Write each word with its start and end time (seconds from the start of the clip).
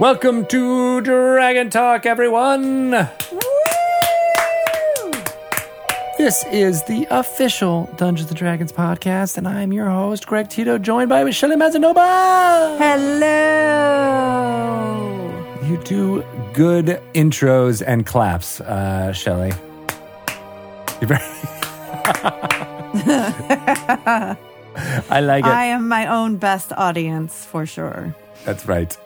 Welcome 0.00 0.46
to 0.46 1.02
Dragon 1.02 1.68
Talk, 1.68 2.06
everyone. 2.06 2.92
This 6.16 6.42
is 6.50 6.82
the 6.84 7.06
official 7.10 7.90
Dungeons 7.98 8.30
and 8.30 8.38
Dragons 8.38 8.72
podcast, 8.72 9.36
and 9.36 9.46
I'm 9.46 9.74
your 9.74 9.90
host, 9.90 10.26
Greg 10.26 10.48
Tito, 10.48 10.78
joined 10.78 11.10
by 11.10 11.22
Michelle 11.22 11.50
Mazzanoble. 11.50 12.78
Hello. 12.78 13.28
You 15.68 15.76
do 15.84 16.24
good 16.54 17.02
intros 17.12 17.82
and 17.86 18.06
claps, 18.06 18.62
uh, 18.62 19.12
Shelley. 19.12 19.52
You're 21.02 21.08
very. 21.08 21.20
I 25.10 25.20
like 25.20 25.44
it. 25.44 25.50
I 25.50 25.66
am 25.66 25.88
my 25.88 26.06
own 26.06 26.38
best 26.38 26.72
audience 26.72 27.44
for 27.44 27.66
sure. 27.66 28.14
That's 28.46 28.66
right. 28.66 28.96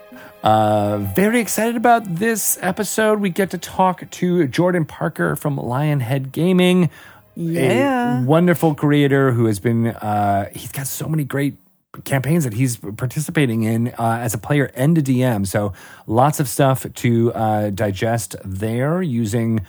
Uh, 0.45 0.99
very 0.99 1.41
excited 1.41 1.75
about 1.75 2.17
this 2.17 2.59
episode. 2.61 3.19
We 3.19 3.31
get 3.31 3.49
to 3.53 3.59
talk 3.59 4.11
to 4.11 4.47
Jordan 4.47 4.85
Parker 4.85 5.37
from 5.37 5.57
Lionhead 5.57 6.33
Gaming. 6.33 6.91
Yeah. 7.35 8.21
A 8.21 8.25
wonderful 8.27 8.75
creator 8.75 9.33
who 9.33 9.47
has 9.47 9.59
been, 9.59 9.87
uh, 9.87 10.51
he's 10.53 10.71
got 10.71 10.87
so 10.87 11.09
many 11.09 11.25
great 11.25 11.57
campaigns 12.05 12.45
that 12.45 12.53
he's 12.53 12.77
participating 12.77 13.63
in 13.63 13.89
uh, 13.99 14.19
as 14.21 14.35
a 14.35 14.39
player 14.39 14.71
and 14.75 14.99
a 14.99 15.03
DM. 15.03 15.47
So 15.47 15.73
lots 16.07 16.41
of 16.41 16.47
stuff 16.47 16.85
to 16.93 17.33
uh, 17.33 17.71
digest 17.71 18.37
there 18.45 19.01
using 19.01 19.65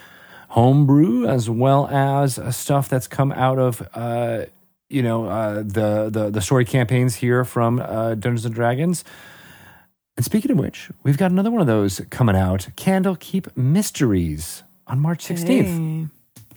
homebrew 0.49 1.25
as 1.25 1.49
well 1.49 1.87
as 1.87 2.37
uh, 2.37 2.51
stuff 2.51 2.89
that's 2.89 3.07
come 3.07 3.31
out 3.31 3.59
of 3.59 3.87
uh, 3.93 4.45
you 4.89 5.03
know 5.03 5.25
uh, 5.25 5.55
the, 5.55 6.09
the 6.11 6.29
the 6.31 6.41
story 6.41 6.65
campaigns 6.65 7.15
here 7.15 7.45
from 7.45 7.79
uh, 7.79 8.15
Dungeons 8.15 8.45
and 8.45 8.53
Dragons. 8.53 9.05
And 10.17 10.23
speaking 10.23 10.51
of 10.51 10.57
which, 10.57 10.89
we've 11.03 11.17
got 11.17 11.31
another 11.31 11.51
one 11.51 11.59
of 11.59 11.67
those 11.67 11.99
coming 12.09 12.37
out, 12.37 12.69
Candlekeep 12.77 13.55
Mysteries 13.57 14.63
on 14.87 14.99
March 14.99 15.23
sixteenth. 15.23 15.67
Hey. 15.67 16.07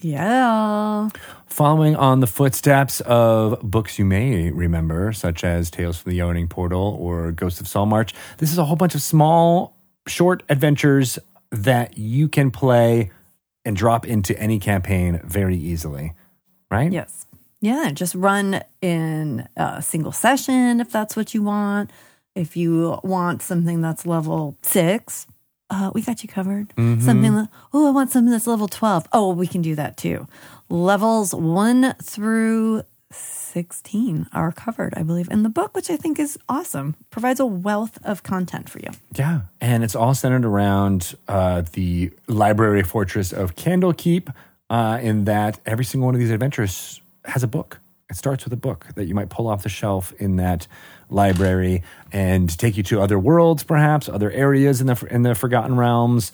Yeah. 0.00 1.08
Following 1.46 1.96
on 1.96 2.20
the 2.20 2.28
footsteps 2.28 3.00
of 3.00 3.60
books 3.62 3.98
you 3.98 4.04
may 4.04 4.50
remember, 4.52 5.12
such 5.12 5.42
as 5.42 5.70
Tales 5.72 5.98
from 5.98 6.10
the 6.10 6.16
Yawning 6.18 6.46
Portal 6.46 6.96
or 7.00 7.32
Ghosts 7.32 7.60
of 7.60 7.66
Saltmarsh, 7.66 8.14
this 8.36 8.52
is 8.52 8.58
a 8.58 8.64
whole 8.64 8.76
bunch 8.76 8.94
of 8.94 9.02
small, 9.02 9.76
short 10.06 10.44
adventures 10.48 11.18
that 11.50 11.98
you 11.98 12.28
can 12.28 12.52
play 12.52 13.10
and 13.64 13.76
drop 13.76 14.06
into 14.06 14.38
any 14.38 14.60
campaign 14.60 15.20
very 15.24 15.56
easily, 15.56 16.12
right? 16.70 16.92
Yes. 16.92 17.26
Yeah. 17.60 17.90
Just 17.92 18.14
run 18.14 18.62
in 18.80 19.48
a 19.56 19.82
single 19.82 20.12
session 20.12 20.80
if 20.80 20.92
that's 20.92 21.16
what 21.16 21.34
you 21.34 21.42
want. 21.42 21.90
If 22.38 22.56
you 22.56 23.00
want 23.02 23.42
something 23.42 23.80
that's 23.80 24.06
level 24.06 24.56
six, 24.62 25.26
uh, 25.70 25.90
we 25.92 26.02
got 26.02 26.22
you 26.22 26.28
covered. 26.28 26.72
Something 26.76 27.34
that, 27.34 27.48
oh, 27.72 27.88
I 27.88 27.90
want 27.90 28.10
something 28.10 28.30
that's 28.30 28.46
level 28.46 28.68
12. 28.68 29.08
Oh, 29.12 29.32
we 29.34 29.46
can 29.46 29.60
do 29.60 29.74
that 29.74 29.96
too. 29.96 30.28
Levels 30.68 31.34
one 31.34 31.94
through 32.02 32.84
16 33.10 34.28
are 34.32 34.52
covered, 34.52 34.94
I 34.96 35.02
believe, 35.02 35.28
in 35.30 35.42
the 35.42 35.48
book, 35.48 35.74
which 35.74 35.90
I 35.90 35.96
think 35.96 36.18
is 36.18 36.38
awesome. 36.48 36.94
Provides 37.10 37.40
a 37.40 37.46
wealth 37.46 37.98
of 38.04 38.22
content 38.22 38.68
for 38.70 38.78
you. 38.78 38.90
Yeah, 39.16 39.40
and 39.60 39.82
it's 39.82 39.96
all 39.96 40.14
centered 40.14 40.44
around 40.44 41.16
uh, 41.26 41.62
the 41.72 42.12
library 42.28 42.84
fortress 42.84 43.32
of 43.32 43.56
Candlekeep. 43.56 44.32
Uh, 44.70 44.98
in 45.00 45.24
that 45.24 45.58
every 45.64 45.84
single 45.84 46.04
one 46.04 46.14
of 46.14 46.18
these 46.18 46.30
adventures 46.30 47.00
has 47.24 47.42
a 47.42 47.46
book. 47.46 47.80
It 48.10 48.16
starts 48.16 48.44
with 48.44 48.52
a 48.52 48.56
book 48.58 48.86
that 48.96 49.06
you 49.06 49.14
might 49.14 49.30
pull 49.30 49.46
off 49.48 49.62
the 49.62 49.70
shelf 49.70 50.12
in 50.18 50.36
that 50.36 50.66
library 51.10 51.82
and 52.12 52.56
take 52.58 52.76
you 52.76 52.82
to 52.84 53.00
other 53.00 53.18
worlds, 53.18 53.62
perhaps 53.62 54.08
other 54.08 54.30
areas 54.30 54.80
in 54.80 54.86
the 54.86 55.06
in 55.10 55.22
the 55.22 55.34
Forgotten 55.34 55.76
Realms, 55.76 56.32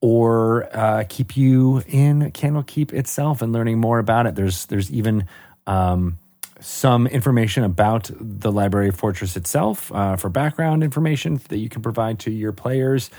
or 0.00 0.68
uh, 0.76 1.04
keep 1.08 1.36
you 1.36 1.82
in 1.86 2.30
Candlekeep 2.32 2.92
itself 2.92 3.42
and 3.42 3.52
learning 3.52 3.78
more 3.78 3.98
about 3.98 4.26
it. 4.26 4.34
There's 4.34 4.66
there's 4.66 4.90
even 4.90 5.26
um, 5.66 6.18
some 6.60 7.06
information 7.06 7.64
about 7.64 8.10
the 8.18 8.50
library 8.50 8.90
fortress 8.90 9.36
itself 9.36 9.92
uh, 9.92 10.16
for 10.16 10.28
background 10.28 10.82
information 10.82 11.40
that 11.48 11.58
you 11.58 11.68
can 11.68 11.82
provide 11.82 12.18
to 12.20 12.30
your 12.30 12.52
players 12.52 13.10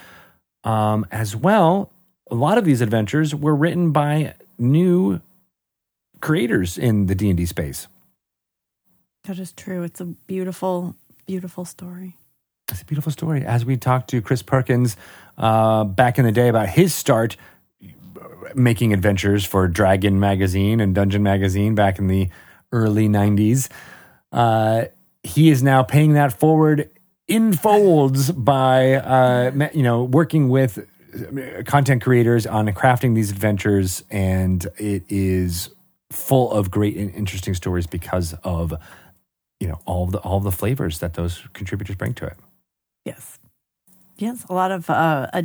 um, 0.64 1.06
as 1.12 1.36
well. 1.36 1.92
A 2.32 2.36
lot 2.36 2.58
of 2.58 2.66
these 2.66 2.82
adventures 2.82 3.34
were 3.34 3.56
written 3.56 3.92
by 3.92 4.36
new 4.58 5.22
creators 6.22 6.78
in 6.78 7.08
the 7.08 7.16
D 7.16 7.30
and 7.30 7.38
D 7.38 7.46
space. 7.46 7.88
That 9.24 9.40
is 9.40 9.52
true. 9.52 9.84
It's 9.84 10.02
a 10.02 10.06
beautiful, 10.06 10.96
beautiful 11.26 11.66
story. 11.66 12.18
It's 12.70 12.82
a 12.82 12.86
beautiful 12.86 13.12
story. 13.12 13.44
As 13.44 13.66
we 13.66 13.78
talked 13.78 14.10
to 14.12 14.22
Chris 14.22 14.42
Perkins 14.42 14.96
uh, 15.38 15.84
back 15.84 16.20
in 16.20 16.26
the 16.26 16.32
day 16.32 16.50
about 16.50 16.70
his 16.70 16.94
start 16.94 17.36
making 18.56 18.94
adventures 18.94 19.46
for 19.46 19.68
Dragon 19.68 20.20
Magazine 20.20 20.80
and 20.80 20.96
Dungeon 20.96 21.24
Magazine 21.24 21.76
back 21.76 22.00
in 22.00 22.08
the 22.08 22.30
early 22.72 23.08
90s, 23.08 23.70
uh, 24.32 24.86
he 25.24 25.50
is 25.50 25.62
now 25.62 25.84
paying 25.84 26.14
that 26.14 26.40
forward 26.40 26.90
in 27.28 27.54
folds 27.54 28.32
by 28.32 28.94
uh, 28.96 29.70
you 29.74 29.84
know 29.84 30.04
working 30.04 30.50
with 30.50 30.80
uh, 30.80 31.64
content 31.64 32.02
creators 32.02 32.46
on 32.46 32.68
crafting 32.70 33.16
these 33.16 33.32
adventures, 33.32 34.04
and 34.10 34.66
it 34.78 35.04
is 35.10 35.70
full 36.12 36.52
of 36.52 36.72
great 36.72 36.98
and 36.98 37.14
interesting 37.14 37.54
stories 37.54 37.86
because 37.86 38.34
of 38.44 38.74
you 39.60 39.68
know 39.68 39.80
all 39.86 40.08
the 40.08 40.20
all 40.20 40.40
the 40.40 40.52
flavors 40.52 41.00
that 41.00 41.14
those 41.14 41.44
contributors 41.54 41.96
bring 41.96 42.14
to 42.16 42.26
it. 42.26 42.38
Yes. 43.06 43.40
Yes, 44.18 44.46
a 44.50 44.54
lot 44.54 44.72
of 44.72 44.90
uh, 44.90 45.28
uh, 45.32 45.42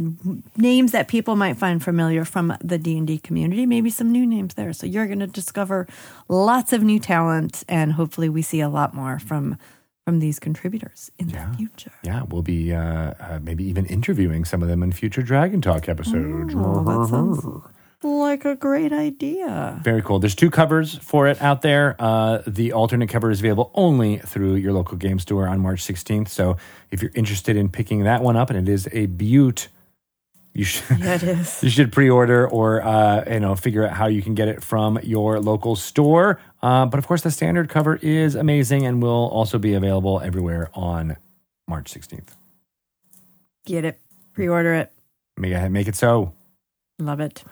names 0.56 0.90
that 0.90 1.06
people 1.06 1.36
might 1.36 1.56
find 1.56 1.80
familiar 1.80 2.24
from 2.24 2.56
the 2.60 2.76
D 2.76 2.98
and 2.98 3.06
D 3.06 3.18
community. 3.18 3.66
Maybe 3.66 3.88
some 3.88 4.10
new 4.10 4.26
names 4.26 4.54
there. 4.54 4.72
So 4.72 4.84
you're 4.84 5.06
going 5.06 5.20
to 5.20 5.28
discover 5.28 5.86
lots 6.28 6.72
of 6.72 6.82
new 6.82 6.98
talent, 6.98 7.62
and 7.68 7.92
hopefully, 7.92 8.28
we 8.28 8.42
see 8.42 8.58
a 8.60 8.68
lot 8.68 8.92
more 8.92 9.20
from 9.20 9.58
from 10.04 10.18
these 10.18 10.40
contributors 10.40 11.12
in 11.20 11.28
Yeah. 11.30 11.50
the 11.52 11.56
future. 11.56 11.92
Yeah, 12.02 12.24
we'll 12.28 12.42
be 12.42 12.74
uh, 12.74 13.14
uh, 13.20 13.38
maybe 13.40 13.62
even 13.62 13.86
interviewing 13.86 14.44
some 14.44 14.60
of 14.60 14.66
them 14.66 14.82
in 14.82 14.90
future 14.90 15.22
Dragon 15.22 15.60
Talk 15.60 15.88
episodes. 15.88 16.52
Oh, 16.56 17.64
like 18.04 18.44
a 18.44 18.54
great 18.54 18.92
idea. 18.92 19.80
Very 19.82 20.02
cool. 20.02 20.18
There's 20.18 20.34
two 20.34 20.50
covers 20.50 20.96
for 20.98 21.26
it 21.26 21.40
out 21.42 21.62
there. 21.62 21.96
Uh, 21.98 22.42
the 22.46 22.72
alternate 22.72 23.08
cover 23.08 23.30
is 23.30 23.40
available 23.40 23.70
only 23.74 24.18
through 24.18 24.54
your 24.56 24.72
local 24.72 24.96
game 24.96 25.18
store 25.18 25.48
on 25.48 25.60
March 25.60 25.82
16th. 25.82 26.28
So 26.28 26.56
if 26.90 27.02
you're 27.02 27.10
interested 27.14 27.56
in 27.56 27.68
picking 27.68 28.04
that 28.04 28.22
one 28.22 28.36
up, 28.36 28.50
and 28.50 28.58
it 28.68 28.70
is 28.70 28.88
a 28.92 29.06
beaut, 29.06 29.68
you 30.52 30.64
should 30.64 30.98
Yeah, 30.98 31.14
it 31.14 31.22
is. 31.24 31.62
you 31.64 31.70
should 31.70 31.90
pre-order 31.92 32.46
or 32.46 32.80
uh, 32.82 33.24
you 33.28 33.40
know 33.40 33.56
figure 33.56 33.84
out 33.86 33.94
how 33.94 34.06
you 34.06 34.22
can 34.22 34.34
get 34.34 34.46
it 34.48 34.62
from 34.62 34.98
your 35.02 35.40
local 35.40 35.74
store. 35.74 36.38
Uh, 36.62 36.86
but 36.86 36.98
of 36.98 37.06
course, 37.06 37.22
the 37.22 37.30
standard 37.30 37.68
cover 37.68 37.96
is 37.96 38.34
amazing 38.36 38.86
and 38.86 39.02
will 39.02 39.28
also 39.32 39.58
be 39.58 39.74
available 39.74 40.20
everywhere 40.20 40.70
on 40.74 41.16
March 41.66 41.92
16th. 41.92 42.28
Get 43.66 43.84
it, 43.84 43.98
pre-order 44.34 44.74
it. 44.74 44.92
Make 45.36 45.52
it, 45.52 45.68
make 45.70 45.88
it 45.88 45.96
so. 45.96 46.32
Love 47.00 47.18
it. 47.18 47.42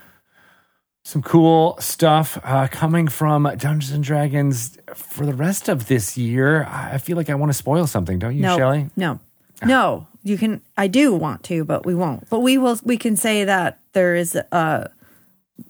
Some 1.04 1.22
cool 1.22 1.76
stuff 1.80 2.38
uh, 2.44 2.68
coming 2.70 3.08
from 3.08 3.42
Dungeons 3.56 3.90
and 3.90 4.04
Dragons 4.04 4.78
for 4.94 5.26
the 5.26 5.34
rest 5.34 5.68
of 5.68 5.88
this 5.88 6.16
year. 6.16 6.64
I 6.64 6.98
feel 6.98 7.16
like 7.16 7.28
I 7.28 7.34
want 7.34 7.50
to 7.50 7.58
spoil 7.58 7.86
something, 7.86 8.18
don't 8.18 8.36
you, 8.36 8.42
no, 8.42 8.56
Shelley? 8.56 8.90
no, 8.96 9.20
no. 9.64 10.06
You 10.24 10.38
can. 10.38 10.62
I 10.76 10.86
do 10.86 11.12
want 11.12 11.42
to, 11.44 11.64
but 11.64 11.84
we 11.84 11.96
won't. 11.96 12.30
But 12.30 12.40
we 12.40 12.56
will. 12.56 12.78
We 12.84 12.96
can 12.96 13.16
say 13.16 13.42
that 13.44 13.80
there 13.92 14.14
is 14.14 14.36
uh 14.36 14.86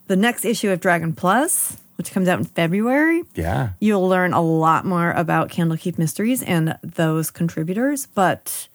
the 0.09 0.17
next 0.17 0.45
issue 0.45 0.71
of 0.71 0.81
Dragon 0.81 1.15
Plus, 1.15 1.79
which 1.97 2.13
comes 2.13 2.29
out 2.29 2.39
in 2.39 2.45
February. 2.45 3.23
Yeah. 3.35 3.71
You'll 3.81 4.07
learn 4.07 4.35
a 4.35 4.43
lot 4.43 4.85
more 4.85 5.13
about 5.13 5.49
Candlekeep 5.49 5.97
Mysteries 5.97 6.43
and 6.43 6.77
those 6.83 7.31
contributors, 7.31 8.07
but 8.07 8.69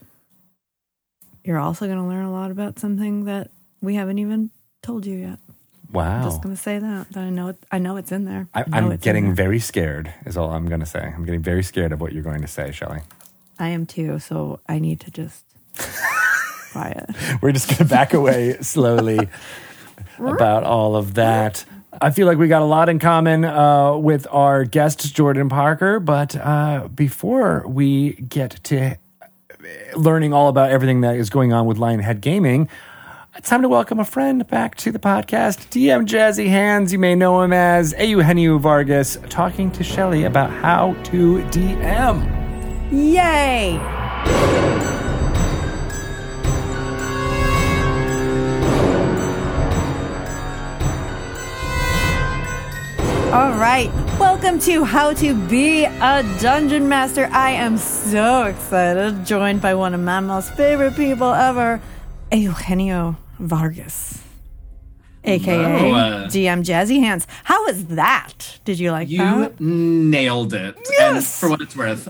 you're 1.43 1.59
also 1.59 1.85
going 1.85 1.99
to 1.99 2.03
learn 2.05 2.25
a 2.25 2.31
lot 2.31 2.49
about 2.49 2.79
something 2.79 3.25
that 3.25 3.51
we 3.79 3.93
haven't 3.95 4.17
even 4.17 4.49
told 4.81 5.05
you 5.05 5.15
yet. 5.17 5.39
I'm 5.95 6.23
just 6.23 6.41
going 6.41 6.55
to 6.55 6.61
say 6.61 6.79
that. 6.79 7.11
That 7.11 7.23
I 7.23 7.29
know. 7.29 7.49
It, 7.49 7.57
I 7.71 7.77
know 7.77 7.97
it's 7.97 8.11
in 8.11 8.25
there. 8.25 8.47
I, 8.53 8.61
know 8.61 8.91
I'm 8.91 8.97
getting 8.97 9.33
very 9.33 9.59
scared, 9.59 10.13
is 10.25 10.37
all 10.37 10.51
I'm 10.51 10.67
going 10.67 10.81
to 10.81 10.85
say. 10.85 11.13
I'm 11.15 11.25
getting 11.25 11.41
very 11.41 11.63
scared 11.63 11.91
of 11.91 12.01
what 12.01 12.13
you're 12.13 12.23
going 12.23 12.41
to 12.41 12.47
say, 12.47 12.71
Shelley. 12.71 12.99
I 13.59 13.69
am 13.69 13.85
too. 13.85 14.19
So 14.19 14.59
I 14.67 14.79
need 14.79 14.99
to 15.01 15.11
just 15.11 15.45
quiet. 16.71 17.09
We're 17.41 17.51
just 17.51 17.67
going 17.69 17.77
to 17.77 17.85
back 17.85 18.13
away 18.13 18.57
slowly 18.61 19.29
about 20.19 20.63
all 20.63 20.95
of 20.95 21.15
that. 21.15 21.65
I 21.99 22.11
feel 22.11 22.27
like 22.27 22.37
we 22.37 22.47
got 22.47 22.61
a 22.61 22.65
lot 22.65 22.89
in 22.89 22.99
common 22.99 23.43
uh, 23.45 23.95
with 23.97 24.27
our 24.29 24.65
guest, 24.65 25.15
Jordan 25.15 25.49
Parker. 25.49 25.99
But 25.99 26.35
uh, 26.35 26.89
before 26.93 27.63
we 27.67 28.13
get 28.13 28.63
to 28.65 28.97
learning 29.95 30.33
all 30.33 30.49
about 30.49 30.69
everything 30.69 31.01
that 31.01 31.15
is 31.15 31.29
going 31.29 31.53
on 31.53 31.65
with 31.65 31.77
Lionhead 31.77 32.21
Gaming, 32.21 32.69
it's 33.37 33.49
time 33.49 33.61
to 33.61 33.69
welcome 33.69 33.99
a 33.99 34.03
friend 34.03 34.47
back 34.47 34.73
to 34.77 34.91
the 34.91 34.97
podcast, 34.97 35.69
DM 35.69 36.07
Jazzy 36.07 36.47
Hands. 36.47 36.91
You 36.91 36.97
may 36.97 37.13
know 37.13 37.39
him 37.43 37.53
as 37.53 37.93
Eugenio 37.93 38.57
Vargas, 38.57 39.15
talking 39.29 39.69
to 39.73 39.83
Shelly 39.83 40.23
about 40.23 40.49
how 40.49 40.93
to 41.03 41.43
DM. 41.51 42.25
Yay! 42.91 43.77
All 53.31 53.51
right, 53.59 53.91
welcome 54.19 54.57
to 54.61 54.83
How 54.83 55.13
to 55.13 55.35
Be 55.47 55.85
a 55.85 56.23
Dungeon 56.41 56.89
Master. 56.89 57.29
I 57.31 57.51
am 57.51 57.77
so 57.77 58.45
excited, 58.45 59.27
joined 59.27 59.61
by 59.61 59.75
one 59.75 59.93
of 59.93 59.99
my 59.99 60.21
most 60.21 60.55
favorite 60.55 60.95
people 60.95 61.31
ever, 61.31 61.79
Eugenio. 62.31 63.15
Vargas, 63.39 64.21
aka 65.23 65.91
uh, 65.91 66.27
GM 66.27 66.63
Jazzy 66.63 66.99
Hands. 66.99 67.25
How 67.43 67.65
was 67.65 67.85
that? 67.85 68.59
Did 68.65 68.79
you 68.79 68.91
like 68.91 69.07
that? 69.07 69.13
You 69.13 69.39
that? 69.41 69.59
nailed 69.59 70.53
it. 70.53 70.75
And 70.75 71.15
Yes. 71.15 71.39
for 71.39 71.49
what 71.49 71.61
it's 71.61 71.75
worth, 71.75 72.07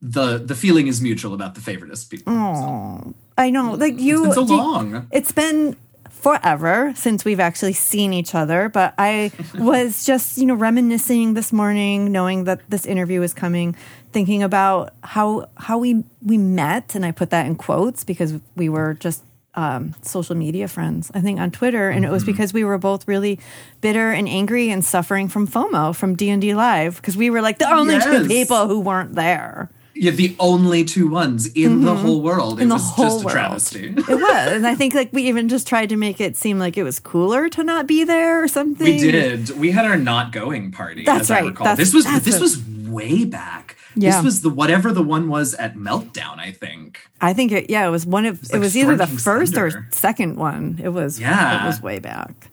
the 0.00 0.38
the 0.38 0.54
feeling 0.54 0.86
is 0.86 1.00
mutual 1.00 1.34
about 1.34 1.54
the 1.54 1.60
favoritist 1.60 2.08
people. 2.10 2.32
Oh, 2.32 3.14
I 3.36 3.50
know. 3.50 3.72
Like 3.72 3.98
you, 3.98 4.26
It's 4.26 4.36
been 4.36 4.46
so 4.48 4.54
long. 4.56 5.08
It's 5.10 5.32
been 5.32 5.76
forever 6.10 6.92
since 6.96 7.24
we've 7.24 7.40
actually 7.40 7.72
seen 7.72 8.12
each 8.12 8.34
other, 8.34 8.68
but 8.68 8.92
I 8.98 9.32
was 9.54 10.04
just, 10.04 10.36
you 10.36 10.44
know, 10.46 10.54
reminiscing 10.54 11.34
this 11.34 11.50
morning, 11.52 12.12
knowing 12.12 12.44
that 12.44 12.60
this 12.68 12.84
interview 12.84 13.20
was 13.20 13.32
coming, 13.32 13.74
thinking 14.12 14.42
about 14.42 14.94
how 15.02 15.48
how 15.56 15.78
we 15.78 16.04
we 16.22 16.38
met, 16.38 16.94
and 16.94 17.04
I 17.04 17.12
put 17.12 17.30
that 17.30 17.46
in 17.46 17.56
quotes 17.56 18.04
because 18.04 18.34
we 18.56 18.68
were 18.68 18.94
just 18.94 19.22
um, 19.54 19.94
social 20.02 20.36
media 20.36 20.68
friends, 20.68 21.10
I 21.14 21.20
think, 21.20 21.40
on 21.40 21.50
Twitter, 21.50 21.90
and 21.90 22.04
it 22.04 22.10
was 22.10 22.22
Mm-hmm. 22.22 22.32
because 22.32 22.52
we 22.52 22.64
were 22.64 22.78
both 22.78 23.08
really 23.08 23.38
bitter 23.80 24.10
and 24.12 24.28
angry 24.28 24.70
and 24.70 24.84
suffering 24.84 25.28
from 25.28 25.48
FOMO 25.48 25.94
from 25.94 26.14
D 26.14 26.30
and 26.30 26.40
D 26.40 26.54
Live 26.54 26.96
because 26.96 27.16
we 27.16 27.30
were 27.30 27.42
like 27.42 27.58
the 27.58 27.70
only 27.72 27.98
two 28.00 28.26
people 28.28 28.68
who 28.68 28.78
weren't 28.80 29.14
there. 29.14 29.68
You're 29.92 30.12
the 30.12 30.34
only 30.38 30.84
two 30.84 31.08
ones 31.10 31.46
in 31.52 31.82
the 31.82 31.94
whole 31.96 32.22
world. 32.22 32.60
It 32.60 32.62
Mm-hmm. 32.62 32.62
in 32.62 32.68
the 32.68 32.74
was 32.76 32.90
whole 32.90 33.04
just 33.06 33.22
a 33.22 33.24
world. 33.26 33.32
travesty. 33.32 33.86
It 33.88 34.08
was, 34.08 34.52
and 34.52 34.66
I 34.66 34.74
think 34.76 34.94
like 34.94 35.12
we 35.12 35.24
even 35.28 35.48
just 35.48 35.66
tried 35.66 35.88
to 35.90 35.96
make 35.96 36.20
it 36.20 36.36
seem 36.36 36.58
like 36.58 36.78
it 36.78 36.84
was 36.84 37.00
cooler 37.00 37.48
to 37.50 37.64
not 37.64 37.86
be 37.88 38.04
there 38.04 38.42
or 38.42 38.48
something. 38.48 38.86
we 38.86 38.98
did. 38.98 39.50
We 39.58 39.72
had 39.72 39.84
our 39.84 39.96
not 39.98 40.30
going 40.32 40.70
party. 40.70 41.04
That's 41.04 41.22
as 41.22 41.30
I 41.32 41.40
right. 41.40 41.46
recall. 41.48 41.64
That's- 41.66 41.90
this 41.90 41.92
was 41.92 42.22
this 42.24 42.40
was 42.40 42.62
way 42.90 43.24
back. 43.24 43.76
Yeah. 43.94 44.10
This 44.12 44.24
was 44.24 44.42
the 44.42 44.50
whatever 44.50 44.92
the 44.92 45.02
one 45.02 45.28
was 45.28 45.54
at 45.54 45.74
Meltdown. 45.74 46.38
I 46.38 46.52
think. 46.52 47.00
I 47.20 47.32
think 47.32 47.52
it. 47.52 47.70
Yeah, 47.70 47.86
it 47.86 47.90
was 47.90 48.06
one 48.06 48.26
of. 48.26 48.42
It 48.52 48.58
was, 48.58 48.74
like 48.74 48.82
either 48.84 48.96
the 48.96 49.06
King's 49.06 49.22
first 49.22 49.56
or 49.56 49.88
second 49.90 50.36
one. 50.36 50.80
It 50.82 50.90
was. 50.90 51.20
Yeah. 51.20 51.64
it 51.64 51.66
was 51.66 51.82
way 51.82 51.98
back. 51.98 52.50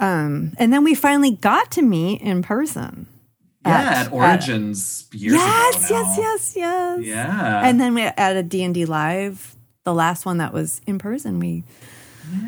Um, 0.00 0.54
and 0.56 0.72
then 0.72 0.82
we 0.82 0.94
finally 0.94 1.32
got 1.32 1.70
to 1.72 1.82
meet 1.82 2.22
in 2.22 2.42
person. 2.42 3.06
Yeah, 3.66 3.78
At- 3.78 4.06
at, 4.06 4.12
Origins 4.12 5.06
years 5.12 5.34
yes, 5.34 5.90
ago. 5.90 5.96
now. 5.96 6.00
yes, 6.00 6.18
yes, 6.18 6.56
yes. 6.56 7.04
Yeah. 7.04 7.60
And 7.62 7.78
then 7.78 7.94
we 7.94 8.02
at 8.02 8.36
a 8.36 8.42
D 8.42 8.62
and 8.62 8.74
D 8.74 8.86
live, 8.86 9.54
the 9.84 9.92
last 9.92 10.24
one 10.24 10.38
that 10.38 10.54
was 10.54 10.80
in 10.86 10.98
person. 10.98 11.38
We 11.38 11.64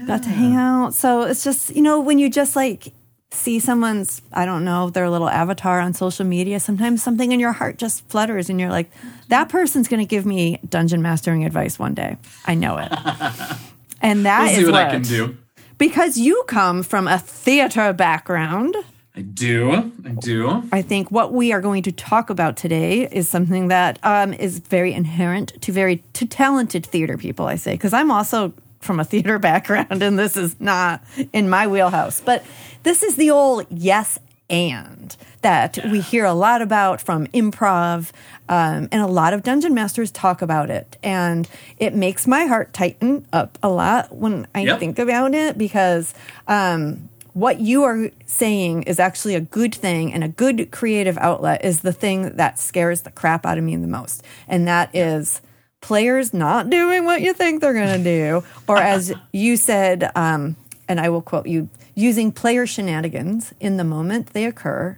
got 0.06 0.22
to 0.22 0.30
hang 0.30 0.56
out. 0.56 0.94
So 0.94 1.22
it's 1.22 1.44
just 1.44 1.76
you 1.76 1.82
know 1.82 2.00
when 2.00 2.18
you 2.18 2.30
just 2.30 2.56
like 2.56 2.94
see 3.32 3.58
someone's 3.58 4.22
I 4.32 4.44
don't 4.44 4.64
know 4.64 4.90
their 4.90 5.08
little 5.10 5.28
avatar 5.28 5.80
on 5.80 5.94
social 5.94 6.24
media. 6.24 6.60
Sometimes 6.60 7.02
something 7.02 7.32
in 7.32 7.40
your 7.40 7.52
heart 7.52 7.78
just 7.78 8.06
flutters, 8.08 8.48
and 8.50 8.60
you're 8.60 8.70
like, 8.70 8.90
that 9.28 9.48
person's 9.48 9.88
going 9.88 10.00
to 10.00 10.06
give 10.06 10.24
me 10.26 10.58
dungeon 10.68 11.02
mastering 11.02 11.44
advice 11.44 11.78
one 11.78 11.94
day. 11.94 12.16
I 12.46 12.54
know 12.54 12.78
it. 12.78 12.92
And 14.04 14.26
that 14.26 14.50
We'll 14.50 14.58
is 14.58 14.64
what, 14.66 14.72
what 14.72 14.86
I 14.88 14.90
can 14.90 15.02
do. 15.02 15.36
because 15.78 16.18
you 16.18 16.42
come 16.48 16.82
from 16.82 17.06
a 17.06 17.18
theater 17.20 17.92
background. 17.92 18.74
I 19.14 19.20
do. 19.20 19.92
I 20.04 20.08
do. 20.08 20.64
I 20.72 20.82
think 20.82 21.12
what 21.12 21.32
we 21.32 21.52
are 21.52 21.60
going 21.60 21.84
to 21.84 21.92
talk 21.92 22.28
about 22.28 22.56
today 22.56 23.06
is 23.12 23.28
something 23.28 23.68
that 23.68 24.00
um, 24.02 24.32
is 24.32 24.58
very 24.58 24.92
inherent 24.92 25.52
to 25.62 25.70
very 25.70 26.02
to 26.14 26.26
talented 26.26 26.84
theater 26.84 27.16
people. 27.16 27.46
I 27.46 27.54
say 27.54 27.74
because 27.74 27.92
I'm 27.92 28.10
also 28.10 28.52
from 28.82 29.00
a 29.00 29.04
theater 29.04 29.38
background, 29.38 30.02
and 30.02 30.18
this 30.18 30.36
is 30.36 30.60
not 30.60 31.02
in 31.32 31.48
my 31.48 31.66
wheelhouse. 31.66 32.20
But 32.20 32.44
this 32.82 33.02
is 33.02 33.16
the 33.16 33.30
old 33.30 33.66
yes 33.70 34.18
and 34.50 35.16
that 35.40 35.78
we 35.90 36.00
hear 36.00 36.24
a 36.26 36.34
lot 36.34 36.60
about 36.62 37.00
from 37.00 37.26
improv, 37.28 38.10
um, 38.48 38.88
and 38.92 39.02
a 39.02 39.06
lot 39.06 39.32
of 39.32 39.42
dungeon 39.42 39.72
masters 39.72 40.10
talk 40.10 40.42
about 40.42 40.68
it, 40.70 40.98
and 41.02 41.48
it 41.78 41.94
makes 41.94 42.26
my 42.26 42.44
heart 42.44 42.72
tighten 42.72 43.26
up 43.32 43.56
a 43.62 43.68
lot 43.70 44.14
when 44.14 44.46
I 44.54 44.60
Yep. 44.64 44.78
think 44.80 44.98
about 44.98 45.34
it 45.34 45.56
because. 45.56 46.12
Um, 46.46 47.08
what 47.34 47.60
you 47.60 47.82
are 47.84 48.10
saying 48.26 48.82
is 48.82 49.00
actually 49.00 49.34
a 49.34 49.40
good 49.40 49.74
thing 49.74 50.12
and 50.12 50.22
a 50.22 50.28
good 50.28 50.70
creative 50.70 51.16
outlet 51.16 51.64
is 51.64 51.80
the 51.80 51.90
thing 51.94 52.36
that 52.36 52.58
scares 52.58 53.00
the 53.02 53.10
crap 53.10 53.46
out 53.46 53.56
of 53.56 53.64
me 53.64 53.74
the 53.74 53.86
most. 53.86 54.22
And 54.46 54.68
that 54.68 54.94
is 54.94 55.40
players 55.82 56.32
not 56.32 56.70
doing 56.70 57.04
what 57.04 57.20
you 57.20 57.34
think 57.34 57.60
they're 57.60 57.74
going 57.74 58.02
to 58.02 58.04
do. 58.04 58.44
Or 58.66 58.78
as 58.94 59.12
you 59.32 59.58
said, 59.58 60.10
um, 60.16 60.56
and 60.88 60.98
I 60.98 61.10
will 61.10 61.20
quote 61.20 61.46
you, 61.46 61.68
using 61.94 62.32
player 62.32 62.66
shenanigans 62.66 63.52
in 63.60 63.76
the 63.76 63.84
moment 63.84 64.32
they 64.32 64.46
occur 64.46 64.96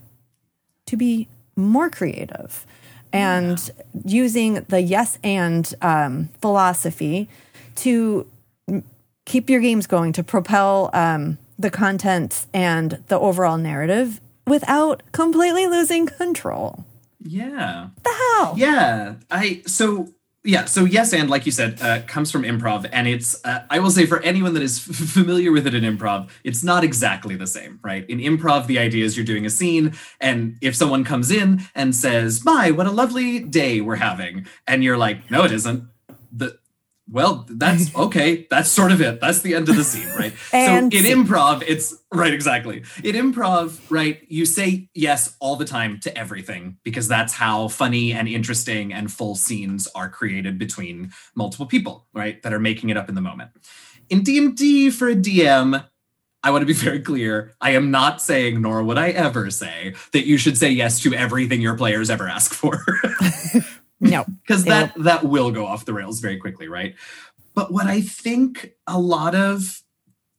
to 0.86 0.96
be 0.96 1.26
more 1.56 1.90
creative 1.90 2.64
and 3.12 3.70
using 4.04 4.54
the 4.68 4.80
yes 4.80 5.18
and 5.22 5.72
um, 5.82 6.28
philosophy 6.40 7.28
to 7.76 8.26
keep 9.24 9.48
your 9.48 9.60
games 9.60 9.86
going 9.86 10.12
to 10.12 10.22
propel 10.22 10.90
um, 10.92 11.38
the 11.58 11.70
content 11.70 12.46
and 12.52 13.02
the 13.08 13.18
overall 13.18 13.56
narrative 13.56 14.20
without 14.46 15.02
completely 15.12 15.66
losing 15.66 16.06
control. 16.06 16.84
Yeah. 17.20 17.88
The 18.02 18.10
hell? 18.10 18.54
Yeah, 18.56 19.14
I 19.30 19.62
so 19.66 20.12
yeah, 20.46 20.66
so 20.66 20.84
yes, 20.84 21.14
and 21.14 21.30
like 21.30 21.46
you 21.46 21.52
said, 21.52 21.80
uh, 21.80 22.02
comes 22.02 22.30
from 22.30 22.42
improv, 22.42 22.86
and 22.92 23.08
it's 23.08 23.42
uh, 23.46 23.62
I 23.70 23.78
will 23.78 23.90
say 23.90 24.04
for 24.04 24.20
anyone 24.20 24.52
that 24.54 24.62
is 24.62 24.78
f- 24.78 24.94
familiar 25.10 25.50
with 25.50 25.66
it 25.66 25.74
in 25.74 25.84
improv, 25.84 26.28
it's 26.44 26.62
not 26.62 26.84
exactly 26.84 27.34
the 27.34 27.46
same, 27.46 27.80
right? 27.82 28.08
In 28.10 28.18
improv, 28.18 28.66
the 28.66 28.78
idea 28.78 29.06
is 29.06 29.16
you're 29.16 29.24
doing 29.24 29.46
a 29.46 29.50
scene, 29.50 29.94
and 30.20 30.58
if 30.60 30.76
someone 30.76 31.02
comes 31.02 31.30
in 31.30 31.62
and 31.74 31.96
says, 31.96 32.44
"My, 32.44 32.70
what 32.70 32.86
a 32.86 32.90
lovely 32.90 33.40
day 33.40 33.80
we're 33.80 33.96
having," 33.96 34.46
and 34.66 34.84
you're 34.84 34.98
like, 34.98 35.30
"No, 35.30 35.44
it 35.44 35.52
isn't," 35.52 35.88
the 36.30 36.58
well, 37.10 37.46
that's 37.48 37.94
okay. 37.96 38.46
That's 38.50 38.70
sort 38.70 38.92
of 38.92 39.00
it. 39.00 39.20
That's 39.20 39.42
the 39.42 39.54
end 39.54 39.68
of 39.68 39.76
the 39.76 39.84
scene, 39.84 40.08
right? 40.16 40.32
And- 40.52 40.92
so 40.92 40.98
in 40.98 41.04
improv, 41.04 41.62
it's 41.66 41.94
right, 42.12 42.32
exactly. 42.32 42.84
In 43.02 43.14
improv, 43.32 43.80
right, 43.90 44.20
you 44.28 44.46
say 44.46 44.88
yes 44.94 45.36
all 45.40 45.56
the 45.56 45.64
time 45.64 46.00
to 46.00 46.16
everything 46.16 46.78
because 46.82 47.08
that's 47.08 47.32
how 47.32 47.68
funny 47.68 48.12
and 48.12 48.28
interesting 48.28 48.92
and 48.92 49.12
full 49.12 49.34
scenes 49.34 49.86
are 49.94 50.08
created 50.08 50.58
between 50.58 51.12
multiple 51.34 51.66
people, 51.66 52.06
right, 52.14 52.42
that 52.42 52.52
are 52.52 52.60
making 52.60 52.90
it 52.90 52.96
up 52.96 53.08
in 53.08 53.14
the 53.14 53.20
moment. 53.20 53.50
In 54.10 54.22
D&D 54.22 54.90
for 54.90 55.08
a 55.08 55.14
DM, 55.16 55.84
I 56.42 56.50
want 56.50 56.60
to 56.60 56.66
be 56.66 56.74
very 56.74 57.00
clear. 57.00 57.54
I 57.60 57.70
am 57.70 57.90
not 57.90 58.20
saying, 58.20 58.60
nor 58.60 58.82
would 58.82 58.98
I 58.98 59.10
ever 59.10 59.50
say, 59.50 59.94
that 60.12 60.26
you 60.26 60.36
should 60.36 60.58
say 60.58 60.68
yes 60.68 61.00
to 61.00 61.14
everything 61.14 61.62
your 61.62 61.74
players 61.74 62.10
ever 62.10 62.28
ask 62.28 62.52
for. 62.52 62.84
No. 64.04 64.24
because 64.42 64.64
that 64.64 64.92
that 64.96 65.24
will 65.24 65.50
go 65.50 65.66
off 65.66 65.84
the 65.84 65.94
rails 65.94 66.20
very 66.20 66.36
quickly 66.36 66.68
right 66.68 66.94
but 67.54 67.72
what 67.72 67.86
i 67.86 68.00
think 68.00 68.72
a 68.86 68.98
lot 68.98 69.34
of 69.34 69.82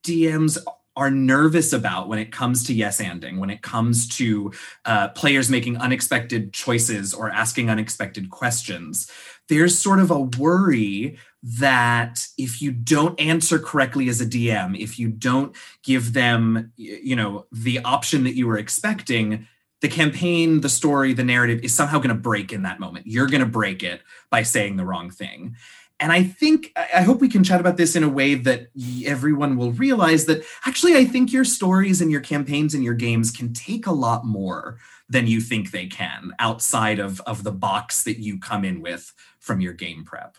dms 0.05 0.57
are 0.97 1.11
nervous 1.11 1.73
about 1.73 2.07
when 2.07 2.19
it 2.19 2.31
comes 2.31 2.63
to 2.65 2.73
yes 2.73 3.01
anding 3.01 3.39
when 3.39 3.49
it 3.49 3.61
comes 3.61 4.07
to 4.07 4.51
uh, 4.85 5.09
players 5.09 5.49
making 5.49 5.77
unexpected 5.77 6.53
choices 6.53 7.13
or 7.13 7.29
asking 7.29 7.69
unexpected 7.69 8.29
questions 8.29 9.11
there's 9.49 9.77
sort 9.77 9.99
of 9.99 10.09
a 10.09 10.19
worry 10.19 11.17
that 11.43 12.25
if 12.37 12.61
you 12.61 12.71
don't 12.71 13.19
answer 13.19 13.59
correctly 13.59 14.07
as 14.07 14.21
a 14.21 14.25
dm 14.25 14.79
if 14.79 14.97
you 14.97 15.09
don't 15.09 15.55
give 15.83 16.13
them 16.13 16.71
you 16.77 17.15
know 17.15 17.45
the 17.51 17.79
option 17.79 18.23
that 18.23 18.35
you 18.35 18.47
were 18.47 18.57
expecting 18.57 19.47
the 19.81 19.87
campaign, 19.87 20.61
the 20.61 20.69
story, 20.69 21.13
the 21.13 21.23
narrative 21.23 21.63
is 21.63 21.73
somehow 21.73 21.97
going 21.97 22.09
to 22.09 22.15
break 22.15 22.53
in 22.53 22.63
that 22.63 22.79
moment. 22.79 23.07
You're 23.07 23.27
going 23.27 23.43
to 23.43 23.45
break 23.45 23.83
it 23.83 24.01
by 24.29 24.43
saying 24.43 24.77
the 24.77 24.85
wrong 24.85 25.09
thing. 25.09 25.55
And 25.99 26.11
I 26.11 26.23
think, 26.23 26.73
I 26.75 27.01
hope 27.03 27.21
we 27.21 27.29
can 27.29 27.43
chat 27.43 27.61
about 27.61 27.77
this 27.77 27.95
in 27.95 28.03
a 28.03 28.09
way 28.09 28.35
that 28.35 28.67
everyone 29.05 29.55
will 29.55 29.71
realize 29.71 30.25
that 30.25 30.43
actually, 30.65 30.95
I 30.97 31.05
think 31.05 31.31
your 31.31 31.45
stories 31.45 32.01
and 32.01 32.11
your 32.11 32.21
campaigns 32.21 32.73
and 32.73 32.83
your 32.83 32.93
games 32.93 33.31
can 33.31 33.53
take 33.53 33.87
a 33.87 33.93
lot 33.93 34.25
more 34.25 34.77
than 35.07 35.27
you 35.27 35.39
think 35.39 35.71
they 35.71 35.87
can 35.87 36.33
outside 36.39 36.99
of, 36.99 37.21
of 37.21 37.43
the 37.43 37.51
box 37.51 38.03
that 38.03 38.19
you 38.19 38.39
come 38.39 38.65
in 38.65 38.81
with 38.81 39.13
from 39.39 39.61
your 39.61 39.73
game 39.73 40.03
prep. 40.03 40.37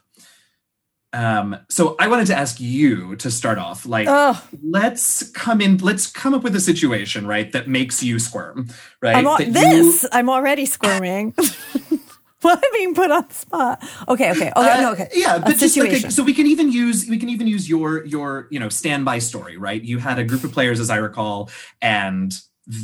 Um, 1.17 1.57
so 1.71 1.97
I 1.99 2.09
wanted 2.09 2.27
to 2.27 2.37
ask 2.37 2.61
you 2.61 3.17
to 3.17 3.31
start 3.31 3.57
off, 3.59 3.87
like, 3.87 4.07
Ugh. 4.07 4.37
let's 4.63 5.31
come 5.31 5.63
in, 5.63 5.79
let's 5.79 6.07
come 6.07 6.35
up 6.35 6.43
with 6.43 6.55
a 6.55 6.61
situation, 6.61 7.27
right, 7.27 7.51
that 7.53 7.69
makes 7.69 8.03
you 8.03 8.19
squirm, 8.19 8.69
right? 9.01 9.17
I'm 9.17 9.27
al- 9.27 9.39
That 9.39 9.47
you- 9.47 9.53
this, 9.93 10.07
I'm 10.13 10.29
already 10.29 10.67
squirming. 10.67 11.33
well, 12.43 12.57
I'm 12.63 12.73
being 12.75 12.95
put 12.95 13.11
on 13.11 13.25
the 13.29 13.35
spot. 13.35 13.83
Okay, 14.09 14.31
okay. 14.33 14.51
Okay, 14.55 14.71
Uh, 14.71 14.81
no, 14.83 14.93
okay. 14.93 15.09
Yeah, 15.15 15.37
A 15.37 15.41
but 15.41 15.57
just 15.57 15.75
like 15.79 15.91
a, 15.93 16.11
so 16.11 16.23
we 16.23 16.35
can 16.35 16.47
even 16.47 16.71
use 16.71 17.09
we 17.09 17.17
can 17.19 17.31
even 17.31 17.47
use 17.47 17.67
your 17.69 18.05
your 18.05 18.47
you 18.51 18.61
know 18.61 18.69
standby 18.69 19.21
story, 19.21 19.57
right? 19.57 19.83
You 19.83 19.99
had 19.99 20.19
a 20.19 20.25
group 20.25 20.45
of 20.45 20.53
players, 20.53 20.81
as 20.81 20.91
I 20.91 20.97
recall, 20.97 21.49
and 21.81 22.33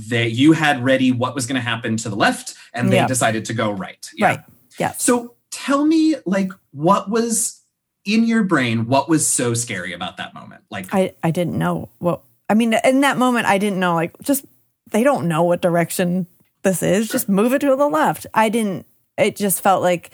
that 0.08 0.30
you 0.32 0.52
had 0.52 0.82
ready 0.82 1.12
what 1.12 1.34
was 1.34 1.44
going 1.46 1.56
to 1.56 1.60
happen 1.60 1.96
to 1.98 2.08
the 2.08 2.16
left, 2.16 2.54
and 2.72 2.90
they 2.90 2.96
Yeah. 2.96 3.06
decided 3.06 3.44
to 3.46 3.52
go 3.54 3.70
right. 3.72 4.08
Yeah. 4.16 4.26
Right. 4.26 4.40
Yeah. 4.78 4.92
So 4.92 5.34
tell 5.50 5.84
me, 5.84 6.14
like, 6.24 6.50
what 6.70 7.10
was 7.10 7.60
in 8.04 8.24
your 8.24 8.42
brain? 8.42 8.86
What 8.86 9.08
was 9.08 9.26
so 9.26 9.54
scary 9.54 9.92
about 9.92 10.16
that 10.16 10.34
moment? 10.34 10.62
Like, 10.70 10.88
I, 10.92 11.14
I 11.22 11.30
didn't 11.30 11.58
know 11.58 11.88
what 11.98 12.22
I 12.48 12.54
mean 12.54 12.74
in 12.84 13.00
that 13.00 13.18
moment 13.18 13.46
I 13.46 13.58
didn't 13.58 13.80
know 13.80 13.94
like 13.94 14.18
just 14.22 14.44
they 14.90 15.02
don't 15.02 15.28
know 15.28 15.42
what 15.42 15.62
direction 15.62 16.26
this 16.62 16.82
is. 16.82 17.08
Just 17.08 17.28
move 17.28 17.52
it 17.52 17.60
to 17.60 17.76
the 17.76 17.88
left. 17.88 18.26
I 18.34 18.48
didn't. 18.48 18.86
It 19.18 19.36
just 19.36 19.60
felt 19.60 19.82
like 19.82 20.12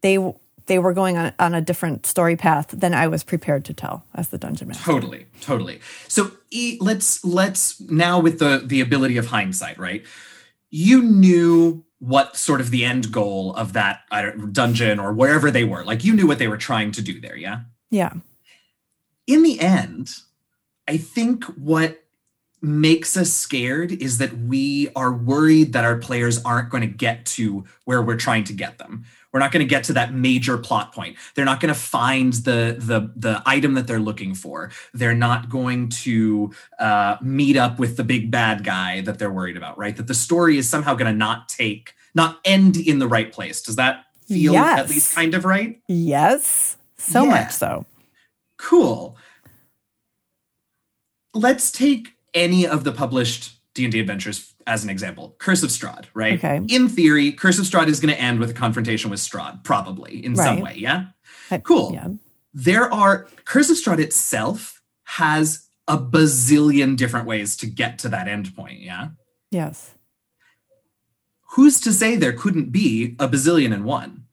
they 0.00 0.18
they 0.66 0.78
were 0.78 0.92
going 0.92 1.16
on, 1.16 1.32
on 1.38 1.54
a 1.54 1.60
different 1.60 2.06
story 2.06 2.36
path 2.36 2.68
than 2.68 2.94
I 2.94 3.08
was 3.08 3.24
prepared 3.24 3.64
to 3.66 3.74
tell 3.74 4.04
as 4.14 4.28
the 4.28 4.38
dungeon 4.38 4.68
master. 4.68 4.84
Totally, 4.84 5.26
totally. 5.40 5.80
So 6.08 6.30
e, 6.50 6.78
let's 6.80 7.24
let's 7.24 7.80
now 7.80 8.20
with 8.20 8.38
the 8.38 8.62
the 8.64 8.80
ability 8.80 9.16
of 9.16 9.26
hindsight, 9.26 9.78
right? 9.78 10.04
You 10.70 11.02
knew 11.02 11.84
what 12.02 12.36
sort 12.36 12.60
of 12.60 12.70
the 12.70 12.84
end 12.84 13.12
goal 13.12 13.54
of 13.54 13.74
that 13.74 14.00
dungeon 14.50 14.98
or 14.98 15.12
wherever 15.12 15.52
they 15.52 15.62
were. 15.62 15.84
Like 15.84 16.02
you 16.02 16.12
knew 16.12 16.26
what 16.26 16.40
they 16.40 16.48
were 16.48 16.56
trying 16.56 16.90
to 16.92 17.00
do 17.00 17.20
there, 17.20 17.36
yeah? 17.36 17.60
Yeah. 17.92 18.14
In 19.28 19.44
the 19.44 19.60
end, 19.60 20.10
I 20.88 20.96
think 20.96 21.44
what 21.44 22.02
makes 22.60 23.16
us 23.16 23.32
scared 23.32 23.92
is 23.92 24.18
that 24.18 24.36
we 24.36 24.88
are 24.96 25.12
worried 25.12 25.74
that 25.74 25.84
our 25.84 25.96
players 25.96 26.42
aren't 26.44 26.70
going 26.70 26.80
to 26.80 26.88
get 26.88 27.24
to 27.26 27.64
where 27.84 28.02
we're 28.02 28.16
trying 28.16 28.42
to 28.44 28.52
get 28.52 28.78
them. 28.78 29.04
We're 29.32 29.40
not 29.40 29.50
going 29.50 29.64
to 29.64 29.68
get 29.68 29.84
to 29.84 29.94
that 29.94 30.12
major 30.12 30.58
plot 30.58 30.94
point. 30.94 31.16
They're 31.34 31.44
not 31.44 31.60
going 31.60 31.72
to 31.72 31.78
find 31.80 32.32
the 32.34 32.76
the 32.78 33.10
the 33.16 33.42
item 33.46 33.74
that 33.74 33.86
they're 33.86 33.98
looking 34.00 34.34
for. 34.34 34.70
They're 34.92 35.14
not 35.14 35.48
going 35.48 35.88
to 36.04 36.52
uh, 36.78 37.16
meet 37.22 37.56
up 37.56 37.78
with 37.78 37.96
the 37.96 38.04
big 38.04 38.30
bad 38.30 38.62
guy 38.62 39.00
that 39.02 39.18
they're 39.18 39.32
worried 39.32 39.56
about. 39.56 39.78
Right? 39.78 39.96
That 39.96 40.06
the 40.06 40.14
story 40.14 40.58
is 40.58 40.68
somehow 40.68 40.94
going 40.94 41.10
to 41.10 41.16
not 41.16 41.48
take 41.48 41.94
not 42.14 42.40
end 42.44 42.76
in 42.76 42.98
the 42.98 43.08
right 43.08 43.32
place. 43.32 43.62
Does 43.62 43.76
that 43.76 44.04
feel 44.28 44.52
Yes. 44.52 44.78
at 44.80 44.88
least 44.90 45.14
kind 45.14 45.34
of 45.34 45.44
right? 45.46 45.80
Yes. 45.88 46.76
So 46.98 47.24
Yeah. 47.24 47.30
much 47.30 47.52
so. 47.52 47.86
Cool. 48.58 49.16
Let's 51.34 51.70
take 51.70 52.12
any 52.34 52.66
of 52.66 52.84
the 52.84 52.92
published 52.92 53.54
D&D 53.74 53.98
adventures 53.98 54.51
as 54.66 54.84
an 54.84 54.90
example. 54.90 55.34
Curse 55.38 55.62
of 55.62 55.70
Strahd, 55.70 56.06
right? 56.14 56.34
Okay. 56.34 56.60
In 56.68 56.88
theory, 56.88 57.32
Curse 57.32 57.58
of 57.58 57.64
Strahd 57.64 57.88
is 57.88 58.00
going 58.00 58.14
to 58.14 58.20
end 58.20 58.38
with 58.40 58.50
a 58.50 58.54
confrontation 58.54 59.10
with 59.10 59.20
Strahd, 59.20 59.64
probably 59.64 60.24
in 60.24 60.36
some 60.36 60.60
way, 60.60 60.74
yeah? 60.76 61.06
Cool. 61.64 61.92
Yeah. 61.92 62.08
There 62.54 62.92
are 62.92 63.28
Curse 63.44 63.70
of 63.70 63.76
Strahd 63.76 63.98
itself 63.98 64.80
has 65.04 65.68
a 65.88 65.98
bazillion 65.98 66.96
different 66.96 67.26
ways 67.26 67.56
to 67.58 67.66
get 67.66 67.98
to 68.00 68.08
that 68.10 68.26
endpoint, 68.26 68.84
yeah? 68.84 69.08
Yes. 69.50 69.94
who's 71.52 71.80
to 71.80 71.92
say 71.92 72.16
there 72.16 72.32
couldn't 72.32 72.72
be 72.72 73.14
a 73.18 73.28
bazillion 73.28 73.74
and 73.74 73.84
one? 73.84 74.24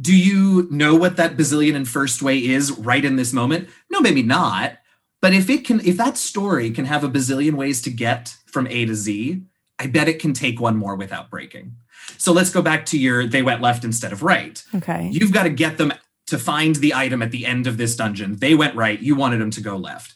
Do 0.00 0.16
you 0.16 0.68
know 0.70 0.94
what 0.94 1.16
that 1.16 1.36
bazillion 1.36 1.74
and 1.74 1.88
first 1.88 2.22
way 2.22 2.38
is 2.38 2.72
right 2.72 3.04
in 3.04 3.16
this 3.16 3.32
moment? 3.32 3.68
No, 3.90 4.00
maybe 4.00 4.22
not. 4.22 4.78
But 5.20 5.34
if 5.34 5.50
it 5.50 5.64
can, 5.64 5.80
if 5.80 5.96
that 5.96 6.16
story 6.16 6.70
can 6.70 6.86
have 6.86 7.04
a 7.04 7.08
bazillion 7.08 7.54
ways 7.54 7.82
to 7.82 7.90
get 7.90 8.36
from 8.46 8.66
A 8.68 8.86
to 8.86 8.94
Z, 8.94 9.42
I 9.78 9.86
bet 9.86 10.08
it 10.08 10.18
can 10.18 10.32
take 10.32 10.60
one 10.60 10.76
more 10.76 10.96
without 10.96 11.30
breaking. 11.30 11.76
So 12.16 12.32
let's 12.32 12.50
go 12.50 12.62
back 12.62 12.86
to 12.86 12.98
your 12.98 13.26
they 13.26 13.42
went 13.42 13.60
left 13.60 13.84
instead 13.84 14.12
of 14.12 14.22
right. 14.22 14.62
Okay. 14.74 15.08
You've 15.12 15.32
got 15.32 15.44
to 15.44 15.50
get 15.50 15.78
them 15.78 15.92
to 16.26 16.38
find 16.38 16.76
the 16.76 16.94
item 16.94 17.22
at 17.22 17.30
the 17.30 17.44
end 17.44 17.66
of 17.66 17.76
this 17.76 17.96
dungeon. 17.96 18.36
They 18.36 18.54
went 18.54 18.74
right. 18.76 19.00
You 19.00 19.16
wanted 19.16 19.40
them 19.40 19.50
to 19.52 19.60
go 19.60 19.76
left. 19.76 20.14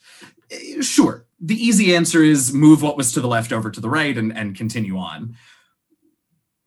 Eh, 0.50 0.80
Sure. 0.80 1.26
The 1.40 1.62
easy 1.62 1.94
answer 1.94 2.22
is 2.22 2.54
move 2.54 2.80
what 2.82 2.96
was 2.96 3.12
to 3.12 3.20
the 3.20 3.28
left 3.28 3.52
over 3.52 3.70
to 3.70 3.80
the 3.80 3.90
right 3.90 4.16
and, 4.16 4.34
and 4.34 4.56
continue 4.56 4.96
on. 4.96 5.36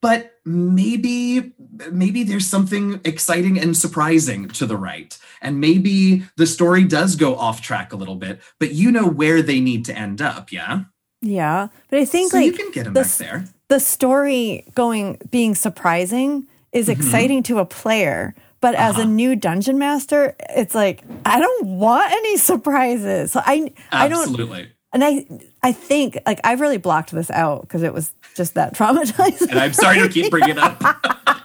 But 0.02 0.34
maybe 0.46 1.54
maybe 1.92 2.24
there's 2.24 2.46
something 2.48 3.00
exciting 3.04 3.60
and 3.60 3.76
surprising 3.76 4.48
to 4.50 4.66
the 4.66 4.78
right. 4.78 5.18
And 5.42 5.60
maybe 5.60 6.24
the 6.38 6.46
story 6.48 6.84
does 6.84 7.16
go 7.16 7.36
off 7.36 7.62
track 7.62 7.94
a 7.94 7.96
little 7.96 8.16
bit, 8.16 8.40
but 8.60 8.72
you 8.74 8.92
know 8.92 9.08
where 9.08 9.42
they 9.42 9.60
need 9.60 9.86
to 9.86 9.98
end 9.98 10.22
up, 10.22 10.52
yeah? 10.52 10.84
yeah. 11.22 11.68
But 11.90 12.00
I 12.00 12.06
think 12.06 12.32
So 12.32 12.38
like 12.38 12.46
you 12.46 12.54
can 12.54 12.72
get 12.72 12.86
them 12.86 12.94
the 12.94 13.02
back 13.02 13.18
there. 13.18 13.46
the 13.70 13.80
story 13.80 14.66
going 14.76 15.18
being 15.32 15.56
surprising 15.56 16.48
is 16.72 16.88
Mm-hmm. 16.88 17.02
exciting 17.02 17.44
to 17.44 17.60
a 17.60 17.66
player 17.66 18.36
but 18.60 18.76
as 18.76 18.96
Uh-huh. 18.96 19.04
a 19.04 19.06
new 19.06 19.36
dungeon 19.36 19.78
master 19.80 20.36
it's 20.50 20.76
like 20.76 21.04
i 21.26 21.40
don't 21.40 21.66
want 21.66 22.12
any 22.12 22.36
surprises 22.50 23.32
so 23.32 23.40
i 23.46 23.72
i 23.92 24.08
don't 24.10 24.20
Absolutely. 24.28 24.70
And 24.94 25.04
i 25.04 25.26
i 25.64 25.72
think 25.72 26.18
like 26.26 26.40
i've 26.44 26.62
really 26.62 26.78
blocked 26.78 27.12
this 27.12 27.30
out 27.32 27.62
because 27.62 27.84
it 27.84 27.94
was 27.94 28.14
just 28.36 28.54
that 28.54 28.74
traumatizing. 28.78 29.50
And 29.50 29.60
I'm 29.60 29.74
sorry 29.74 30.00
to 30.00 30.10
keep 30.10 30.30
bringing 30.32 30.52
it 30.52 30.58
up. 30.58 30.82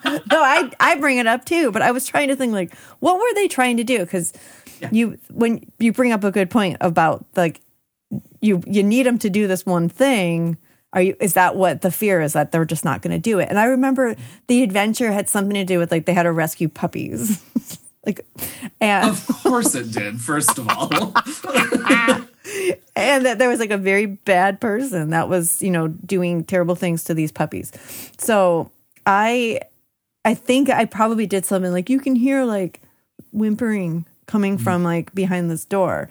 no 0.07 0.43
i 0.43 0.71
i 0.81 0.95
bring 0.97 1.19
it 1.19 1.27
up 1.27 1.45
too 1.45 1.71
but 1.73 1.83
i 1.83 1.91
was 1.91 2.07
trying 2.07 2.29
to 2.29 2.37
think 2.37 2.53
like 2.53 2.75
what 3.01 3.17
were 3.17 3.35
they 3.35 3.49
trying 3.49 3.77
to 3.79 3.85
do? 3.85 3.99
Because 3.99 4.33
you 4.91 5.17
when 5.31 5.65
you 5.79 5.93
bring 5.93 6.13
up 6.13 6.25
a 6.25 6.31
good 6.31 6.51
point 6.51 6.77
about 6.81 7.25
like 7.37 7.61
you 8.41 8.63
you 8.67 8.83
need 8.83 9.07
them 9.07 9.19
to 9.19 9.31
do 9.31 9.47
this 9.47 9.65
one 9.65 9.89
thing. 9.89 10.57
Are 10.93 11.01
you 11.01 11.17
is 11.21 11.35
that 11.35 11.55
what 11.57 11.83
the 11.83 11.91
fear 11.91 12.21
is 12.21 12.33
that 12.33 12.51
they're 12.53 12.65
just 12.65 12.85
not 12.85 13.01
going 13.01 13.13
to 13.13 13.21
do 13.21 13.39
it? 13.39 13.49
And 13.49 13.59
i 13.59 13.65
remember 13.65 14.17
the 14.49 14.63
adventure 14.63 15.13
had 15.13 15.29
something 15.29 15.55
to 15.55 15.65
do 15.65 15.79
with 15.79 15.91
like 15.93 16.05
they 16.07 16.13
had 16.15 16.25
to 16.25 16.33
rescue 16.33 16.69
puppies. 16.69 17.43
Like 18.05 18.27
and 18.81 19.11
Of 19.11 19.25
course 19.29 19.77
it 19.77 19.93
did, 19.93 20.21
first 20.21 20.59
of 20.59 20.69
all. 20.69 21.15
And 22.97 23.27
that 23.27 23.39
there 23.39 23.49
was 23.49 23.61
like 23.61 23.71
a 23.71 23.79
very 23.79 24.07
bad 24.07 24.61
person 24.61 25.11
that 25.11 25.29
was 25.29 25.63
you 25.63 25.71
know 25.71 25.89
doing 25.89 26.45
terrible 26.45 26.75
things 26.75 27.05
to 27.05 27.15
these 27.15 27.33
puppies. 27.33 27.73
So 28.19 28.71
i 29.05 29.61
i 30.25 30.33
think 30.33 30.71
i 30.71 30.85
probably 30.85 31.27
did 31.27 31.45
something 31.45 31.73
like 31.73 31.91
you 31.91 31.99
can 31.99 32.15
hear 32.15 32.45
like 32.45 32.81
whimpering 33.33 34.07
coming 34.27 34.55
mm-hmm. 34.55 34.63
from 34.63 34.85
like 34.85 35.13
behind 35.13 35.51
this 35.51 35.65
door 35.65 36.09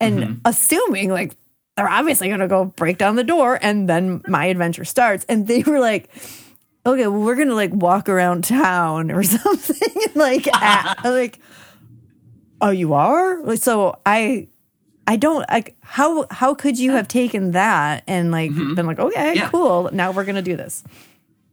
and 0.00 0.18
mm-hmm. 0.18 0.34
assuming 0.44 1.10
like 1.10 1.36
they're 1.76 1.88
obviously 1.88 2.28
going 2.28 2.40
to 2.40 2.48
go 2.48 2.64
break 2.64 2.98
down 2.98 3.16
the 3.16 3.24
door 3.24 3.58
and 3.60 3.88
then 3.88 4.22
my 4.28 4.46
adventure 4.46 4.84
starts. 4.84 5.24
And 5.28 5.48
they 5.48 5.62
were 5.62 5.80
like 5.80 6.08
okay 6.86 7.06
well 7.06 7.20
we're 7.20 7.34
going 7.34 7.48
to 7.48 7.54
like 7.54 7.72
walk 7.72 8.08
around 8.08 8.44
town 8.44 9.10
or 9.10 9.22
something 9.22 10.02
like 10.14 10.46
at, 10.54 11.04
like 11.04 11.38
oh 12.60 12.70
you 12.70 12.94
are? 12.94 13.42
Like, 13.42 13.60
so 13.60 13.98
i 14.06 14.48
I 15.06 15.16
don't 15.16 15.44
like 15.50 15.76
how 15.80 16.26
how 16.30 16.54
could 16.54 16.78
you 16.78 16.92
have 16.92 17.06
taken 17.08 17.50
that 17.52 18.04
and 18.06 18.30
like 18.30 18.54
been 18.54 18.86
like 18.86 18.98
okay 18.98 19.20
Mm-hmm. 19.32 19.36
Yeah. 19.36 19.50
cool 19.50 19.90
now 19.92 20.10
we're 20.12 20.24
gonna 20.24 20.42
do 20.42 20.56
this 20.56 20.82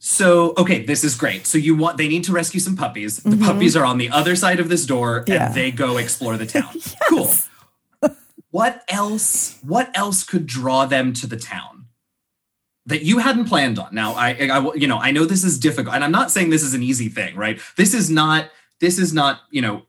So, 0.04 0.54
okay, 0.58 0.84
this 0.84 1.04
is 1.04 1.14
great. 1.16 1.46
So 1.46 1.58
you 1.60 1.76
want 1.76 1.98
they 1.98 2.08
need 2.08 2.24
to 2.24 2.32
rescue 2.32 2.60
some 2.60 2.76
puppies. 2.76 3.18
The 3.18 3.38
puppies 3.38 3.76
are 3.76 3.86
on 3.86 3.98
the 4.00 4.10
other 4.10 4.36
side 4.36 4.60
of 4.60 4.68
this 4.68 4.86
door 4.88 5.24
and 5.28 5.54
they 5.54 5.70
go 5.72 5.98
explore 5.98 6.38
the 6.38 6.46
town. 6.58 6.74
Cool. 7.10 7.30
What 8.50 8.84
else 8.90 9.60
what 9.62 9.90
else 9.96 10.24
could 10.24 10.46
draw 10.46 10.86
them 10.86 11.14
to 11.14 11.28
the 11.28 11.38
town? 11.38 11.86
That 12.88 13.04
you 13.04 13.20
hadn't 13.20 13.46
planned 13.46 13.78
on. 13.78 13.94
Now, 13.94 14.14
I, 14.16 14.30
I 14.52 14.74
you 14.74 14.88
know, 14.88 14.98
I 14.98 15.12
know 15.12 15.24
this 15.26 15.44
is 15.44 15.60
difficult 15.60 15.94
and 15.96 16.04
I'm 16.04 16.12
not 16.12 16.32
saying 16.32 16.50
this 16.50 16.64
is 16.64 16.74
an 16.74 16.82
easy 16.84 17.08
thing, 17.08 17.36
right? 17.36 17.62
This 17.78 17.94
is 17.94 18.10
not 18.10 18.50
this 18.80 18.98
is 18.98 19.14
not, 19.14 19.42
you 19.52 19.62
know, 19.62 19.84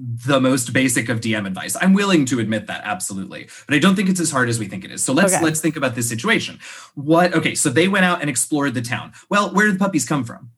the 0.00 0.40
most 0.40 0.72
basic 0.72 1.08
of 1.08 1.20
DM 1.20 1.44
advice. 1.46 1.76
I'm 1.80 1.92
willing 1.92 2.24
to 2.26 2.38
admit 2.38 2.68
that 2.68 2.82
absolutely, 2.84 3.48
but 3.66 3.74
I 3.74 3.80
don't 3.80 3.96
think 3.96 4.08
it's 4.08 4.20
as 4.20 4.30
hard 4.30 4.48
as 4.48 4.58
we 4.58 4.66
think 4.68 4.84
it 4.84 4.92
is. 4.92 5.02
So 5.02 5.12
let's 5.12 5.34
Okay. 5.34 5.42
let's 5.44 5.60
think 5.60 5.76
about 5.76 5.96
this 5.96 6.08
situation. 6.08 6.60
What? 6.94 7.34
Okay, 7.34 7.54
so 7.56 7.68
they 7.68 7.88
went 7.88 8.04
out 8.04 8.20
and 8.20 8.30
explored 8.30 8.74
the 8.74 8.82
town. 8.82 9.12
Well, 9.28 9.52
where 9.52 9.66
did 9.66 9.74
the 9.74 9.78
puppies 9.80 10.04
come 10.06 10.22
from? 10.24 10.50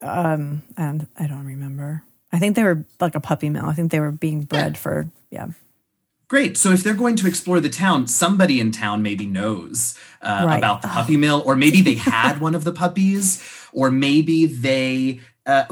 um 0.00 0.62
and 0.76 1.06
I 1.16 1.28
don't 1.28 1.44
remember 1.46 2.02
I 2.32 2.40
think 2.40 2.56
they 2.56 2.64
were 2.64 2.84
like 3.00 3.14
a 3.14 3.20
puppy 3.20 3.48
mill 3.50 3.66
I 3.66 3.72
think 3.72 3.92
they 3.92 4.00
were 4.00 4.10
being 4.10 4.42
bred 4.42 4.76
for 4.76 5.06
yeah 5.30 5.48
Great. 6.28 6.56
So 6.56 6.70
if 6.72 6.82
they're 6.82 6.94
going 6.94 7.16
to 7.16 7.26
explore 7.26 7.60
the 7.60 7.68
town, 7.68 8.06
somebody 8.06 8.58
in 8.58 8.72
town 8.72 9.02
maybe 9.02 9.26
knows 9.26 9.98
uh, 10.22 10.44
Right. 10.46 10.56
about 10.56 10.80
the 10.80 10.88
puppy 10.88 11.18
mill, 11.18 11.42
or 11.44 11.54
maybe 11.56 11.82
they 11.82 11.92
had 11.96 12.40
one 12.40 12.54
of 12.54 12.64
the 12.64 12.72
puppies, 12.72 13.42
or 13.70 13.90
maybe 13.90 14.46
they. 14.46 15.20
Uh, 15.44 15.64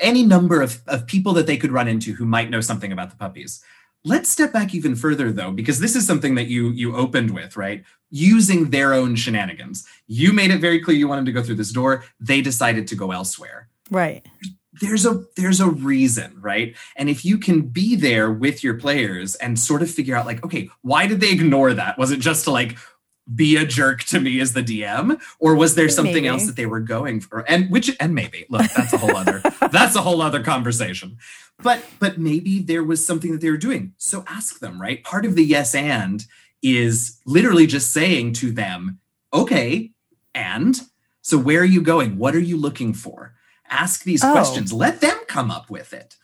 any 0.00 0.24
number 0.24 0.60
of, 0.60 0.80
of 0.86 1.06
people 1.06 1.32
that 1.34 1.46
they 1.46 1.56
could 1.56 1.72
run 1.72 1.88
into 1.88 2.14
who 2.14 2.24
might 2.24 2.50
know 2.50 2.60
something 2.60 2.92
about 2.92 3.10
the 3.10 3.16
puppies. 3.16 3.62
Let's 4.04 4.28
step 4.28 4.52
back 4.52 4.74
even 4.74 4.96
further 4.96 5.32
though, 5.32 5.50
because 5.50 5.80
this 5.80 5.96
is 5.96 6.06
something 6.06 6.34
that 6.34 6.46
you 6.46 6.70
you 6.70 6.94
opened 6.94 7.32
with, 7.32 7.56
right? 7.56 7.84
Using 8.10 8.70
their 8.70 8.92
own 8.92 9.16
shenanigans. 9.16 9.86
You 10.06 10.32
made 10.32 10.50
it 10.50 10.60
very 10.60 10.80
clear 10.80 10.96
you 10.96 11.08
wanted 11.08 11.26
to 11.26 11.32
go 11.32 11.42
through 11.42 11.54
this 11.56 11.72
door. 11.72 12.04
They 12.20 12.40
decided 12.42 12.86
to 12.88 12.96
go 12.96 13.12
elsewhere 13.12 13.68
right 13.90 14.26
there's 14.80 15.06
a 15.06 15.22
there's 15.36 15.60
a 15.60 15.68
reason 15.68 16.36
right 16.40 16.74
and 16.96 17.08
if 17.08 17.24
you 17.24 17.38
can 17.38 17.62
be 17.62 17.94
there 17.94 18.30
with 18.30 18.64
your 18.64 18.74
players 18.74 19.34
and 19.36 19.58
sort 19.58 19.82
of 19.82 19.90
figure 19.90 20.16
out 20.16 20.26
like 20.26 20.44
okay 20.44 20.68
why 20.82 21.06
did 21.06 21.20
they 21.20 21.30
ignore 21.30 21.74
that 21.74 21.98
was 21.98 22.10
it 22.10 22.18
just 22.18 22.44
to 22.44 22.50
like 22.50 22.76
be 23.32 23.56
a 23.56 23.64
jerk 23.64 24.02
to 24.04 24.20
me 24.20 24.38
as 24.40 24.52
the 24.52 24.62
dm 24.62 25.18
or 25.38 25.54
was 25.54 25.74
there 25.76 25.88
something 25.88 26.14
Maybe. 26.14 26.28
else 26.28 26.44
that 26.46 26.56
they 26.56 26.66
were 26.66 26.80
going 26.80 27.20
for? 27.20 27.40
And 27.48 27.70
which 27.70 27.96
and 27.98 28.14
maybe. 28.14 28.44
Look 28.50 28.70
that's 28.76 28.92
a 28.92 28.98
whole 28.98 29.16
other 29.16 29.40
that's 29.72 29.96
a 29.96 30.02
whole 30.02 30.20
other 30.20 30.42
conversation. 30.42 31.16
But 31.62 31.82
but 32.00 32.18
maybe 32.18 32.58
there 32.60 32.84
was 32.84 33.04
something 33.04 33.32
that 33.32 33.40
they 33.40 33.50
were 33.50 33.56
doing. 33.56 33.94
So 33.96 34.24
ask 34.26 34.58
them 34.58 34.80
right? 34.80 35.02
Part 35.04 35.24
of 35.24 35.36
the 35.36 35.44
yes 35.44 35.74
and 35.74 36.24
is 36.62 37.18
literally 37.24 37.66
just 37.66 37.92
saying 37.92 38.34
to 38.34 38.50
them 38.52 38.98
okay 39.32 39.92
and? 40.34 40.80
So 41.22 41.38
where 41.38 41.60
are 41.60 41.64
you 41.64 41.80
going? 41.80 42.18
What 42.18 42.34
are 42.34 42.40
you 42.40 42.58
looking 42.58 42.92
for? 42.92 43.34
Ask 43.70 44.04
these 44.04 44.22
Oh. 44.22 44.32
questions. 44.32 44.70
Let 44.72 45.00
them 45.00 45.16
come 45.28 45.50
up 45.50 45.70
with 45.70 45.94
it 45.94 46.16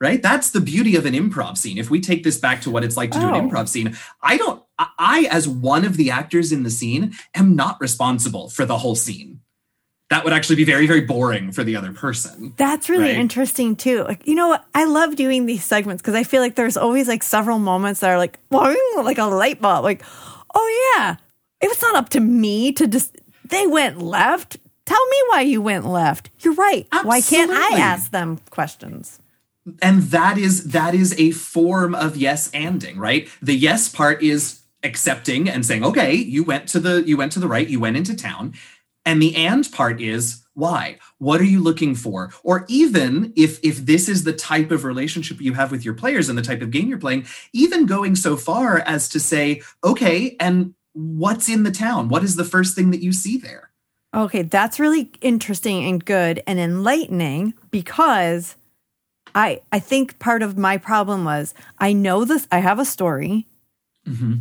right? 0.00 0.22
That's 0.22 0.50
the 0.50 0.60
beauty 0.60 0.96
of 0.96 1.04
an 1.06 1.14
improv 1.14 1.58
scene. 1.58 1.76
If 1.78 1.90
we 1.90 2.00
take 2.00 2.24
this 2.24 2.38
back 2.38 2.62
to 2.62 2.70
what 2.70 2.84
it's 2.84 2.96
like 2.96 3.10
to 3.12 3.20
do 3.20 3.26
Oh. 3.26 3.34
an 3.34 3.48
improv 3.50 3.68
scene, 3.68 3.96
I 4.22 4.36
don't, 4.38 4.62
I- 4.98 5.28
as 5.30 5.46
one 5.46 5.84
of 5.84 5.96
the 5.96 6.10
actors 6.10 6.52
in 6.52 6.62
the 6.62 6.70
scene, 6.70 7.12
am 7.34 7.54
not 7.54 7.80
responsible 7.80 8.48
for 8.48 8.64
the 8.64 8.78
whole 8.78 8.94
scene. 8.96 9.40
That 10.08 10.24
would 10.24 10.32
actually 10.32 10.56
be 10.56 10.64
very, 10.64 10.88
very 10.88 11.02
boring 11.02 11.52
for 11.52 11.62
the 11.62 11.76
other 11.76 11.92
person. 11.92 12.52
That's 12.56 12.88
really 12.88 13.04
Right. 13.10 13.14
interesting 13.16 13.76
too. 13.76 14.02
Like, 14.02 14.26
you 14.26 14.34
know 14.34 14.48
what? 14.48 14.64
I 14.74 14.84
love 14.84 15.14
doing 15.14 15.46
these 15.46 15.62
segments 15.64 16.02
because 16.02 16.14
I 16.16 16.24
feel 16.24 16.40
like 16.42 16.56
there's 16.56 16.76
always 16.76 17.06
like 17.06 17.22
several 17.22 17.60
moments 17.60 18.00
that 18.00 18.10
are 18.10 18.18
like, 18.18 18.38
like 18.50 19.18
a 19.18 19.24
light 19.26 19.60
bulb. 19.60 19.84
Like, 19.84 20.02
oh 20.52 20.94
yeah, 20.96 21.16
it's 21.60 21.80
not 21.80 21.94
up 21.94 22.08
to 22.10 22.20
me 22.20 22.72
to 22.72 22.88
just. 22.88 23.16
They 23.44 23.66
went 23.68 24.00
left. 24.02 24.56
Tell 24.84 25.06
me 25.06 25.16
why 25.28 25.40
you 25.42 25.62
went 25.62 25.86
left. 25.86 26.30
You're 26.40 26.54
right. 26.54 26.88
Why 27.04 27.20
can't 27.20 27.52
I 27.52 27.78
ask 27.78 28.10
them 28.10 28.38
questions? 28.50 29.19
And 29.82 30.02
that 30.04 30.38
is 30.38 30.70
that 30.72 30.94
is 30.94 31.18
a 31.18 31.30
form 31.32 31.94
of 31.94 32.16
yes 32.16 32.50
anding 32.50 32.96
right? 32.96 33.28
The 33.42 33.54
yes 33.54 33.88
part 33.88 34.22
is 34.22 34.60
accepting 34.82 35.48
and 35.48 35.64
saying 35.64 35.84
okay 35.84 36.14
you 36.14 36.42
went 36.42 36.66
to 36.68 36.80
the 36.80 37.02
you 37.06 37.16
went 37.16 37.32
to 37.32 37.40
the 37.40 37.48
right 37.48 37.68
you 37.68 37.80
went 37.80 37.96
into 37.96 38.14
town. 38.14 38.54
And 39.06 39.20
the 39.20 39.34
and 39.34 39.70
part 39.72 40.00
is 40.00 40.42
why? 40.54 40.98
What 41.18 41.40
are 41.40 41.44
you 41.44 41.60
looking 41.60 41.94
for? 41.94 42.32
Or 42.42 42.66
even 42.68 43.32
if 43.36 43.58
if 43.62 43.78
this 43.78 44.08
is 44.08 44.24
the 44.24 44.32
type 44.32 44.70
of 44.70 44.84
relationship 44.84 45.40
you 45.40 45.54
have 45.54 45.70
with 45.70 45.84
your 45.84 45.94
players 45.94 46.28
and 46.28 46.36
the 46.36 46.42
type 46.42 46.62
of 46.62 46.70
game 46.70 46.88
you're 46.88 46.98
playing 46.98 47.26
even 47.52 47.86
going 47.86 48.16
so 48.16 48.36
far 48.36 48.78
as 48.80 49.08
to 49.10 49.20
say 49.20 49.62
okay 49.84 50.36
and 50.40 50.74
what's 50.92 51.48
in 51.48 51.62
the 51.62 51.70
town? 51.70 52.08
What 52.08 52.24
is 52.24 52.36
the 52.36 52.44
first 52.44 52.74
thing 52.74 52.90
that 52.90 53.02
you 53.02 53.12
see 53.12 53.38
there? 53.38 53.70
Okay, 54.14 54.42
that's 54.42 54.80
really 54.80 55.10
interesting 55.20 55.84
and 55.84 56.04
good 56.04 56.42
and 56.46 56.58
enlightening 56.58 57.54
because 57.70 58.56
I 59.34 59.60
I 59.72 59.78
think 59.78 60.18
part 60.18 60.42
of 60.42 60.58
my 60.58 60.78
problem 60.78 61.24
was 61.24 61.54
I 61.78 61.92
know 61.92 62.24
this 62.24 62.46
I 62.50 62.58
have 62.58 62.78
a 62.78 62.84
story. 62.84 63.46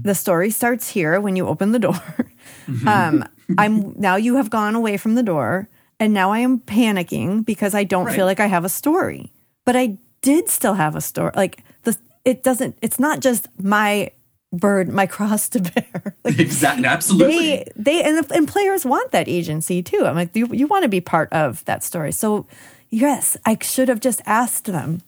The 0.04 0.16
story 0.16 0.50
starts 0.50 0.90
here 0.90 1.20
when 1.22 1.36
you 1.36 1.48
open 1.48 1.72
the 1.74 1.80
door. 1.80 2.02
um 2.88 3.24
I'm 3.58 3.94
now 4.00 4.16
you 4.16 4.36
have 4.36 4.50
gone 4.50 4.76
away 4.76 4.98
from 4.98 5.16
the 5.16 5.24
door 5.24 5.70
and 6.00 6.14
now 6.14 6.32
I 6.32 6.40
am 6.40 6.60
panicking 6.60 7.46
because 7.46 7.76
I 7.76 7.84
don't 7.84 8.10
feel 8.12 8.26
like 8.26 8.40
I 8.40 8.48
have 8.48 8.66
a 8.66 8.70
story. 8.70 9.32
But 9.66 9.76
I 9.76 9.98
did 10.22 10.50
still 10.50 10.74
have 10.76 10.96
a 10.96 11.02
story. 11.02 11.32
Like 11.36 11.64
the 11.84 11.98
it 12.26 12.44
doesn't 12.44 12.78
it's 12.82 13.00
not 13.00 13.20
just 13.20 13.48
my 13.62 14.12
bird 14.52 14.88
my 14.90 15.06
cross 15.06 15.50
to 15.50 15.60
bear. 15.60 16.16
Like, 16.24 16.40
exactly 16.40 16.86
absolutely 16.86 17.38
they 17.38 17.66
they 17.76 18.04
and, 18.04 18.32
and 18.32 18.48
players 18.48 18.86
want 18.86 19.12
that 19.12 19.28
agency 19.28 19.82
too. 19.82 20.06
I'm 20.06 20.16
like 20.16 20.36
you 20.36 20.48
you 20.52 20.68
want 20.68 20.84
to 20.84 20.90
be 20.90 21.02
part 21.02 21.32
of 21.32 21.64
that 21.66 21.84
story. 21.84 22.12
So 22.12 22.48
yes, 22.90 23.38
I 23.46 23.58
should 23.62 23.88
have 23.88 24.00
just 24.00 24.22
asked 24.26 24.66
them 24.66 25.02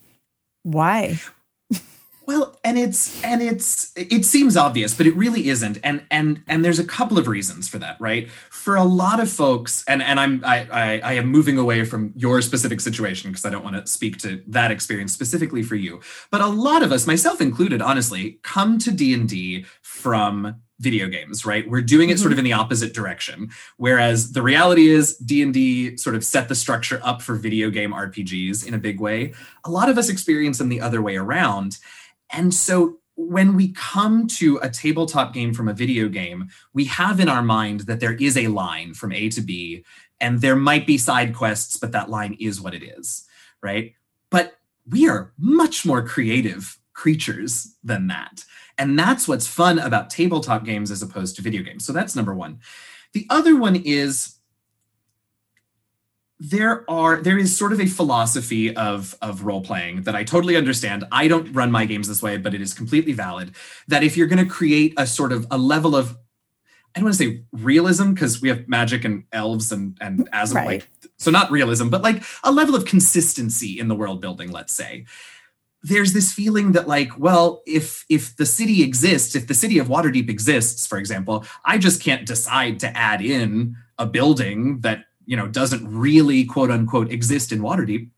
why. 0.64 1.20
Well, 2.28 2.58
and 2.64 2.78
it's 2.78 3.22
and 3.24 3.42
it's 3.42 3.92
it 3.98 4.24
seems 4.26 4.56
obvious, 4.56 4.96
but 4.96 5.06
it 5.06 5.16
really 5.18 5.50
isn't. 5.50 5.80
And 5.84 6.06
and 6.12 6.44
and 6.48 6.64
there's 6.64 6.80
a 6.80 6.86
couple 6.86 7.18
of 7.18 7.28
reasons 7.28 7.68
for 7.68 7.80
that, 7.80 8.00
right? 8.00 8.30
For 8.30 8.76
a 8.76 8.84
lot 8.84 9.20
of 9.20 9.30
folks, 9.30 9.84
and 9.86 10.02
and 10.02 10.20
I'm 10.20 10.42
I 10.46 10.68
I, 10.72 11.02
I 11.04 11.14
am 11.14 11.28
moving 11.28 11.58
away 11.58 11.84
from 11.84 12.14
your 12.16 12.42
specific 12.42 12.80
situation 12.80 13.32
because 13.32 13.44
I 13.44 13.50
don't 13.50 13.64
want 13.66 13.76
to 13.76 13.86
speak 13.86 14.18
to 14.20 14.42
that 14.48 14.72
experience 14.72 15.12
specifically 15.14 15.64
for 15.64 15.76
you. 15.76 16.00
But 16.30 16.42
a 16.42 16.48
lot 16.48 16.84
of 16.84 16.92
us, 16.92 17.08
myself 17.08 17.42
included, 17.42 17.82
honestly, 17.82 18.40
come 18.44 18.78
to 18.80 18.92
D 18.92 19.14
and 19.14 19.28
D 19.28 19.66
from 19.82 20.62
video 20.82 21.08
games 21.08 21.46
right? 21.46 21.70
We're 21.70 21.82
doing 21.82 22.10
it 22.10 22.20
sort 22.20 22.32
of 22.32 22.38
mm-hmm. 22.38 22.40
in 22.40 22.52
the 22.52 22.54
opposite 22.54 22.94
direction. 22.94 23.52
Whereas 23.78 24.34
the 24.34 24.42
reality 24.42 24.90
is 24.90 25.16
d&d 25.18 25.98
sort 25.98 26.16
of 26.16 26.26
set 26.26 26.50
the 26.50 26.56
structure 26.56 27.00
up 27.04 27.22
for 27.22 27.36
video 27.36 27.70
game 27.70 27.92
rpgs 27.92 28.68
in 28.68 28.74
a 28.74 28.78
big 28.78 29.00
way. 29.00 29.34
A 29.64 29.72
lot 29.72 29.90
of 29.90 29.98
us 29.98 30.10
experience 30.10 30.58
them 30.58 30.70
the 30.70 30.82
other 30.82 31.02
way 31.02 31.16
around. 31.16 31.78
And 32.32 32.54
so 32.54 32.98
when 33.16 33.56
we 33.56 33.70
come 33.74 34.26
to 34.26 34.58
a 34.58 34.70
tabletop 34.70 35.34
game 35.34 35.54
from 35.54 35.68
a 35.68 35.74
video 35.74 36.10
game, 36.10 36.50
we 36.74 36.86
have 36.86 37.20
in 37.20 37.30
our 37.30 37.44
mind 37.44 37.82
that 37.82 38.00
there 38.00 38.14
is 38.14 38.38
a 38.38 38.48
line 38.48 38.94
from 38.94 39.12
A 39.12 39.30
to 39.30 39.42
B, 39.42 39.84
and 40.20 40.42
there 40.42 40.56
might 40.56 40.88
be 40.88 40.98
side 40.98 41.36
quests, 41.36 41.78
but 41.78 41.92
that 41.92 42.10
line 42.10 42.36
is 42.40 42.62
what 42.62 42.74
it 42.74 42.84
is, 42.84 43.26
right? 43.62 43.94
But 44.30 44.58
we 44.90 45.08
are 45.10 45.34
much 45.38 45.86
more 45.86 46.02
creative 46.06 46.78
creatures 46.94 47.76
than 47.84 48.08
that. 48.08 48.44
And 48.78 48.98
that's 48.98 49.28
what's 49.28 49.48
fun 49.48 49.80
about 49.80 50.10
tabletop 50.10 50.66
games 50.66 50.92
as 50.92 51.02
opposed 51.02 51.36
to 51.36 51.42
video 51.42 51.62
games. 51.62 51.86
So 51.86 51.94
that's 51.94 52.16
number 52.16 52.34
one. 52.34 52.60
The 53.14 53.28
other 53.30 53.56
one 53.56 53.76
is 53.76 54.38
there 56.40 56.90
are 56.90 57.22
there 57.22 57.38
is 57.38 57.56
sort 57.56 57.72
of 57.72 57.80
a 57.80 57.86
philosophy 57.86 58.76
of 58.76 59.16
of 59.22 59.44
role 59.44 59.62
playing 59.62 60.02
that 60.04 60.16
I 60.16 60.24
totally 60.24 60.56
understand. 60.56 61.06
I 61.12 61.28
don't 61.28 61.52
run 61.54 61.72
my 61.72 61.86
games 61.86 62.08
this 62.08 62.24
way, 62.24 62.38
but 62.38 62.56
it 62.56 62.62
is 62.62 62.74
completely 62.74 63.14
valid 63.14 63.54
that 63.88 64.04
if 64.04 64.18
you're 64.18 64.28
going 64.28 64.44
to 64.44 64.50
create 64.50 64.96
a 64.98 65.06
sort 65.06 65.32
of 65.32 65.46
a 65.52 65.58
level 65.58 65.96
of 65.96 66.18
I 66.96 67.00
don't 67.00 67.06
want 67.06 67.18
to 67.18 67.24
say 67.24 67.44
realism 67.52 68.14
because 68.14 68.42
we 68.42 68.50
have 68.50 68.68
magic 68.68 69.06
and 69.06 69.26
elves 69.32 69.72
and 69.72 69.98
and 70.02 70.28
as 70.34 70.54
Right. 70.54 70.66
like 70.66 70.90
so 71.18 71.30
not 71.30 71.52
realism, 71.52 71.90
but 71.90 72.02
like 72.02 72.24
a 72.44 72.52
level 72.52 72.76
of 72.76 72.86
consistency 72.86 73.80
in 73.80 73.88
the 73.88 73.96
world 73.96 74.20
building, 74.20 74.52
let's 74.52 74.74
say. 74.74 75.06
There's 75.84 76.14
this 76.14 76.32
feeling 76.32 76.74
that 76.74 76.88
like, 76.88 77.18
well, 77.18 77.64
if 77.66 78.06
if 78.08 78.36
the 78.36 78.46
city 78.46 78.84
exists, 78.84 79.36
if 79.36 79.48
the 79.48 79.54
city 79.54 79.80
of 79.80 79.88
Waterdeep 79.88 80.30
exists, 80.30 80.86
for 80.86 80.98
example, 80.98 81.46
I 81.66 81.78
just 81.78 82.04
can't 82.04 82.26
decide 82.26 82.80
to 82.82 82.96
add 82.96 83.22
in 83.22 83.76
a 83.98 84.06
building 84.06 84.82
that 84.82 85.06
you 85.26 85.36
know 85.36 85.48
doesn't 85.48 85.88
really 85.88 86.46
quote 86.46 86.70
unquote 86.72 87.12
exist 87.12 87.52
in 87.52 87.62
Waterdeep. 87.62 88.10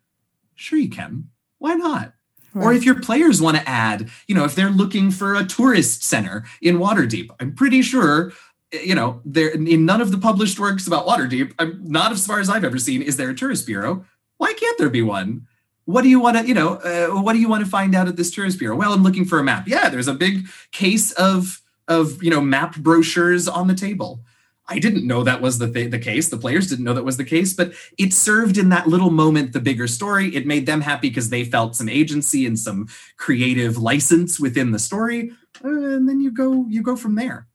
Sure, 0.56 0.80
you 0.80 0.90
can. 0.90 1.30
Why 1.60 1.76
not? 1.76 2.14
Or 2.56 2.74
if 2.74 2.84
your 2.84 3.00
players 3.00 3.42
want 3.42 3.58
to 3.58 3.68
add, 3.68 4.10
you 4.28 4.36
know, 4.36 4.44
if 4.44 4.54
they're 4.54 4.70
looking 4.70 5.10
for 5.10 5.36
a 5.36 5.44
tourist 5.44 6.04
center 6.04 6.46
in 6.62 6.78
Waterdeep, 6.78 7.30
I'm 7.40 7.56
pretty 7.56 7.82
sure, 7.82 8.32
you 8.72 8.94
know, 8.94 9.22
there 9.26 9.50
in 9.50 9.86
none 9.86 10.02
of 10.02 10.12
the 10.12 10.18
published 10.18 10.60
works 10.60 10.86
about 10.86 11.08
Waterdeep, 11.08 11.54
I'm 11.58 11.84
not 11.84 12.12
as 12.12 12.28
far 12.28 12.40
as 12.40 12.50
I've 12.50 12.64
ever 12.64 12.78
seen, 12.78 13.02
is 13.02 13.18
there 13.18 13.30
a 13.30 13.36
tourist 13.36 13.66
bureau? 13.66 14.06
Why 14.38 14.54
can't 14.54 14.78
there 14.78 14.90
be 14.90 15.02
one? 15.02 15.48
What 15.86 16.04
do 16.04 16.10
you 16.10 16.20
want 16.20 16.38
to, 16.38 16.48
you 16.48 16.54
know, 16.54 16.76
uh, 16.76 17.22
what 17.22 17.34
do 17.34 17.40
you 17.40 17.50
want 17.50 17.64
to 17.64 17.70
find 17.70 17.94
out 17.94 18.08
at 18.08 18.16
this 18.16 18.32
tourist 18.32 18.60
bureau? 18.60 18.76
Well, 18.76 18.94
I'm 18.94 19.04
looking 19.04 19.26
for 19.26 19.40
a 19.40 19.44
map. 19.44 19.68
Yeah, 19.68 19.90
there's 19.90 20.08
a 20.08 20.14
big 20.14 20.48
case 20.72 21.12
of 21.14 21.62
of 21.88 22.24
you 22.24 22.30
know 22.30 22.42
map 22.42 22.78
brochures 22.78 23.48
on 23.48 23.68
the 23.68 23.76
table. 23.76 24.22
I 24.68 24.80
didn't 24.80 25.06
know 25.06 25.24
that 25.24 25.42
was 25.42 25.58
the 25.58 25.70
th- 25.70 25.92
the 25.92 26.00
case. 26.00 26.30
The 26.30 26.38
players 26.38 26.68
didn't 26.68 26.86
know 26.86 26.94
that 26.94 27.04
was 27.04 27.18
the 27.18 27.26
case, 27.26 27.54
but 27.54 27.74
it 27.98 28.14
served 28.14 28.58
in 28.58 28.70
that 28.70 28.88
little 28.88 29.12
moment 29.12 29.52
the 29.52 29.60
bigger 29.60 29.88
story. 29.88 30.34
It 30.34 30.48
made 30.48 30.66
them 30.66 30.82
happy 30.82 31.10
because 31.10 31.30
they 31.30 31.44
felt 31.44 31.76
some 31.76 31.90
agency 31.90 32.46
and 32.46 32.58
some 32.58 32.88
creative 33.18 33.78
license 33.78 34.40
within 34.40 34.72
the 34.72 34.80
story, 34.80 35.32
uh, 35.64 35.68
and 35.68 36.08
then 36.08 36.22
you 36.22 36.32
go 36.32 36.66
you 36.70 36.82
go 36.82 36.96
from 36.96 37.16
there. 37.16 37.48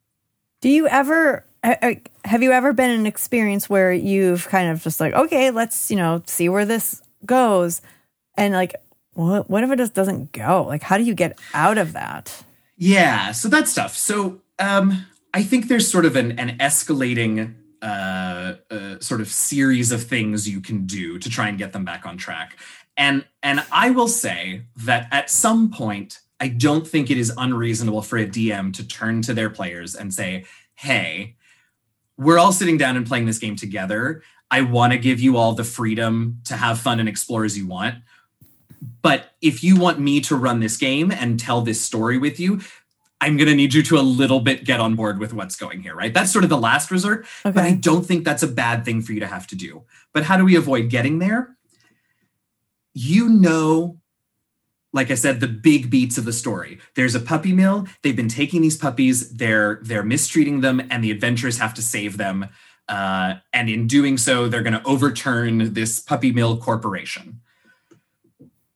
Do 0.61 0.69
you 0.69 0.87
ever 0.89 1.45
have 1.63 2.43
you 2.43 2.53
ever 2.53 2.73
been 2.73 2.91
in 2.91 3.01
an 3.01 3.07
experience 3.07 3.69
where 3.69 3.93
you've 3.93 4.47
kind 4.49 4.71
of 4.71 4.83
just 4.83 5.01
like, 5.01 5.15
okay, 5.15 5.51
let's 5.51 5.91
you 5.91 5.97
know 5.97 6.23
see 6.27 6.49
where 6.49 6.67
this 6.67 7.03
goes, 7.25 7.81
and 8.39 8.55
like, 8.55 8.75
what 9.13 9.51
what 9.51 9.65
if 9.65 9.71
it 9.71 9.77
just 9.77 9.95
doesn't 9.95 10.33
go? 10.33 10.65
Like, 10.67 10.83
how 10.83 10.97
do 10.97 11.05
you 11.05 11.15
get 11.15 11.39
out 11.53 11.77
of 11.77 11.93
that? 11.93 12.45
Yeah, 12.77 13.33
so 13.33 13.49
that's 13.49 13.75
tough. 13.75 13.97
So 13.97 14.41
um, 14.59 15.05
I 15.35 15.43
think 15.43 15.69
there's 15.69 15.91
sort 15.91 16.07
of 16.07 16.17
an, 16.17 16.39
an 16.39 16.57
escalating 16.59 17.57
uh, 17.83 18.55
uh, 18.71 19.01
sort 19.01 19.21
of 19.21 19.29
series 19.29 19.93
of 19.93 20.05
things 20.05 20.49
you 20.49 20.61
can 20.61 20.87
do 20.87 21.19
to 21.19 21.29
try 21.29 21.49
and 21.49 21.59
get 21.59 21.73
them 21.73 21.85
back 21.85 22.07
on 22.07 22.17
track. 22.17 22.57
And 22.97 23.25
and 23.43 23.65
I 23.73 23.91
will 23.91 24.09
say 24.09 24.63
that 24.77 25.09
at 25.11 25.31
some 25.31 25.71
point, 25.71 26.21
I 26.41 26.49
don't 26.49 26.87
think 26.87 27.11
it 27.11 27.19
is 27.19 27.33
unreasonable 27.37 28.03
for 28.03 28.19
a 28.19 28.27
DM 28.27 28.73
to 28.75 28.87
turn 28.87 29.23
to 29.23 29.35
their 29.35 29.51
players 29.51 29.97
and 29.97 30.15
say, 30.15 30.45
"Hey, 30.75 31.37
we're 32.17 32.39
all 32.39 32.53
sitting 32.53 32.77
down 32.77 32.97
and 32.97 33.07
playing 33.07 33.27
this 33.27 33.39
game 33.39 33.57
together. 33.57 34.23
I 34.51 34.63
want 34.63 34.93
to 34.93 34.99
give 34.99 35.21
you 35.21 35.37
all 35.37 35.53
the 35.53 35.65
freedom 35.65 36.41
to 36.45 36.57
have 36.57 36.81
fun 36.81 37.01
and 37.01 37.09
explore 37.09 37.45
as 37.45 37.59
you 37.59 37.67
want." 37.67 37.97
But 39.03 39.33
if 39.41 39.63
you 39.63 39.77
want 39.77 39.99
me 39.99 40.21
to 40.23 40.37
run 40.37 40.61
this 40.61 40.77
game 40.77 41.11
and 41.11 41.39
tell 41.39 41.63
this 41.63 41.81
story 41.81 42.19
with 42.19 42.39
you, 42.39 42.61
I'm 43.21 43.37
going 43.37 43.49
to 43.49 43.55
need 43.55 43.75
you 43.75 43.83
to 43.85 43.99
a 43.99 44.01
little 44.01 44.41
bit 44.41 44.65
get 44.65 44.81
on 44.81 44.95
board 44.95 45.19
with 45.19 45.33
what's 45.33 45.57
going 45.57 45.83
here, 45.83 45.95
right? 45.95 46.15
That's 46.15 46.33
sort 46.33 46.45
of 46.45 46.51
the 46.51 46.59
last 46.59 46.91
resort. 46.91 47.27
But 47.43 47.59
I 47.59 47.73
don't 47.73 48.07
think 48.07 48.25
that's 48.25 48.43
a 48.43 48.49
bad 48.49 48.85
thing 48.85 49.03
for 49.03 49.13
you 49.13 49.21
to 49.21 49.27
have 49.27 49.47
to 49.49 49.57
do. 49.57 49.83
But 50.13 50.25
how 50.25 50.37
do 50.37 50.45
we 50.45 50.57
avoid 50.57 50.89
getting 50.89 51.19
there? 51.19 51.57
You 52.95 53.29
know, 53.29 53.99
like 54.93 55.11
I 55.11 55.15
said, 55.15 55.41
the 55.41 55.49
big 55.49 55.91
beats 55.91 56.17
of 56.17 56.25
the 56.25 56.33
story. 56.33 56.79
There's 56.95 57.15
a 57.15 57.21
puppy 57.21 57.53
mill. 57.53 57.87
They've 58.03 58.17
been 58.17 58.29
taking 58.29 58.63
these 58.63 58.77
puppies. 58.77 59.31
They're 59.31 59.81
they're 59.83 60.03
mistreating 60.05 60.61
them, 60.61 60.81
and 60.91 61.03
the 61.03 61.11
adventurers 61.11 61.59
have 61.59 61.75
to 61.75 61.83
save 61.83 62.17
them. 62.17 62.49
Uh, 62.89 63.35
and 63.53 63.69
in 63.69 63.87
doing 63.87 64.17
so, 64.17 64.49
they're 64.49 64.63
going 64.63 64.73
to 64.73 64.87
overturn 64.87 65.75
this 65.75 66.01
puppy 66.01 66.33
mill 66.33 66.57
corporation. 66.57 67.41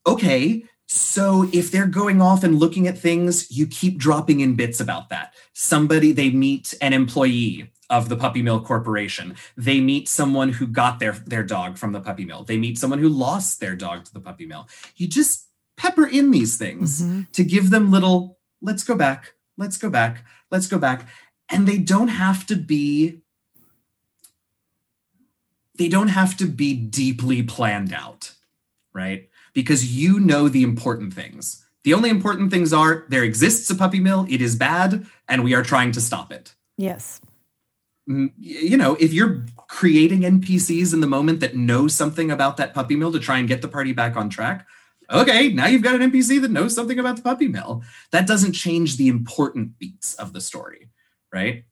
Okay, 0.06 0.64
so 0.86 1.48
if 1.52 1.70
they're 1.70 1.86
going 1.86 2.20
off 2.20 2.42
and 2.44 2.58
looking 2.58 2.86
at 2.88 2.98
things, 2.98 3.50
you 3.50 3.66
keep 3.66 3.98
dropping 3.98 4.40
in 4.40 4.56
bits 4.56 4.80
about 4.80 5.08
that. 5.10 5.34
Somebody, 5.52 6.12
they 6.12 6.30
meet 6.30 6.74
an 6.80 6.92
employee 6.92 7.70
of 7.88 8.08
the 8.08 8.16
Puppy 8.16 8.42
Mill 8.42 8.60
Corporation. 8.60 9.36
They 9.56 9.80
meet 9.80 10.08
someone 10.08 10.50
who 10.50 10.66
got 10.66 10.98
their, 10.98 11.12
their 11.12 11.42
dog 11.44 11.78
from 11.78 11.92
the 11.92 12.00
puppy 12.00 12.24
mill. 12.24 12.42
They 12.42 12.56
meet 12.56 12.78
someone 12.78 12.98
who 12.98 13.08
lost 13.08 13.60
their 13.60 13.76
dog 13.76 14.06
to 14.06 14.12
the 14.14 14.20
puppy 14.20 14.46
mill. 14.46 14.66
You 14.96 15.06
just 15.06 15.48
pepper 15.76 16.06
in 16.06 16.30
these 16.30 16.56
things 16.56 17.02
Mhm. 17.02 17.30
to 17.32 17.44
give 17.44 17.70
them 17.70 17.90
little 17.90 18.38
let's 18.60 18.84
go 18.84 18.94
back 18.94 19.34
let's 19.56 19.76
go 19.78 19.90
back 19.90 20.24
let's 20.50 20.66
go 20.68 20.78
back 20.78 21.08
and 21.48 21.66
they 21.66 21.78
don't 21.78 22.08
have 22.08 22.46
to 22.46 22.56
be 22.56 23.22
they 25.76 25.88
don't 25.88 26.08
have 26.08 26.36
to 26.36 26.46
be 26.46 26.74
deeply 26.74 27.42
planned 27.42 27.92
out 27.92 28.34
right 28.92 29.28
because 29.52 29.94
you 29.94 30.20
know 30.20 30.48
the 30.48 30.62
important 30.62 31.14
things. 31.14 31.64
The 31.84 31.94
only 31.94 32.10
important 32.10 32.50
things 32.50 32.72
are 32.72 33.04
there 33.08 33.24
exists 33.24 33.68
a 33.70 33.74
puppy 33.74 34.00
mill 34.00 34.26
it 34.28 34.40
is 34.40 34.56
bad 34.56 35.06
and 35.28 35.42
we 35.42 35.54
are 35.54 35.62
trying 35.62 35.92
to 35.92 36.00
stop 36.00 36.32
it. 36.32 36.54
Yes. 36.76 37.20
Mm, 38.08 38.32
you 38.36 38.76
know 38.76 38.96
if 38.96 39.12
you're 39.12 39.44
creating 39.68 40.22
npcs 40.22 40.92
in 40.92 40.98
the 40.98 41.06
moment 41.06 41.38
that 41.38 41.54
know 41.54 41.86
something 41.86 42.32
about 42.32 42.56
that 42.56 42.74
puppy 42.74 42.96
mill 42.96 43.12
to 43.12 43.20
try 43.20 43.38
and 43.38 43.46
get 43.46 43.62
the 43.62 43.68
party 43.68 43.92
back 43.92 44.16
on 44.16 44.28
track 44.28 44.66
okay 45.08 45.52
now 45.52 45.66
you've 45.66 45.84
got 45.84 45.94
an 45.94 46.10
npc 46.10 46.40
that 46.40 46.50
knows 46.50 46.74
something 46.74 46.98
about 46.98 47.14
the 47.14 47.22
puppy 47.22 47.46
mill. 47.46 47.84
That 48.10 48.26
doesn't 48.26 48.54
change 48.54 48.96
the 48.96 49.06
important 49.06 49.78
beats 49.78 50.14
of 50.16 50.32
the 50.32 50.40
story 50.40 50.88
right 51.32 51.62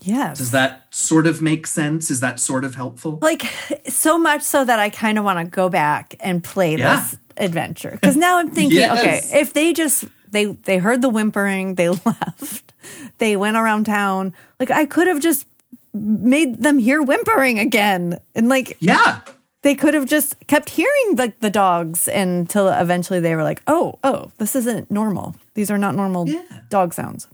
Yes. 0.00 0.38
does 0.38 0.52
that 0.52 0.86
sort 0.94 1.26
of 1.26 1.42
make 1.42 1.66
sense 1.66 2.10
is 2.10 2.20
that 2.20 2.38
sort 2.38 2.64
of 2.64 2.76
helpful 2.76 3.18
like 3.20 3.42
so 3.88 4.16
much 4.18 4.42
so 4.42 4.64
that 4.64 4.78
I 4.78 4.90
kind 4.90 5.18
of 5.18 5.24
want 5.24 5.38
to 5.40 5.44
go 5.44 5.68
back 5.68 6.14
and 6.20 6.42
play 6.42 6.76
Yeah. 6.76 6.96
this 6.96 7.16
adventure 7.36 7.90
because 7.92 8.16
now 8.16 8.38
I'm 8.38 8.50
thinking, 8.50 8.78
Yes. 8.86 8.98
okay, 9.32 9.40
if 9.40 9.52
they 9.54 9.72
just 9.72 10.04
they 10.30 10.46
they 10.46 10.78
heard 10.78 11.02
the 11.02 11.08
whimpering, 11.08 11.74
they 11.74 11.88
left, 12.06 12.72
they 13.18 13.36
went 13.36 13.56
around 13.56 13.84
town, 13.86 14.34
like 14.60 14.70
I 14.70 14.86
could 14.86 15.08
have 15.08 15.20
just 15.20 15.46
made 15.92 16.62
them 16.62 16.78
hear 16.78 17.02
whimpering 17.02 17.58
again, 17.58 18.18
and 18.36 18.48
like 18.48 18.76
yeah 18.80 19.20
they 19.62 19.74
could 19.74 19.94
have 19.94 20.06
just 20.06 20.36
kept 20.46 20.70
hearing 20.70 21.16
like 21.16 21.40
the 21.40 21.50
dogs 21.50 22.06
until 22.06 22.68
eventually 22.68 23.18
they 23.18 23.34
were 23.34 23.42
like, 23.42 23.60
oh, 23.66 23.98
oh, 24.04 24.30
this 24.38 24.54
isn't 24.54 24.88
normal. 24.90 25.34
These 25.54 25.72
are 25.72 25.78
not 25.78 25.96
normal 25.96 26.28
Yeah. 26.28 26.42
dog 26.70 26.94
sounds. 26.94 27.26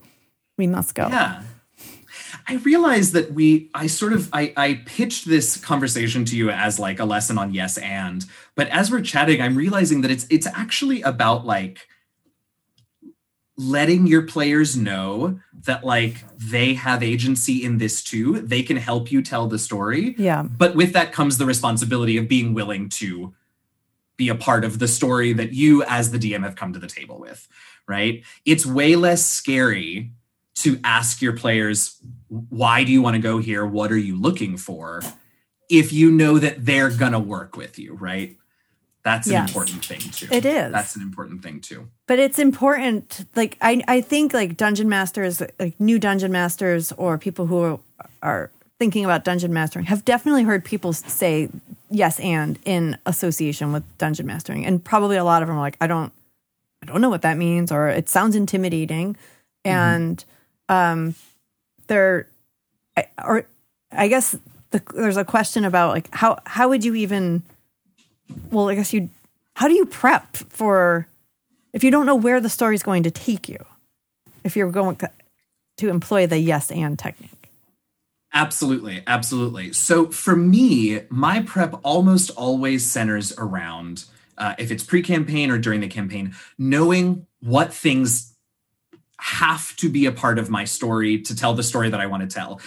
We 0.57 0.67
must 0.67 0.95
go. 0.95 1.09
Yeah. 1.09 1.43
I 2.49 2.57
realized 2.57 3.13
that 3.15 3.33
we 3.33 3.71
I 3.75 3.87
sort 3.87 4.13
of 4.13 4.29
I 4.33 4.53
I 4.57 4.83
pitched 4.87 5.27
this 5.27 5.57
conversation 5.57 6.25
to 6.27 6.37
you 6.37 6.51
as 6.51 6.79
like 6.79 7.01
a 7.01 7.05
lesson 7.05 7.39
on 7.39 7.53
yes 7.55 7.79
and 7.79 8.25
but 8.55 8.69
as 8.69 8.91
we're 8.91 9.01
chatting 9.03 9.41
I'm 9.41 9.57
realizing 9.57 10.01
that 10.03 10.11
it's 10.11 10.27
it's 10.31 10.47
actually 10.47 11.03
about 11.03 11.45
like 11.47 11.87
letting 13.57 14.07
your 14.09 14.23
players 14.23 14.77
know 14.77 15.39
that 15.65 15.85
like 15.85 16.17
they 16.37 16.75
have 16.75 17.03
agency 17.05 17.65
in 17.65 17.79
this 17.79 18.03
too 18.03 18.41
they 18.41 18.63
can 18.65 18.77
help 18.77 19.13
you 19.13 19.23
tell 19.23 19.47
the 19.47 19.59
story 19.61 20.15
Yeah. 20.19 20.43
but 20.43 20.75
with 20.75 20.93
that 20.95 21.13
comes 21.13 21.39
the 21.39 21.47
responsibility 21.47 22.17
of 22.17 22.27
being 22.27 22.53
willing 22.53 22.89
to 22.91 23.33
be 24.17 24.29
a 24.29 24.35
part 24.35 24.65
of 24.65 24.79
the 24.81 24.89
story 24.89 25.33
that 25.33 25.53
you 25.53 25.83
as 25.85 26.11
the 26.11 26.19
DM 26.19 26.43
have 26.45 26.55
come 26.57 26.73
to 26.73 26.79
the 26.79 26.87
table 26.87 27.19
with, 27.19 27.49
right? 27.89 28.23
It's 28.45 28.65
way 28.65 28.95
less 28.95 29.25
scary 29.25 30.13
to 30.57 30.79
ask 30.85 31.21
your 31.21 31.37
players, 31.37 32.01
why 32.49 32.85
do 32.85 32.93
you 32.93 33.03
want 33.03 33.15
to 33.17 33.23
go 33.23 33.39
here? 33.39 33.65
What 33.67 33.93
are 33.93 33.99
you 33.99 34.17
looking 34.21 34.57
for? 34.57 35.03
If 35.71 35.93
you 35.93 36.11
know 36.11 36.39
that 36.39 36.65
they're 36.65 36.91
going 36.91 37.13
to 37.13 37.19
work 37.19 37.57
with 37.57 37.79
you, 37.79 37.95
right? 37.95 38.37
That's 39.03 39.27
an 39.27 39.33
Yes. 39.35 39.49
important 39.49 39.85
thing 39.85 40.01
too. 40.01 40.29
It 40.31 40.45
is. 40.47 40.73
That's 40.73 40.97
an 40.97 41.03
important 41.03 41.43
thing 41.43 41.61
too. 41.61 41.89
but 42.07 42.19
it's 42.19 42.39
important 42.39 43.27
like 43.37 43.57
i 43.63 43.83
i 43.89 44.01
think 44.01 44.33
like 44.35 44.57
dungeon 44.59 44.89
masters 44.89 45.43
like 45.59 45.79
new 45.81 45.99
dungeon 45.99 46.31
masters 46.33 46.93
or 46.93 47.17
people 47.19 47.47
who 47.47 47.59
are, 47.63 47.79
are 48.23 48.51
thinking 48.79 49.05
about 49.05 49.25
dungeon 49.25 49.53
mastering 49.55 49.85
have 49.87 50.05
definitely 50.05 50.43
heard 50.43 50.65
people 50.65 50.93
say 50.93 51.49
yes 51.91 52.19
and 52.21 52.59
in 52.67 52.97
association 53.07 53.73
with 53.73 53.83
dungeon 53.99 54.27
mastering 54.27 54.65
and 54.67 54.83
probably 54.85 55.17
a 55.17 55.25
lot 55.25 55.41
of 55.43 55.49
them 55.49 55.57
are 55.57 55.61
like 55.61 55.77
i 55.81 55.87
don't 55.87 56.13
i 56.83 56.87
don't 56.87 57.01
know 57.01 57.09
what 57.11 57.23
that 57.23 57.37
means 57.39 57.71
or 57.73 57.89
it 57.89 58.09
sounds 58.09 58.35
intimidating 58.37 59.17
and 59.65 60.25
um 60.69 61.15
they're 61.87 62.29
I- 62.97 63.09
or 63.25 63.47
i 63.93 64.09
guess 64.09 64.37
the, 64.71 64.83
there's 64.95 65.17
a 65.17 65.25
question 65.25 65.65
about 65.65 65.91
like 65.91 66.09
how 66.13 66.39
how 66.47 66.69
would 66.69 66.85
you 66.85 66.95
even 66.95 67.43
well 68.51 68.69
i 68.69 68.75
guess 68.75 68.93
you 68.93 69.11
how 69.55 69.69
do 69.69 69.75
you 69.75 69.87
prep 69.87 70.37
for 70.37 71.07
if 71.75 71.83
you 71.83 71.91
don't 71.91 72.07
know 72.07 72.15
where 72.15 72.41
the 72.41 72.49
story's 72.49 72.85
going 72.85 73.03
to 73.03 73.11
take 73.11 73.49
you, 73.49 73.59
if 74.45 74.57
you're 74.57 74.71
going 74.71 74.99
to 75.77 75.89
employ 75.89 76.27
the 76.27 76.39
yes 76.39 76.71
and 76.71 76.99
technique. 76.99 77.51
Absolutely, 78.33 79.03
absolutely. 79.07 79.73
So 79.73 80.07
for 80.07 80.37
me, 80.37 81.01
my 81.09 81.43
prep 81.43 81.75
almost 81.83 82.31
always 82.31 82.89
centers 82.89 83.33
around 83.37 84.05
uh, 84.39 84.55
if 84.59 84.71
it's 84.71 84.83
pre-campaign 84.83 85.51
or 85.51 85.59
during 85.59 85.81
the 85.81 85.89
campaign, 85.89 86.35
knowing 86.59 87.27
what 87.41 87.75
things 87.75 88.34
have 89.25 89.75
to 89.77 89.89
be 89.89 90.05
a 90.07 90.13
part 90.13 90.39
of 90.39 90.51
my 90.51 90.65
story 90.65 91.19
to 91.23 91.35
tell 91.35 91.55
the 91.55 91.63
story 91.63 91.89
that 91.89 92.01
I 92.01 92.07
want 92.07 92.29
to 92.29 92.35
tell, 92.35 92.61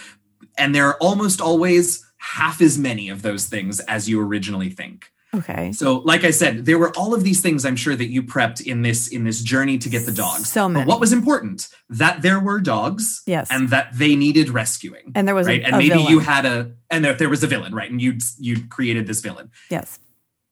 and 0.58 0.74
there 0.74 0.86
are 0.88 0.98
almost 1.00 1.40
always 1.40 2.04
half 2.18 2.62
as 2.62 2.78
many 2.80 3.10
of 3.10 3.22
those 3.22 3.46
things 3.46 3.80
as 3.82 4.10
you 4.10 4.20
originally 4.20 4.70
think. 4.70 5.12
Okay. 5.36 5.72
So, 5.74 5.98
like 6.00 6.24
I 6.24 6.32
said, 6.32 6.66
there 6.66 6.80
were 6.80 6.92
all 6.98 7.14
of 7.14 7.24
these 7.24 7.42
things 7.42 7.64
I'm 7.64 7.76
sure 7.76 7.96
that 7.96 8.08
you 8.10 8.24
prepped 8.24 8.66
in 8.66 8.82
this 8.82 9.08
in 9.10 9.24
this 9.24 9.42
journey 9.44 9.78
to 9.78 9.88
get 9.90 10.06
the 10.08 10.12
dogs. 10.12 10.50
So 10.52 10.68
many. 10.68 10.84
But 10.86 10.90
what 10.90 11.00
was 11.00 11.14
important? 11.14 11.68
That 11.90 12.22
there 12.24 12.40
were 12.40 12.60
dogs, 12.60 13.22
Yes. 13.28 13.48
and 13.52 13.70
that 13.70 13.90
they 13.94 14.16
needed 14.16 14.50
rescuing 14.50 15.12
And 15.14 15.28
there 15.28 15.36
was 15.36 15.46
a- 15.46 15.52
right, 15.52 15.64
and 15.64 15.76
a 15.76 15.78
maybe 15.78 15.90
villain. 15.90 16.08
you 16.12 16.20
had 16.20 16.46
a, 16.46 16.72
and 16.90 17.06
there, 17.06 17.14
there 17.14 17.30
was 17.30 17.44
a 17.44 17.48
villain, 17.48 17.76
right, 17.76 17.92
and 17.92 18.02
you 18.02 18.18
you 18.40 18.66
created 18.68 19.06
this 19.06 19.22
villain. 19.22 19.52
Yes. 19.70 20.00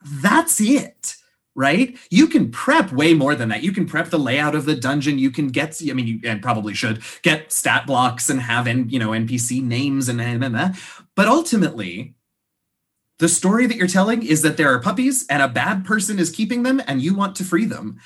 That's 0.03 0.61
it, 0.61 1.15
right? 1.55 1.97
You 2.09 2.27
can 2.27 2.51
prep 2.51 2.91
way 2.91 3.13
more 3.13 3.33
than 3.33 3.49
that. 3.49 3.63
You 3.63 3.71
can 3.71 3.85
prep 3.85 4.09
the 4.09 4.19
layout 4.19 4.55
of 4.55 4.65
the 4.65 4.75
dungeon. 4.75 5.17
You 5.17 5.31
can 5.31 5.47
get, 5.47 5.81
I 5.89 5.93
mean, 5.93 6.07
you 6.07 6.19
and 6.25 6.41
probably 6.41 6.73
should 6.73 7.01
get 7.21 7.51
stat 7.51 7.87
blocks 7.87 8.29
and 8.29 8.41
have, 8.41 8.67
you 8.67 8.99
know, 8.99 9.11
NPC 9.11 9.63
names 9.63 10.09
and 10.09 10.21
and, 10.21 10.43
and 10.43 10.55
that. 10.55 10.77
But 11.15 11.27
ultimately, 11.27 12.15
the 13.19 13.29
story 13.29 13.65
that 13.67 13.77
you're 13.77 13.87
telling 13.87 14.23
is 14.23 14.41
that 14.41 14.57
there 14.57 14.73
are 14.73 14.81
puppies 14.81 15.25
and 15.29 15.41
a 15.41 15.47
bad 15.47 15.85
person 15.85 16.19
is 16.19 16.29
keeping 16.29 16.63
them, 16.63 16.81
and 16.85 17.01
you 17.01 17.15
want 17.15 17.37
to 17.37 17.45
free 17.45 17.65
them, 17.65 17.99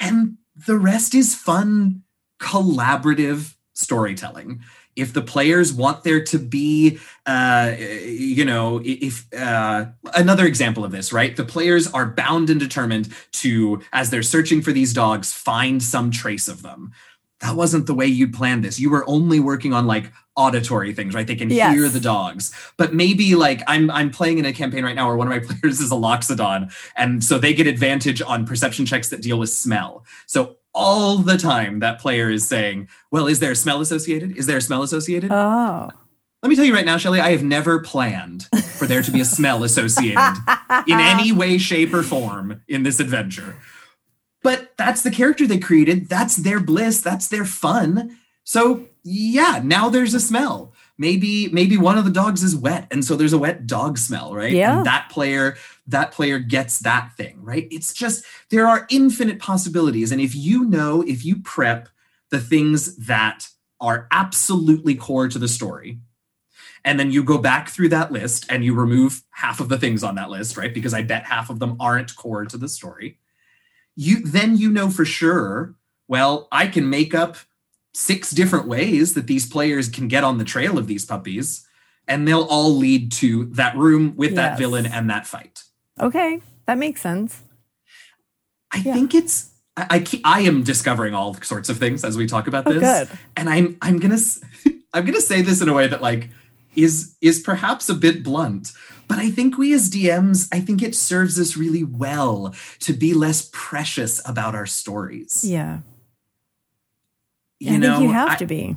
and 0.00 0.38
the 0.66 0.78
rest 0.78 1.14
is 1.14 1.34
fun, 1.34 2.02
collaborative 2.40 3.56
storytelling 3.74 4.62
if 4.96 5.12
the 5.12 5.22
players 5.22 5.72
want 5.72 6.04
there 6.04 6.22
to 6.22 6.38
be 6.38 6.98
uh 7.26 7.74
you 7.78 8.44
know 8.44 8.80
if 8.84 9.26
uh 9.32 9.86
another 10.14 10.44
example 10.46 10.84
of 10.84 10.92
this 10.92 11.12
right? 11.12 11.36
The 11.36 11.44
players 11.44 11.90
are 11.92 12.06
bound 12.06 12.50
and 12.50 12.60
determined 12.60 13.08
to 13.32 13.80
as 13.92 14.10
they're 14.10 14.22
searching 14.22 14.60
for 14.62 14.72
these 14.72 14.92
dogs 14.92 15.32
find 15.32 15.82
some 15.82 16.10
trace 16.10 16.48
of 16.48 16.62
them. 16.62 16.92
That 17.40 17.56
wasn't 17.56 17.86
the 17.86 17.94
way 17.94 18.06
you'd 18.06 18.32
planned 18.34 18.64
this. 18.64 18.78
You 18.78 18.88
were 18.90 19.04
only 19.08 19.40
working 19.40 19.72
on 19.72 19.86
like 19.86 20.12
auditory 20.36 20.92
things 20.94 21.14
right? 21.14 21.26
They 21.26 21.34
can 21.36 21.50
Yes. 21.50 21.74
hear 21.74 21.88
the 21.88 22.00
dogs. 22.00 22.52
But 22.76 22.94
maybe 22.94 23.34
like 23.34 23.62
i'm 23.66 23.90
i'm 23.90 24.10
playing 24.10 24.38
in 24.38 24.44
a 24.46 24.52
campaign 24.52 24.84
right 24.84 24.94
now 24.96 25.06
where 25.08 25.16
one 25.16 25.30
of 25.30 25.32
my 25.32 25.54
players 25.54 25.80
is 25.80 25.90
a 25.90 25.94
loxodon 25.96 26.72
and 26.96 27.22
so 27.24 27.38
they 27.38 27.54
get 27.54 27.66
advantage 27.66 28.20
on 28.22 28.46
perception 28.46 28.84
checks 28.86 29.08
that 29.10 29.22
deal 29.22 29.38
with 29.38 29.50
smell. 29.50 30.04
So 30.26 30.56
all 30.74 31.18
the 31.18 31.36
time 31.36 31.80
that 31.80 31.98
player 32.00 32.30
is 32.30 32.46
saying 32.48 32.88
well 33.10 33.26
is 33.26 33.40
there 33.40 33.52
a 33.52 33.56
smell 33.56 33.80
associated 33.80 34.36
is 34.36 34.46
there 34.46 34.56
a 34.56 34.60
smell 34.62 34.82
associated 34.82 35.30
Oh. 35.32 35.90
let 36.42 36.48
me 36.48 36.56
tell 36.56 36.64
you 36.64 36.74
right 36.74 36.86
now, 36.86 36.96
Shelly, 36.96 37.20
I 37.20 37.30
have 37.32 37.44
never 37.44 37.78
planned 37.80 38.48
for 38.78 38.86
there 38.86 39.02
to 39.02 39.10
be 39.10 39.20
a 39.20 39.24
smell 39.24 39.62
associated 39.68 40.34
in 40.88 40.98
any 40.98 41.30
way, 41.30 41.56
shape, 41.58 41.94
or 41.94 42.02
form 42.02 42.62
in 42.66 42.82
this 42.82 42.98
adventure. 42.98 43.56
But 44.42 44.72
that's 44.76 45.02
the 45.02 45.10
character 45.12 45.46
they 45.46 45.58
created. 45.60 46.08
That's 46.08 46.34
their 46.36 46.58
bliss. 46.58 47.00
That's 47.00 47.28
their 47.28 47.44
fun. 47.44 48.18
So 48.42 48.88
yeah, 49.04 49.60
now 49.62 49.88
there's 49.88 50.14
a 50.14 50.20
smell. 50.20 50.71
Maybe 50.98 51.48
maybe 51.48 51.76
one 51.76 51.98
of 51.98 52.04
the 52.04 52.10
dogs 52.10 52.42
is 52.42 52.54
wet, 52.54 52.86
and 52.90 53.04
so 53.04 53.16
there's 53.16 53.32
a 53.32 53.38
wet 53.38 53.66
dog 53.66 53.98
smell, 53.98 54.34
right? 54.34 54.52
Yeah. 54.52 54.76
And 54.76 54.86
that 54.86 55.08
player 55.10 55.56
that 55.86 56.12
player 56.12 56.38
gets 56.38 56.80
that 56.80 57.12
thing, 57.16 57.42
right? 57.42 57.66
It's 57.70 57.92
just 57.92 58.24
there 58.50 58.68
are 58.68 58.86
infinite 58.90 59.38
possibilities, 59.38 60.12
and 60.12 60.20
if 60.20 60.34
you 60.34 60.64
know, 60.64 61.02
if 61.02 61.24
you 61.24 61.36
prep 61.36 61.88
the 62.30 62.40
things 62.40 62.96
that 62.96 63.48
are 63.80 64.06
absolutely 64.10 64.94
core 64.94 65.28
to 65.28 65.38
the 65.38 65.48
story, 65.48 65.98
and 66.84 66.98
then 66.98 67.10
you 67.10 67.22
go 67.22 67.38
back 67.38 67.68
through 67.68 67.88
that 67.90 68.12
list 68.12 68.46
and 68.48 68.64
you 68.64 68.74
remove 68.74 69.22
half 69.30 69.60
of 69.60 69.68
the 69.68 69.78
things 69.78 70.02
on 70.02 70.14
that 70.16 70.30
list 70.30 70.56
right 70.56 70.74
because 70.74 70.94
i 70.94 71.02
bet 71.02 71.24
half 71.24 71.50
of 71.50 71.58
them 71.58 71.76
aren't 71.80 72.14
core 72.16 72.44
to 72.44 72.56
the 72.56 72.68
story 72.68 73.18
you 73.96 74.20
then 74.24 74.56
you 74.56 74.70
know 74.70 74.90
for 74.90 75.04
sure 75.04 75.74
well 76.08 76.48
i 76.52 76.66
can 76.66 76.88
make 76.88 77.14
up 77.14 77.36
six 77.94 78.30
different 78.30 78.66
ways 78.66 79.14
that 79.14 79.26
these 79.26 79.46
players 79.46 79.88
can 79.88 80.08
get 80.08 80.24
on 80.24 80.38
the 80.38 80.44
trail 80.44 80.78
of 80.78 80.86
these 80.86 81.04
puppies 81.04 81.66
and 82.08 82.26
they'll 82.26 82.44
all 82.44 82.74
lead 82.74 83.12
to 83.12 83.44
that 83.46 83.76
room 83.76 84.14
with 84.16 84.34
that 84.34 84.58
villain 84.58 84.86
and 84.86 85.08
that 85.10 85.26
fight 85.26 85.62
Okay. 86.00 86.40
That 86.66 86.78
makes 86.78 87.00
sense. 87.02 87.42
i 88.72 88.78
Yeah. 88.78 88.94
think 88.94 89.14
it's 89.14 89.50
I, 89.76 89.86
I 89.90 89.98
keep, 90.00 90.20
I 90.24 90.40
am 90.40 90.62
discovering 90.62 91.14
all 91.14 91.34
sorts 91.34 91.68
of 91.68 91.78
things 91.78 92.04
as 92.04 92.16
we 92.16 92.26
talk 92.26 92.46
about 92.46 92.66
Oh, 92.66 92.72
this 92.72 93.08
good. 93.08 93.18
and 93.36 93.48
i'm 93.48 93.76
i'm 93.82 93.98
gonna 93.98 94.18
i'm 94.94 95.04
gonna 95.04 95.20
say 95.20 95.42
this 95.42 95.60
in 95.60 95.68
a 95.68 95.74
way 95.74 95.86
that 95.86 96.00
like 96.02 96.30
is 96.74 97.16
is 97.20 97.40
perhaps 97.40 97.88
a 97.90 97.94
bit 97.94 98.22
blunt 98.22 98.72
but 99.08 99.18
i 99.18 99.30
think 99.30 99.58
we 99.58 99.72
as 99.74 99.90
dms 99.90 100.48
i 100.52 100.60
think 100.60 100.82
it 100.82 100.94
serves 100.94 101.38
us 101.38 101.56
really 101.56 101.84
well 101.84 102.54
to 102.80 102.92
be 102.94 103.12
less 103.12 103.50
precious 103.52 104.26
about 104.26 104.54
our 104.54 104.66
stories 104.66 105.44
Yeah. 105.44 105.80
You 107.62 107.74
I 107.74 107.76
know 107.78 107.98
think 107.98 108.08
you 108.08 108.12
have 108.12 108.30
I- 108.30 108.36
to 108.36 108.46
be. 108.46 108.76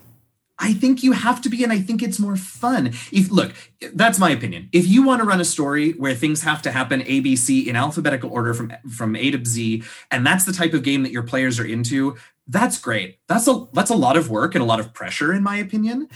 I 0.58 0.72
think 0.72 1.04
you 1.04 1.12
have 1.12 1.42
to 1.42 1.50
be, 1.50 1.66
and 1.66 1.74
I 1.74 1.80
think 1.80 2.02
it's 2.02 2.18
more 2.18 2.38
fun. 2.38 2.88
If 3.12 3.30
look, 3.30 3.54
that's 3.94 4.18
my 4.18 4.30
opinion. 4.30 4.70
If 4.72 4.88
you 4.88 5.04
want 5.04 5.22
to 5.22 5.28
run 5.28 5.42
a 5.42 5.46
story 5.46 5.92
where 5.92 6.16
things 6.16 6.44
have 6.44 6.62
to 6.62 6.72
happen 6.72 7.04
A, 7.06 7.20
B, 7.20 7.36
C 7.36 7.68
in 7.68 7.76
alphabetical 7.76 8.32
order 8.32 8.54
from 8.54 8.72
from 8.90 9.18
A 9.18 9.32
to 9.32 9.44
Z, 9.46 9.84
and 10.12 10.26
that's 10.26 10.46
the 10.46 10.54
type 10.54 10.74
of 10.74 10.82
game 10.84 11.04
that 11.04 11.12
your 11.12 11.24
players 11.24 11.60
are 11.60 11.66
into, 11.66 12.16
that's 12.48 12.80
great. 12.80 13.20
That's 13.28 13.50
a 13.50 13.66
that's 13.74 13.90
a 13.90 13.96
lot 13.96 14.16
of 14.16 14.30
work 14.30 14.56
and 14.56 14.62
a 14.62 14.66
lot 14.66 14.80
of 14.80 14.94
pressure, 14.94 15.34
in 15.34 15.44
my 15.44 15.58
opinion. 15.58 16.08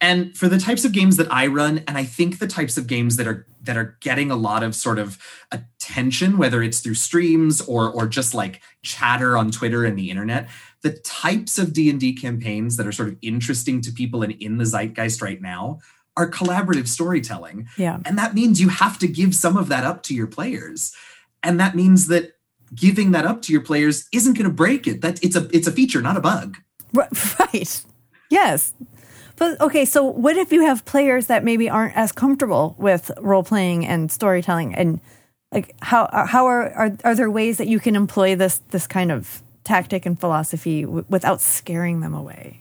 And 0.00 0.34
for 0.36 0.48
the 0.48 0.58
types 0.58 0.86
of 0.86 0.92
games 0.92 1.18
that 1.18 1.30
I 1.30 1.46
run, 1.46 1.82
and 1.86 1.98
I 1.98 2.04
think 2.04 2.38
the 2.38 2.46
types 2.46 2.78
of 2.78 2.86
games 2.86 3.16
that 3.16 3.26
are 3.26 3.46
that 3.62 3.76
are 3.76 3.98
getting 4.00 4.30
a 4.30 4.36
lot 4.36 4.62
of 4.62 4.74
sort 4.74 4.98
of 4.98 5.18
attention, 5.52 6.38
whether 6.38 6.62
it's 6.62 6.80
through 6.80 6.94
streams 6.94 7.60
or 7.60 7.90
or 7.90 8.06
just 8.06 8.32
like 8.34 8.62
chatter 8.82 9.36
on 9.36 9.50
Twitter 9.50 9.84
and 9.84 9.98
the 9.98 10.10
internet, 10.10 10.48
the 10.84 10.92
types 10.98 11.58
of 11.58 11.72
D&D 11.72 12.12
campaigns 12.12 12.76
that 12.76 12.86
are 12.86 12.92
sort 12.92 13.08
of 13.08 13.16
interesting 13.22 13.80
to 13.80 13.90
people 13.90 14.22
and 14.22 14.32
in 14.34 14.58
the 14.58 14.66
zeitgeist 14.66 15.22
right 15.22 15.40
now 15.40 15.80
are 16.14 16.30
collaborative 16.30 16.86
storytelling. 16.86 17.66
Yeah. 17.78 18.00
And 18.04 18.18
that 18.18 18.34
means 18.34 18.60
you 18.60 18.68
have 18.68 18.98
to 18.98 19.08
give 19.08 19.34
some 19.34 19.56
of 19.56 19.68
that 19.68 19.82
up 19.82 20.02
to 20.04 20.14
your 20.14 20.26
players. 20.26 20.94
And 21.42 21.58
that 21.58 21.74
means 21.74 22.08
that 22.08 22.32
giving 22.74 23.12
that 23.12 23.24
up 23.24 23.40
to 23.42 23.52
your 23.52 23.62
players 23.62 24.06
isn't 24.12 24.34
going 24.34 24.44
to 24.44 24.52
break 24.52 24.86
it. 24.86 25.00
That 25.00 25.24
it's 25.24 25.36
a 25.36 25.48
it's 25.56 25.66
a 25.66 25.72
feature, 25.72 26.02
not 26.02 26.18
a 26.18 26.20
bug. 26.20 26.58
Ri- 26.92 27.04
Right. 27.40 27.82
Yes. 28.30 28.74
But 29.36 29.58
okay, 29.60 29.86
so 29.86 30.04
what 30.04 30.36
if 30.36 30.52
you 30.52 30.66
have 30.66 30.84
players 30.84 31.26
that 31.26 31.44
maybe 31.44 31.70
aren't 31.70 31.96
as 31.96 32.12
comfortable 32.12 32.76
with 32.78 33.10
role 33.20 33.42
playing 33.42 33.86
and 33.86 34.12
storytelling 34.12 34.74
and 34.74 35.00
like 35.50 35.74
how 35.80 36.08
how 36.12 36.46
are, 36.46 36.70
are 36.72 36.96
are 37.04 37.14
there 37.14 37.30
ways 37.30 37.56
that 37.56 37.68
you 37.68 37.80
can 37.80 37.96
employ 37.96 38.36
this 38.36 38.58
this 38.70 38.86
kind 38.86 39.10
of 39.10 39.42
tactic 39.64 40.06
and 40.06 40.18
philosophy 40.18 40.82
w- 40.82 41.04
without 41.08 41.40
scaring 41.40 42.00
them 42.00 42.14
away? 42.14 42.60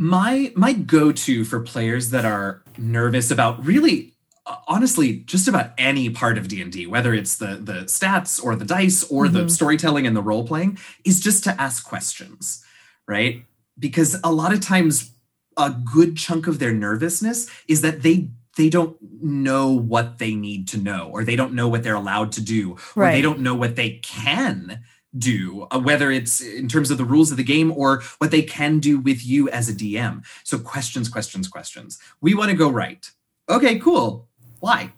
my 0.00 0.52
my 0.54 0.72
go-to 0.72 1.44
for 1.44 1.58
players 1.58 2.10
that 2.10 2.24
are 2.24 2.62
nervous 2.76 3.32
about 3.32 3.66
really 3.66 4.14
uh, 4.46 4.54
honestly 4.68 5.16
just 5.26 5.48
about 5.48 5.72
any 5.76 6.08
part 6.08 6.38
of 6.38 6.46
d&d 6.46 6.86
whether 6.86 7.12
it's 7.12 7.38
the 7.38 7.56
the 7.56 7.80
stats 7.86 8.40
or 8.40 8.54
the 8.54 8.64
dice 8.64 9.02
or 9.10 9.26
the 9.26 9.48
storytelling 9.50 10.06
and 10.06 10.14
the 10.14 10.22
role 10.22 10.46
playing 10.46 10.78
is 11.04 11.18
just 11.18 11.42
to 11.42 11.60
ask 11.60 11.84
questions 11.84 12.64
right? 13.08 13.44
Because 13.78 14.20
a 14.22 14.30
lot 14.30 14.52
of 14.52 14.60
times 14.60 15.10
a 15.56 15.70
good 15.70 16.16
chunk 16.16 16.46
of 16.46 16.60
their 16.60 16.72
nervousness 16.72 17.50
is 17.66 17.80
that 17.80 18.02
they 18.02 18.28
they 18.56 18.68
don't 18.68 18.96
know 19.22 19.72
what 19.72 20.18
they 20.18 20.34
need 20.34 20.68
to 20.68 20.78
know 20.78 21.10
or 21.12 21.24
they 21.24 21.36
don't 21.36 21.52
know 21.52 21.68
what 21.68 21.82
they're 21.82 21.94
allowed 21.94 22.32
to 22.32 22.40
do 22.40 22.76
or 22.94 23.04
they 23.06 23.22
don't 23.22 23.40
know 23.40 23.54
what 23.54 23.76
they 23.76 23.90
can 24.02 24.80
do 25.16 25.66
uh, 25.70 25.78
whether 25.78 26.10
it's 26.10 26.40
in 26.40 26.68
terms 26.68 26.90
of 26.90 26.98
the 26.98 27.04
rules 27.04 27.30
of 27.30 27.36
the 27.36 27.44
game 27.44 27.72
or 27.72 28.02
what 28.18 28.30
they 28.30 28.42
can 28.42 28.78
do 28.78 28.98
with 28.98 29.24
you 29.24 29.48
as 29.48 29.68
a 29.68 29.72
dm 29.72 30.22
so 30.44 30.58
questions 30.58 31.08
questions 31.08 31.48
questions 31.48 31.98
we 32.20 32.34
want 32.34 32.50
to 32.50 32.56
go 32.56 32.68
right 32.68 33.10
okay 33.48 33.78
cool 33.78 34.28
why 34.60 34.92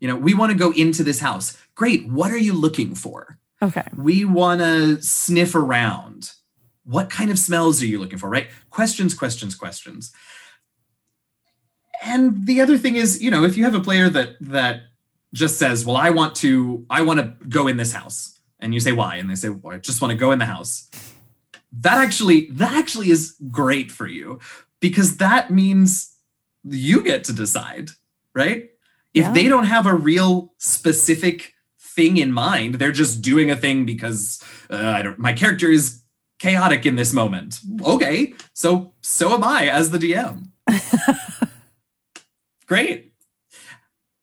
you 0.00 0.08
know 0.08 0.16
we 0.16 0.32
want 0.32 0.50
to 0.50 0.56
go 0.56 0.72
into 0.72 1.04
this 1.04 1.20
house 1.20 1.56
great 1.74 2.08
what 2.08 2.30
are 2.30 2.38
you 2.38 2.54
looking 2.54 2.94
for 2.94 3.38
Okay. 3.62 3.84
we 3.96 4.24
want 4.24 4.60
to 4.60 5.00
sniff 5.02 5.54
around. 5.54 6.32
What 6.84 7.10
kind 7.10 7.30
of 7.30 7.38
smells 7.38 7.82
are 7.82 7.86
you 7.86 7.98
looking 7.98 8.18
for, 8.18 8.28
right? 8.28 8.48
Questions, 8.70 9.14
questions, 9.14 9.54
questions. 9.54 10.12
And 12.02 12.46
the 12.46 12.60
other 12.60 12.76
thing 12.78 12.96
is, 12.96 13.22
you 13.22 13.30
know, 13.30 13.44
if 13.44 13.56
you 13.56 13.64
have 13.64 13.74
a 13.74 13.80
player 13.80 14.08
that 14.10 14.36
that 14.42 14.82
just 15.32 15.58
says, 15.58 15.84
"Well, 15.84 15.96
I 15.96 16.10
want 16.10 16.36
to 16.36 16.84
I 16.90 17.02
want 17.02 17.18
to 17.20 17.46
go 17.48 17.66
in 17.66 17.76
this 17.76 17.92
house." 17.92 18.35
And 18.60 18.72
you 18.74 18.80
say, 18.80 18.92
"Why?" 18.92 19.16
And 19.16 19.28
they 19.30 19.34
say, 19.34 19.48
"Well, 19.50 19.74
I 19.74 19.78
just 19.78 20.00
want 20.00 20.12
to 20.12 20.16
go 20.16 20.32
in 20.32 20.38
the 20.38 20.46
house." 20.46 20.88
That 21.72 21.98
actually 21.98 22.46
that 22.52 22.72
actually 22.72 23.10
is 23.10 23.36
great 23.50 23.90
for 23.92 24.06
you 24.06 24.40
because 24.80 25.18
that 25.18 25.50
means 25.50 26.14
you 26.64 27.02
get 27.02 27.24
to 27.24 27.32
decide, 27.32 27.90
right? 28.34 28.70
If 29.14 29.24
Yeah. 29.24 29.32
they 29.32 29.48
don't 29.48 29.66
have 29.66 29.86
a 29.86 29.94
real 29.94 30.54
specific 30.58 31.54
thing 31.78 32.16
in 32.16 32.32
mind, 32.32 32.76
they're 32.76 32.92
just 32.92 33.22
doing 33.22 33.50
a 33.50 33.56
thing 33.56 33.84
because 33.86 34.42
uh, 34.70 34.76
I 34.76 35.02
don't. 35.02 35.18
My 35.18 35.32
character 35.32 35.70
is 35.70 36.02
chaotic 36.38 36.84
in 36.86 36.96
this 36.96 37.12
moment. 37.12 37.60
Okay, 37.82 38.34
so 38.52 38.94
so 39.02 39.34
am 39.34 39.44
I 39.44 39.68
as 39.68 39.90
the 39.90 39.98
DM. 39.98 40.48
Great. 42.66 43.12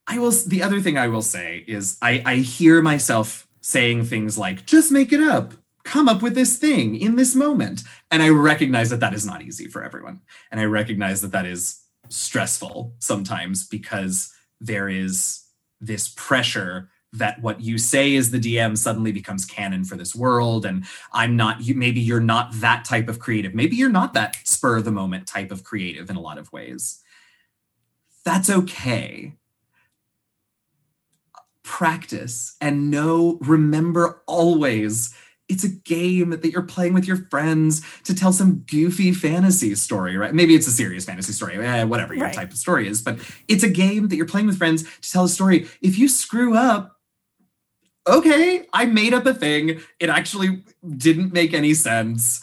I 0.07 0.19
will. 0.19 0.31
The 0.31 0.63
other 0.63 0.81
thing 0.81 0.97
I 0.97 1.07
will 1.07 1.21
say 1.21 1.63
is 1.67 1.97
I 2.01 2.21
I 2.25 2.35
hear 2.37 2.81
myself 2.81 3.47
saying 3.63 4.03
things 4.03 4.37
like 4.37 4.65
just 4.65 4.91
make 4.91 5.11
it 5.11 5.21
up. 5.21 5.53
Come 5.85 6.07
up 6.07 6.21
with 6.21 6.35
this 6.35 6.57
thing 6.57 6.95
in 6.95 7.15
this 7.15 7.33
moment. 7.33 7.83
And 8.11 8.21
i 8.21 8.29
recognize 8.29 8.89
that 8.91 8.99
that 8.99 9.13
is 9.13 9.25
not 9.25 9.41
easy 9.41 9.67
for 9.67 9.83
everyone. 9.83 10.21
And 10.51 10.59
i 10.59 10.65
recognize 10.65 11.21
that 11.21 11.31
that 11.31 11.45
is 11.45 11.81
stressful 12.09 12.93
sometimes 12.99 13.67
because 13.67 14.31
there 14.61 14.89
is 14.89 15.43
this 15.81 16.13
pressure 16.15 16.89
that 17.13 17.41
what 17.41 17.61
you 17.61 17.77
say 17.77 18.15
is 18.15 18.31
the 18.31 18.39
dm 18.39 18.77
suddenly 18.77 19.11
becomes 19.11 19.45
canon 19.45 19.85
for 19.85 19.95
this 19.95 20.13
world. 20.13 20.65
And 20.65 20.83
i'm 21.13 21.35
not 21.37 21.61
you 21.61 21.73
maybe 21.73 22.01
you're 22.01 22.19
not 22.19 22.51
that 22.55 22.85
type 22.85 23.07
of 23.07 23.19
creative. 23.19 23.55
Maybe 23.55 23.77
you're 23.77 23.89
not 23.89 24.13
that 24.13 24.35
spur 24.43 24.77
of 24.77 24.85
the 24.85 24.91
moment 24.91 25.25
type 25.25 25.51
of 25.51 25.63
creative 25.63 26.09
in 26.09 26.17
a 26.17 26.21
lot 26.21 26.37
of 26.37 26.51
ways. 26.51 27.01
That's 28.25 28.49
okay 28.49 29.33
practice 31.63 32.55
and 32.61 32.91
know 32.91 33.37
remember 33.41 34.21
always 34.27 35.13
it's 35.49 35.63
a 35.65 35.69
game 35.69 36.29
that 36.29 36.45
you're 36.45 36.61
playing 36.61 36.93
with 36.93 37.05
your 37.05 37.27
friends 37.29 37.81
to 38.03 38.15
tell 38.15 38.31
some 38.31 38.63
goofy 38.69 39.11
fantasy 39.11 39.75
story, 39.75 40.15
right? 40.17 40.33
Maybe 40.33 40.55
it's 40.55 40.67
a 40.67 40.71
serious 40.71 41.03
fantasy 41.05 41.33
story, 41.33 41.55
eh, 41.57 41.83
whatever 41.83 42.13
your 42.13 42.25
Right. 42.25 42.33
type 42.33 42.51
of 42.51 42.57
story 42.57 42.87
is, 42.87 43.01
but 43.01 43.19
it's 43.49 43.61
a 43.63 43.69
game 43.69 44.07
that 44.07 44.15
you're 44.15 44.25
playing 44.25 44.47
with 44.47 44.57
friends 44.57 44.83
to 45.01 45.11
tell 45.11 45.25
a 45.25 45.29
story. 45.29 45.67
If 45.81 45.97
you 45.97 46.07
screw 46.07 46.55
up, 46.55 46.97
okay, 48.07 48.65
I 48.73 48.85
made 48.85 49.13
up 49.13 49.25
a 49.25 49.33
thing. 49.33 49.81
It 49.99 50.09
actually 50.09 50.63
didn't 50.97 51.33
make 51.33 51.53
any 51.53 51.73
sense. 51.73 52.41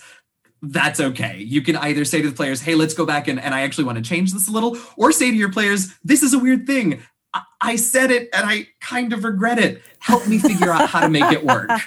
That's 0.63 1.01
okay. 1.01 1.39
You 1.39 1.63
can 1.63 1.77
either 1.77 2.05
say 2.05 2.21
to 2.21 2.29
the 2.29 2.37
players, 2.37 2.61
hey, 2.61 2.75
let's 2.75 2.95
go 2.95 3.07
back 3.07 3.29
and, 3.29 3.41
and 3.41 3.55
I 3.55 3.63
actually 3.63 3.85
want 3.85 3.97
to 3.97 4.05
change 4.05 4.33
this 4.33 4.47
a 4.47 4.53
little, 4.53 4.77
or 4.97 5.11
say 5.11 5.31
to 5.31 5.37
your 5.37 5.51
players, 5.51 5.95
this 6.05 6.23
is 6.23 6.35
a 6.35 6.39
weird 6.39 6.67
thing. 6.67 7.03
I, 7.61 7.77
said 7.77 8.11
it 8.11 8.29
and 8.33 8.49
I 8.49 8.69
kind 8.81 9.13
of 9.13 9.25
regret 9.25 9.59
it. 9.59 9.83
Help 9.99 10.27
me 10.27 10.39
figure 10.39 10.71
out 10.71 10.89
how 10.89 11.01
to 11.01 11.09
make 11.09 11.31
it 11.33 11.45
work. 11.45 11.71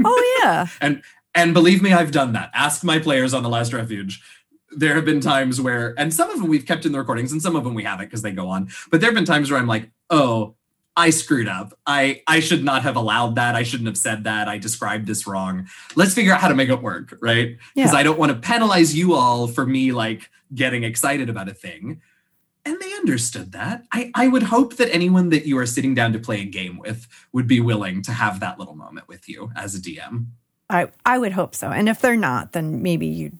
Oh 0.04 0.40
yeah. 0.42 0.66
And 0.80 1.02
and 1.34 1.52
believe 1.52 1.82
me, 1.82 1.92
I've 1.92 2.10
done 2.10 2.32
that. 2.32 2.50
Ask 2.54 2.82
my 2.82 2.98
players 2.98 3.34
on 3.34 3.42
the 3.42 3.48
Last 3.48 3.72
Refuge. 3.72 4.22
There 4.70 4.94
have 4.94 5.04
been 5.04 5.20
times 5.20 5.60
where, 5.60 5.94
and 5.98 6.14
some 6.14 6.30
of 6.30 6.38
them 6.38 6.48
we've 6.48 6.64
kept 6.64 6.86
in 6.86 6.92
the 6.92 6.98
recordings, 6.98 7.32
and 7.32 7.42
some 7.42 7.54
of 7.56 7.64
them 7.64 7.74
we 7.74 7.84
haven't 7.84 8.06
because 8.06 8.22
they 8.22 8.30
go 8.32 8.48
on. 8.48 8.68
But 8.90 9.00
there 9.00 9.08
have 9.08 9.14
been 9.14 9.24
times 9.24 9.50
where 9.50 9.60
I'm 9.60 9.66
like, 9.66 9.90
oh, 10.10 10.54
I 10.96 11.10
screwed 11.10 11.48
up. 11.48 11.72
I 11.86 12.22
I 12.26 12.40
should 12.40 12.64
not 12.64 12.82
have 12.82 12.96
allowed 12.96 13.34
that. 13.36 13.54
I 13.54 13.62
shouldn't 13.62 13.88
have 13.88 13.96
said 13.98 14.24
that. 14.24 14.48
I 14.48 14.58
described 14.58 15.06
this 15.06 15.26
wrong. 15.26 15.68
Let's 15.96 16.14
figure 16.14 16.32
out 16.32 16.40
how 16.40 16.48
to 16.48 16.54
make 16.54 16.68
it 16.68 16.82
work, 16.82 17.16
right? 17.20 17.56
Because 17.74 17.92
Yeah. 17.92 17.98
I 17.98 18.02
don't 18.02 18.18
want 18.18 18.32
to 18.32 18.38
penalize 18.38 18.94
you 18.96 19.14
all 19.14 19.46
for 19.48 19.66
me 19.66 19.92
like 19.92 20.30
getting 20.54 20.84
excited 20.84 21.28
about 21.28 21.48
a 21.48 21.54
thing. 21.54 22.00
And 22.64 22.78
they 22.80 22.92
understood 22.94 23.52
that. 23.52 23.84
I, 23.92 24.10
I 24.14 24.28
would 24.28 24.42
hope 24.44 24.76
that 24.76 24.92
anyone 24.94 25.30
that 25.30 25.46
you 25.46 25.56
are 25.58 25.66
sitting 25.66 25.94
down 25.94 26.12
to 26.12 26.18
play 26.18 26.42
a 26.42 26.44
game 26.44 26.78
with 26.78 27.06
would 27.32 27.46
be 27.46 27.60
willing 27.60 28.02
to 28.02 28.12
have 28.12 28.40
that 28.40 28.58
little 28.58 28.74
moment 28.76 29.08
with 29.08 29.28
you 29.28 29.50
as 29.56 29.74
a 29.74 29.80
DM. 29.80 30.26
I 30.68 30.88
I 31.04 31.18
would 31.18 31.32
hope 31.32 31.54
so. 31.54 31.70
And 31.70 31.88
if 31.88 32.00
they're 32.00 32.16
not, 32.16 32.52
then 32.52 32.82
maybe 32.82 33.06
you 33.06 33.32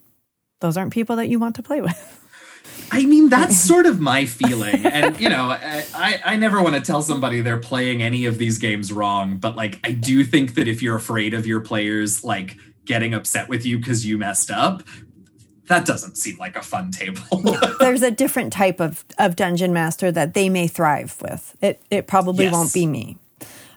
those 0.61 0.77
aren't 0.77 0.93
people 0.93 1.17
that 1.17 1.29
you 1.29 1.39
want 1.39 1.57
to 1.57 1.63
play 1.63 1.81
with. 1.81 2.17
I 2.93 3.05
mean, 3.07 3.29
that's 3.29 3.57
sort 3.73 3.87
of 3.87 4.01
my 4.01 4.25
feeling. 4.27 4.85
And, 4.85 5.19
you 5.21 5.29
know, 5.29 5.51
I, 5.51 5.85
I- 5.95 6.21
I 6.25 6.37
never 6.37 6.61
want 6.63 6.75
to 6.75 6.81
tell 6.81 7.03
somebody 7.03 7.41
they're 7.41 7.57
playing 7.59 8.03
any 8.03 8.25
of 8.27 8.39
these 8.39 8.59
games 8.59 8.93
wrong, 8.93 9.37
but 9.39 9.55
like, 9.57 9.79
I 9.85 9.93
do 9.93 10.25
think 10.25 10.55
that 10.55 10.67
if 10.69 10.83
you're 10.83 10.97
afraid 10.97 11.33
of 11.35 11.47
your 11.47 11.61
players, 11.61 12.25
like, 12.25 12.57
getting 12.85 13.15
upset 13.15 13.49
with 13.49 13.65
you 13.65 13.79
because 13.79 14.05
you 14.05 14.19
messed 14.19 14.51
up, 14.51 14.83
that 15.71 15.87
doesn't 15.87 16.17
seem 16.19 16.37
like 16.39 16.55
a 16.57 16.63
fun 16.63 16.91
table. 16.91 17.23
There's 17.81 18.03
a 18.03 18.11
different 18.11 18.53
type 18.53 18.79
of, 18.81 19.05
of 19.19 19.35
dungeon 19.37 19.73
master 19.73 20.13
that 20.13 20.35
they 20.35 20.49
may 20.51 20.67
thrive 20.69 21.17
with. 21.23 21.57
It 21.63 21.81
it 21.91 22.07
probably 22.07 22.45
Yes. 22.45 22.53
won't 22.53 22.75
be 22.75 22.87
me. 22.87 23.17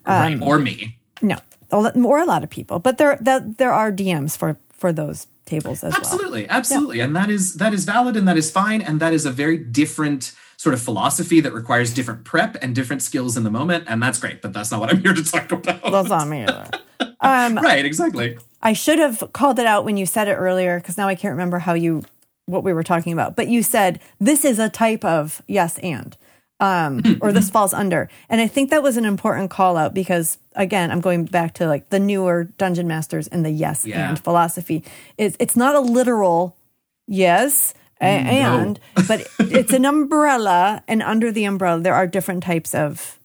right. 0.06 0.38
Or 0.42 0.60
me. 0.60 0.98
No, 1.22 1.38
or 1.72 2.20
a 2.20 2.26
lot 2.26 2.44
of 2.44 2.50
people, 2.50 2.80
but 2.80 2.98
there 2.98 3.18
that 3.22 3.58
there 3.58 3.72
are 3.72 3.92
DMs 3.92 4.36
for 4.38 4.58
for 4.72 4.92
those 4.92 5.28
tables 5.46 5.84
as 5.84 5.92
well. 5.92 6.00
absolutely 6.02 6.48
absolutely 6.50 7.00
and 7.02 7.16
that 7.16 7.30
is 7.30 7.56
that 7.56 7.74
is 7.74 7.84
valid 7.86 8.16
and 8.18 8.26
that 8.28 8.38
is 8.38 8.50
fine 8.50 8.82
and 8.82 9.00
that 9.00 9.12
is 9.14 9.26
a 9.26 9.32
very 9.32 9.58
different 9.58 10.32
sort 10.58 10.74
of 10.74 10.82
philosophy 10.82 11.42
that 11.42 11.52
requires 11.54 11.94
different 11.94 12.24
prep 12.24 12.56
and 12.64 12.74
different 12.74 13.02
skills 13.02 13.36
in 13.36 13.44
the 13.44 13.52
moment 13.52 13.84
and 13.88 14.02
that's 14.02 14.18
great 14.20 14.42
but 14.42 14.54
that's 14.54 14.72
not 14.72 14.80
what 14.80 14.90
i'm 14.90 15.02
here 15.02 15.14
to 15.14 15.22
talk 15.24 15.52
about 15.52 15.82
That's 15.84 16.10
not 16.10 16.28
me. 16.30 16.44
either. 16.44 16.70
Um, 17.20 17.56
right 17.58 17.86
exactly 17.86 18.38
I 18.64 18.74
should 18.74 18.98
have 18.98 19.24
called 19.34 19.60
it 19.60 19.66
out 19.68 19.86
when 19.86 19.98
you 19.98 20.06
said 20.08 20.28
it 20.28 20.34
earlier 20.36 20.80
because 20.80 20.98
now 20.98 21.08
I 21.08 21.16
can't 21.16 21.34
remember 21.34 21.60
how 21.60 21.74
you 21.74 22.04
what 22.48 22.64
we 22.64 22.74
were 22.74 22.84
talking 22.84 23.14
about. 23.14 23.36
But 23.36 23.48
you 23.50 23.62
said 23.62 24.00
this 24.20 24.44
is 24.44 24.58
a 24.58 24.70
type 24.70 25.06
of 25.06 25.42
yes 25.48 25.78
and. 25.80 26.18
Um, 26.60 27.02
or 27.22 27.34
this 27.34 27.50
falls 27.50 27.74
under. 27.74 28.10
And 28.30 28.40
I 28.40 28.48
think 28.48 28.70
that 28.70 28.82
was 28.82 28.96
an 28.96 29.04
important 29.06 29.50
call 29.52 29.76
out 29.76 29.94
because 29.94 30.38
again, 30.56 30.92
I'm 30.92 31.02
going 31.02 31.26
back 31.26 31.54
to 31.56 31.68
like 31.68 31.90
the 31.90 32.00
newer 32.00 32.46
dungeon 32.58 32.88
masters 32.88 33.28
and 33.28 33.46
the 33.46 33.50
yes 33.52 33.86
Yeah. 33.86 34.08
and 34.10 34.18
philosophy. 34.24 34.84
It's 35.18 35.36
it's 35.40 35.56
not 35.58 35.76
a 35.76 35.80
literal 35.82 36.56
yes 37.06 37.74
a- 38.02 38.06
and 38.06 38.80
but 39.08 39.28
it's 39.40 39.74
an 39.74 39.84
umbrella 39.86 40.84
and 40.88 41.02
under 41.04 41.32
the 41.32 41.44
umbrella 41.46 41.82
there 41.82 41.94
are 41.96 42.08
different 42.08 42.44
types 42.44 42.74
of 42.74 43.20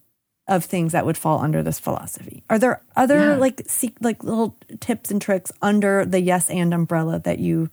of 0.48 0.64
things 0.64 0.92
that 0.92 1.04
would 1.06 1.18
fall 1.18 1.40
under 1.40 1.62
this 1.62 1.78
philosophy. 1.78 2.42
Are 2.50 2.58
there 2.58 2.80
other 2.96 3.16
Yeah. 3.32 3.36
like 3.36 3.62
se- 3.66 3.94
like 4.00 4.24
little 4.24 4.56
tips 4.80 5.10
and 5.10 5.20
tricks 5.20 5.52
under 5.62 6.04
the 6.06 6.20
yes 6.20 6.48
and 6.50 6.72
umbrella 6.74 7.18
that 7.20 7.38
you 7.38 7.68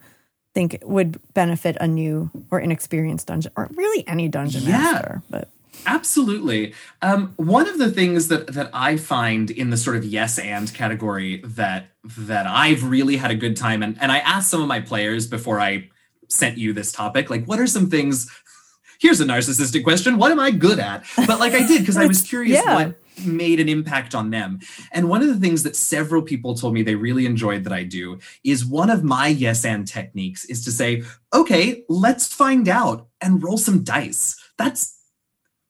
think 0.54 0.78
would 0.84 1.20
benefit 1.34 1.78
a 1.82 1.88
new 1.88 2.30
or 2.52 2.60
inexperienced 2.60 3.28
dungeon 3.28 3.52
or 3.56 3.70
really 3.76 4.08
any 4.08 4.28
dungeon 4.28 4.64
Yeah. 4.64 4.72
master? 4.72 5.22
But 5.30 5.50
Absolutely. 5.86 6.74
Um, 7.02 7.34
one 7.36 7.68
of 7.68 7.78
the 7.78 7.92
things 7.92 8.28
that 8.30 8.48
that 8.48 8.70
I 8.74 8.98
find 8.98 9.52
in 9.52 9.70
the 9.70 9.78
sort 9.78 9.96
of 9.98 10.04
yes 10.06 10.38
and 10.40 10.74
category 10.74 11.42
that 11.46 11.88
that 12.18 12.48
I've 12.48 12.84
really 12.84 13.18
had 13.18 13.32
a 13.32 13.36
good 13.36 13.56
time 13.56 13.84
and 13.84 13.98
and 14.02 14.12
I 14.12 14.20
asked 14.20 14.50
some 14.50 14.62
of 14.62 14.68
my 14.68 14.80
players 14.82 15.28
before 15.28 15.60
I 15.60 15.90
sent 16.28 16.58
you 16.58 16.74
this 16.74 16.92
topic, 16.92 17.30
like 17.30 17.46
what 17.46 17.60
are 17.60 17.68
some 17.68 17.90
things 17.90 18.30
here's 19.00 19.22
a 19.22 19.26
narcissistic 19.26 19.84
question, 19.84 20.18
what 20.18 20.32
am 20.32 20.40
I 20.40 20.52
good 20.52 20.80
at? 20.80 21.04
But 21.16 21.40
like 21.40 21.54
I 21.54 21.66
did 21.68 21.82
because 21.82 21.98
I 21.98 22.06
was 22.06 22.22
curious 22.22 22.62
Yeah. 22.64 22.76
what 22.76 22.96
made 23.26 23.60
an 23.62 23.70
impact 23.70 24.14
on 24.14 24.30
them. 24.30 24.60
And 24.92 25.08
one 25.08 25.22
of 25.22 25.30
the 25.30 25.40
things 25.40 25.64
that 25.64 25.76
several 25.76 26.22
people 26.22 26.54
told 26.56 26.74
me 26.74 26.84
they 26.84 26.96
really 26.96 27.26
enjoyed 27.26 27.64
that 27.64 27.72
I 27.74 27.84
do 27.84 28.20
is 28.44 28.66
one 28.66 28.90
of 28.90 29.04
my 29.04 29.28
yes 29.28 29.64
and 29.64 29.88
techniques 29.88 30.44
is 30.46 30.66
to 30.66 30.72
say, 30.72 31.04
okay, 31.34 31.84
let's 31.88 32.28
find 32.28 32.68
out 32.68 33.08
and 33.22 33.42
roll 33.42 33.58
some 33.58 33.84
dice. 33.86 34.36
That's 34.58 34.98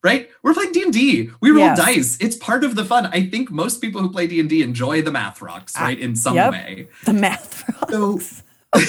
right. 0.03 0.29
We're 0.43 0.53
playing 0.55 0.71
D&D. 0.71 1.29
We 1.41 1.51
roll 1.51 1.59
Yes. 1.65 1.77
dice. 1.77 2.17
It's 2.19 2.35
part 2.35 2.63
of 2.63 2.75
the 2.75 2.85
fun. 2.85 3.05
I 3.07 3.27
think 3.27 3.51
most 3.51 3.79
people 3.79 4.01
who 4.01 4.11
play 4.11 4.25
D&D 4.27 4.61
enjoy 4.63 5.01
the 5.03 5.11
math 5.11 5.41
rocks, 5.41 5.73
ah, 5.77 5.83
right? 5.83 5.99
In 5.99 6.15
some 6.15 6.35
yep. 6.35 6.51
way. 6.51 6.87
the 7.05 7.13
math. 7.13 7.63
So, 7.89 8.19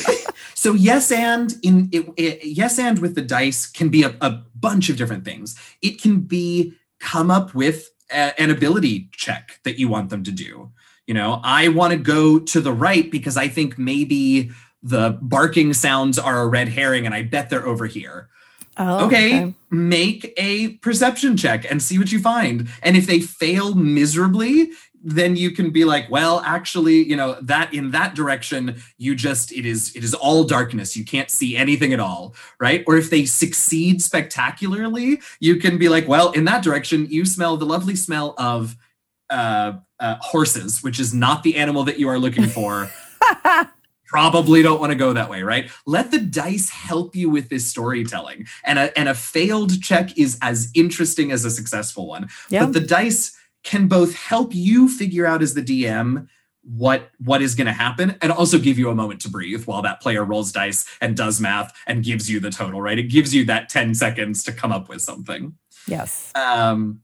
so 0.56 0.72
yes 0.72 1.12
and 1.12 1.52
in 1.62 1.88
it, 1.92 2.08
it- 2.16 2.44
yes 2.44 2.78
and 2.78 2.98
with 2.98 3.14
the 3.14 3.22
dice 3.22 3.66
can 3.66 3.88
be 3.90 4.02
a, 4.02 4.14
a 4.20 4.30
bunch 4.54 4.88
of 4.88 4.96
different 4.96 5.24
things. 5.24 5.54
It 5.82 6.00
can 6.00 6.20
be 6.20 6.72
come 6.98 7.30
up 7.30 7.54
with 7.54 7.90
a- 8.10 8.32
an 8.40 8.50
ability 8.50 9.10
check 9.12 9.60
that 9.64 9.78
you 9.78 9.86
want 9.88 10.08
them 10.10 10.24
to 10.24 10.32
do. 10.32 10.70
You 11.06 11.14
know, 11.14 11.40
I 11.44 11.68
want 11.68 11.92
to 11.92 11.98
go 11.98 12.38
to 12.38 12.60
the 12.60 12.72
right 12.72 13.08
because 13.10 13.36
I 13.36 13.48
think 13.48 13.78
maybe 13.78 14.50
the 14.82 15.18
barking 15.20 15.72
sounds 15.74 16.18
are 16.18 16.40
a 16.42 16.48
red 16.48 16.68
herring 16.68 17.04
and 17.06 17.14
I 17.14 17.22
bet 17.22 17.50
they're 17.50 17.66
over 17.66 17.86
here. 17.86 18.28
Oh, 18.78 19.06
okay, 19.06 19.54
make 19.70 20.34
a 20.36 20.68
perception 20.82 21.36
check 21.36 21.64
and 21.70 21.82
see 21.82 21.98
what 21.98 22.12
you 22.12 22.20
find. 22.20 22.68
And 22.82 22.94
if 22.96 23.06
they 23.06 23.20
fail 23.20 23.74
miserably, 23.74 24.70
then 25.08 25.36
you 25.36 25.52
can 25.52 25.70
be 25.70 25.84
like, 25.84 26.10
well, 26.10 26.40
actually, 26.44 27.04
you 27.04 27.14
know, 27.14 27.38
that 27.40 27.72
in 27.72 27.92
that 27.92 28.16
direction, 28.16 28.82
you 28.98 29.14
just 29.14 29.52
it 29.52 29.64
is 29.64 29.94
it 29.94 30.02
is 30.02 30.14
all 30.14 30.42
darkness. 30.42 30.96
You 30.96 31.04
can't 31.04 31.30
see 31.30 31.56
anything 31.56 31.92
at 31.92 32.00
all, 32.00 32.34
right? 32.58 32.82
Or 32.88 32.96
if 32.96 33.08
they 33.08 33.24
succeed 33.24 34.02
spectacularly, 34.02 35.20
you 35.38 35.56
can 35.56 35.78
be 35.78 35.88
like, 35.88 36.08
well, 36.08 36.32
in 36.32 36.44
that 36.46 36.64
direction, 36.64 37.06
you 37.08 37.24
smell 37.24 37.56
the 37.56 37.64
lovely 37.64 37.94
smell 37.94 38.34
of 38.36 38.76
uh, 39.30 39.74
uh 40.00 40.16
horses, 40.20 40.82
which 40.82 40.98
is 40.98 41.14
not 41.14 41.44
the 41.44 41.56
animal 41.56 41.84
that 41.84 42.00
you 42.00 42.08
are 42.08 42.18
looking 42.18 42.46
for 42.46 42.90
probably 44.06 44.62
don't 44.62 44.80
want 44.80 44.90
to 44.90 44.96
go 44.96 45.12
that 45.12 45.30
way, 45.30 45.42
right? 45.42 45.70
Let 45.84 46.10
the 46.10 46.20
dice 46.20 46.68
help 46.70 47.14
you 47.14 47.28
with 47.28 47.48
this 47.48 47.66
storytelling. 47.66 48.46
And 48.64 48.78
a, 48.78 48.98
and 48.98 49.08
a 49.08 49.14
failed 49.14 49.82
check 49.82 50.16
is 50.16 50.38
as 50.42 50.70
interesting 50.74 51.32
as 51.32 51.44
a 51.44 51.50
successful 51.50 52.06
one. 52.06 52.28
Yeah. 52.48 52.64
But 52.64 52.72
the 52.72 52.80
dice 52.80 53.35
can 53.66 53.88
both 53.88 54.14
help 54.14 54.54
you 54.54 54.88
figure 54.88 55.26
out 55.26 55.42
as 55.42 55.54
the 55.54 55.62
DM 55.62 56.28
what 56.62 57.10
what 57.18 57.42
is 57.42 57.54
going 57.54 57.66
to 57.66 57.72
happen 57.72 58.16
and 58.22 58.32
also 58.32 58.58
give 58.58 58.78
you 58.78 58.90
a 58.90 58.94
moment 58.94 59.20
to 59.20 59.28
breathe 59.28 59.64
while 59.66 59.82
that 59.82 60.00
player 60.00 60.24
rolls 60.24 60.50
dice 60.52 60.84
and 61.00 61.16
does 61.16 61.40
math 61.40 61.76
and 61.86 62.02
gives 62.04 62.30
you 62.30 62.40
the 62.40 62.50
total, 62.50 62.80
right? 62.80 62.98
It 62.98 63.04
gives 63.04 63.34
you 63.34 63.44
that 63.44 63.68
10 63.68 63.94
seconds 63.94 64.42
to 64.44 64.52
come 64.52 64.72
up 64.72 64.88
with 64.88 65.02
something 65.02 65.54
yes. 65.86 66.32
um, 66.34 67.00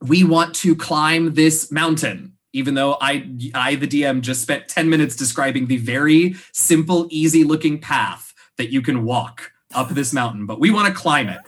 we 0.00 0.24
want 0.24 0.54
to 0.54 0.76
climb 0.76 1.34
this 1.34 1.70
mountain 1.72 2.34
even 2.52 2.74
though 2.74 2.96
i 3.00 3.28
i 3.54 3.74
the 3.74 3.86
dm 3.86 4.20
just 4.20 4.40
spent 4.40 4.68
10 4.68 4.88
minutes 4.88 5.16
describing 5.16 5.66
the 5.66 5.76
very 5.76 6.34
simple 6.52 7.06
easy 7.10 7.44
looking 7.44 7.78
path 7.80 8.32
that 8.56 8.70
you 8.70 8.80
can 8.80 9.04
walk 9.04 9.52
up 9.74 9.90
this 9.90 10.12
mountain 10.12 10.46
but 10.46 10.60
we 10.60 10.70
want 10.70 10.86
to 10.88 10.94
climb 10.94 11.28
it 11.28 11.40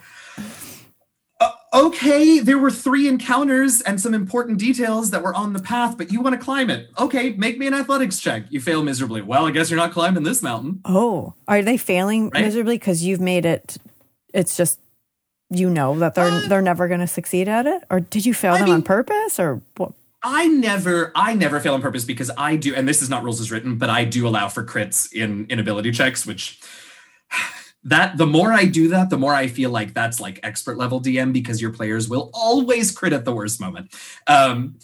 okay 1.73 2.41
there 2.41 2.59
were 2.59 2.71
three 2.71 3.07
encounters 3.07 3.81
and 3.83 4.01
some 4.01 4.13
important 4.13 4.59
details 4.59 5.11
that 5.11 5.23
were 5.23 5.35
on 5.35 5.53
the 5.53 5.61
path 5.63 5.97
but 5.97 6.11
you 6.11 6.21
want 6.21 6.35
to 6.35 6.45
climb 6.45 6.69
it 6.69 6.89
okay 6.99 7.31
make 7.35 7.59
me 7.59 7.67
an 7.67 7.75
athletics 7.75 8.19
check 8.19 8.43
you 8.51 8.61
fail 8.61 8.83
miserably 8.83 9.23
well 9.23 9.47
i 9.47 9.51
guess 9.53 9.71
you're 9.71 9.79
not 9.79 9.93
climbing 9.93 10.23
this 10.25 10.43
mountain 10.43 10.81
Oh, 10.85 11.35
are 11.47 11.63
they 11.63 11.77
failing 11.77 12.31
Right? 12.31 12.45
miserably 12.45 12.75
because 12.77 13.05
you've 13.05 13.21
made 13.21 13.45
it? 13.47 13.77
It's 14.35 14.57
just 14.57 14.81
you 15.49 15.69
know 15.71 15.99
that 15.99 16.15
they're 16.15 16.29
Uh, 16.29 16.49
they're 16.49 16.63
never 16.63 16.89
going 16.89 17.01
to 17.01 17.07
succeed 17.07 17.49
at 17.49 17.67
it, 17.67 17.83
or 17.91 18.01
did 18.01 18.25
you 18.27 18.33
fail 18.35 18.55
I 18.55 18.59
them 18.61 18.71
on 18.71 18.83
purpose, 18.83 19.39
or 19.41 19.61
what? 19.77 19.93
I 20.23 20.47
never, 20.49 21.11
I 21.17 21.35
never 21.35 21.59
fail 21.61 21.75
on 21.75 21.83
purpose 21.83 22.05
because 22.05 22.31
I 22.37 22.55
do, 22.57 22.75
and 22.75 22.87
this 22.87 23.01
is 23.03 23.09
not 23.11 23.23
rules 23.25 23.41
as 23.41 23.51
written, 23.51 23.77
but 23.79 23.89
I 23.91 24.05
do 24.05 24.29
allow 24.29 24.49
for 24.49 24.65
crits 24.65 25.13
in 25.13 25.47
inability 25.49 25.91
checks, 25.93 26.25
which 26.27 26.61
that 27.85 28.19
the 28.19 28.27
more 28.27 28.53
I 28.53 28.67
do 28.67 28.89
that, 28.89 29.11
the 29.11 29.19
more 29.19 29.35
I 29.35 29.47
feel 29.47 29.71
like 29.71 29.95
that's 29.95 30.21
like 30.21 30.39
expert 30.43 30.77
level 30.77 31.01
DM 31.01 31.33
because 31.33 31.63
your 31.63 31.73
players 31.73 32.09
will 32.09 32.31
always 32.35 32.93
crit 32.93 33.13
at 33.13 33.25
the 33.25 33.33
worst 33.33 33.61
moment. 33.61 33.95
Um, 34.27 34.79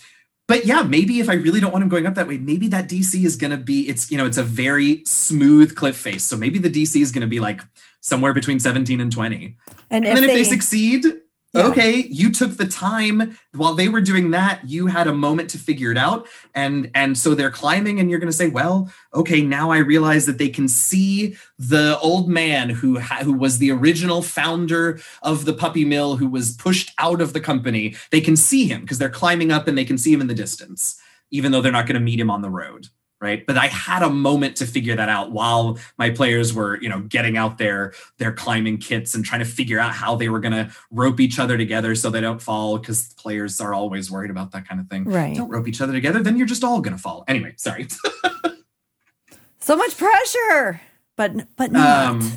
but 0.48 0.64
yeah, 0.64 0.82
maybe 0.82 1.18
if 1.18 1.28
I 1.28 1.34
really 1.34 1.60
don't 1.60 1.72
want 1.72 1.82
him 1.82 1.88
going 1.88 2.06
up 2.06 2.14
that 2.14 2.28
way, 2.28 2.38
maybe 2.38 2.68
that 2.68 2.88
DC 2.88 3.24
is 3.24 3.36
going 3.36 3.50
to 3.50 3.56
be, 3.56 3.88
it's, 3.88 4.10
you 4.10 4.16
know, 4.16 4.26
it's 4.26 4.38
a 4.38 4.44
very 4.44 5.02
smooth 5.04 5.74
cliff 5.74 5.96
face. 5.96 6.24
So 6.24 6.36
maybe 6.36 6.58
the 6.58 6.70
DC 6.70 7.00
is 7.02 7.10
going 7.10 7.22
to 7.22 7.26
be 7.26 7.40
like 7.40 7.62
somewhere 8.00 8.32
between 8.32 8.60
17 8.60 9.00
and 9.00 9.10
20. 9.10 9.56
And, 9.90 10.06
And 10.06 10.16
then 10.16 10.24
if 10.24 10.30
they, 10.30 10.36
they 10.36 10.44
succeed, 10.44 11.04
Yeah. 11.52 11.68
okay, 11.68 12.06
you 12.10 12.30
took 12.30 12.56
the 12.56 12.66
time 12.66 13.38
while 13.54 13.74
they 13.74 13.88
were 13.88 14.00
doing 14.00 14.32
that. 14.32 14.68
You 14.68 14.88
had 14.88 15.06
a 15.06 15.14
moment 15.14 15.48
to 15.50 15.58
figure 15.58 15.90
it 15.90 15.96
out, 15.96 16.26
and 16.54 16.90
and 16.94 17.16
so 17.16 17.34
they're 17.34 17.50
climbing, 17.50 17.98
and 17.98 18.10
you're 18.10 18.18
going 18.18 18.30
to 18.30 18.36
say, 18.36 18.48
well, 18.48 18.92
okay, 19.14 19.40
now 19.40 19.70
I 19.70 19.78
realize 19.78 20.26
that 20.26 20.38
they 20.38 20.48
can 20.48 20.68
see 20.68 21.36
the 21.58 21.98
old 22.00 22.28
man 22.28 22.68
who 22.68 22.98
ha- 22.98 23.22
who 23.22 23.32
was 23.32 23.58
the 23.58 23.70
original 23.70 24.22
founder 24.22 25.00
of 25.22 25.44
the 25.44 25.54
puppy 25.54 25.84
mill, 25.84 26.16
who 26.16 26.28
was 26.28 26.56
pushed 26.56 26.92
out 26.98 27.20
of 27.20 27.32
the 27.32 27.40
company. 27.40 27.94
They 28.10 28.20
can 28.20 28.36
see 28.36 28.66
him 28.66 28.82
because 28.82 28.98
they're 28.98 29.08
climbing 29.08 29.50
up, 29.50 29.66
and 29.66 29.78
they 29.78 29.84
can 29.84 29.98
see 29.98 30.12
him 30.12 30.20
in 30.20 30.26
the 30.26 30.34
distance, 30.34 31.00
even 31.30 31.52
though 31.52 31.62
they're 31.62 31.72
not 31.72 31.86
going 31.86 31.94
to 31.94 32.00
meet 32.00 32.20
him 32.20 32.30
on 32.30 32.42
the 32.42 32.50
road. 32.50 32.88
Right. 33.18 33.46
But 33.46 33.56
I 33.56 33.68
had 33.68 34.02
a 34.02 34.10
moment 34.10 34.56
to 34.56 34.66
figure 34.66 34.94
that 34.94 35.08
out 35.08 35.32
while 35.32 35.78
my 35.96 36.10
players 36.10 36.52
were, 36.52 36.78
you 36.82 36.90
know, 36.90 37.00
getting 37.00 37.38
out 37.38 37.56
their 37.56 37.94
their 38.18 38.30
climbing 38.30 38.76
kits 38.76 39.14
and 39.14 39.24
trying 39.24 39.38
to 39.38 39.46
figure 39.46 39.78
out 39.78 39.92
how 39.94 40.16
they 40.16 40.28
were 40.28 40.38
going 40.38 40.52
to 40.52 40.70
rope 40.90 41.18
each 41.18 41.38
other 41.38 41.56
together 41.56 41.94
so 41.94 42.10
they 42.10 42.20
don't 42.20 42.42
fall 42.42 42.76
because 42.76 43.14
players 43.14 43.58
are 43.58 43.72
always 43.72 44.10
worried 44.10 44.30
about 44.30 44.52
that 44.52 44.68
kind 44.68 44.80
of 44.82 44.88
thing. 44.88 45.04
Right. 45.04 45.34
Don't 45.34 45.48
rope 45.48 45.66
each 45.66 45.80
other 45.80 45.94
together, 45.94 46.22
then 46.22 46.36
you're 46.36 46.46
just 46.46 46.62
all 46.62 46.82
going 46.82 46.94
to 46.94 47.02
fall. 47.02 47.24
Anyway, 47.26 47.54
sorry. 47.56 47.88
so 49.60 49.76
much 49.76 49.96
pressure, 49.96 50.80
but 51.16 51.56
but 51.56 51.72
not, 51.72 52.06
Um, 52.06 52.32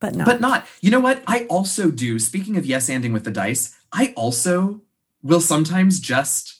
but 0.00 0.14
not. 0.14 0.26
but 0.26 0.40
not. 0.40 0.66
You 0.80 0.90
know 0.90 1.00
what? 1.00 1.22
I 1.26 1.44
also 1.46 1.90
do. 1.90 2.18
Speaking 2.18 2.56
of 2.56 2.64
yes 2.64 2.88
anding 2.88 3.12
with 3.12 3.24
the 3.24 3.30
dice, 3.30 3.76
I 3.92 4.12
also 4.16 4.82
will 5.22 5.40
sometimes 5.40 6.00
just 6.00 6.59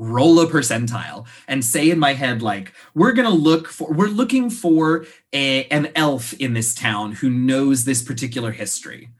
roll 0.00 0.40
a 0.40 0.46
percentile 0.46 1.26
and 1.46 1.62
say 1.62 1.90
in 1.90 1.98
my 1.98 2.14
head 2.14 2.40
like 2.40 2.72
we're 2.94 3.12
going 3.12 3.28
to 3.28 3.34
look 3.34 3.68
for 3.68 3.92
we're 3.92 4.08
looking 4.08 4.48
for 4.48 5.04
a, 5.32 5.64
an 5.66 5.92
elf 5.94 6.32
in 6.34 6.54
this 6.54 6.74
town 6.74 7.12
who 7.12 7.28
knows 7.28 7.84
this 7.84 8.02
particular 8.02 8.50
history. 8.50 9.10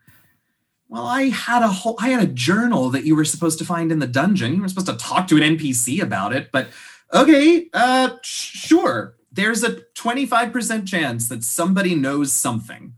Well 0.88 1.06
i 1.06 1.24
had 1.24 1.62
a 1.62 1.68
whole 1.68 1.96
i 2.00 2.08
had 2.08 2.22
a 2.22 2.32
journal 2.32 2.88
that 2.90 3.04
you 3.04 3.14
were 3.14 3.26
supposed 3.26 3.58
to 3.58 3.64
find 3.64 3.92
in 3.92 3.98
the 3.98 4.06
dungeon. 4.06 4.54
You 4.54 4.62
were 4.62 4.68
supposed 4.68 4.86
to 4.86 4.96
talk 4.96 5.28
to 5.28 5.36
an 5.36 5.56
npc 5.56 6.02
about 6.02 6.34
it 6.34 6.50
but 6.50 6.68
okay 7.12 7.68
uh 7.74 8.16
sure. 8.22 9.16
There's 9.32 9.62
a 9.62 9.76
25% 9.94 10.88
chance 10.88 11.28
that 11.28 11.44
somebody 11.44 11.94
knows 11.94 12.32
something. 12.32 12.94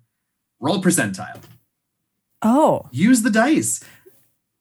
Roll 0.61 0.81
percentile. 0.83 1.43
Oh, 2.41 2.89
use 2.91 3.21
the 3.21 3.31
dice 3.31 3.85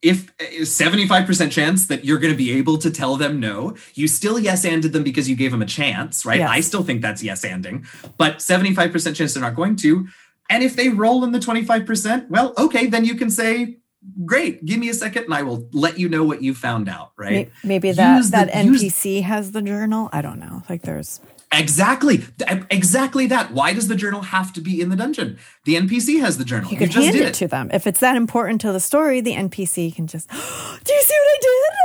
if 0.02 0.32
eh, 0.40 0.62
75% 0.62 1.52
chance 1.52 1.86
that 1.88 2.04
you're 2.06 2.18
going 2.18 2.34
to 2.34 2.38
be 2.38 2.52
able 2.52 2.78
to 2.80 2.90
tell 2.90 3.18
them 3.18 3.40
no 3.40 3.76
you 3.94 4.08
still 4.08 4.40
yes 4.40 4.66
anded 4.66 4.94
them 4.94 5.04
because 5.04 5.30
you 5.30 5.36
gave 5.36 5.52
them 5.52 5.62
a 5.62 5.66
chance 5.66 6.26
right 6.26 6.40
Yes. 6.40 6.50
i 6.50 6.60
still 6.62 6.84
think 6.84 7.02
that's 7.02 7.22
yes 7.24 7.46
anding 7.46 7.86
but 8.18 8.38
75% 8.38 9.16
chance 9.16 9.34
they're 9.34 9.44
not 9.44 9.56
going 9.56 9.76
to 9.78 10.08
and 10.50 10.64
if 10.64 10.76
they 10.76 10.90
roll 10.90 11.24
in 11.24 11.32
the 11.32 11.40
25% 11.40 12.30
well 12.30 12.54
okay 12.58 12.88
then 12.88 13.06
you 13.06 13.16
can 13.16 13.30
say 13.30 13.78
great 14.26 14.66
give 14.66 14.80
me 14.80 14.90
a 14.90 14.94
second 14.96 15.26
and 15.26 15.34
i 15.34 15.44
will 15.44 15.68
let 15.72 16.00
you 16.00 16.10
know 16.10 16.24
what 16.24 16.42
you 16.42 16.54
found 16.56 16.90
out 16.90 17.12
right 17.18 17.32
may- 17.32 17.52
maybe 17.64 17.92
that 17.92 18.18
Use 18.18 18.32
that 18.32 18.50
NPC 18.50 19.22
has 19.24 19.52
the 19.52 19.62
journal. 19.62 20.10
I 20.12 20.22
don't 20.24 20.40
know. 20.40 20.64
Like 20.68 20.82
there's 20.82 21.20
Exactly. 21.54 22.24
Exactly 22.70 23.28
that. 23.28 23.52
Why 23.52 23.74
does 23.74 23.88
the 23.88 23.96
journal 23.96 24.22
have 24.22 24.54
to 24.54 24.62
be 24.62 24.80
in 24.80 24.90
the 24.90 24.96
dungeon? 24.96 25.38
The 25.66 25.76
NPC 25.76 26.20
has 26.22 26.38
the 26.38 26.46
journal. 26.46 26.72
You 26.72 26.78
could 26.78 26.92
just 26.92 27.06
hand 27.06 27.18
did 27.18 27.28
it 27.28 27.34
to 27.36 27.48
them. 27.48 27.70
If 27.74 27.88
it's 27.88 28.00
that 28.00 28.16
important 28.16 28.62
to 28.62 28.72
the 28.72 28.80
story, 28.80 29.20
the 29.22 29.34
NPC 29.34 29.94
can 29.94 30.08
just, 30.08 30.30
do 30.30 30.36
you 30.94 31.02
see 31.02 31.14
what 31.14 31.32
I 31.32 31.38
did? 31.42 31.78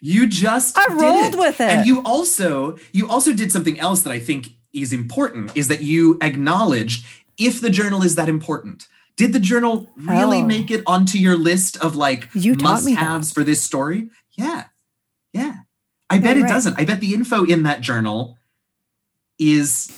You 0.00 0.26
just 0.26 0.76
I 0.78 0.88
did 0.88 1.00
rolled 1.00 1.38
with 1.38 1.60
it. 1.60 1.70
And 1.70 1.86
you 1.86 2.02
also 2.02 2.78
you 2.92 3.08
also 3.08 3.32
did 3.32 3.50
something 3.50 3.78
else 3.80 4.02
that 4.02 4.12
I 4.12 4.18
think 4.18 4.48
is 4.72 4.92
important 4.92 5.56
is 5.56 5.68
that 5.68 5.82
you 5.82 6.18
acknowledged 6.20 7.06
if 7.38 7.60
the 7.60 7.70
journal 7.70 8.02
is 8.02 8.14
that 8.16 8.28
important. 8.28 8.86
Did 9.16 9.32
the 9.32 9.40
journal 9.40 9.90
really 9.96 10.42
Oh. 10.42 10.46
make 10.46 10.70
it 10.70 10.82
onto 10.86 11.16
your 11.16 11.36
list 11.36 11.78
of 11.78 11.96
like 11.96 12.28
You 12.34 12.54
taught 12.56 12.84
me 12.84 12.94
that. 12.94 13.00
must-haves 13.00 13.32
for 13.32 13.42
this 13.42 13.62
story? 13.62 14.10
Yeah. 14.32 14.64
Yeah. 15.32 15.54
I 16.10 16.18
bet 16.18 16.36
Yeah, 16.36 16.42
it 16.42 16.44
right. 16.44 16.52
doesn't. 16.52 16.78
I 16.78 16.84
bet 16.84 17.00
the 17.00 17.14
info 17.14 17.44
in 17.44 17.62
that 17.62 17.80
journal 17.80 18.35
is 19.38 19.90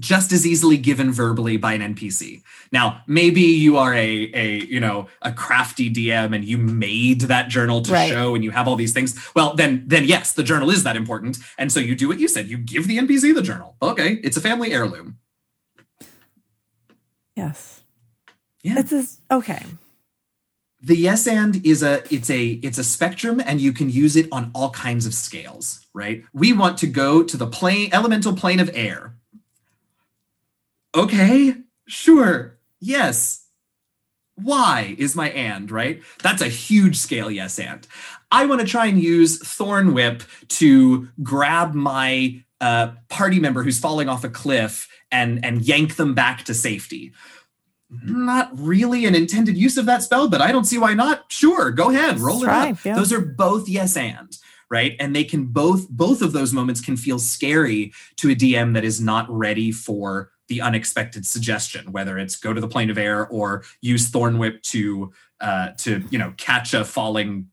just 0.00 0.32
as 0.32 0.46
easily 0.46 0.76
given 0.78 1.12
verbally 1.12 1.56
by 1.56 1.74
an 1.74 1.94
NPC. 1.94 2.42
Now, 2.72 3.02
maybe 3.06 3.42
you 3.42 3.76
are 3.76 3.94
a 3.94 4.30
a 4.34 4.64
you 4.64 4.80
know 4.80 5.06
a 5.20 5.32
crafty 5.32 5.92
DM 5.92 6.34
and 6.34 6.44
you 6.44 6.56
made 6.58 7.22
that 7.22 7.48
journal 7.48 7.82
to 7.82 7.92
Right. 7.92 8.10
show 8.10 8.34
and 8.34 8.42
you 8.42 8.50
have 8.50 8.66
all 8.66 8.76
these 8.76 8.92
things. 8.92 9.14
Well, 9.34 9.54
then 9.54 9.84
then 9.86 10.04
yes, 10.04 10.32
the 10.32 10.42
journal 10.42 10.70
is 10.70 10.82
that 10.84 10.96
important, 10.96 11.38
and 11.58 11.70
so 11.70 11.78
you 11.78 11.94
do 11.94 12.08
what 12.08 12.18
you 12.18 12.26
said. 12.28 12.48
You 12.48 12.56
give 12.58 12.86
the 12.88 12.98
NPC 12.98 13.34
the 13.34 13.42
journal. 13.42 13.76
Okay, 13.82 14.14
it's 14.24 14.36
a 14.36 14.40
family 14.40 14.72
heirloom. 14.72 15.18
Yes. 17.36 17.82
Yeah. 18.62 18.78
It's 18.78 18.90
just, 18.90 19.20
okay. 19.30 19.64
The 20.82 20.96
yes 20.96 21.26
and 21.26 21.64
is 21.64 21.82
a 21.82 22.02
it's 22.12 22.28
a 22.28 22.44
it's 22.62 22.78
a 22.78 22.84
spectrum 22.84 23.40
and 23.44 23.60
you 23.60 23.72
can 23.72 23.88
use 23.88 24.16
it 24.16 24.28
on 24.32 24.50
all 24.54 24.70
kinds 24.70 25.06
of 25.06 25.14
scales 25.14 25.86
right? 25.94 26.24
We 26.32 26.52
want 26.52 26.78
to 26.78 26.86
go 26.86 27.22
to 27.22 27.36
the 27.36 27.46
plane 27.46 27.90
elemental 27.92 28.34
plane 28.34 28.60
of 28.60 28.70
air. 28.74 29.14
Okay 30.94 31.54
sure 31.86 32.58
yes. 32.80 33.46
Why 34.34 34.96
is 34.98 35.14
my 35.14 35.30
and 35.30 35.70
right? 35.70 36.02
That's 36.22 36.42
a 36.42 36.48
huge 36.48 36.96
scale 36.96 37.30
yes 37.30 37.58
and. 37.58 37.86
I 38.30 38.46
want 38.46 38.62
to 38.62 38.66
try 38.66 38.86
and 38.86 39.00
use 39.00 39.38
thorn 39.38 39.92
whip 39.92 40.22
to 40.48 41.08
grab 41.22 41.74
my 41.74 42.42
uh, 42.60 42.92
party 43.08 43.38
member 43.38 43.62
who's 43.62 43.78
falling 43.78 44.08
off 44.08 44.24
a 44.24 44.28
cliff 44.28 44.88
and 45.10 45.44
and 45.44 45.62
yank 45.62 45.96
them 45.96 46.14
back 46.14 46.44
to 46.44 46.54
safety 46.54 47.12
not 48.04 48.50
really 48.58 49.04
an 49.04 49.14
intended 49.14 49.56
use 49.56 49.76
of 49.76 49.86
that 49.86 50.02
spell, 50.02 50.28
but 50.28 50.40
I 50.40 50.52
don't 50.52 50.64
see 50.64 50.78
why 50.78 50.94
not. 50.94 51.30
Sure, 51.30 51.70
go 51.70 51.90
ahead, 51.90 52.18
roll 52.18 52.42
it 52.42 52.48
up. 52.48 52.84
yeah. 52.84 52.94
Those 52.94 53.12
are 53.12 53.20
both 53.20 53.68
yes 53.68 53.96
and, 53.96 54.36
right? 54.70 54.96
And 54.98 55.14
they 55.14 55.24
can 55.24 55.46
both 55.46 55.88
both 55.88 56.22
of 56.22 56.32
those 56.32 56.52
moments 56.52 56.80
can 56.80 56.96
feel 56.96 57.18
scary 57.18 57.92
to 58.16 58.30
a 58.30 58.34
DM 58.34 58.74
that 58.74 58.84
is 58.84 59.00
not 59.00 59.26
ready 59.28 59.72
for 59.72 60.30
the 60.48 60.60
unexpected 60.60 61.26
suggestion, 61.26 61.92
whether 61.92 62.18
it's 62.18 62.36
go 62.36 62.52
to 62.52 62.60
the 62.60 62.68
plane 62.68 62.90
of 62.90 62.98
air 62.98 63.26
or 63.28 63.64
use 63.80 64.08
Thorn 64.08 64.38
Whip 64.38 64.62
to 64.64 65.12
uh, 65.40 65.70
to 65.78 66.02
you 66.10 66.18
know 66.18 66.34
catch 66.36 66.74
a 66.74 66.84
falling 66.84 67.48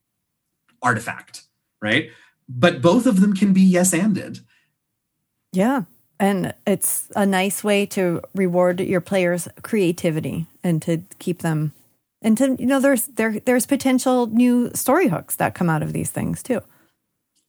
artifact, 0.82 1.44
right? 1.82 2.10
But 2.48 2.82
both 2.82 3.06
of 3.06 3.22
them 3.22 3.36
can 3.36 3.54
be 3.54 3.62
yes 3.62 3.94
anded. 3.94 4.40
Yeah. 5.52 5.84
And 6.20 6.54
it's 6.68 7.08
a 7.16 7.26
nice 7.26 7.64
way 7.64 7.86
to 7.88 8.22
reward 8.36 8.82
your 8.82 9.02
players' 9.02 9.48
creativity 9.62 10.48
and 10.64 10.82
to 10.82 11.02
keep 11.20 11.42
them 11.42 11.72
and 12.22 12.38
to 12.38 12.56
you 12.60 12.66
know 12.66 12.80
there's 12.80 13.08
there 13.08 13.40
there's 13.40 13.66
potential 13.66 14.28
new 14.28 14.72
story 14.74 15.08
hooks 15.08 15.36
that 15.38 15.56
come 15.56 15.70
out 15.70 15.84
of 15.84 15.94
these 15.94 16.12
things 16.12 16.44
too. 16.44 16.62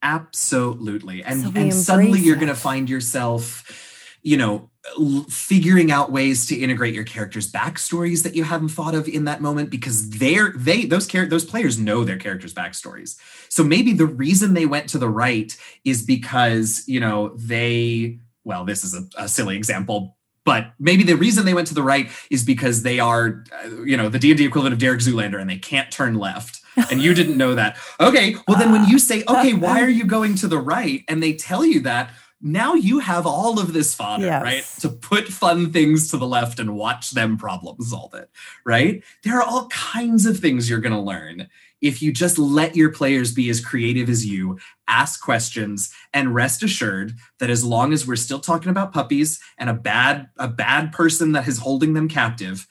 Absolutely. 0.03 1.23
And 1.23 1.41
So 1.41 1.51
and 1.55 1.73
suddenly 1.73 2.19
you're 2.19 2.35
going 2.35 2.47
to 2.47 2.55
find 2.55 2.89
yourself, 2.89 4.17
you 4.23 4.35
know, 4.35 4.69
l- 4.99 5.25
figuring 5.29 5.91
out 5.91 6.11
ways 6.11 6.47
to 6.47 6.55
integrate 6.55 6.95
your 6.95 7.03
characters' 7.03 7.51
backstories 7.51 8.23
that 8.23 8.33
you 8.35 8.43
haven't 8.43 8.69
thought 8.69 8.95
of 8.95 9.07
in 9.07 9.25
that 9.25 9.41
moment 9.41 9.69
because 9.69 10.09
they're 10.09 10.53
they 10.55 10.85
those 10.85 11.07
char- 11.07 11.27
those 11.27 11.45
players 11.45 11.77
know 11.77 12.03
their 12.03 12.17
characters' 12.17 12.53
backstories. 12.53 13.17
So 13.49 13.63
maybe 13.63 13.93
the 13.93 14.07
reason 14.07 14.53
they 14.53 14.65
went 14.65 14.89
to 14.89 14.97
the 14.97 15.09
right 15.09 15.55
is 15.85 16.01
because, 16.01 16.83
you 16.87 16.99
know, 16.99 17.29
they 17.35 18.19
well, 18.43 18.65
this 18.65 18.83
is 18.83 18.93
a, 18.93 19.03
a 19.17 19.27
silly 19.27 19.55
example, 19.55 20.17
but 20.45 20.73
maybe 20.79 21.03
the 21.03 21.15
reason 21.15 21.45
they 21.45 21.53
went 21.53 21.67
to 21.67 21.73
the 21.75 21.83
right 21.83 22.09
is 22.29 22.43
because 22.43 22.83
they 22.83 22.99
are, 22.99 23.43
uh, 23.63 23.83
you 23.83 23.95
know, 23.95 24.09
the 24.09 24.17
D 24.19 24.31
and 24.31 24.37
D 24.37 24.45
equivalent 24.45 24.73
of 24.73 24.79
Derek 24.79 24.99
Zoolander, 25.01 25.39
and 25.39 25.49
they 25.49 25.57
can't 25.57 25.91
turn 25.91 26.15
left. 26.15 26.59
And 26.89 27.01
you 27.01 27.13
didn't 27.13 27.37
know 27.37 27.53
that. 27.55 27.77
Okay, 27.99 28.35
well 28.47 28.57
then 28.57 28.71
when 28.71 28.85
you 28.85 28.97
say, 28.97 29.23
okay, 29.27 29.53
why 29.53 29.81
are 29.81 29.89
you 29.89 30.05
going 30.05 30.35
to 30.35 30.47
the 30.47 30.57
right, 30.57 31.03
and 31.07 31.21
they 31.21 31.33
tell 31.33 31.65
you 31.65 31.81
that, 31.81 32.11
now 32.41 32.73
you 32.73 32.97
have 32.99 33.27
all 33.27 33.59
of 33.59 33.71
this 33.73 33.93
fodder, 33.93 34.25
Yes. 34.25 34.41
right? 34.41 34.65
To 34.79 34.89
put 34.89 35.27
fun 35.27 35.71
things 35.71 36.09
to 36.09 36.17
the 36.17 36.25
left 36.25 36.59
and 36.59 36.75
watch 36.75 37.11
them 37.11 37.37
problem 37.37 37.79
solve 37.81 38.13
it, 38.15 38.29
right? 38.65 39.03
There 39.23 39.37
are 39.37 39.43
all 39.43 39.67
kinds 39.67 40.25
of 40.25 40.39
things 40.39 40.67
you're 40.67 40.79
going 40.79 40.93
to 40.93 40.99
learn 40.99 41.49
if 41.81 42.01
you 42.01 42.13
just 42.13 42.37
let 42.37 42.75
your 42.75 42.91
players 42.91 43.33
be 43.33 43.49
as 43.49 43.63
creative 43.63 44.09
as 44.09 44.25
you, 44.25 44.59
ask 44.87 45.21
questions, 45.21 45.93
and 46.13 46.35
rest 46.35 46.63
assured 46.63 47.15
that 47.39 47.49
as 47.49 47.63
long 47.63 47.91
as 47.91 48.05
we're 48.05 48.15
still 48.15 48.39
talking 48.39 48.69
about 48.69 48.93
puppies 48.93 49.39
and 49.57 49.69
a 49.69 49.73
bad 49.73 50.29
a 50.37 50.47
bad 50.47 50.91
person 50.91 51.31
that 51.31 51.47
is 51.47 51.57
holding 51.57 51.93
them 51.93 52.07
captive, 52.07 52.67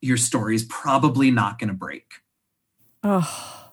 your 0.00 0.16
story's 0.16 0.64
probably 0.64 1.30
not 1.30 1.58
going 1.58 1.68
to 1.68 1.74
break. 1.74 2.20
Oh. 3.02 3.72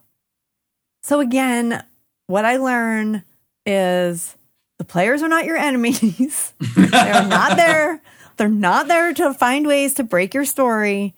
So 1.04 1.20
again, 1.20 1.84
what 2.28 2.46
I 2.46 2.58
learn 2.58 3.24
is 3.66 4.36
the 4.78 4.86
players 4.86 5.22
are 5.22 5.28
not 5.28 5.46
your 5.46 5.58
enemies. 5.58 6.54
They're 6.76 7.28
not 7.28 7.58
there. 7.58 8.02
They're 8.38 8.50
not 8.50 8.88
there 8.88 9.14
to 9.14 9.34
find 9.34 9.68
ways 9.68 9.94
to 9.96 10.04
break 10.04 10.34
your 10.34 10.46
story. 10.46 11.14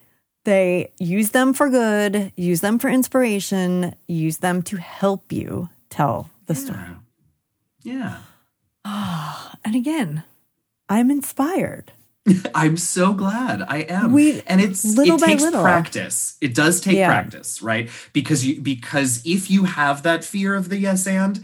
They 0.46 0.91
use 1.00 1.30
them 1.32 1.54
for 1.54 1.70
good, 1.70 2.32
use 2.36 2.62
them 2.62 2.78
for 2.80 2.89
inspiration, 2.89 3.96
use 4.08 4.38
them 4.38 4.62
to 4.64 4.78
help 4.78 5.32
you 5.32 5.70
tell 5.89 6.30
the 6.48 6.56
story. 6.56 6.80
Yeah. 7.82 8.18
Ah, 8.86 9.56
and 9.64 9.76
again, 9.76 10.24
I'm 10.89 11.10
inspired. 11.10 11.94
I'm 12.56 12.78
so 12.78 13.14
glad 13.14 13.62
I 13.62 13.80
am. 13.80 14.12
We- 14.12 14.41
and 14.48 14.60
it's 14.62 14.84
little 14.86 15.16
it 15.16 15.22
by 15.22 15.28
takes 15.28 15.44
little. 15.44 15.62
practice. 15.62 16.38
It 16.41 16.54
does 16.54 16.82
take 16.82 16.98
Yeah. 16.98 17.08
practice, 17.08 17.62
right? 17.62 17.89
Because 18.14 18.46
you 18.46 18.62
because 18.62 19.22
if 19.26 19.50
you 19.50 19.64
have 19.66 20.04
that 20.04 20.24
fear 20.24 20.56
of 20.56 20.70
the 20.70 20.78
yes 20.78 21.06
and 21.08 21.44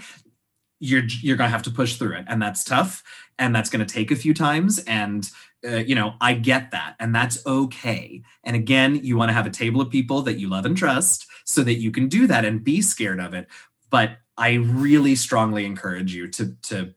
you're 0.81 1.03
you're 1.21 1.35
going 1.37 1.47
to 1.49 1.51
have 1.51 1.63
to 1.63 1.71
push 1.71 1.95
through 1.95 2.13
it 2.15 2.25
and 2.27 2.41
that's 2.41 2.63
tough 2.63 3.03
and 3.37 3.53
that's 3.53 3.69
going 3.69 3.85
to 3.85 3.93
take 3.93 4.11
a 4.11 4.15
few 4.15 4.33
times 4.33 4.79
and 4.79 5.29
uh, 5.65 5.77
you 5.77 5.95
know, 5.95 6.13
I 6.21 6.33
get 6.33 6.71
that 6.71 6.95
and 6.99 7.13
that's 7.13 7.45
okay. 7.45 8.21
And 8.43 8.55
again, 8.55 8.99
you 9.03 9.17
want 9.17 9.29
to 9.29 9.33
have 9.33 9.45
a 9.45 9.51
table 9.51 9.81
of 9.81 9.89
people 9.89 10.21
that 10.23 10.39
you 10.39 10.49
love 10.49 10.65
and 10.65 10.77
trust 10.77 11.25
so 11.45 11.63
that 11.63 11.75
you 11.75 11.91
can 11.91 12.07
do 12.07 12.27
that 12.27 12.45
and 12.45 12.63
be 12.63 12.81
scared 12.81 13.19
of 13.19 13.33
it. 13.33 13.47
But 13.89 14.17
I 14.37 14.53
really 14.53 15.15
strongly 15.15 15.65
encourage 15.65 16.13
you 16.13 16.27
to 16.29 16.55
to 16.63 16.93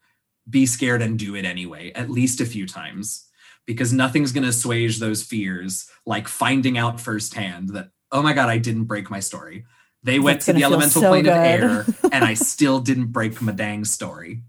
be 0.49 0.67
scared 0.67 1.03
and 1.03 1.19
do 1.19 1.35
it 1.37 1.45
anyway, 1.45 1.93
at 1.95 2.11
least 2.11 2.41
a 2.41 2.47
few 2.47 2.67
times 2.67 3.29
because 3.67 3.93
nothing's 3.93 4.33
going 4.33 4.43
to 4.43 4.49
assuage 4.49 4.99
those 4.99 5.23
fears 5.23 5.89
like 6.07 6.29
finding 6.29 6.77
out 6.79 7.01
firsthand 7.01 7.71
that 7.71 7.91
oh 8.11 8.23
my 8.23 8.33
god 8.33 8.49
i 8.49 8.59
didn't 8.59 8.85
break 8.85 9.11
my 9.11 9.21
story 9.21 9.65
they 10.03 10.19
went 10.19 10.39
That's 10.41 10.47
to 10.47 10.53
the 10.55 10.65
elemental 10.65 11.03
so 11.03 11.09
plane 11.09 11.27
of 11.27 11.35
air 11.35 11.87
and 12.13 12.25
i 12.25 12.35
still 12.35 12.81
didn't 12.81 13.07
break 13.13 13.41
my 13.41 13.53
dang 13.53 13.85
story 13.85 14.43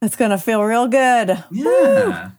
It's 0.00 0.16
going 0.16 0.30
to 0.30 0.38
feel 0.38 0.62
real 0.62 0.88
good. 0.88 1.42
yeah 1.50 2.30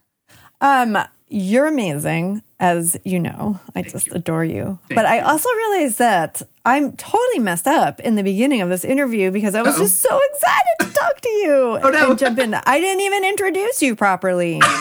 Um, 0.63 0.97
you're 1.29 1.67
amazing, 1.67 2.41
as 2.59 2.97
you 3.03 3.19
know. 3.19 3.59
I 3.75 3.81
just 3.83 4.07
you. 4.07 4.13
adore 4.13 4.45
you. 4.45 4.79
Thank 4.87 4.95
but 4.95 5.05
I 5.05 5.17
you. 5.17 5.23
also 5.25 5.49
realized 5.57 5.99
that 5.99 6.41
I'm 6.65 6.93
totally 6.93 7.39
messed 7.39 7.67
up 7.67 7.99
in 7.99 8.15
the 8.15 8.23
beginning 8.23 8.61
of 8.61 8.69
this 8.69 8.85
interview 8.85 9.29
because 9.31 9.53
I 9.55 9.61
was 9.61 9.75
Uh-oh. 9.75 9.83
just 9.83 9.99
so 10.01 10.19
excited 10.31 10.75
to 10.79 10.99
talk 10.99 11.19
to 11.21 11.29
you 11.29 11.53
Oh, 11.83 11.89
no. 11.89 12.09
and 12.11 12.19
jump 12.19 12.39
in. 12.39 12.53
I 12.53 12.79
didn't 12.79 13.01
even 13.01 13.23
introduce 13.25 13.81
you 13.81 13.95
properly. 13.95 14.61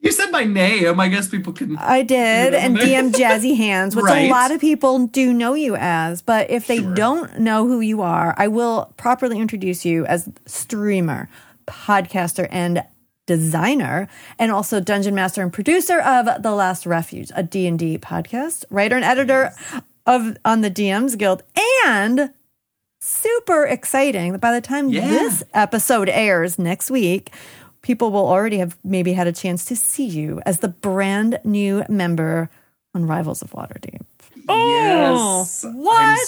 you 0.00 0.12
said 0.12 0.30
my 0.30 0.44
name 0.44 1.00
i 1.00 1.08
guess 1.08 1.28
people 1.28 1.52
can 1.52 1.76
I 1.78 2.02
did, 2.02 2.54
and 2.54 2.76
DM 2.76 3.12
Jazzy 3.20 3.56
Hands, 3.56 3.94
which 3.96 4.04
Right. 4.04 4.28
a 4.28 4.30
lot 4.30 4.50
of 4.50 4.60
people 4.60 5.06
do 5.06 5.32
know 5.32 5.54
you 5.54 5.76
as. 5.76 6.20
But 6.22 6.50
if 6.50 6.66
they 6.66 6.78
Sure. 6.78 6.94
don't 6.94 7.38
know 7.40 7.66
who 7.66 7.80
you 7.80 8.02
are, 8.02 8.34
I 8.36 8.48
will 8.48 8.92
properly 8.96 9.38
introduce 9.38 9.84
you 9.84 10.04
as 10.06 10.28
streamer, 10.46 11.28
podcaster, 11.66 12.46
and 12.50 12.82
designer, 13.28 14.08
and 14.40 14.50
also 14.50 14.80
dungeon 14.80 15.14
master 15.14 15.40
and 15.42 15.52
producer 15.52 16.00
of 16.00 16.42
The 16.42 16.50
Last 16.50 16.84
Refuge, 16.86 17.30
a 17.36 17.44
D&D 17.44 17.98
podcast, 17.98 18.64
writer 18.70 18.96
and 18.96 19.04
editor 19.04 19.52
of 20.06 20.36
on 20.44 20.62
the 20.62 20.70
DMs 20.70 21.16
Guild, 21.16 21.44
and 21.86 22.30
super 23.00 23.64
exciting 23.64 24.32
that 24.32 24.40
by 24.40 24.52
the 24.52 24.60
time 24.60 24.88
Yeah. 24.88 25.06
this 25.08 25.44
episode 25.54 26.08
airs 26.08 26.58
next 26.58 26.90
week, 26.90 27.30
people 27.82 28.10
will 28.10 28.26
already 28.26 28.58
have 28.58 28.76
maybe 28.82 29.12
had 29.12 29.26
a 29.28 29.32
chance 29.32 29.64
to 29.66 29.76
see 29.76 30.06
you 30.06 30.40
as 30.44 30.58
the 30.58 30.68
brand 30.68 31.38
new 31.44 31.84
member 31.88 32.50
on 32.94 33.06
Rivals 33.06 33.42
of 33.42 33.52
Waterdeep. 33.52 34.00
Oh, 34.48 35.42
yes 35.42 35.64
I'm 35.64 35.74
what? 35.76 36.18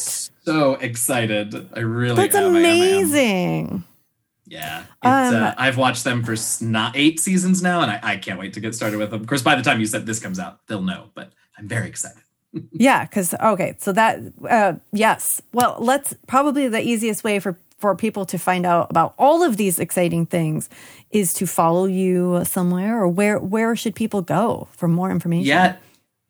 so 0.44 0.74
excited 0.74 1.68
i 1.74 1.80
really 1.80 2.16
That's 2.16 2.34
am. 2.36 2.55
I 2.55 2.59
am, 2.61 3.14
I 3.14 3.18
am. 3.18 3.84
Yeah, 4.51 4.80
it's, 4.80 5.34
Um, 5.34 5.42
uh, 5.42 5.55
I've 5.57 5.76
watched 5.76 6.03
them 6.03 6.24
for 6.24 6.34
not 6.62 6.96
eight 6.96 7.20
seasons 7.20 7.62
now, 7.62 7.82
and 7.82 7.90
I, 7.90 8.01
I 8.03 8.16
can't 8.16 8.38
wait 8.38 8.53
to 8.55 8.61
get 8.61 8.74
started 8.74 8.98
with 8.98 9.11
them. 9.12 9.20
Of 9.20 9.26
course, 9.28 9.42
by 9.42 9.55
the 9.55 9.62
time 9.62 9.78
you 9.78 9.86
said 9.86 10.07
this 10.07 10.18
comes 10.18 10.40
out, 10.40 10.66
they'll 10.66 10.82
know. 10.82 11.11
But 11.14 11.32
I'm 11.57 11.68
very 11.68 11.88
excited. 11.88 12.22
Yeah, 12.72 13.05
because 13.05 13.32
okay, 13.34 13.76
so 13.78 13.92
that 13.92 14.18
uh, 14.48 14.72
yes. 14.92 15.40
Well, 15.53 15.76
let's 15.78 16.14
probably 16.26 16.66
the 16.66 16.82
easiest 16.82 17.22
way 17.22 17.38
for 17.38 17.57
for 17.78 17.94
people 17.94 18.26
to 18.26 18.38
find 18.38 18.66
out 18.66 18.88
about 18.90 19.14
all 19.18 19.44
of 19.44 19.57
these 19.57 19.78
exciting 19.78 20.26
things 20.26 20.68
is 21.11 21.32
to 21.34 21.46
follow 21.46 21.86
you 21.86 22.44
somewhere, 22.44 23.01
or 23.01 23.07
where 23.09 23.38
where 23.38 23.76
should 23.76 23.94
people 23.94 24.20
go 24.20 24.66
for 24.72 24.88
more 24.88 25.12
information? 25.12 25.46
Yeah, 25.46 25.76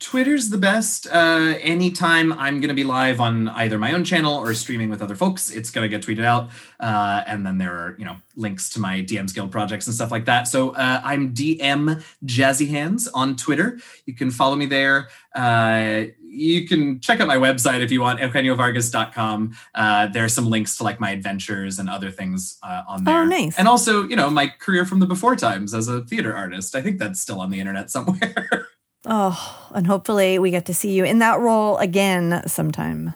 Twitter's 0.01 0.49
the 0.49 0.57
best. 0.57 1.07
Uh, 1.07 1.55
anytime 1.61 2.33
I'm 2.33 2.59
going 2.59 2.69
to 2.69 2.75
be 2.75 2.85
live 2.85 3.21
on 3.21 3.49
either 3.51 3.79
my 3.79 3.93
own 3.93 4.03
channel 4.03 4.35
or 4.35 4.55
streaming 4.55 4.89
with 4.89 5.03
other 5.03 5.15
folks, 5.15 5.51
it's 5.51 5.71
going 5.71 5.89
to 5.89 5.95
get 5.95 6.05
tweeted 6.05 6.25
out. 6.25 6.49
Uh, 6.81 7.23
and 7.27 7.45
then 7.45 7.59
there 7.59 7.75
are, 7.75 7.97
you 7.99 8.07
know, 8.07 8.17
links 8.35 8.71
to 8.71 8.81
my 8.81 9.03
DM's 9.03 9.35
Guild 9.35 9.53
projects 9.53 9.87
and 9.87 9.95
stuff 9.95 10.11
like 10.11 10.25
that. 10.25 10.49
So 10.49 10.71
uh, 10.71 11.03
I'm 11.05 11.35
DM 11.35 12.03
Jazzy 12.25 12.69
Hands 12.71 13.07
on 13.09 13.37
Twitter. 13.37 13.79
You 14.07 14.15
can 14.15 14.31
follow 14.31 14.57
me 14.57 14.65
there. 14.65 15.09
Uh, 15.35 16.05
you 16.23 16.67
can 16.67 17.01
check 17.01 17.21
out 17.21 17.29
my 17.29 17.37
website 17.37 17.81
if 17.81 17.93
you 17.93 18.01
want, 18.01 18.21
eugeniovargas.com. 18.21 19.55
Uh, 19.75 20.07
there 20.07 20.25
are 20.25 20.31
some 20.31 20.49
links 20.49 20.79
to 20.79 20.85
like 20.85 20.99
my 20.99 21.11
adventures 21.11 21.79
and 21.79 21.91
other 21.91 22.11
things 22.11 22.59
uh, 22.63 22.85
on 22.89 23.05
there. 23.05 23.21
Oh, 23.21 23.25
nice. 23.27 23.59
And 23.59 23.69
also, 23.69 24.05
you 24.05 24.17
know, 24.17 24.31
my 24.31 24.49
career 24.49 24.87
from 24.87 25.01
the 25.01 25.07
before 25.07 25.37
times 25.37 25.75
as 25.75 25.89
a 25.89 26.03
theater 26.05 26.35
artist. 26.35 26.75
I 26.75 26.81
think 26.81 26.99
that's 26.99 27.21
still 27.21 27.41
on 27.41 27.51
the 27.51 27.61
internet 27.61 27.91
somewhere. 27.91 28.69
Oh, 29.07 29.60
and 29.75 29.87
hopefully 29.87 30.39
we 30.39 30.51
get 30.51 30.67
to 30.67 30.75
see 30.75 30.93
you 30.93 31.05
in 31.05 31.19
that 31.19 31.41
role 31.41 31.77
again 31.79 32.43
sometime. 32.47 33.15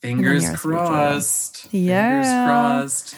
Fingers 0.00 0.44
future. 0.44 0.58
crossed. 0.58 1.72
Yeah. 1.72 2.22
Fingers 2.22 2.46
crossed. 2.46 3.16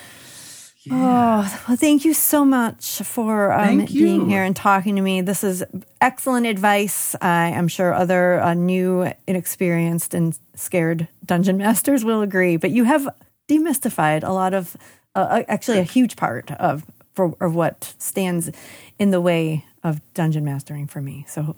Oh, 0.89 1.63
well, 1.67 1.77
thank 1.77 2.05
you 2.05 2.15
so 2.15 2.45
much 2.45 2.99
for 2.99 3.53
um, 3.53 3.87
being 3.87 4.29
here 4.29 4.45
and 4.45 4.55
talking 4.55 4.95
to 4.95 5.03
me. 5.03 5.21
This 5.21 5.43
is 5.43 5.65
excellent 6.01 6.47
advice. 6.47 7.17
I 7.21 7.49
am 7.49 7.67
sure 7.67 7.93
other 7.93 8.41
uh, 8.41 8.55
new, 8.55 9.13
inexperienced, 9.27 10.15
and 10.15 10.39
scared 10.55 11.09
dungeon 11.25 11.57
masters 11.59 12.05
will 12.05 12.23
agree. 12.23 12.57
But 12.57 12.71
you 12.71 12.85
have 12.85 13.09
demystified 13.49 14.23
a 14.23 14.33
lot 14.33 14.55
of, 14.55 14.77
uh, 15.17 15.43
actually, 15.49 15.79
a 15.79 15.83
huge 15.83 16.15
part 16.15 16.53
of 16.53 16.85
for 17.15 17.35
of 17.41 17.55
what 17.55 17.95
stands 17.99 18.51
in 18.99 19.11
the 19.11 19.21
way 19.21 19.65
of 19.83 20.01
dungeon 20.15 20.45
mastering 20.45 20.87
for 20.87 21.01
me. 21.01 21.25
So 21.29 21.57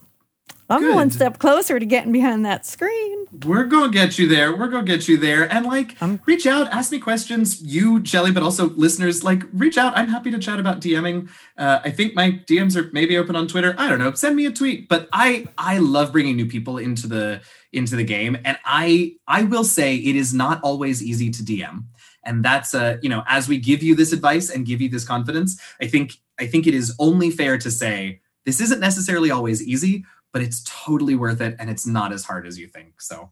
I'm 0.71 0.83
Good. 0.83 0.95
one 0.95 1.11
step 1.11 1.39
closer 1.39 1.79
to 1.79 1.87
getting 1.87 2.13
behind 2.13 2.45
that 2.45 2.67
screen. 2.67 3.27
We're 3.45 3.65
gonna 3.65 3.91
get 3.91 4.19
you 4.19 4.29
there. 4.29 4.55
We're 4.55 4.69
gonna 4.69 4.87
get 4.87 5.09
you 5.09 5.17
there. 5.17 5.51
And 5.51 5.65
like 5.65 5.97
reach 6.27 6.47
out, 6.47 6.69
ask 6.69 6.93
me 6.93 6.99
questions. 6.99 7.63
You, 7.63 8.01
Jelly, 8.01 8.33
but 8.33 8.43
also 8.43 8.71
listeners, 8.71 9.25
like 9.25 9.45
reach 9.53 9.79
out. 9.79 9.97
I'm 9.97 10.09
happy 10.09 10.31
to 10.31 10.39
chat 10.39 10.61
about 10.61 10.81
DMing. 10.81 11.31
Uh, 11.57 11.81
I 11.85 11.91
think 11.91 12.15
my 12.15 12.33
DMs 12.47 12.77
are 12.77 12.91
maybe 12.93 13.17
open 13.17 13.35
on 13.35 13.49
Twitter. 13.49 13.75
I 13.79 13.89
don't 13.89 13.99
know. 13.99 14.13
Send 14.13 14.37
me 14.37 14.45
a 14.47 14.53
tweet. 14.53 14.89
But 14.89 15.09
I 15.13 15.47
I 15.57 15.79
love 15.79 16.13
bringing 16.13 16.37
new 16.37 16.47
people 16.47 16.77
into 16.77 17.07
the 17.07 17.41
into 17.73 17.97
the 17.97 18.05
game. 18.05 18.37
And 18.45 18.59
I 18.65 19.15
I 19.27 19.45
will 19.45 19.65
say 19.65 19.97
it 19.97 20.17
is 20.17 20.35
not 20.35 20.61
always 20.63 21.03
easy 21.03 21.31
to 21.31 21.43
DM. 21.43 21.85
And 22.25 22.45
that's 22.45 22.75
uh, 22.75 22.99
you 23.03 23.09
know, 23.09 23.25
as 23.27 23.49
we 23.49 23.59
give 23.59 23.83
you 23.83 23.95
this 23.95 24.13
advice 24.13 24.51
and 24.51 24.67
give 24.67 24.83
you 24.83 24.91
this 24.91 25.05
confidence, 25.05 25.61
I 25.81 25.87
think 25.87 26.19
I 26.39 26.47
think 26.47 26.67
it 26.67 26.75
is 26.75 26.95
only 26.99 27.31
fair 27.31 27.57
to 27.57 27.71
say 27.71 28.21
this 28.45 28.61
isn't 28.63 28.81
necessarily 28.81 29.31
always 29.31 29.63
easy, 29.63 30.07
but 30.33 30.43
it's 30.43 30.63
totally 30.65 31.15
worth 31.15 31.41
it 31.41 31.57
and 31.59 31.71
it's 31.71 31.87
not 31.87 32.13
as 32.13 32.25
hard 32.25 32.47
as 32.47 32.59
you 32.59 32.67
think. 32.67 33.01
So 33.01 33.31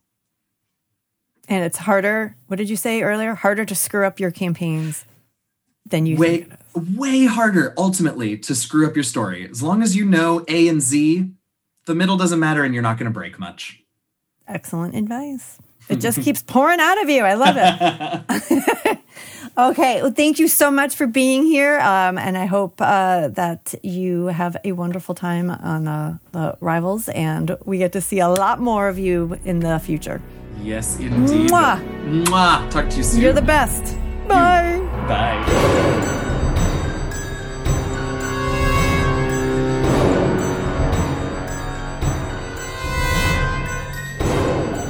And 1.49 1.64
it's 1.64 1.78
harder. 1.78 2.36
What 2.47 2.57
did 2.57 2.68
you 2.70 2.76
say 2.76 3.03
earlier? 3.03 3.34
Harder 3.34 3.64
to 3.64 3.74
screw 3.74 4.07
up 4.07 4.18
your 4.20 4.30
campaigns 4.30 5.05
than 5.88 6.07
you 6.07 6.16
way 6.16 6.42
think. 6.42 6.59
way 6.99 7.26
harder 7.26 7.72
ultimately 7.78 8.36
to 8.38 8.55
screw 8.55 8.86
up 8.86 8.97
your 8.97 9.05
story. 9.05 9.49
As 9.49 9.62
long 9.62 9.82
as 9.82 9.94
you 9.94 10.05
know 10.05 10.44
A 10.49 10.68
and 10.68 10.80
Z, 10.82 11.30
the 11.86 11.94
middle 11.94 12.16
doesn't 12.16 12.40
matter 12.40 12.64
and 12.64 12.74
you're 12.74 12.82
not 12.82 12.99
going 12.99 13.11
to 13.11 13.14
break 13.14 13.38
much. 13.38 13.82
Excellent 14.49 14.94
advice. 14.97 15.59
It 15.88 15.97
just 15.97 16.20
keeps 16.22 16.42
pouring 16.42 16.80
out 16.80 17.01
of 17.03 17.09
you. 17.09 17.22
I 17.22 17.34
love 17.34 17.57
it. 17.59 18.99
okay. 19.57 20.02
Well, 20.02 20.12
thank 20.12 20.38
you 20.38 20.48
so 20.48 20.70
much 20.70 20.94
for 20.94 21.07
being 21.07 21.44
here. 21.46 21.78
Um, 21.80 22.18
and 22.18 22.36
I 22.36 22.46
hope 22.46 22.80
uh, 22.80 23.28
that 23.28 23.74
you 23.82 24.26
have 24.26 24.57
a 24.64 24.72
wonderful 24.72 25.14
time 25.14 25.50
on 25.50 25.88
uh, 25.88 26.18
the 26.32 26.57
Rivals 26.61 27.09
and 27.09 27.57
we 27.64 27.78
get 27.78 27.92
to 27.92 28.00
see 28.00 28.20
a 28.20 28.28
lot 28.28 28.61
more 28.61 28.88
of 28.88 28.98
you 28.98 29.38
in 29.44 29.61
the 29.61 29.78
future. 29.78 30.20
Yes, 30.62 30.98
indeed. 30.98 31.50
Mwah. 31.50 32.24
Mwah. 32.24 32.70
Talk 32.70 32.88
to 32.90 32.96
you 32.96 33.02
soon. 33.02 33.20
You're 33.20 33.32
the 33.32 33.42
best. 33.42 33.96
Bye. 34.26 34.78
Bye. 35.07 36.07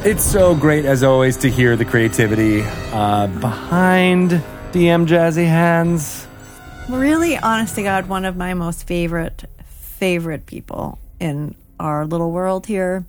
It's 0.06 0.22
so 0.22 0.54
great, 0.54 0.84
as 0.84 1.02
always, 1.02 1.36
to 1.38 1.50
hear 1.50 1.74
the 1.74 1.84
creativity 1.84 2.62
uh, 2.92 3.26
behind 3.26 4.40
DM 4.76 5.06
Jazzy 5.06 5.46
Hands. 5.46 6.26
Really, 6.90 7.38
honest 7.38 7.76
to 7.76 7.82
God, 7.82 8.10
one 8.10 8.26
of 8.26 8.36
my 8.36 8.52
most 8.52 8.86
favorite, 8.86 9.46
favorite 9.64 10.44
people 10.44 10.98
in 11.18 11.54
our 11.80 12.04
little 12.04 12.30
world 12.30 12.66
here. 12.66 13.06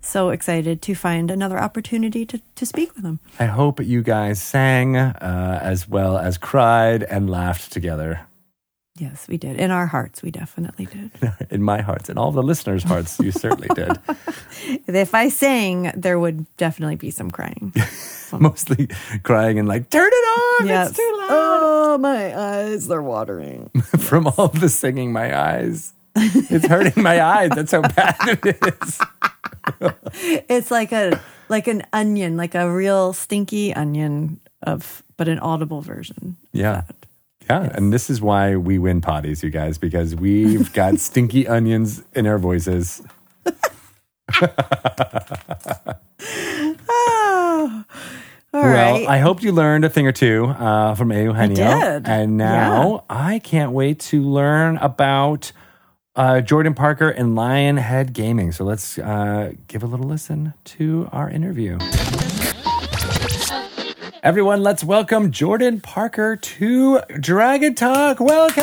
So 0.00 0.30
excited 0.30 0.80
to 0.80 0.94
find 0.94 1.30
another 1.30 1.58
opportunity 1.58 2.24
to, 2.24 2.40
to 2.54 2.64
speak 2.64 2.96
with 2.96 3.04
him. 3.04 3.20
I 3.38 3.44
hope 3.44 3.84
you 3.84 4.02
guys 4.02 4.40
sang 4.40 4.96
uh, 4.96 5.60
as 5.62 5.86
well 5.86 6.16
as 6.16 6.38
cried 6.38 7.02
and 7.02 7.28
laughed 7.28 7.70
together. 7.70 8.22
Yes, 9.00 9.26
we 9.28 9.38
did. 9.38 9.58
In 9.58 9.70
our 9.70 9.86
hearts, 9.86 10.22
we 10.22 10.30
definitely 10.30 10.84
did. 10.84 11.10
In 11.50 11.62
my 11.62 11.80
hearts 11.80 12.10
and 12.10 12.18
all 12.18 12.32
the 12.32 12.42
listeners' 12.42 12.82
hearts, 12.82 13.18
you 13.18 13.32
certainly 13.32 13.68
did. 13.74 13.98
if 14.86 15.14
I 15.14 15.30
sang, 15.30 15.90
there 15.96 16.18
would 16.18 16.44
definitely 16.58 16.96
be 16.96 17.10
some 17.10 17.30
crying. 17.30 17.72
Mostly 18.38 18.90
crying 19.22 19.58
and 19.58 19.66
like, 19.66 19.88
turn 19.88 20.10
it 20.12 20.14
on, 20.14 20.66
yes. 20.66 20.90
it's 20.90 20.98
too 20.98 21.16
loud. 21.18 21.28
Oh, 21.30 21.98
my 21.98 22.38
eyes, 22.38 22.88
they're 22.88 23.02
watering. 23.02 23.70
From 23.98 24.26
all 24.26 24.48
the 24.48 24.68
singing, 24.68 25.14
my 25.14 25.34
eyes. 25.34 25.94
It's 26.14 26.66
hurting 26.66 27.02
my 27.02 27.22
eyes. 27.22 27.52
That's 27.54 27.72
how 27.72 27.80
bad 27.80 28.16
it 28.20 28.44
is. 28.84 29.00
it's 30.46 30.70
like 30.70 30.92
a 30.92 31.18
like 31.48 31.68
an 31.68 31.84
onion, 31.94 32.36
like 32.36 32.54
a 32.54 32.70
real 32.70 33.14
stinky 33.14 33.72
onion 33.72 34.40
of 34.62 35.02
but 35.16 35.28
an 35.28 35.38
audible 35.38 35.80
version. 35.80 36.36
Yeah. 36.52 36.82
that. 36.86 36.99
Yeah, 37.50 37.68
and 37.74 37.92
this 37.92 38.08
is 38.08 38.20
why 38.20 38.54
we 38.54 38.78
win 38.78 39.00
potties, 39.00 39.42
you 39.42 39.50
guys, 39.50 39.76
because 39.76 40.14
we've 40.14 40.72
got 40.72 40.98
stinky 41.00 41.48
onions 41.48 42.04
in 42.14 42.28
our 42.28 42.38
voices. 42.38 43.02
Oh. 46.88 47.84
All 48.52 48.62
well, 48.62 48.72
right. 48.72 49.06
I 49.06 49.18
hope 49.18 49.42
you 49.42 49.52
learned 49.52 49.84
a 49.84 49.88
thing 49.88 50.06
or 50.06 50.12
two 50.12 50.46
uh, 50.46 50.94
from 50.94 51.12
Eugenio. 51.12 51.54
did. 51.54 52.08
And 52.08 52.36
now 52.36 53.04
I 53.10 53.38
can't 53.40 53.72
wait 53.72 54.00
to 54.10 54.22
learn 54.22 54.76
about 54.78 55.52
uh, 56.16 56.40
Jordan 56.40 56.74
Parker 56.74 57.10
and 57.10 57.36
Lionhead 57.36 58.12
Gaming. 58.12 58.52
So 58.52 58.64
let's 58.64 58.98
uh, 58.98 59.52
give 59.68 59.82
a 59.82 59.86
little 59.86 60.06
listen 60.06 60.54
to 60.64 61.08
our 61.12 61.30
interview. 61.30 61.78
Everyone, 64.22 64.62
let's 64.62 64.84
welcome 64.84 65.30
Jordan 65.30 65.80
Parker 65.80 66.36
to 66.36 67.00
Dragon 67.18 67.74
Talk. 67.74 68.20
Welcome! 68.20 68.62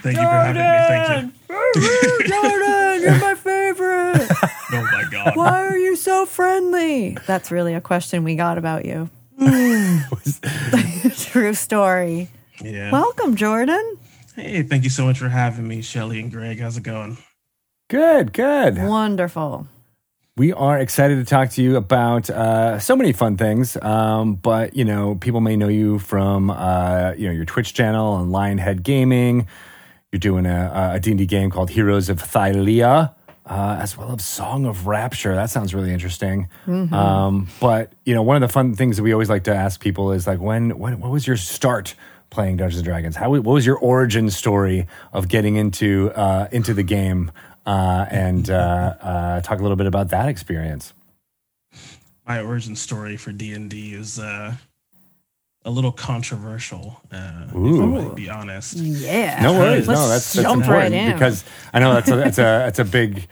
Thank 0.00 0.16
you 0.16 0.22
for 0.22 0.28
having 0.28 0.62
me. 0.62 0.68
Thank 0.88 1.34
you. 1.76 2.28
Jordan, 2.28 3.02
you're 3.02 3.20
my 3.20 3.34
favorite. 3.34 4.28
Oh 4.70 4.82
my 4.92 5.04
god. 5.10 5.34
Why 5.34 5.64
are 5.64 5.78
you 5.78 5.96
so 5.96 6.26
friendly? 6.26 7.16
That's 7.26 7.50
really 7.50 7.72
a 7.72 7.80
question 7.80 8.22
we 8.22 8.36
got 8.36 8.58
about 8.58 8.84
you. 8.84 9.08
Mm. 9.40 11.30
True 11.32 11.54
story. 11.54 12.28
Yeah. 12.62 12.92
Welcome, 12.92 13.34
Jordan. 13.34 13.96
hey, 14.36 14.62
thank 14.64 14.84
you 14.84 14.90
so 14.90 15.06
much 15.06 15.18
for 15.18 15.30
having 15.30 15.66
me, 15.66 15.80
Shelly 15.80 16.20
and 16.20 16.30
Greg. 16.30 16.60
How's 16.60 16.76
it 16.76 16.82
going? 16.82 17.16
Good, 17.88 18.34
good. 18.34 18.76
Wonderful. 18.76 19.66
We 20.38 20.52
are 20.52 20.78
excited 20.78 21.16
to 21.16 21.24
talk 21.24 21.50
to 21.50 21.62
you 21.62 21.74
about 21.74 22.30
uh, 22.30 22.78
so 22.78 22.94
many 22.94 23.12
fun 23.12 23.36
things. 23.36 23.76
Um, 23.82 24.36
but 24.36 24.76
you 24.76 24.84
know, 24.84 25.16
people 25.16 25.40
may 25.40 25.56
know 25.56 25.66
you 25.66 25.98
from 25.98 26.48
uh, 26.50 27.14
you 27.18 27.26
know 27.26 27.32
your 27.34 27.44
Twitch 27.44 27.74
channel 27.74 28.16
and 28.18 28.30
Lionhead 28.30 28.84
Gaming. 28.84 29.48
You're 30.12 30.20
doing 30.20 30.46
a, 30.46 30.92
a 30.94 31.00
D&D 31.00 31.26
game 31.26 31.50
called 31.50 31.70
Heroes 31.70 32.08
of 32.08 32.22
Thylea, 32.22 33.12
uh, 33.46 33.78
as 33.82 33.98
well 33.98 34.14
as 34.14 34.24
Song 34.24 34.64
of 34.64 34.86
Rapture. 34.86 35.34
That 35.34 35.50
sounds 35.50 35.74
really 35.74 35.92
interesting. 35.92 36.48
Um, 36.94 37.48
but 37.60 37.92
you 38.04 38.14
know, 38.14 38.22
one 38.22 38.36
of 38.36 38.40
the 38.40 38.52
fun 38.52 38.76
things 38.76 38.96
that 38.96 39.02
we 39.02 39.12
always 39.12 39.28
like 39.28 39.42
to 39.44 39.54
ask 39.54 39.80
people 39.80 40.12
is 40.12 40.28
like, 40.28 40.38
when, 40.38 40.78
when 40.78 41.00
what 41.00 41.10
was 41.10 41.26
your 41.26 41.36
start 41.36 41.96
playing 42.30 42.58
Dungeons 42.58 42.78
and 42.78 42.84
Dragons? 42.84 43.16
How 43.16 43.30
what 43.30 43.44
was 43.44 43.66
your 43.66 43.78
origin 43.78 44.30
story 44.30 44.86
of 45.12 45.28
getting 45.28 45.56
into 45.56 46.12
uh, 46.14 46.48
into 46.52 46.74
the 46.74 46.84
game? 46.84 47.32
Uh, 47.68 48.06
and 48.10 48.48
uh, 48.48 48.94
uh, 49.02 49.40
talk 49.42 49.58
a 49.58 49.62
little 49.62 49.76
bit 49.76 49.86
about 49.86 50.08
that 50.08 50.26
experience. 50.26 50.94
My 52.26 52.40
origin 52.40 52.74
story 52.74 53.18
for 53.18 53.30
D 53.30 53.52
and 53.52 53.68
D 53.68 53.92
is 53.92 54.18
uh, 54.18 54.54
a 55.66 55.70
little 55.70 55.92
controversial. 55.92 56.98
Uh, 57.12 57.44
Ooh. 57.54 57.76
if 57.76 57.82
I 57.82 57.86
might 58.06 58.16
be 58.16 58.30
honest. 58.30 58.74
Yeah. 58.76 59.42
No 59.42 59.52
worries. 59.52 59.86
Let's 59.86 60.00
no, 60.00 60.08
that's, 60.08 60.32
that's 60.32 60.46
jump 60.46 60.62
important 60.62 60.94
right 60.94 61.08
in. 61.08 61.12
because 61.12 61.44
I 61.74 61.80
know 61.80 61.92
that's 61.92 62.10
a, 62.10 62.16
that's 62.16 62.38
a 62.38 62.42
that's 62.42 62.78
a 62.78 62.84
big 62.86 63.28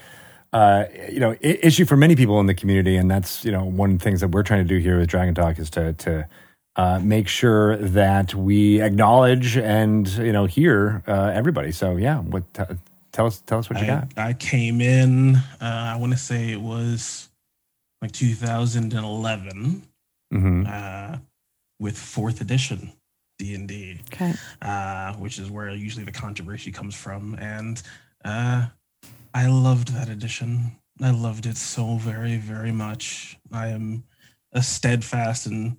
uh, 0.53 0.85
you 1.11 1.21
know 1.21 1.31
I- 1.33 1.59
issue 1.63 1.87
for 1.87 1.97
many 1.97 2.15
people 2.15 2.39
in 2.39 2.45
the 2.45 2.55
community, 2.55 2.97
and 2.97 3.11
that's 3.11 3.43
you 3.43 3.53
know 3.53 3.65
one 3.65 3.93
of 3.93 3.99
the 4.01 4.05
things 4.05 4.21
that 4.21 4.29
we're 4.29 4.43
trying 4.43 4.63
to 4.63 4.69
do 4.69 4.77
here 4.77 4.99
with 4.99 5.09
Dragon 5.09 5.35
Talk 5.35 5.59
is 5.59 5.71
to 5.71 5.95
to 5.95 6.29
uh, 6.77 7.01
make 7.03 7.27
sure 7.27 7.79
that 7.79 8.35
we 8.35 8.83
acknowledge 8.83 9.57
and 9.57 10.07
you 10.09 10.33
know 10.33 10.45
hear 10.45 11.03
uh, 11.09 11.33
everybody. 11.35 11.73
So 11.73 11.97
yeah, 11.97 12.19
what 12.19 12.53
t- 12.53 12.65
tell 13.17 13.27
us 13.27 13.41
tell 13.47 13.59
us 13.59 13.71
what 13.71 13.79
you 13.79 13.85
I, 13.85 13.89
got. 13.89 14.09
I 14.17 14.33
came 14.35 14.81
in, 14.81 15.37
uh, 15.37 15.41
I 15.61 15.97
want 15.97 16.13
to 16.13 16.19
say 16.19 16.53
it 16.53 16.61
was 16.61 17.29
like 18.03 18.13
2011 18.13 19.83
hmm 20.33 20.65
uh, 20.67 21.19
with 21.79 21.99
fourth 21.99 22.41
edition 22.41 22.93
D&D. 23.39 24.01
Uh, 24.63 25.13
which 25.15 25.39
is 25.39 25.51
where 25.51 25.71
usually 25.71 26.05
the 26.05 26.13
controversy 26.13 26.73
comes 26.73 26.95
from. 26.95 27.35
And 27.39 27.83
uh, 28.25 28.67
I 29.35 29.47
loved 29.47 29.89
that 29.89 30.09
edition. 30.09 30.73
I 31.03 31.11
loved 31.11 31.45
it 31.45 31.57
so 31.59 31.97
very, 31.97 32.37
very 32.39 32.73
much. 32.73 33.39
I 33.53 33.69
am 33.69 34.05
a 34.53 34.63
steadfast 34.63 35.47
and 35.47 35.77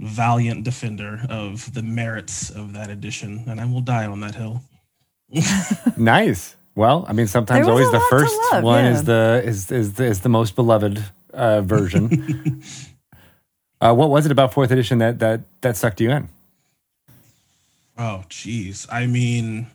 valiant 0.00 0.64
defender 0.64 1.20
of 1.28 1.72
the 1.74 1.82
merits 1.82 2.50
of 2.50 2.72
that 2.72 2.90
edition, 2.90 3.44
and 3.46 3.60
I 3.60 3.66
will 3.66 3.82
die 3.82 4.06
on 4.06 4.20
that 4.20 4.34
hill. 4.34 4.62
Nice. 5.96 6.56
Well, 6.80 7.04
I 7.06 7.12
mean, 7.12 7.26
sometimes 7.26 7.68
always 7.68 7.90
the 7.90 8.00
first 8.08 8.34
love, 8.52 8.64
one 8.64 8.86
yeah. 8.86 8.92
is 8.92 9.04
the 9.04 9.42
is 9.44 9.70
is 9.70 9.92
the, 9.92 10.04
is 10.04 10.20
the 10.20 10.30
most 10.30 10.56
beloved 10.56 11.04
uh, 11.30 11.60
version. 11.60 12.62
uh, 13.82 13.92
what 13.92 14.08
was 14.08 14.24
it 14.24 14.32
about 14.32 14.54
fourth 14.54 14.70
edition 14.70 14.96
that 14.96 15.18
that 15.18 15.42
that 15.60 15.76
sucked 15.76 16.00
you 16.00 16.10
in? 16.10 16.30
Oh, 17.98 18.24
geez. 18.30 18.86
I 18.90 19.04
mean, 19.04 19.66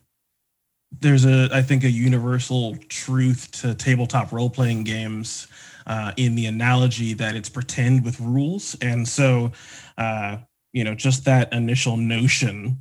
there's 1.00 1.26
a, 1.26 1.48
I 1.54 1.62
think, 1.62 1.84
a 1.84 1.92
universal 1.92 2.76
truth 2.90 3.52
to 3.62 3.76
tabletop 3.76 4.32
role 4.32 4.50
playing 4.50 4.84
games 4.84 5.48
uh, 5.86 6.12
in 6.18 6.34
the 6.34 6.48
analogy 6.48 7.14
that 7.14 7.36
it's 7.36 7.50
pretend 7.50 8.04
with 8.04 8.20
rules. 8.20 8.76
And 8.82 9.08
so, 9.08 9.52
uh, 10.00 10.38
you 10.74 10.84
know, 10.84 10.96
just 10.96 11.26
that 11.26 11.54
initial 11.54 11.98
notion, 11.98 12.80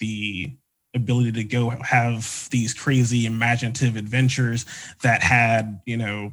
the 0.00 0.56
ability 0.94 1.32
to 1.32 1.44
go 1.44 1.70
have 1.70 2.48
these 2.50 2.72
crazy 2.72 3.26
imaginative 3.26 3.96
adventures 3.96 4.64
that 5.02 5.22
had, 5.22 5.80
you 5.86 5.96
know, 5.96 6.32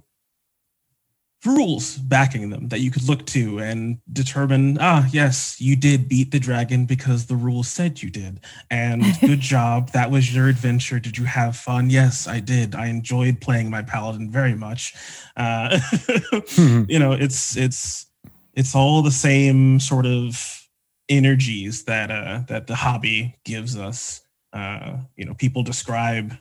rules 1.45 1.97
backing 1.97 2.51
them 2.51 2.67
that 2.67 2.81
you 2.81 2.91
could 2.91 3.07
look 3.07 3.25
to 3.25 3.59
and 3.59 3.97
determine 4.13 4.77
ah 4.79 5.07
yes 5.11 5.59
you 5.59 5.75
did 5.75 6.07
beat 6.07 6.29
the 6.29 6.39
dragon 6.39 6.85
because 6.85 7.25
the 7.25 7.35
rules 7.35 7.67
said 7.67 8.01
you 8.01 8.09
did. 8.09 8.39
And 8.69 9.03
good 9.21 9.39
job. 9.39 9.89
That 9.91 10.11
was 10.11 10.33
your 10.33 10.49
adventure. 10.49 10.99
Did 10.99 11.17
you 11.17 11.25
have 11.25 11.55
fun? 11.55 11.89
Yes 11.89 12.27
i 12.27 12.39
did. 12.39 12.75
I 12.75 12.87
enjoyed 12.87 13.41
playing 13.41 13.69
my 13.69 13.81
paladin 13.81 14.29
very 14.29 14.53
much. 14.53 14.93
Uh, 15.35 15.79
you 16.57 16.99
know 16.99 17.13
it's 17.13 17.57
it's 17.57 18.05
it's 18.53 18.75
all 18.75 19.01
the 19.01 19.11
same 19.11 19.79
sort 19.79 20.05
of 20.05 20.67
energies 21.09 21.85
that 21.85 22.11
uh 22.11 22.41
that 22.47 22.67
the 22.67 22.75
hobby 22.75 23.35
gives 23.43 23.75
us 23.75 24.20
uh 24.53 24.97
you 25.15 25.25
know 25.25 25.33
people 25.33 25.63
describe 25.63 26.33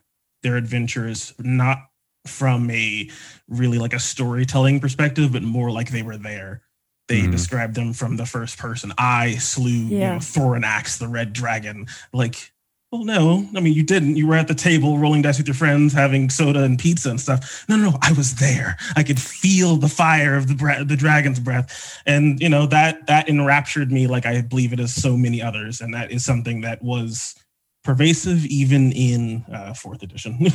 their 0.42 0.56
adventures 0.56 1.32
not 1.38 1.78
from 2.26 2.70
a 2.70 3.08
really 3.48 3.78
like 3.78 3.92
a 3.94 3.98
storytelling 3.98 4.80
perspective 4.80 5.32
but 5.32 5.42
more 5.42 5.70
like 5.70 5.90
they 5.90 6.02
were 6.02 6.16
there. 6.18 6.62
They 7.08 7.22
Mhm. 7.22 7.30
described 7.32 7.74
them 7.74 7.92
from 7.92 8.16
the 8.16 8.26
first 8.26 8.56
person. 8.58 8.92
I 8.98 9.36
slew 9.36 9.70
you 9.70 9.98
Yeah. 9.98 10.12
know 10.14 10.18
thorin 10.18 10.98
the 10.98 11.08
red 11.08 11.32
dragon. 11.32 11.86
Like 12.12 12.52
well 12.92 13.04
no. 13.04 13.48
I 13.56 13.60
mean 13.60 13.72
you 13.74 13.82
didn't. 13.84 14.16
You 14.16 14.26
were 14.26 14.36
at 14.36 14.48
the 14.48 14.54
table 14.54 14.98
rolling 14.98 15.22
dice 15.22 15.38
with 15.38 15.46
your 15.46 15.54
friends 15.54 15.92
having 15.92 16.28
soda 16.28 16.62
and 16.64 16.78
pizza 16.78 17.08
and 17.10 17.20
stuff. 17.20 17.64
No 17.68 17.76
no 17.76 17.90
no. 17.90 17.98
I 18.02 18.12
was 18.12 18.34
there. 18.36 18.76
I 18.96 19.02
could 19.02 19.20
feel 19.20 19.76
the 19.76 19.88
fire 19.88 20.34
of 20.36 20.48
the 20.48 20.54
breath 20.54 20.88
the 20.88 20.96
dragon's 20.96 21.38
breath. 21.40 22.00
And 22.06 22.40
you 22.40 22.48
know 22.48 22.66
that 22.66 23.06
that 23.06 23.28
enraptured 23.28 23.90
me 23.92 24.06
like 24.06 24.26
i 24.26 24.40
believe 24.40 24.72
it 24.72 24.80
is 24.80 24.92
so 24.94 25.16
many 25.16 25.40
others. 25.40 25.80
And 25.80 25.94
that 25.94 26.10
is 26.10 26.24
something 26.24 26.62
that 26.62 26.82
was 26.82 27.34
pervasive 27.82 28.44
even 28.46 28.92
in 28.92 29.44
uh, 29.52 29.72
fourth 29.74 30.02
edition 30.02 30.38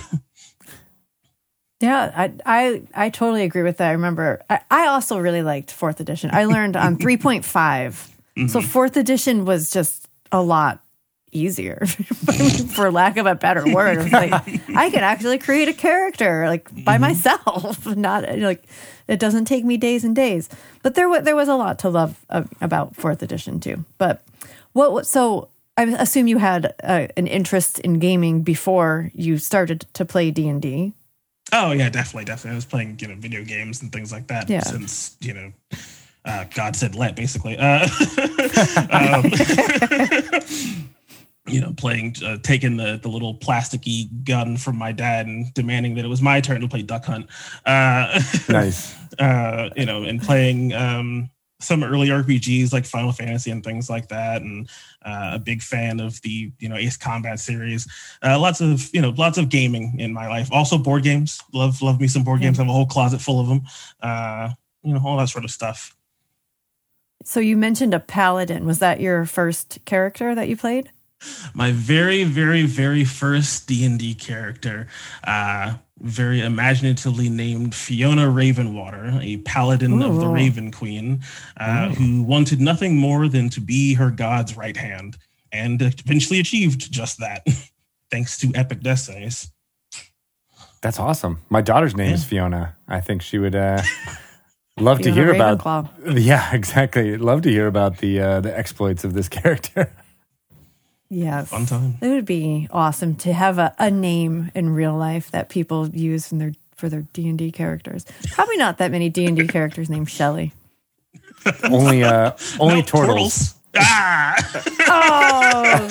Yeah, 1.81 2.11
I, 2.15 2.33
I 2.45 2.81
I 2.95 3.09
totally 3.09 3.43
agree 3.43 3.61
with 3.63 3.77
that. 3.77 3.89
I 3.89 3.91
remember 3.91 4.41
I, 4.49 4.61
I 4.71 4.87
also 4.87 5.17
really 5.19 5.43
liked 5.43 5.71
fourth 5.71 5.99
edition. 5.99 6.29
I 6.33 6.45
learned 6.45 6.77
on 6.77 6.95
three 7.03 7.17
point 7.17 7.43
five, 7.43 8.09
so 8.47 8.61
fourth 8.61 8.95
edition 8.95 9.43
was 9.43 9.71
just 9.71 10.07
a 10.31 10.41
lot 10.41 10.81
easier, 11.33 11.85
for 12.75 12.91
lack 12.93 13.17
of 13.17 13.25
a 13.25 13.35
better 13.35 13.65
word. 13.73 14.09
Like 14.09 14.31
I 14.69 14.89
could 14.89 15.03
actually 15.03 15.37
create 15.37 15.67
a 15.67 15.73
character 15.73 16.47
like 16.47 16.85
by 16.85 16.97
myself, 16.97 17.85
not 17.85 18.23
like 18.37 18.63
it 19.09 19.19
doesn't 19.19 19.45
take 19.45 19.65
me 19.65 19.75
days 19.75 20.05
and 20.05 20.15
days. 20.15 20.47
But 20.81 20.95
there 20.95 21.09
was 21.09 21.23
there 21.23 21.35
was 21.35 21.49
a 21.49 21.55
lot 21.55 21.79
to 21.79 21.89
love 21.89 22.25
uh, 22.29 22.43
about 22.61 22.95
fourth 22.95 23.21
edition 23.21 23.59
too. 23.59 23.83
But 23.97 24.23
what 24.71 24.93
what- 24.93 25.07
so. 25.07 25.49
I 25.77 25.83
assume 25.83 26.27
you 26.27 26.37
had 26.37 26.73
uh, 26.83 27.07
an 27.17 27.27
interest 27.27 27.79
in 27.79 27.99
gaming 27.99 28.41
before 28.43 29.11
you 29.13 29.37
started 29.37 29.85
to 29.93 30.05
play 30.05 30.31
D 30.31 30.47
and 30.47 30.61
D. 30.61 30.93
Oh 31.51 31.71
yeah, 31.71 31.89
definitely, 31.89 32.25
definitely. 32.25 32.51
I 32.51 32.55
was 32.55 32.65
playing, 32.65 32.97
you 33.01 33.07
know, 33.09 33.15
video 33.15 33.43
games 33.43 33.81
and 33.81 33.91
things 33.91 34.11
like 34.11 34.27
that 34.27 34.49
Yeah. 34.49 34.61
since, 34.61 35.15
you 35.19 35.33
know, 35.33 35.51
uh, 36.23 36.45
God 36.55 36.75
said 36.75 36.95
let, 36.95 37.15
basically. 37.15 37.57
Uh, 37.57 37.87
um, 38.89 39.25
you 41.47 41.61
know, 41.61 41.73
playing, 41.77 42.15
uh, 42.25 42.37
taking 42.41 42.77
the 42.77 42.97
the 43.01 43.09
little 43.09 43.35
plasticky 43.37 44.07
gun 44.23 44.57
from 44.57 44.77
my 44.77 44.91
dad 44.91 45.27
and 45.27 45.53
demanding 45.53 45.93
that 45.95 46.05
it 46.05 46.07
was 46.07 46.21
my 46.21 46.41
turn 46.41 46.61
to 46.61 46.67
play 46.67 46.81
Duck 46.81 47.05
Hunt. 47.05 47.27
Uh, 47.65 48.19
Nice. 48.49 48.95
uh, 49.19 49.69
you 49.75 49.85
know, 49.85 50.03
and 50.03 50.21
playing 50.21 50.73
um, 50.73 51.29
some 51.59 51.83
early 51.83 52.09
RPGs 52.09 52.73
like 52.73 52.85
Final 52.85 53.11
Fantasy 53.11 53.51
and 53.51 53.63
things 53.63 53.89
like 53.89 54.09
that, 54.09 54.41
and 54.41 54.69
uh, 55.03 55.31
a 55.33 55.39
big 55.39 55.61
fan 55.61 55.99
of 55.99 56.21
the 56.21 56.51
you 56.59 56.69
know 56.69 56.75
Ace 56.75 56.97
Combat 56.97 57.39
series. 57.39 57.87
Uh, 58.23 58.39
lots 58.39 58.61
of 58.61 58.89
you 58.93 59.01
know 59.01 59.09
lots 59.11 59.37
of 59.37 59.49
gaming 59.49 59.99
in 59.99 60.13
my 60.13 60.27
life. 60.27 60.49
Also 60.51 60.77
board 60.77 61.03
games. 61.03 61.41
Love 61.53 61.81
love 61.81 61.99
me 61.99 62.07
some 62.07 62.23
board 62.23 62.41
games. 62.41 62.59
I 62.59 62.63
have 62.63 62.69
a 62.69 62.73
whole 62.73 62.85
closet 62.85 63.21
full 63.21 63.39
of 63.39 63.47
them. 63.47 63.61
Uh, 64.01 64.49
you 64.83 64.93
know 64.93 65.01
all 65.03 65.17
that 65.17 65.29
sort 65.29 65.45
of 65.45 65.51
stuff. 65.51 65.95
So 67.23 67.39
you 67.39 67.57
mentioned 67.57 67.93
a 67.93 67.99
paladin. 67.99 68.65
Was 68.65 68.79
that 68.79 68.99
your 68.99 69.25
first 69.25 69.79
character 69.85 70.35
that 70.35 70.47
you 70.47 70.57
played? 70.57 70.91
My 71.53 71.71
very 71.71 72.23
very 72.23 72.63
very 72.63 73.03
first 73.05 73.67
d&d 73.67 74.13
character 74.15 74.87
uh 75.25 75.73
very 75.99 76.41
imaginatively 76.41 77.29
named 77.29 77.73
fiona 77.73 78.29
ravenwater 78.29 79.17
a 79.21 79.37
paladin 79.37 80.01
of 80.01 80.19
the 80.19 80.27
raven 80.27 80.71
queen 80.71 81.21
uh, 81.57 81.89
who 81.89 82.21
wanted 82.21 82.59
nothing 82.59 82.97
more 82.97 83.27
than 83.29 83.49
to 83.49 83.61
be 83.61 83.93
her 83.93 84.11
god's 84.11 84.57
right 84.57 84.75
hand 84.77 85.17
and 85.53 85.81
eventually 85.81 86.39
achieved 86.39 86.91
just 86.91 87.17
that 87.19 87.45
thanks 88.11 88.37
to 88.37 88.51
epic 88.55 88.81
destinies 88.81 89.51
That's 90.81 90.99
awesome. 90.99 91.39
My 91.49 91.61
daughter's 91.61 91.95
name 91.95 92.13
is 92.13 92.23
Fiona. 92.23 92.75
I 92.87 93.01
think 93.01 93.23
she 93.23 93.39
would 93.39 93.55
uh, 93.55 93.81
love 94.79 94.99
to 94.99 95.05
Fiona 95.05 95.15
hear 95.15 95.33
about. 95.33 95.57
Ravenclaw. 95.59 95.89
Yeah, 96.21 96.53
exactly. 96.53 97.17
Love 97.17 97.41
to 97.41 97.49
hear 97.49 97.65
about 97.65 97.97
the 97.97 98.19
uh, 98.21 98.41
the 98.41 98.55
exploits 98.55 99.03
of 99.03 99.13
this 99.13 99.27
character. 99.27 99.91
Yes. 101.09 101.49
fun 101.49 101.65
time 101.65 101.97
It 102.01 102.07
would 102.09 102.25
be 102.25 102.67
awesome 102.71 103.15
to 103.17 103.31
have 103.33 103.57
a, 103.59 103.73
a 103.77 103.91
name 103.91 104.51
in 104.55 104.69
real 104.71 104.95
life 104.95 105.31
that 105.31 105.49
people 105.49 105.87
use 105.89 106.31
in 106.31 106.39
their 106.39 106.53
for 106.75 106.89
their 106.89 107.03
D 107.13 107.29
and 107.29 107.37
D 107.37 107.51
characters. 107.51 108.05
Probably 108.31 108.57
not 108.57 108.79
that 108.79 108.91
many 108.91 109.09
D 109.09 109.25
and 109.25 109.37
D 109.37 109.47
characters 109.47 109.89
named 109.89 110.09
Shelly. 110.09 110.51
only 111.63 112.03
uh, 112.03 112.31
only 112.59 112.75
Nope, 112.77 112.85
turtles. 112.87 113.53
ah 113.77 114.35
Oh, 114.87 115.87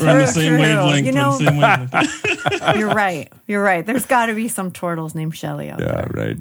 we're 0.00 0.08
on 0.10 0.18
the 0.18 0.26
same 0.26 0.58
wavelength 0.58 1.06
You 1.06 1.12
we're 1.12 1.20
know- 1.20 1.38
same 1.38 1.56
wavelength. 1.58 2.76
you're 2.76 2.88
right. 2.94 3.32
You're 3.46 3.62
right. 3.62 3.84
There's 3.84 4.06
got 4.06 4.26
to 4.26 4.34
be 4.34 4.48
some 4.48 4.70
turtles 4.72 5.14
named 5.14 5.36
Shelly 5.36 5.70
out 5.70 5.80
Yeah, 5.80 5.86
there. 5.86 6.10
right. 6.14 6.36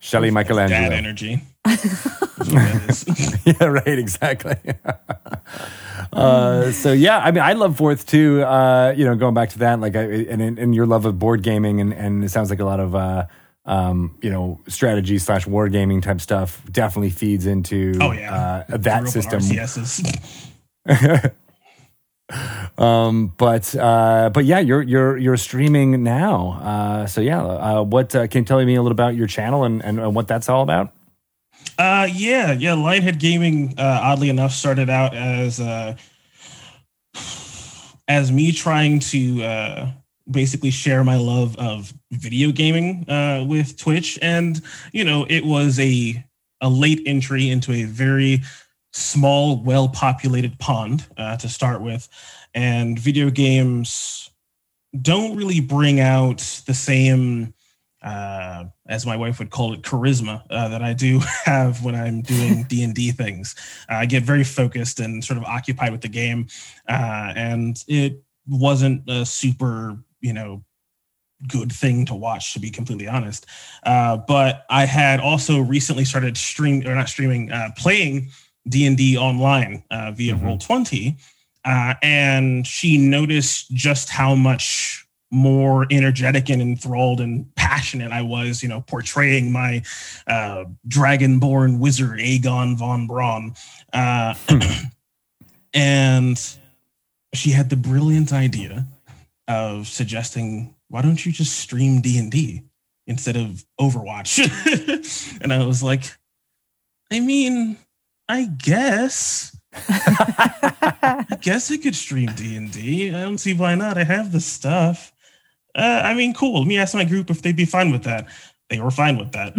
Shelley 0.00 0.28
dad 0.28 0.34
Michelangelo. 0.34 0.90
energy 0.96 1.42
That's 1.64 1.84
what 2.04 2.46
that 2.46 2.90
is. 2.90 3.46
yeah, 3.46 3.66
right. 3.66 3.98
Exactly. 3.98 4.56
Uh, 6.12 6.72
so 6.72 6.92
yeah, 6.92 7.18
I 7.18 7.30
mean, 7.30 7.42
I 7.42 7.52
love 7.54 7.76
fourth 7.76 8.06
too. 8.06 8.42
Uh, 8.42 8.94
you 8.96 9.04
know, 9.04 9.14
going 9.14 9.34
back 9.34 9.50
to 9.50 9.58
that, 9.60 9.80
like, 9.80 9.96
I, 9.96 10.02
and 10.02 10.58
and 10.58 10.74
your 10.74 10.86
love 10.86 11.04
of 11.06 11.18
board 11.18 11.42
gaming, 11.42 11.80
and 11.80 11.92
and 11.92 12.24
it 12.24 12.30
sounds 12.30 12.50
like 12.50 12.60
a 12.60 12.64
lot 12.64 12.80
of. 12.80 12.94
Uh, 12.94 13.26
um, 13.66 14.18
you 14.20 14.28
know, 14.28 14.60
strategy 14.68 15.18
slash 15.18 15.46
war 15.46 15.70
gaming 15.70 16.02
type 16.02 16.20
stuff 16.20 16.62
definitely 16.70 17.08
feeds 17.08 17.46
into 17.46 17.94
oh 17.98 18.12
yeah 18.12 18.64
uh, 18.68 18.76
that 18.76 19.08
system. 19.08 19.40
Um, 22.78 23.32
but 23.36 23.74
uh, 23.76 24.30
but 24.32 24.44
yeah, 24.44 24.58
you're 24.58 24.82
you're 24.82 25.16
you're 25.16 25.36
streaming 25.36 26.02
now. 26.02 26.58
Uh, 26.62 27.06
so 27.06 27.20
yeah, 27.20 27.42
uh, 27.42 27.82
what 27.82 28.14
uh, 28.14 28.26
can 28.26 28.42
you 28.42 28.44
tell 28.46 28.64
me 28.64 28.74
a 28.74 28.82
little 28.82 28.92
about 28.92 29.14
your 29.14 29.26
channel 29.26 29.64
and, 29.64 29.82
and 29.82 30.14
what 30.14 30.26
that's 30.26 30.48
all 30.48 30.62
about? 30.62 30.92
Uh, 31.78 32.08
yeah, 32.12 32.52
yeah. 32.52 32.72
Lionhead 32.72 33.18
Gaming, 33.18 33.74
uh, 33.78 34.00
oddly 34.02 34.28
enough, 34.28 34.52
started 34.52 34.88
out 34.88 35.14
as 35.14 35.60
uh, 35.60 35.96
as 38.06 38.30
me 38.30 38.52
trying 38.52 39.00
to 39.00 39.42
uh, 39.42 39.90
basically 40.30 40.70
share 40.70 41.02
my 41.02 41.16
love 41.16 41.56
of 41.56 41.92
video 42.12 42.52
gaming 42.52 43.08
uh, 43.08 43.44
with 43.48 43.76
Twitch, 43.76 44.18
and 44.22 44.60
you 44.92 45.04
know, 45.04 45.26
it 45.28 45.44
was 45.44 45.78
a 45.80 46.24
a 46.60 46.68
late 46.68 47.02
entry 47.06 47.50
into 47.50 47.72
a 47.72 47.84
very 47.84 48.42
small, 48.92 49.62
well 49.62 49.88
populated 49.88 50.58
pond 50.58 51.06
uh, 51.16 51.36
to 51.38 51.48
start 51.48 51.80
with, 51.80 52.08
and 52.54 52.98
video 52.98 53.30
games 53.30 54.30
don't 55.00 55.36
really 55.36 55.60
bring 55.60 55.98
out 55.98 56.38
the 56.66 56.74
same 56.74 57.53
uh, 58.04 58.64
as 58.86 59.06
my 59.06 59.16
wife 59.16 59.38
would 59.38 59.50
call 59.50 59.72
it, 59.72 59.80
charisma 59.80 60.42
uh, 60.50 60.68
that 60.68 60.82
I 60.82 60.92
do 60.92 61.20
have 61.44 61.82
when 61.82 61.94
I'm 61.94 62.20
doing 62.20 62.62
D 62.68 62.84
and 62.84 62.94
D 62.94 63.10
things. 63.10 63.56
Uh, 63.90 63.94
I 63.96 64.06
get 64.06 64.22
very 64.22 64.44
focused 64.44 65.00
and 65.00 65.24
sort 65.24 65.38
of 65.38 65.44
occupied 65.44 65.90
with 65.90 66.02
the 66.02 66.08
game, 66.08 66.46
uh, 66.88 67.32
and 67.34 67.82
it 67.88 68.22
wasn't 68.46 69.08
a 69.08 69.24
super, 69.24 69.96
you 70.20 70.34
know, 70.34 70.62
good 71.48 71.72
thing 71.72 72.04
to 72.06 72.14
watch, 72.14 72.52
to 72.52 72.60
be 72.60 72.70
completely 72.70 73.08
honest. 73.08 73.46
Uh, 73.84 74.18
but 74.18 74.66
I 74.68 74.84
had 74.84 75.20
also 75.20 75.60
recently 75.60 76.04
started 76.04 76.36
stream 76.36 76.86
or 76.86 76.94
not 76.94 77.08
streaming, 77.08 77.50
uh, 77.50 77.70
playing 77.76 78.30
D 78.68 78.86
and 78.86 78.98
D 78.98 79.16
online 79.16 79.82
via 79.90 80.34
mm-hmm. 80.34 80.44
Roll 80.44 80.58
Twenty, 80.58 81.16
and 81.64 82.66
she 82.66 82.98
noticed 82.98 83.70
just 83.74 84.10
how 84.10 84.34
much 84.34 85.03
more 85.34 85.86
energetic 85.90 86.48
and 86.48 86.62
enthralled 86.62 87.20
and 87.20 87.52
passionate 87.56 88.12
I 88.12 88.22
was, 88.22 88.62
you 88.62 88.68
know, 88.68 88.82
portraying 88.82 89.50
my 89.50 89.82
uh, 90.28 90.64
dragonborn 90.88 91.80
wizard 91.80 92.20
Aegon 92.20 92.76
von 92.76 93.08
Braun. 93.08 93.54
Uh, 93.92 94.34
and 95.74 96.40
she 97.34 97.50
had 97.50 97.68
the 97.68 97.76
brilliant 97.76 98.32
idea 98.32 98.86
of 99.48 99.88
suggesting, 99.88 100.74
why 100.88 101.02
don't 101.02 101.26
you 101.26 101.32
just 101.32 101.58
stream 101.58 102.00
D&D 102.00 102.62
instead 103.08 103.36
of 103.36 103.64
Overwatch? 103.80 104.38
and 105.42 105.52
I 105.52 105.66
was 105.66 105.82
like, 105.82 106.16
I 107.10 107.18
mean, 107.18 107.76
I 108.28 108.44
guess. 108.44 109.56
I 109.88 111.26
guess 111.40 111.72
I 111.72 111.76
could 111.76 111.96
stream 111.96 112.30
D 112.36 112.56
and 112.56 112.70
D. 112.70 113.12
I 113.12 113.22
don't 113.22 113.38
see 113.38 113.54
why 113.54 113.74
not. 113.74 113.98
I 113.98 114.04
have 114.04 114.30
the 114.30 114.40
stuff 114.40 115.12
uh, 115.74 116.02
I 116.04 116.14
mean, 116.14 116.34
cool. 116.34 116.60
Let 116.60 116.68
me 116.68 116.78
ask 116.78 116.94
my 116.94 117.04
group 117.04 117.30
if 117.30 117.42
they'd 117.42 117.56
be 117.56 117.64
fine 117.64 117.90
with 117.90 118.04
that. 118.04 118.26
They 118.70 118.80
were 118.80 118.90
fine 118.90 119.18
with 119.18 119.32
that. 119.32 119.52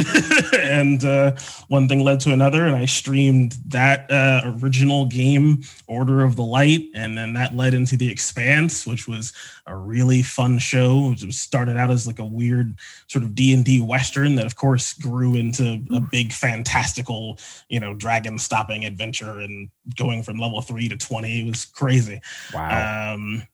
and 0.61 1.05
uh, 1.05 1.36
one 1.68 1.88
thing 1.88 2.03
led 2.03 2.20
to 2.22 2.34
another, 2.34 2.66
and 2.66 2.76
I 2.76 2.86
streamed 2.86 3.55
that 3.68 4.09
uh, 4.09 4.41
original 4.61 5.05
game, 5.05 5.61
Order 5.86 6.24
of 6.24 6.36
the 6.36 6.43
Light, 6.43 6.82
and 6.95 7.16
then 7.16 7.34
that 7.34 7.55
led 7.55 7.76
into 7.76 7.97
The 7.97 8.11
Expanse, 8.11 8.88
which 8.88 9.07
was 9.07 9.32
a 9.68 9.78
really 9.78 10.24
fun 10.24 10.57
show. 10.57 11.13
It 11.16 11.34
started 11.34 11.78
out 11.78 11.91
as 11.91 12.07
like 12.07 12.18
a 12.18 12.26
weird 12.26 12.80
sort 13.07 13.24
of 13.24 13.36
D 13.36 13.53
and 13.53 13.63
D 13.63 13.80
western 13.80 14.36
that, 14.36 14.47
of 14.47 14.55
course, 14.55 14.93
grew 14.93 15.36
into 15.36 15.84
a 15.93 15.99
big, 15.99 16.34
fantastical, 16.34 17.38
you 17.70 17.80
know, 17.80 17.93
dragon 17.93 18.39
stopping 18.39 18.86
adventure 18.86 19.39
and 19.39 19.70
going 19.95 20.24
from 20.24 20.39
level 20.39 20.61
three 20.61 20.89
to 20.89 20.97
twenty. 20.97 21.41
It 21.41 21.49
was 21.49 21.66
crazy. 21.66 22.22
Wow. 22.55 23.13
Um, 23.13 23.47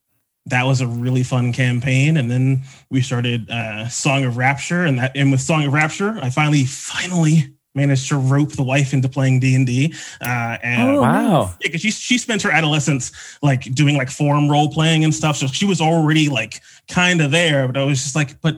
that 0.48 0.66
was 0.66 0.82
a 0.82 0.88
really 0.88 1.24
fun 1.24 1.54
campaign. 1.54 2.18
And 2.18 2.30
then 2.30 2.64
we 2.90 3.02
started 3.02 3.50
uh, 3.50 3.88
song 3.90 4.26
of 4.26 4.38
rapture. 4.38 4.86
And 4.86 5.00
that 5.00 5.16
and 5.16 5.32
with 5.32 5.42
song 5.42 5.66
of 5.66 5.74
rapture 5.74 6.18
i 6.22 6.30
finally 6.30 6.66
finally 6.66 7.54
managed 7.74 8.10
to 8.10 8.18
rope 8.18 8.52
the 8.52 8.64
wife 8.64 8.94
into 8.94 9.08
playing 9.08 9.40
d&d 9.40 9.94
uh, 10.20 10.58
and 10.62 10.90
oh, 10.90 11.02
wow. 11.02 11.54
yeah, 11.62 11.78
she, 11.78 11.90
she 11.90 12.18
spent 12.18 12.42
her 12.42 12.52
adolescence 12.52 13.14
like 13.42 13.64
doing 13.74 13.96
like 13.96 14.10
forum 14.10 14.50
role 14.50 14.70
playing 14.70 15.06
and 15.06 15.16
stuff. 15.16 15.38
So 15.38 15.48
she 15.48 15.66
was 15.66 15.80
already 15.80 16.28
like 16.28 16.62
kind 16.90 17.22
of 17.22 17.32
there. 17.32 17.68
But 17.68 17.78
i 17.78 17.84
was 17.84 18.02
just 18.02 18.16
like 18.16 18.42
but 18.42 18.58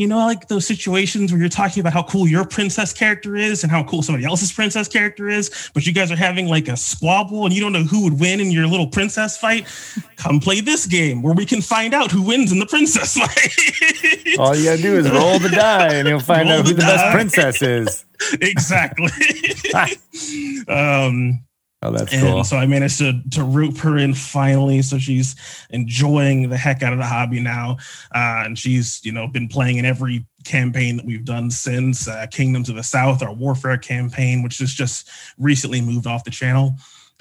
you 0.00 0.06
know, 0.06 0.16
like 0.16 0.48
those 0.48 0.66
situations 0.66 1.30
where 1.30 1.38
you're 1.38 1.50
talking 1.50 1.82
about 1.82 1.92
how 1.92 2.02
cool 2.02 2.26
your 2.26 2.46
princess 2.46 2.90
character 2.90 3.36
is 3.36 3.62
and 3.62 3.70
how 3.70 3.84
cool 3.84 4.00
somebody 4.00 4.24
else's 4.24 4.50
princess 4.50 4.88
character 4.88 5.28
is, 5.28 5.70
but 5.74 5.84
you 5.84 5.92
guys 5.92 6.10
are 6.10 6.16
having 6.16 6.46
like 6.46 6.68
a 6.68 6.76
squabble 6.76 7.44
and 7.44 7.52
you 7.54 7.60
don't 7.60 7.74
know 7.74 7.82
who 7.82 8.04
would 8.04 8.18
win 8.18 8.40
in 8.40 8.50
your 8.50 8.66
little 8.66 8.86
princess 8.86 9.36
fight. 9.36 9.66
Come 10.16 10.40
play 10.40 10.62
this 10.62 10.86
game 10.86 11.20
where 11.20 11.34
we 11.34 11.44
can 11.44 11.60
find 11.60 11.92
out 11.92 12.10
who 12.10 12.22
wins 12.22 12.50
in 12.50 12.58
the 12.58 12.64
princess 12.64 13.12
fight. 13.18 14.38
All 14.38 14.56
you 14.56 14.64
gotta 14.64 14.80
do 14.80 14.96
is 14.96 15.10
roll 15.10 15.38
the 15.38 15.50
die 15.50 15.92
and 15.92 16.08
you'll 16.08 16.20
find 16.20 16.48
roll 16.48 16.60
out 16.60 16.66
who 16.66 16.72
the, 16.72 16.80
the 16.80 16.86
best 16.86 17.12
princess 17.12 17.60
is. 17.60 18.06
exactly. 18.40 19.10
um, 20.68 21.44
Oh, 21.82 21.90
that's 21.90 22.12
and 22.12 22.22
cool. 22.22 22.44
So 22.44 22.58
I 22.58 22.66
managed 22.66 22.98
to 22.98 23.22
to 23.30 23.42
rope 23.42 23.78
her 23.78 23.96
in 23.96 24.12
finally. 24.12 24.82
So 24.82 24.98
she's 24.98 25.34
enjoying 25.70 26.50
the 26.50 26.56
heck 26.58 26.82
out 26.82 26.92
of 26.92 26.98
the 26.98 27.06
hobby 27.06 27.40
now, 27.40 27.78
uh, 28.14 28.44
and 28.44 28.58
she's 28.58 29.00
you 29.02 29.12
know 29.12 29.26
been 29.26 29.48
playing 29.48 29.78
in 29.78 29.86
every 29.86 30.26
campaign 30.44 30.98
that 30.98 31.06
we've 31.06 31.24
done 31.24 31.50
since 31.50 32.06
uh, 32.06 32.26
Kingdoms 32.30 32.68
of 32.68 32.76
the 32.76 32.82
South, 32.82 33.22
our 33.22 33.32
Warfare 33.32 33.78
campaign, 33.78 34.42
which 34.42 34.58
has 34.58 34.74
just 34.74 35.08
recently 35.38 35.80
moved 35.80 36.06
off 36.06 36.24
the 36.24 36.30
channel. 36.30 36.74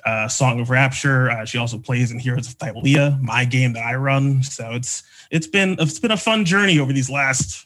Uh, 0.05 0.27
Song 0.27 0.59
of 0.59 0.69
Rapture. 0.69 1.29
Uh, 1.29 1.45
she 1.45 1.57
also 1.57 1.77
plays 1.77 2.11
in 2.11 2.19
Heroes 2.19 2.47
of 2.47 2.57
Thylea, 2.57 3.21
my 3.21 3.45
game 3.45 3.73
that 3.73 3.85
I 3.85 3.95
run. 3.95 4.43
So 4.43 4.71
it's 4.71 5.03
it's 5.31 5.47
been 5.47 5.77
it's 5.79 5.99
been 5.99 6.11
a 6.11 6.17
fun 6.17 6.43
journey 6.43 6.79
over 6.79 6.91
these 6.91 7.09
last 7.09 7.65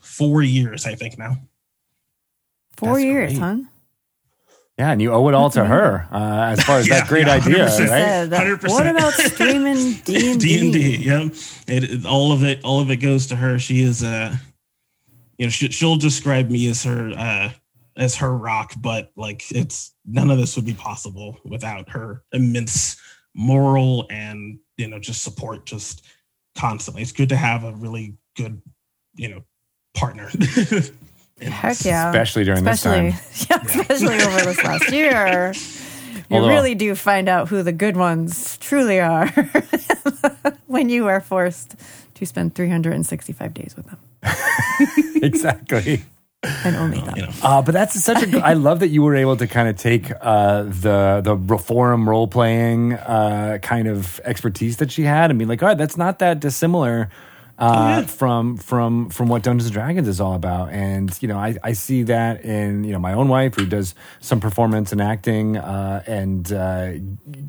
four 0.00 0.42
years, 0.42 0.86
I 0.86 0.94
think 0.94 1.18
now. 1.18 1.36
Four 2.76 2.94
That's 2.94 3.04
years, 3.04 3.38
great. 3.38 3.40
huh? 3.40 3.56
Yeah, 4.82 4.90
and 4.90 5.00
you 5.00 5.12
owe 5.12 5.28
it 5.28 5.34
all 5.34 5.48
to 5.50 5.64
her 5.64 6.08
uh, 6.10 6.46
as 6.50 6.64
far 6.64 6.78
as 6.78 6.88
yeah, 6.88 6.98
that 6.98 7.08
great 7.08 7.28
yeah, 7.28 7.34
idea, 7.34 7.66
right? 7.66 8.32
Hundred 8.32 8.60
percent. 8.60 8.84
What 8.84 8.86
about 8.88 9.12
streaming 9.12 9.92
D 10.04 10.32
and 10.32 10.40
D? 10.40 10.56
D 10.56 10.60
and 10.60 10.72
D, 10.72 10.96
yeah. 10.96 11.28
It, 11.68 12.04
all 12.04 12.32
of 12.32 12.42
it, 12.42 12.64
all 12.64 12.80
of 12.80 12.90
it 12.90 12.96
goes 12.96 13.28
to 13.28 13.36
her. 13.36 13.60
She 13.60 13.80
is, 13.80 14.02
uh, 14.02 14.34
you 15.38 15.46
know, 15.46 15.50
she, 15.50 15.68
she'll 15.68 15.94
describe 15.94 16.50
me 16.50 16.68
as 16.68 16.82
her, 16.82 17.12
uh, 17.16 17.50
as 17.96 18.16
her 18.16 18.36
rock, 18.36 18.72
but 18.76 19.12
like 19.14 19.44
it's 19.52 19.94
none 20.04 20.32
of 20.32 20.38
this 20.38 20.56
would 20.56 20.66
be 20.66 20.74
possible 20.74 21.38
without 21.44 21.88
her 21.90 22.24
immense 22.32 23.00
moral 23.36 24.08
and 24.10 24.58
you 24.78 24.88
know 24.88 24.98
just 24.98 25.22
support, 25.22 25.64
just 25.64 26.04
constantly. 26.58 27.02
It's 27.02 27.12
good 27.12 27.28
to 27.28 27.36
have 27.36 27.62
a 27.62 27.70
really 27.70 28.16
good, 28.36 28.60
you 29.14 29.28
know, 29.28 29.44
partner. 29.94 30.28
Heck 31.50 31.84
yeah. 31.84 32.10
Especially 32.10 32.44
during 32.44 32.66
especially, 32.66 33.10
this 33.10 33.46
time. 33.46 33.66
Yeah, 33.76 33.82
especially 33.84 34.22
over 34.22 34.40
this 34.44 34.64
last 34.64 34.92
year. 34.92 35.52
You 36.30 36.36
Although, 36.38 36.48
really 36.48 36.74
do 36.74 36.94
find 36.94 37.28
out 37.28 37.48
who 37.48 37.62
the 37.62 37.72
good 37.72 37.96
ones 37.96 38.56
truly 38.58 39.00
are 39.00 39.28
when 40.66 40.88
you 40.88 41.08
are 41.08 41.20
forced 41.20 41.76
to 42.14 42.26
spend 42.26 42.54
365 42.54 43.54
days 43.54 43.74
with 43.76 43.86
them. 43.86 43.98
exactly. 45.22 46.02
And 46.42 46.74
only 46.74 47.00
them. 47.00 47.16
You 47.16 47.22
know. 47.22 47.32
uh, 47.42 47.62
but 47.62 47.72
that's 47.72 47.94
such 48.02 48.22
a. 48.22 48.38
I 48.38 48.54
love 48.54 48.80
that 48.80 48.88
you 48.88 49.02
were 49.02 49.14
able 49.14 49.36
to 49.36 49.46
kind 49.46 49.68
of 49.68 49.76
take 49.76 50.10
uh, 50.20 50.64
the 50.64 51.20
the 51.22 51.36
reform 51.36 52.08
role 52.08 52.26
playing 52.26 52.94
uh, 52.94 53.58
kind 53.62 53.86
of 53.86 54.20
expertise 54.24 54.78
that 54.78 54.90
she 54.90 55.02
had 55.02 55.30
and 55.30 55.38
be 55.38 55.44
like, 55.44 55.62
all 55.62 55.68
right, 55.68 55.78
that's 55.78 55.96
not 55.96 56.18
that 56.18 56.40
dissimilar 56.40 57.10
uh, 57.58 57.64
oh, 57.64 58.00
yeah. 58.00 58.06
from 58.06 58.56
from 58.56 59.10
from 59.10 59.28
what 59.28 59.42
Dungeons 59.42 59.66
and 59.66 59.74
Dragons 59.74 60.08
is 60.08 60.20
all 60.20 60.34
about. 60.34 60.70
And 60.70 61.16
you 61.20 61.28
know, 61.28 61.36
I, 61.36 61.56
I 61.62 61.72
see 61.74 62.02
that 62.04 62.44
in 62.44 62.82
you 62.84 62.92
know 62.92 62.98
my 62.98 63.12
own 63.12 63.28
wife 63.28 63.54
who 63.54 63.66
does 63.66 63.94
some 64.20 64.40
performance 64.40 64.90
and 64.90 65.00
acting 65.00 65.58
uh, 65.58 66.02
and 66.06 66.50
uh, 66.52 66.92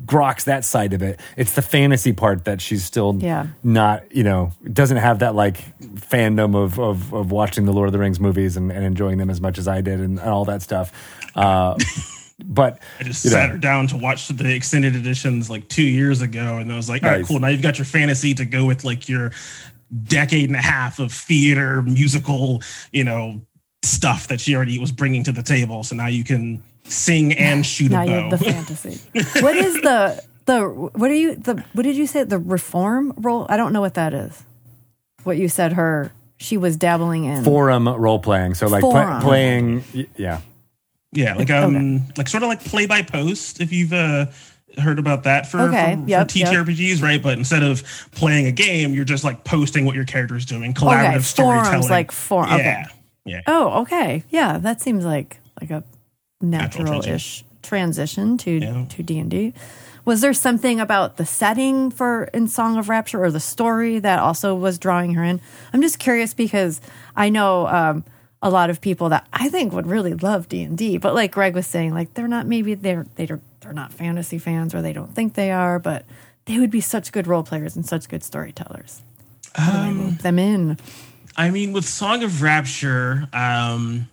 grok's 0.04 0.44
that 0.44 0.64
side 0.64 0.92
of 0.92 1.02
it. 1.02 1.20
It's 1.36 1.54
the 1.54 1.62
fantasy 1.62 2.12
part 2.12 2.44
that 2.44 2.60
she's 2.60 2.84
still 2.84 3.16
yeah. 3.18 3.46
not 3.62 4.14
you 4.14 4.24
know 4.24 4.52
doesn't 4.72 4.98
have 4.98 5.20
that 5.20 5.34
like 5.34 5.78
fandom 5.80 6.54
of 6.54 6.78
of, 6.78 7.12
of 7.14 7.32
watching 7.32 7.64
the 7.64 7.72
Lord 7.72 7.88
of 7.88 7.92
the 7.92 7.98
Rings 7.98 8.20
movies 8.20 8.56
and, 8.56 8.70
and 8.70 8.84
enjoying 8.84 9.18
them 9.18 9.30
as 9.30 9.40
much 9.40 9.58
as 9.58 9.66
I 9.66 9.80
did 9.80 10.00
and, 10.00 10.18
and 10.18 10.28
all 10.28 10.44
that 10.44 10.62
stuff. 10.62 10.92
Uh, 11.34 11.78
but 12.44 12.80
I 13.00 13.04
just 13.04 13.22
sat 13.22 13.46
know. 13.46 13.52
her 13.52 13.58
down 13.58 13.86
to 13.88 13.96
watch 13.96 14.28
the 14.28 14.54
extended 14.54 14.96
editions 14.96 15.48
like 15.48 15.68
two 15.68 15.82
years 15.82 16.20
ago, 16.20 16.58
and 16.58 16.72
I 16.72 16.76
was 16.76 16.88
like, 16.88 17.02
"All 17.02 17.10
right, 17.10 17.24
cool. 17.24 17.40
Now 17.40 17.48
you've 17.48 17.62
got 17.62 17.78
your 17.78 17.84
fantasy 17.84 18.34
to 18.34 18.44
go 18.44 18.64
with 18.64 18.84
like 18.84 19.08
your 19.08 19.32
decade 20.04 20.48
and 20.48 20.56
a 20.56 20.62
half 20.62 20.98
of 20.98 21.12
theater, 21.12 21.82
musical, 21.82 22.62
you 22.92 23.04
know, 23.04 23.40
stuff 23.82 24.28
that 24.28 24.40
she 24.40 24.54
already 24.54 24.78
was 24.78 24.92
bringing 24.92 25.24
to 25.24 25.32
the 25.32 25.42
table. 25.42 25.82
So 25.84 25.96
now 25.96 26.06
you 26.06 26.24
can 26.24 26.62
sing 26.84 27.32
and 27.34 27.64
shoot 27.64 27.90
now 27.90 28.02
a 28.02 28.06
bow. 28.06 28.12
You 28.12 28.20
have 28.20 28.30
the 28.30 28.38
fantasy. 28.38 29.40
what 29.40 29.56
is 29.56 29.74
the 29.82 30.22
the 30.46 30.68
what 30.68 31.10
are 31.10 31.14
you 31.14 31.34
the 31.36 31.64
what 31.72 31.82
did 31.82 31.96
you 31.96 32.06
say 32.06 32.24
the 32.24 32.38
reform 32.38 33.12
role? 33.16 33.46
I 33.48 33.56
don't 33.56 33.72
know 33.72 33.80
what 33.80 33.94
that 33.94 34.14
is. 34.14 34.42
What 35.24 35.36
you 35.38 35.48
said 35.48 35.74
her 35.74 36.12
she 36.38 36.56
was 36.56 36.76
dabbling 36.76 37.24
in 37.24 37.44
forum 37.44 37.88
role 37.88 38.18
playing. 38.18 38.54
So 38.54 38.66
like 38.66 38.82
pl- 38.82 39.20
playing 39.20 39.84
yeah. 40.16 40.40
Yeah, 41.12 41.34
like 41.34 41.50
um 41.50 41.76
okay. 41.76 42.04
like 42.16 42.28
sort 42.28 42.42
of 42.42 42.48
like 42.48 42.64
play 42.64 42.86
by 42.86 43.02
post 43.02 43.60
if 43.60 43.72
you've 43.72 43.92
uh 43.92 44.26
heard 44.78 44.98
about 44.98 45.24
that 45.24 45.46
for, 45.46 45.60
okay. 45.60 45.96
for, 45.96 46.08
yep, 46.08 46.30
for 46.30 46.38
TTRPGs, 46.38 46.94
yep. 46.96 47.02
right? 47.02 47.22
But 47.22 47.38
instead 47.38 47.62
of 47.62 47.82
playing 48.12 48.46
a 48.46 48.52
game, 48.52 48.94
you're 48.94 49.04
just 49.04 49.24
like 49.24 49.44
posting 49.44 49.84
what 49.84 49.94
your 49.94 50.04
character 50.04 50.36
is 50.36 50.44
doing, 50.46 50.74
collaborative 50.74 51.14
okay, 51.14 51.18
storytelling. 51.20 51.64
Forums, 51.64 51.90
like 51.90 52.12
form. 52.12 52.48
Yeah. 52.48 52.54
Okay. 52.54 52.84
Yeah. 53.26 53.40
Oh, 53.46 53.82
okay. 53.82 54.22
Yeah, 54.30 54.58
that 54.58 54.80
seems 54.80 55.04
like 55.04 55.40
like 55.60 55.70
a 55.70 55.82
natural-ish 56.40 57.44
transition 57.62 58.36
to 58.38 58.50
Yeah. 58.50 58.84
to 58.88 59.02
D 59.02 59.18
and 59.18 59.30
D. 59.30 59.54
Was 60.04 60.20
there 60.20 60.34
something 60.34 60.80
about 60.80 61.16
the 61.16 61.24
setting 61.24 61.90
for 61.90 62.24
in 62.34 62.46
Song 62.46 62.76
of 62.76 62.90
Rapture 62.90 63.24
or 63.24 63.30
the 63.30 63.40
story 63.40 63.98
that 63.98 64.18
also 64.18 64.54
was 64.54 64.78
drawing 64.78 65.14
her 65.14 65.24
in? 65.24 65.40
I'm 65.72 65.80
just 65.80 65.98
curious 65.98 66.34
because 66.34 66.82
I 67.16 67.30
know 67.30 67.66
um, 67.68 68.04
a 68.42 68.50
lot 68.50 68.68
of 68.68 68.82
people 68.82 69.08
that 69.08 69.26
I 69.32 69.48
think 69.48 69.72
would 69.72 69.86
really 69.86 70.12
love 70.12 70.48
D 70.48 70.62
and 70.62 70.76
D, 70.76 70.98
but 70.98 71.14
like 71.14 71.32
Greg 71.32 71.54
was 71.54 71.66
saying, 71.66 71.94
like 71.94 72.12
they're 72.12 72.28
not 72.28 72.46
maybe 72.46 72.74
they're 72.74 73.06
they're 73.14 73.40
they're 73.64 73.72
not 73.72 73.92
fantasy 73.92 74.38
fans 74.38 74.74
or 74.74 74.82
they 74.82 74.92
don't 74.92 75.14
think 75.14 75.34
they 75.34 75.50
are, 75.50 75.78
but 75.78 76.04
they 76.44 76.58
would 76.58 76.70
be 76.70 76.80
such 76.80 77.10
good 77.10 77.26
role 77.26 77.42
players 77.42 77.74
and 77.74 77.84
such 77.84 78.08
good 78.08 78.22
storytellers. 78.22 79.02
I 79.56 80.16
them 80.20 80.38
in? 80.38 80.78
I 81.36 81.50
mean, 81.50 81.72
with 81.72 81.84
Song 81.84 82.22
of 82.22 82.42
Rapture, 82.42 83.26
um, 83.32 84.08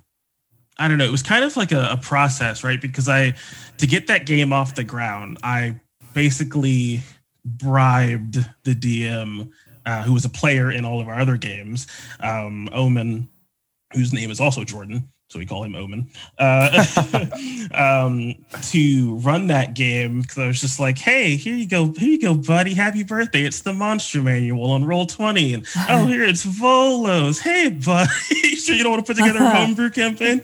I 0.77 0.87
don't 0.87 0.97
know. 0.97 1.05
It 1.05 1.11
was 1.11 1.23
kind 1.23 1.43
of 1.43 1.55
like 1.57 1.71
a, 1.71 1.89
a 1.91 1.97
process, 1.97 2.63
right? 2.63 2.81
Because 2.81 3.09
I, 3.09 3.35
to 3.77 3.87
get 3.87 4.07
that 4.07 4.25
game 4.25 4.53
off 4.53 4.75
the 4.75 4.83
ground, 4.83 5.37
I 5.43 5.75
basically 6.13 7.01
bribed 7.45 8.37
the 8.63 8.73
DM, 8.73 9.51
uh, 9.85 10.03
who 10.03 10.13
was 10.13 10.25
a 10.25 10.29
player 10.29 10.71
in 10.71 10.85
all 10.85 11.01
of 11.01 11.07
our 11.07 11.19
other 11.19 11.37
games, 11.37 11.87
um, 12.19 12.69
Omen, 12.71 13.27
whose 13.93 14.13
name 14.13 14.31
is 14.31 14.39
also 14.39 14.63
Jordan. 14.63 15.09
So 15.31 15.39
we 15.39 15.45
call 15.45 15.63
him 15.63 15.75
Omen, 15.75 16.09
uh, 16.39 16.83
um, 17.73 18.35
to 18.63 19.15
run 19.19 19.47
that 19.47 19.73
game 19.75 20.19
because 20.19 20.37
I 20.37 20.47
was 20.47 20.59
just 20.59 20.77
like, 20.77 20.97
"Hey, 20.97 21.37
here 21.37 21.55
you 21.55 21.69
go, 21.69 21.93
here 21.93 22.09
you 22.09 22.19
go, 22.19 22.33
buddy. 22.33 22.73
Happy 22.73 23.03
birthday! 23.03 23.43
It's 23.43 23.61
the 23.61 23.71
Monster 23.71 24.21
Manual 24.21 24.71
on 24.71 24.83
Roll 24.83 25.05
Twenty, 25.05 25.53
and 25.53 25.65
oh, 25.87 26.05
here 26.05 26.25
it's 26.25 26.45
Volos. 26.45 27.39
Hey, 27.39 27.69
buddy, 27.69 28.09
sure 28.57 28.75
you 28.75 28.83
don't 28.83 28.91
want 28.91 29.05
to 29.05 29.13
put 29.13 29.17
together 29.21 29.39
a 29.39 29.49
homebrew 29.55 29.91
campaign?" 29.91 30.41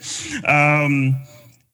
Um, 0.47 1.21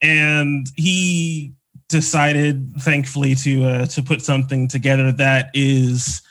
and 0.02 0.66
he 0.76 1.54
decided, 1.90 2.74
thankfully, 2.80 3.36
to 3.36 3.64
uh, 3.64 3.86
to 3.86 4.02
put 4.02 4.24
something 4.24 4.68
together 4.68 5.12
that 5.12 5.52
is. 5.54 6.24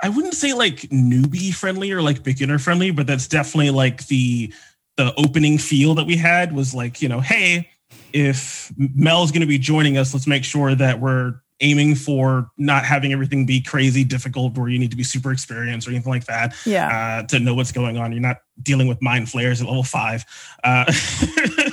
I 0.00 0.10
wouldn't 0.10 0.34
say 0.34 0.52
like 0.52 0.82
newbie 0.90 1.52
friendly 1.52 1.90
or 1.90 2.02
like 2.02 2.22
beginner 2.22 2.60
friendly, 2.60 2.92
but 2.92 3.08
that's 3.08 3.26
definitely 3.26 3.70
like 3.70 4.06
the 4.06 4.52
the 4.96 5.14
opening 5.16 5.58
feel 5.58 5.94
that 5.94 6.06
we 6.06 6.16
had 6.16 6.52
was 6.52 6.74
like, 6.74 7.02
you 7.02 7.08
know, 7.08 7.20
hey, 7.20 7.68
if 8.12 8.72
Mel's 8.76 9.30
going 9.30 9.42
to 9.42 9.46
be 9.46 9.58
joining 9.58 9.98
us, 9.98 10.14
let's 10.14 10.26
make 10.26 10.44
sure 10.44 10.74
that 10.74 11.00
we're 11.00 11.34
aiming 11.60 11.94
for 11.94 12.50
not 12.58 12.84
having 12.84 13.12
everything 13.12 13.46
be 13.46 13.62
crazy 13.62 14.04
difficult 14.04 14.56
where 14.58 14.68
you 14.68 14.78
need 14.78 14.90
to 14.90 14.96
be 14.96 15.02
super 15.02 15.32
experienced 15.32 15.88
or 15.88 15.90
anything 15.90 16.10
like 16.12 16.26
that 16.26 16.54
Yeah. 16.66 16.88
uh, 17.22 17.26
to 17.28 17.38
know 17.38 17.54
what's 17.54 17.72
going 17.72 17.96
on. 17.96 18.12
You're 18.12 18.20
not 18.20 18.38
dealing 18.62 18.88
with 18.88 19.00
mind 19.00 19.30
flayers 19.30 19.60
at 19.62 19.66
level 19.66 19.82
five. 19.82 20.24
Uh, 20.62 20.84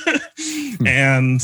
and 0.85 1.41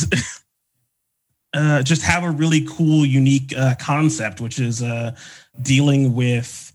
uh, 1.54 1.84
just 1.84 2.02
have 2.04 2.24
a 2.24 2.32
really 2.32 2.66
cool, 2.70 3.06
unique 3.06 3.54
uh, 3.58 3.76
concept, 3.80 4.40
which 4.40 4.60
is 4.60 4.82
uh, 4.82 5.16
dealing 5.62 6.14
with 6.14 6.74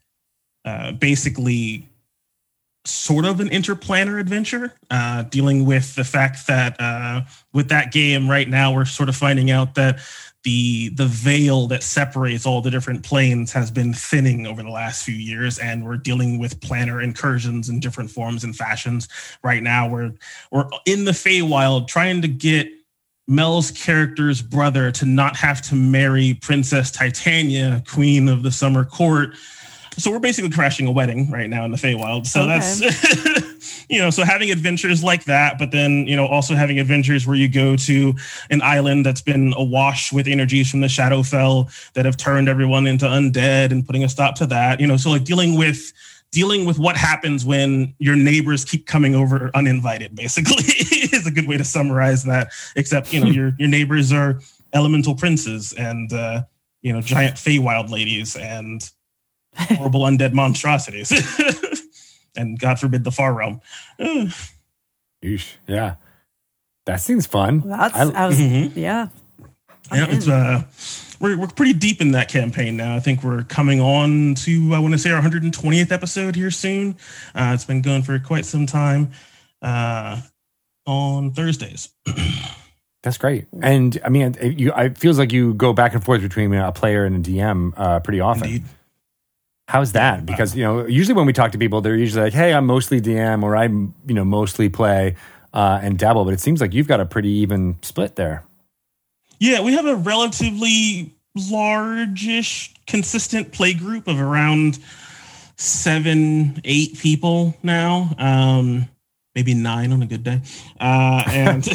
uh, 0.65 0.93
basically 0.93 1.89
sort 2.85 3.25
of 3.25 3.41
an 3.41 3.49
interplanar 3.49 4.21
adventure, 4.21 4.75
uh, 4.91 5.23
dealing 5.23 5.65
with 5.65 5.95
the 5.95 6.05
fact 6.05 6.47
that 6.47 6.81
uh, 6.81 7.23
with 7.53 7.69
that 7.69 7.93
game 7.93 8.29
right 8.29 8.49
now, 8.49 8.75
we're 8.75 8.85
sort 8.85 9.09
of 9.09 9.17
finding 9.17 9.51
out 9.51 9.75
that 9.75 10.01
the 10.43 10.91
the 10.91 11.07
veil 11.07 11.67
that 11.67 11.83
separates 11.83 12.45
all 12.45 12.61
the 12.61 12.71
different 12.71 13.03
planes 13.03 13.51
has 13.53 13.71
been 13.71 13.95
thinning 13.95 14.47
over 14.47 14.63
the 14.63 14.71
last 14.71 15.05
few 15.05 15.15
years, 15.15 15.59
and 15.59 15.85
we're 15.85 15.97
dealing 15.97 16.39
with 16.39 16.61
planar 16.61 17.03
incursions 17.03 17.71
in 17.71 17.81
different 17.81 18.11
forms 18.11 18.45
and 18.45 18.55
fashions. 18.55 19.09
Right 19.43 19.63
now, 19.63 19.89
we're 19.89 20.13
we're 20.51 20.69
in 20.85 21.07
the 21.07 21.13
Feywild 21.13 21.89
trying 21.89 22.21
to 22.23 22.29
get 22.29 22.69
Mel's 23.27 23.71
character's 23.71 24.43
brother 24.43 24.91
to 24.93 25.07
not 25.07 25.35
have 25.37 25.63
to 25.63 25.75
marry 25.75 26.35
Princess 26.35 26.91
Titania, 26.91 27.83
Queen 27.89 28.29
of 28.29 28.43
the 28.43 28.51
Summer 28.51 28.85
Court. 28.85 29.31
So 29.97 30.11
we're 30.11 30.19
basically 30.19 30.51
crashing 30.51 30.87
a 30.87 30.93
wedding 30.93 31.31
right 31.31 31.49
now 31.49 31.65
in 31.65 31.71
the 31.71 31.77
Feywild. 31.77 32.27
So 32.27 32.43
Okay. 32.43 32.59
that's 32.59 33.87
you 33.89 33.99
know, 34.01 34.11
so 34.11 34.25
having 34.25 34.51
adventures 34.51 35.03
like 35.05 35.25
that, 35.25 35.59
but 35.59 35.71
then 35.71 36.07
you 36.07 36.17
know, 36.17 36.27
also 36.27 36.55
having 36.55 36.79
adventures 36.79 37.27
where 37.27 37.37
you 37.37 37.49
go 37.49 37.77
to 37.77 38.15
an 38.51 38.63
island 38.63 39.07
that's 39.07 39.21
been 39.23 39.55
awash 39.57 40.13
with 40.13 40.27
energies 40.27 40.71
from 40.71 40.81
the 40.81 40.87
Shadowfell 40.89 41.93
that 41.95 42.05
have 42.05 42.17
turned 42.17 42.49
everyone 42.49 42.87
into 42.87 43.07
undead 43.07 43.71
and 43.73 43.87
putting 43.87 44.05
a 44.05 44.09
stop 44.09 44.35
to 44.37 44.47
that. 44.47 44.81
You 44.81 44.87
know, 44.87 44.97
so 44.97 45.11
like 45.11 45.25
dealing 45.25 45.57
with 45.57 45.93
dealing 46.33 46.65
with 46.65 46.81
what 46.81 46.97
happens 46.97 47.45
when 47.45 47.95
your 48.01 48.17
neighbors 48.17 48.65
keep 48.65 48.87
coming 48.89 49.15
over 49.15 49.53
uninvited 49.55 50.17
basically 50.17 50.65
is 50.67 51.27
a 51.29 51.31
good 51.31 51.47
way 51.47 51.57
to 51.57 51.63
summarize 51.63 52.25
that 52.25 52.49
except 52.75 53.13
you 53.13 53.21
know 53.21 53.27
your 53.29 53.53
your 53.57 53.69
neighbors 53.69 54.13
are 54.13 54.41
elemental 54.73 55.15
princes 55.15 55.73
and 55.75 56.13
uh 56.13 56.43
you 56.83 56.93
know 56.93 57.01
giant 57.01 57.37
Feywild 57.37 57.89
ladies 57.89 58.35
and 58.35 58.91
horrible 59.77 60.01
undead 60.03 60.33
monstrosities 60.33 61.13
and 62.37 62.59
god 62.59 62.79
forbid 62.79 63.05
the 63.05 63.11
far 63.11 63.33
realm 63.35 63.61
Uh, 63.99 64.27
Yeesh. 65.25 65.55
Yeah. 65.67 65.95
That 66.87 67.01
seems 67.01 67.27
fun. 67.27 67.63
That's 67.67 67.95
I- 67.97 68.11
I 68.25 68.27
was, 68.27 68.39
Mhm. 68.39 68.73
yeah. 68.77 69.09
yeah 69.93 70.07
it's 70.11 70.29
uh 70.29 70.63
we're, 71.21 71.39
we're 71.39 71.47
pretty 71.47 71.73
deep 71.73 72.01
in 72.03 72.11
that 72.13 72.29
campaign 72.29 72.77
now. 72.77 72.95
I 72.97 73.01
think 73.01 73.23
we're 73.23 73.45
coming 73.45 73.81
on 73.81 74.35
to 74.45 74.75
I 74.75 74.79
want 74.81 74.93
to 74.93 74.99
say 74.99 75.11
our 75.11 75.23
120th 75.23 75.93
episode 75.93 76.35
here 76.37 76.51
soon. 76.51 76.97
Uh, 77.35 77.53
it's 77.55 77.65
been 77.65 77.81
going 77.81 78.03
for 78.03 78.19
quite 78.19 78.45
some 78.45 78.67
time. 78.67 79.13
Uh, 79.63 80.21
on 80.87 81.31
Thursdays. 81.33 81.89
That's 83.03 83.17
great. 83.17 83.47
And 83.63 83.99
I 84.05 84.11
mean, 84.11 84.35
it, 84.39 84.59
you, 84.59 84.73
it 84.75 84.99
feels 84.99 85.19
like 85.19 85.33
you 85.33 85.55
go 85.55 85.73
back 85.73 85.95
and 85.95 86.05
forth 86.05 86.21
between 86.21 86.53
a 86.53 86.73
player 86.73 87.07
and 87.07 87.25
a 87.27 87.31
DM 87.31 87.73
uh, 87.77 88.01
pretty 88.01 88.21
often. 88.21 88.45
Indeed. 88.45 88.65
How's 89.67 89.93
that? 89.93 90.27
Because 90.27 90.55
you 90.55 90.63
know, 90.63 90.87
usually 90.87 91.15
when 91.15 91.27
we 91.27 91.33
talk 91.33 91.53
to 91.53 91.59
people, 91.59 91.81
they're 91.81 91.97
usually 91.97 92.25
like, 92.25 92.33
"Hey, 92.35 92.53
I'm 92.53 92.67
mostly 92.67 93.01
DM," 93.01 93.43
or 93.43 93.57
"I'm 93.57 93.95
you 94.07 94.15
know 94.15 94.25
mostly 94.25 94.69
play 94.69 95.17
uh, 95.53 95.81
and 95.83 95.99
dabble." 95.99 96.25
But 96.25 96.35
it 96.35 96.41
seems 96.41 96.61
like 96.61 96.75
you've 96.75 96.89
got 96.89 97.01
a 97.01 97.07
pretty 97.07 97.31
even 97.31 97.79
split 97.83 98.17
there. 98.17 98.45
Yeah, 99.39 99.63
we 99.63 99.73
have 99.75 99.87
a 99.87 99.97
relatively 99.97 101.15
largish, 101.35 102.75
consistent 102.87 103.53
play 103.53 103.75
group 103.75 104.07
of 104.07 104.21
around 104.21 104.79
seven, 105.57 106.61
eight 106.65 106.99
people 106.99 107.57
now. 107.63 108.15
Um, 108.19 108.89
maybe 109.35 109.55
nine 109.55 109.93
on 109.93 110.03
a 110.03 110.07
good 110.07 110.25
day. 110.25 110.41
Uh, 110.79 111.23
and 111.29 111.67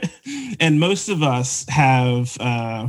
and 0.60 0.78
most 0.78 1.08
of 1.08 1.22
us 1.22 1.66
have 1.68 2.36
uh, 2.40 2.88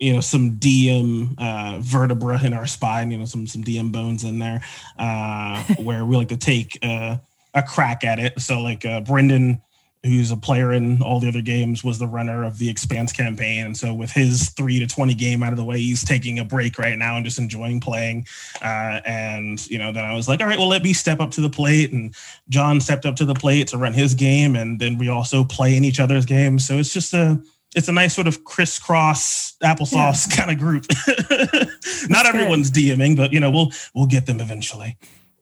you 0.00 0.12
know 0.12 0.20
some 0.20 0.52
DM 0.52 1.34
uh, 1.38 1.78
vertebra 1.80 2.42
in 2.42 2.52
our 2.52 2.66
spine. 2.66 3.10
You 3.10 3.18
know 3.18 3.24
some 3.24 3.46
some 3.46 3.62
DM 3.62 3.92
bones 3.92 4.24
in 4.24 4.38
there 4.38 4.62
uh, 4.98 5.62
where 5.78 6.04
we 6.04 6.16
like 6.16 6.28
to 6.28 6.36
take 6.36 6.78
uh, 6.82 7.18
a 7.54 7.62
crack 7.62 8.02
at 8.04 8.18
it. 8.18 8.40
So 8.40 8.60
like 8.60 8.84
uh, 8.84 9.00
Brendan 9.02 9.60
who's 10.02 10.30
a 10.30 10.36
player 10.36 10.72
in 10.72 11.02
all 11.02 11.20
the 11.20 11.28
other 11.28 11.42
games, 11.42 11.84
was 11.84 11.98
the 11.98 12.06
runner 12.06 12.42
of 12.42 12.58
the 12.58 12.68
Expanse 12.68 13.12
campaign. 13.12 13.66
And 13.66 13.76
so, 13.76 13.92
with 13.92 14.10
his 14.10 14.50
three 14.50 14.78
to 14.78 14.86
20 14.86 15.14
game 15.14 15.42
out 15.42 15.52
of 15.52 15.58
the 15.58 15.64
way, 15.64 15.78
he's 15.78 16.04
taking 16.04 16.38
a 16.38 16.44
break 16.44 16.78
right 16.78 16.96
now 16.96 17.16
and 17.16 17.24
just 17.24 17.38
enjoying 17.38 17.80
playing. 17.80 18.26
Uh, 18.62 19.00
and, 19.04 19.64
you 19.70 19.78
know, 19.78 19.92
then 19.92 20.04
I 20.04 20.14
was 20.14 20.28
like, 20.28 20.40
all 20.40 20.46
right, 20.46 20.58
well, 20.58 20.68
let 20.68 20.82
me 20.82 20.94
step 20.94 21.20
up 21.20 21.30
to 21.32 21.40
the 21.40 21.50
plate. 21.50 21.92
And 21.92 22.14
John 22.48 22.80
stepped 22.80 23.04
up 23.04 23.16
to 23.16 23.26
the 23.26 23.34
plate 23.34 23.68
to 23.68 23.78
run 23.78 23.92
his 23.92 24.14
game. 24.14 24.56
And 24.56 24.80
then 24.80 24.96
we 24.96 25.08
also 25.08 25.44
play 25.44 25.76
in 25.76 25.84
each 25.84 26.00
other's 26.00 26.24
games. 26.24 26.66
So, 26.66 26.78
it's 26.78 26.92
just 26.92 27.12
a, 27.12 27.40
it's 27.74 27.88
a 27.88 27.92
nice 27.92 28.14
sort 28.14 28.26
of 28.26 28.44
crisscross 28.44 29.56
applesauce 29.62 30.34
kind 30.34 30.50
of 30.50 30.58
group. 30.58 30.86
Not 32.10 32.26
everyone's 32.26 32.70
DMing, 32.70 33.16
but 33.16 33.32
you 33.32 33.40
know, 33.40 33.50
we'll 33.50 33.70
we'll 33.94 34.06
get 34.06 34.26
them 34.26 34.40
eventually. 34.40 34.96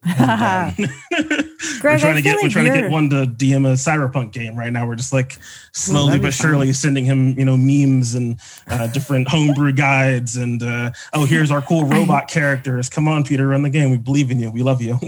And, 0.04 0.20
um, 0.20 0.74
we're 1.82 1.98
trying 1.98 2.16
to 2.16 2.22
get 2.22 2.36
we're 2.42 2.48
trying 2.48 2.66
to 2.66 2.80
get 2.82 2.90
one 2.90 3.10
to 3.10 3.26
DM 3.26 3.66
a 3.66 3.72
cyberpunk 3.72 4.32
game 4.32 4.56
right 4.56 4.72
now. 4.72 4.86
We're 4.86 4.96
just 4.96 5.12
like 5.12 5.38
slowly 5.72 6.18
but 6.18 6.32
surely 6.32 6.72
sending 6.72 7.04
him, 7.04 7.38
you 7.38 7.44
know, 7.44 7.56
memes 7.56 8.14
and 8.14 8.38
uh, 8.68 8.86
different 8.88 9.28
homebrew 9.28 9.72
guides 9.72 10.36
and 10.36 10.62
uh, 10.62 10.90
oh, 11.14 11.24
here's 11.24 11.50
our 11.50 11.62
cool 11.62 11.84
robot 11.84 12.28
characters. 12.28 12.88
Come 12.88 13.08
on, 13.08 13.24
Peter, 13.24 13.48
run 13.48 13.62
the 13.62 13.70
game. 13.70 13.90
We 13.90 13.96
believe 13.96 14.30
in 14.30 14.38
you. 14.38 14.50
We 14.50 14.62
love 14.62 14.80
you. 14.82 14.98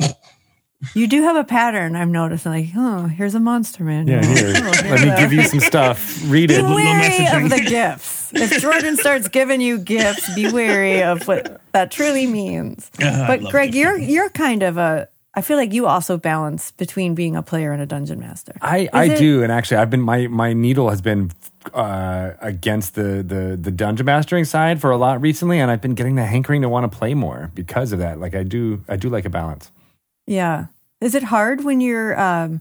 You 0.94 1.06
do 1.06 1.22
have 1.22 1.36
a 1.36 1.44
pattern. 1.44 1.94
I'm 1.94 2.10
noticing. 2.10 2.52
Like, 2.52 2.68
oh, 2.76 3.06
here's 3.06 3.34
a 3.34 3.40
monster 3.40 3.84
man. 3.84 4.06
Yeah, 4.08 4.24
here. 4.24 4.52
Oh, 4.56 4.70
Let 4.88 5.00
me 5.02 5.10
a- 5.10 5.16
give 5.18 5.32
you 5.32 5.42
some 5.44 5.60
stuff. 5.60 6.22
Read 6.26 6.48
Be 6.48 6.54
it. 6.54 6.62
little 6.62 6.74
wary 6.76 7.26
of 7.44 7.50
the 7.50 7.60
gifts. 7.68 8.32
If 8.32 8.60
Jordan 8.62 8.96
starts 8.96 9.28
giving 9.28 9.60
you 9.60 9.78
gifts, 9.78 10.34
be 10.34 10.50
wary 10.50 11.02
of 11.02 11.26
what 11.28 11.60
that 11.72 11.90
truly 11.90 12.26
means. 12.26 12.90
Uh, 13.02 13.26
But 13.26 13.42
Greg, 13.50 13.72
gift 13.72 13.78
you're 13.78 13.98
you're 13.98 14.30
kind 14.30 14.62
of 14.62 14.76
a. 14.78 15.08
I 15.34 15.42
feel 15.42 15.56
like 15.56 15.72
you 15.72 15.86
also 15.86 16.16
balance 16.16 16.72
between 16.72 17.14
being 17.14 17.36
a 17.36 17.42
player 17.42 17.70
and 17.72 17.80
a 17.80 17.86
dungeon 17.86 18.18
master. 18.18 18.52
I, 18.62 18.88
I 18.92 19.04
it- 19.10 19.18
do, 19.18 19.42
and 19.42 19.52
actually, 19.52 19.76
I've 19.78 19.90
been 19.90 20.00
my 20.00 20.26
my 20.28 20.52
needle 20.54 20.88
has 20.90 21.00
been 21.00 21.30
uh, 21.74 22.32
against 22.40 22.94
the 22.94 23.22
the 23.22 23.58
the 23.60 23.70
dungeon 23.70 24.06
mastering 24.06 24.44
side 24.44 24.80
for 24.80 24.90
a 24.90 24.96
lot 24.96 25.20
recently, 25.20 25.60
and 25.60 25.70
I've 25.70 25.80
been 25.82 25.94
getting 25.94 26.14
the 26.16 26.24
hankering 26.24 26.62
to 26.62 26.68
want 26.68 26.90
to 26.90 26.96
play 26.98 27.14
more 27.14 27.50
because 27.54 27.92
of 27.92 27.98
that. 27.98 28.18
Like 28.18 28.34
I 28.34 28.42
do, 28.44 28.82
I 28.88 28.96
do 28.96 29.08
like 29.10 29.24
a 29.24 29.30
balance. 29.30 29.70
Yeah. 30.30 30.66
Is 31.00 31.16
it 31.16 31.24
hard 31.24 31.64
when 31.64 31.80
you're 31.80 32.18
um 32.18 32.60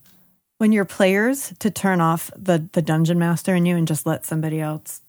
when 0.58 0.72
you're 0.72 0.86
players 0.86 1.54
to 1.60 1.70
turn 1.70 2.02
off 2.02 2.32
the 2.36 2.68
the 2.74 2.82
dungeon 2.82 3.20
master 3.20 3.54
in 3.54 3.68
you 3.68 3.76
and 3.78 3.88
just 3.88 4.08
let 4.08 4.26
somebody 4.26 4.60
else 4.60 5.02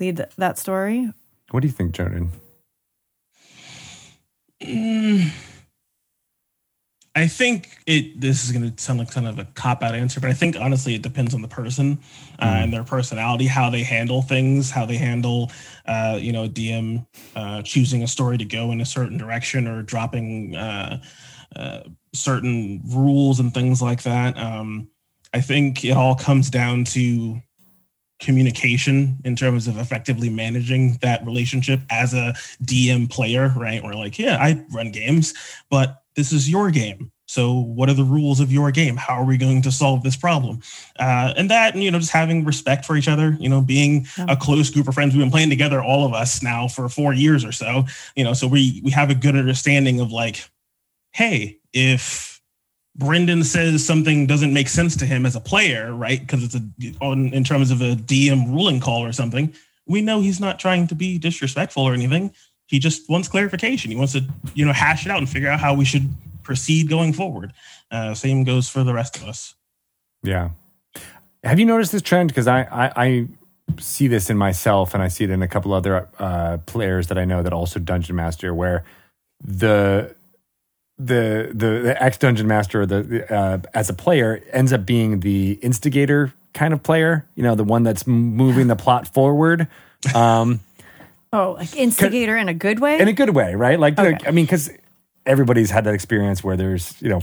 lead 0.00 0.16
th- 0.16 0.30
that 0.36 0.58
story? 0.58 1.12
What 1.52 1.60
do 1.60 1.68
you 1.68 1.72
think, 1.72 1.92
Jordan? 1.92 2.32
Mm, 4.60 5.30
I 7.14 7.28
think 7.28 7.68
it. 7.86 8.20
This 8.20 8.44
is 8.44 8.50
going 8.50 8.68
to 8.74 8.82
sound 8.82 8.98
like 8.98 9.12
kind 9.12 9.28
of 9.28 9.38
a 9.38 9.44
cop 9.54 9.84
out 9.84 9.94
answer, 9.94 10.18
but 10.18 10.28
I 10.28 10.32
think 10.34 10.56
honestly 10.56 10.96
it 10.96 11.02
depends 11.02 11.34
on 11.34 11.42
the 11.42 11.46
person 11.48 12.00
uh, 12.40 12.46
Mhm. 12.46 12.62
and 12.64 12.72
their 12.72 12.84
personality, 12.84 13.46
how 13.46 13.70
they 13.70 13.84
handle 13.84 14.22
things, 14.22 14.70
how 14.72 14.86
they 14.86 14.96
handle, 14.96 15.52
uh, 15.86 16.18
you 16.20 16.32
know, 16.32 16.48
DM 16.48 17.06
uh, 17.36 17.62
choosing 17.62 18.02
a 18.02 18.08
story 18.08 18.38
to 18.38 18.44
go 18.44 18.72
in 18.72 18.80
a 18.80 18.84
certain 18.84 19.18
direction 19.18 19.68
or 19.68 19.82
dropping 19.82 20.56
uh, 21.56 21.80
certain 22.14 22.80
rules 22.86 23.40
and 23.40 23.52
things 23.52 23.80
like 23.82 24.02
that. 24.02 24.36
Um, 24.38 24.88
I 25.34 25.40
think 25.40 25.84
it 25.84 25.92
all 25.92 26.14
comes 26.14 26.50
down 26.50 26.84
to 26.84 27.40
communication 28.20 29.18
in 29.24 29.36
terms 29.36 29.68
of 29.68 29.76
effectively 29.78 30.30
managing 30.30 30.98
that 31.02 31.24
relationship 31.26 31.80
as 31.90 32.14
a 32.14 32.34
DM 32.64 33.10
player, 33.10 33.52
right? 33.56 33.82
We're 33.82 33.94
like, 33.94 34.18
yeah, 34.18 34.38
I 34.40 34.64
run 34.72 34.90
games, 34.90 35.34
but 35.70 36.02
this 36.14 36.32
is 36.32 36.48
your 36.48 36.70
game. 36.70 37.12
So, 37.28 37.54
what 37.54 37.88
are 37.90 37.94
the 37.94 38.04
rules 38.04 38.38
of 38.38 38.52
your 38.52 38.70
game? 38.70 38.96
How 38.96 39.14
are 39.14 39.24
we 39.24 39.36
going 39.36 39.60
to 39.62 39.72
solve 39.72 40.04
this 40.04 40.16
problem? 40.16 40.60
Uh, 40.98 41.34
and 41.36 41.50
that, 41.50 41.74
and, 41.74 41.82
you 41.82 41.90
know, 41.90 41.98
just 41.98 42.12
having 42.12 42.44
respect 42.44 42.84
for 42.84 42.96
each 42.96 43.08
other, 43.08 43.36
you 43.40 43.48
know, 43.48 43.60
being 43.60 44.06
Yeah. 44.16 44.26
a 44.28 44.36
close 44.36 44.70
group 44.70 44.86
of 44.86 44.94
friends. 44.94 45.12
We've 45.12 45.22
been 45.24 45.32
playing 45.32 45.50
together, 45.50 45.82
all 45.82 46.06
of 46.06 46.14
us 46.14 46.40
now 46.40 46.68
for 46.68 46.88
four 46.88 47.12
years 47.12 47.44
or 47.44 47.50
so, 47.50 47.84
you 48.14 48.22
know, 48.22 48.32
so 48.32 48.46
we 48.46 48.80
we 48.84 48.92
have 48.92 49.10
a 49.10 49.14
good 49.14 49.34
understanding 49.34 49.98
of 50.00 50.12
like, 50.12 50.48
hey, 51.16 51.58
if 51.72 52.42
Brendan 52.94 53.42
says 53.42 53.84
something 53.84 54.26
doesn't 54.26 54.52
make 54.52 54.68
sense 54.68 54.94
to 54.96 55.06
him 55.06 55.24
as 55.24 55.34
a 55.34 55.40
player, 55.40 55.94
right? 55.94 56.20
Because 56.20 56.44
it's 56.44 56.54
a 56.54 56.60
on 57.00 57.32
in 57.32 57.42
terms 57.42 57.70
of 57.70 57.80
a 57.80 57.94
DM 57.94 58.52
ruling 58.54 58.80
call 58.80 59.02
or 59.02 59.12
something, 59.12 59.54
we 59.86 60.02
know 60.02 60.20
he's 60.20 60.40
not 60.40 60.58
trying 60.58 60.86
to 60.88 60.94
be 60.94 61.16
disrespectful 61.16 61.82
or 61.84 61.94
anything. 61.94 62.34
He 62.66 62.78
just 62.78 63.08
wants 63.08 63.28
clarification. 63.28 63.90
He 63.90 63.96
wants 63.96 64.12
to, 64.12 64.24
you 64.54 64.66
know, 64.66 64.74
hash 64.74 65.06
it 65.06 65.10
out 65.10 65.16
and 65.16 65.28
figure 65.28 65.48
out 65.48 65.58
how 65.58 65.72
we 65.72 65.86
should 65.86 66.10
proceed 66.42 66.90
going 66.90 67.14
forward. 67.14 67.54
Uh, 67.90 68.12
same 68.12 68.44
goes 68.44 68.68
for 68.68 68.84
the 68.84 68.92
rest 68.92 69.16
of 69.16 69.24
us. 69.24 69.54
Yeah. 70.22 70.50
Have 71.44 71.58
you 71.58 71.64
noticed 71.64 71.92
this 71.92 72.02
trend? 72.02 72.28
Because 72.28 72.46
I, 72.46 72.62
I, 72.62 72.92
I 72.96 73.28
see 73.78 74.06
this 74.06 74.28
in 74.28 74.36
myself 74.36 74.92
and 74.92 75.02
I 75.02 75.08
see 75.08 75.24
it 75.24 75.30
in 75.30 75.42
a 75.42 75.48
couple 75.48 75.72
other 75.72 76.08
uh, 76.18 76.58
players 76.66 77.06
that 77.06 77.16
I 77.16 77.24
know 77.24 77.42
that 77.42 77.54
also 77.54 77.78
dungeon 77.78 78.16
master, 78.16 78.52
where 78.52 78.84
the 79.42 80.14
the 80.98 81.50
the, 81.52 81.80
the 81.80 82.02
ex 82.02 82.18
dungeon 82.18 82.46
master 82.46 82.86
the, 82.86 83.02
the, 83.02 83.34
uh, 83.34 83.58
as 83.74 83.90
a 83.90 83.94
player 83.94 84.42
ends 84.52 84.72
up 84.72 84.86
being 84.86 85.20
the 85.20 85.52
instigator 85.62 86.32
kind 86.54 86.72
of 86.72 86.82
player. 86.82 87.26
You 87.34 87.42
know, 87.42 87.54
the 87.54 87.64
one 87.64 87.82
that's 87.82 88.06
moving 88.06 88.66
the 88.68 88.76
plot 88.76 89.12
forward. 89.12 89.68
Um, 90.14 90.60
Oh, 91.32 91.56
like 91.58 91.76
instigator 91.76 92.36
in 92.36 92.48
a 92.48 92.54
good 92.54 92.78
way? 92.80 92.98
in 92.98 93.08
a 93.08 93.12
good 93.12 93.30
way, 93.30 93.54
right? 93.56 93.78
Like, 93.78 93.98
Okay. 93.98 94.16
I 94.26 94.30
mean, 94.30 94.46
because 94.46 94.70
everybody's 95.26 95.70
had 95.70 95.84
that 95.84 95.92
experience 95.92 96.42
where 96.42 96.56
there's, 96.56 96.94
you 97.02 97.08
know, 97.10 97.20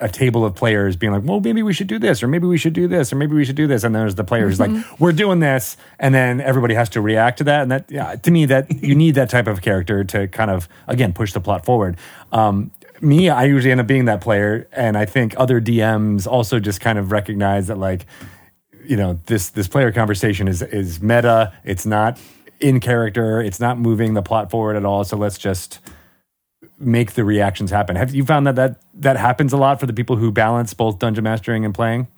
a 0.00 0.08
table 0.08 0.44
of 0.44 0.54
players 0.54 0.96
being 0.96 1.12
like, 1.12 1.22
well, 1.24 1.38
maybe 1.40 1.62
we 1.62 1.72
should 1.72 1.86
do 1.86 1.98
this, 1.98 2.22
or 2.22 2.28
maybe 2.28 2.46
we 2.46 2.58
should 2.58 2.72
do 2.72 2.88
this, 2.88 3.12
or 3.12 3.16
maybe 3.16 3.34
we 3.34 3.44
should 3.44 3.56
do 3.56 3.66
this. 3.66 3.84
And 3.84 3.94
there's 3.94 4.14
the 4.14 4.24
players 4.24 4.58
like, 4.58 4.70
we're 4.98 5.12
doing 5.12 5.38
this. 5.38 5.76
And 5.98 6.14
then 6.14 6.40
everybody 6.40 6.74
has 6.74 6.88
to 6.90 7.00
react 7.00 7.38
to 7.38 7.44
that. 7.44 7.62
And 7.62 7.70
that, 7.70 7.90
yeah, 7.90 8.16
to 8.16 8.30
me, 8.30 8.46
that 8.46 8.82
you 8.82 8.94
need 8.94 9.14
that 9.14 9.30
type 9.30 9.46
of 9.46 9.62
character 9.62 10.02
to 10.04 10.26
kind 10.28 10.50
of, 10.50 10.68
again, 10.86 11.12
push 11.12 11.32
the 11.32 11.40
plot 11.40 11.64
forward. 11.64 11.96
Um, 12.32 12.72
me, 13.02 13.28
I 13.28 13.44
usually 13.44 13.72
end 13.72 13.80
up 13.80 13.86
being 13.86 14.06
that 14.06 14.20
player. 14.20 14.68
And 14.72 14.96
I 14.96 15.04
think 15.04 15.34
other 15.36 15.60
DMs 15.60 16.26
also 16.26 16.60
just 16.60 16.80
kind 16.80 16.98
of 16.98 17.12
recognize 17.12 17.66
that, 17.68 17.78
like, 17.78 18.06
you 18.84 18.96
know 18.96 19.20
this 19.26 19.50
this 19.50 19.68
player 19.68 19.92
conversation 19.92 20.48
is 20.48 20.62
is 20.62 21.00
meta. 21.00 21.52
It's 21.64 21.86
not 21.86 22.18
in 22.60 22.80
character. 22.80 23.40
It's 23.40 23.60
not 23.60 23.78
moving 23.78 24.14
the 24.14 24.22
plot 24.22 24.50
forward 24.50 24.76
at 24.76 24.84
all. 24.84 25.04
So 25.04 25.16
let's 25.16 25.38
just 25.38 25.80
make 26.78 27.12
the 27.12 27.24
reactions 27.24 27.70
happen. 27.70 27.96
Have 27.96 28.14
you 28.14 28.24
found 28.24 28.46
that 28.46 28.56
that 28.56 28.80
that 28.94 29.16
happens 29.16 29.52
a 29.52 29.56
lot 29.56 29.80
for 29.80 29.86
the 29.86 29.92
people 29.92 30.16
who 30.16 30.30
balance 30.32 30.74
both 30.74 30.98
dungeon 30.98 31.24
mastering 31.24 31.64
and 31.64 31.74
playing? 31.74 32.08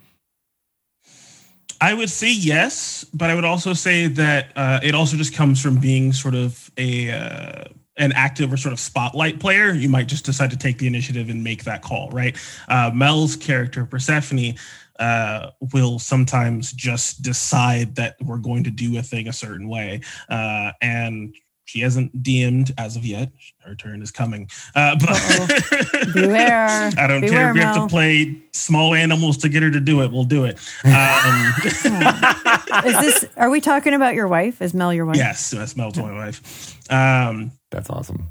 I 1.80 1.94
would 1.94 2.10
say 2.10 2.32
yes, 2.32 3.04
but 3.12 3.28
I 3.28 3.34
would 3.34 3.44
also 3.44 3.72
say 3.72 4.06
that 4.06 4.52
uh, 4.54 4.78
it 4.84 4.94
also 4.94 5.16
just 5.16 5.34
comes 5.34 5.60
from 5.60 5.78
being 5.78 6.12
sort 6.12 6.36
of 6.36 6.70
a 6.76 7.10
uh, 7.10 7.64
an 8.02 8.12
active 8.12 8.52
or 8.52 8.56
sort 8.56 8.72
of 8.72 8.80
spotlight 8.80 9.38
player. 9.38 9.72
You 9.72 9.88
might 9.88 10.08
just 10.08 10.24
decide 10.24 10.50
to 10.50 10.56
take 10.56 10.78
the 10.78 10.88
initiative 10.88 11.30
and 11.30 11.42
make 11.42 11.64
that 11.64 11.82
call, 11.82 12.10
right? 12.10 12.36
Uh, 12.68 12.90
Mel's 12.92 13.36
character 13.36 13.86
Persephone 13.86 14.56
uh, 14.98 15.50
will 15.72 16.00
sometimes 16.00 16.72
just 16.72 17.22
decide 17.22 17.94
that 17.94 18.16
we're 18.20 18.38
going 18.38 18.64
to 18.64 18.70
do 18.70 18.98
a 18.98 19.02
thing 19.02 19.28
a 19.28 19.32
certain 19.32 19.68
way, 19.68 20.00
uh, 20.28 20.72
and 20.82 21.34
she 21.64 21.80
hasn't 21.80 22.22
DM'd 22.22 22.74
as 22.76 22.96
of 22.96 23.06
yet. 23.06 23.30
Her 23.60 23.76
turn 23.76 24.02
is 24.02 24.10
coming, 24.10 24.50
uh, 24.74 24.96
but 25.00 26.12
Beware. 26.12 26.90
I 26.98 27.06
don't 27.06 27.22
care 27.22 27.50
if 27.50 27.54
we 27.54 27.60
have 27.60 27.76
to 27.76 27.86
play 27.86 28.42
small 28.52 28.94
animals 28.94 29.38
to 29.38 29.48
get 29.48 29.62
her 29.62 29.70
to 29.70 29.80
do 29.80 30.02
it. 30.02 30.10
We'll 30.10 30.24
do 30.24 30.44
it. 30.44 30.58
Um, 30.84 31.52
Is 32.84 32.98
this, 33.00 33.24
are 33.36 33.50
we 33.50 33.60
talking 33.60 33.94
about 33.94 34.14
your 34.14 34.26
wife? 34.28 34.60
Is 34.60 34.74
Mel 34.74 34.92
your 34.92 35.06
wife? 35.06 35.16
yes, 35.16 35.50
that's 35.50 35.76
Mel's 35.76 35.96
my 35.96 36.12
wife. 36.12 36.71
Um, 36.90 37.52
that's 37.70 37.88
awesome 37.90 38.28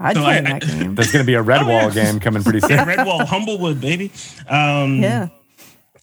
I'd 0.00 0.16
So 0.16 0.22
play 0.22 0.38
I- 0.38 0.40
that 0.40 0.62
game. 0.62 0.94
there's 0.94 1.12
going 1.12 1.22
to 1.24 1.26
be 1.26 1.34
a 1.34 1.42
red 1.52 1.62
Oh, 1.62 1.68
wall 1.68 1.82
yeah. 1.84 1.90
game 2.12 2.18
coming 2.20 2.42
pretty 2.42 2.60
soon 2.66 2.70
yeah, 2.70 2.84
Redwall, 2.84 3.24
Humblewood, 3.24 3.80
baby. 3.80 4.10
Um, 4.48 5.00
Yeah. 5.02 5.28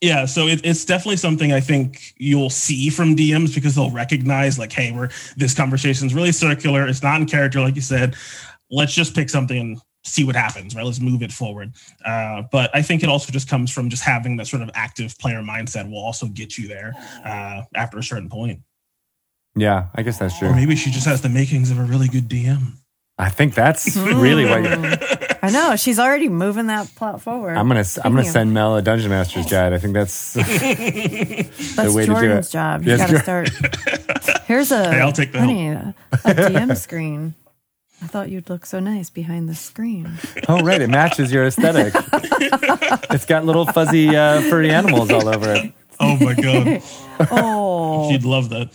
yeah. 0.02 0.26
So 0.26 0.47
it, 0.47 0.62
it's 0.64 0.86
definitely 0.86 1.18
something 1.18 1.52
I 1.52 1.60
think 1.60 2.14
you'll 2.18 2.50
see 2.50 2.89
from 2.89 3.16
DMs 3.16 3.54
because 3.54 3.76
they'll 3.76 3.91
recognize, 3.91 4.58
like, 4.58 4.72
hey, 4.72 4.91
we're 4.93 5.10
this 5.36 5.54
conversation 5.54 6.08
is 6.08 6.14
really 6.14 6.32
circular. 6.32 6.88
It's 6.88 7.04
not 7.04 7.20
in 7.20 7.28
character, 7.28 7.60
like 7.60 7.76
you 7.76 7.82
said. 7.82 8.16
Let's 8.72 8.93
just 8.93 9.14
pick 9.16 9.30
something 9.30 9.58
and 9.60 9.82
see 10.06 10.24
what 10.24 10.36
happens, 10.36 10.76
right? 10.76 10.86
Let's 10.86 11.02
move 11.02 11.22
it 11.22 11.32
forward. 11.34 11.74
Uh, 12.06 12.43
but 12.54 12.74
I 12.74 12.82
think 12.82 13.04
it 13.04 13.10
also 13.10 13.34
just 13.34 13.50
comes 13.50 13.70
from 13.70 13.89
just 13.89 14.04
having 14.04 14.38
that 14.38 14.47
sort 14.47 14.62
of 14.62 14.70
active 14.76 15.18
player 15.20 15.41
mindset 15.41 15.89
will 15.91 16.00
also 16.00 16.28
get 16.28 16.58
you 16.58 16.70
there 16.70 16.93
uh, 17.26 17.64
after 17.76 17.97
a 18.00 18.04
certain 18.04 18.30
point. 18.30 18.62
Yeah 19.56 19.88
i 19.95 20.02
guess 20.02 20.18
that's 20.20 20.38
true. 20.38 20.47
Or 20.47 20.52
true 20.52 20.60
maybe 20.60 20.76
she 20.76 20.91
just 20.91 21.06
has 21.08 21.22
the 21.22 21.30
makings 21.30 21.72
of 21.72 21.80
a 21.80 21.84
really 21.84 22.08
good 22.08 22.28
DM. 22.30 22.74
i 23.18 23.30
think 23.30 23.54
that's 23.56 23.95
really 23.97 24.45
what 24.45 24.64
you 24.64 24.70
Mm. 24.70 25.26
I 25.41 25.52
know. 25.52 25.78
She's 25.78 26.00
already 26.00 26.28
moving 26.28 26.68
that 26.68 26.93
plot 26.95 27.22
forward. 27.22 27.56
i'm 27.56 27.68
gonna 27.70 27.86
i'm 28.04 28.12
gonna 28.12 28.24
Speaking 28.24 28.32
send 28.34 28.54
mel 28.54 28.76
a 28.76 28.82
dungeon 28.82 29.10
master's 29.10 29.45
guide 29.45 29.72
i 29.74 29.78
think 29.80 29.93
that's 29.93 30.34
That's 30.34 31.93
way 31.93 32.06
to 32.06 32.08
do 32.08 32.14
Jordan's 32.14 32.50
it. 32.50 32.52
job. 32.52 32.84
You 32.84 32.89
Yes, 32.91 33.00
got 33.00 33.10
to 33.10 33.20
start. 33.20 33.50
Here's 34.47 34.72
a, 34.72 34.91
Hey, 34.91 35.00
I'll 35.00 35.14
take 35.14 35.32
the 35.32 35.39
honey, 35.39 35.70
a, 35.70 35.93
a 36.12 36.34
DM 36.34 36.76
screen. 36.76 37.36
I 38.02 38.08
thought 38.08 38.30
you'd 38.30 38.50
look 38.50 38.66
so 38.66 38.80
nice 38.80 39.10
behind 39.10 39.47
the 39.47 39.56
screen. 39.56 40.12
oh 40.50 40.60
right 40.62 40.82
it 40.82 40.89
matches 40.89 41.32
your 41.32 41.45
aesthetic 41.45 41.93
it's 43.12 43.26
got 43.26 43.45
little 43.45 43.66
fuzzy 43.66 44.16
uh, 44.16 44.41
furry 44.50 44.72
animals 44.72 45.10
all 45.12 45.28
over 45.28 45.54
it 45.54 45.72
Oh 46.02 46.18
my 46.18 46.34
god, 46.34 46.82
Oh, 47.32 48.10
she'd 48.10 48.24
love 48.24 48.50
that. 48.50 48.70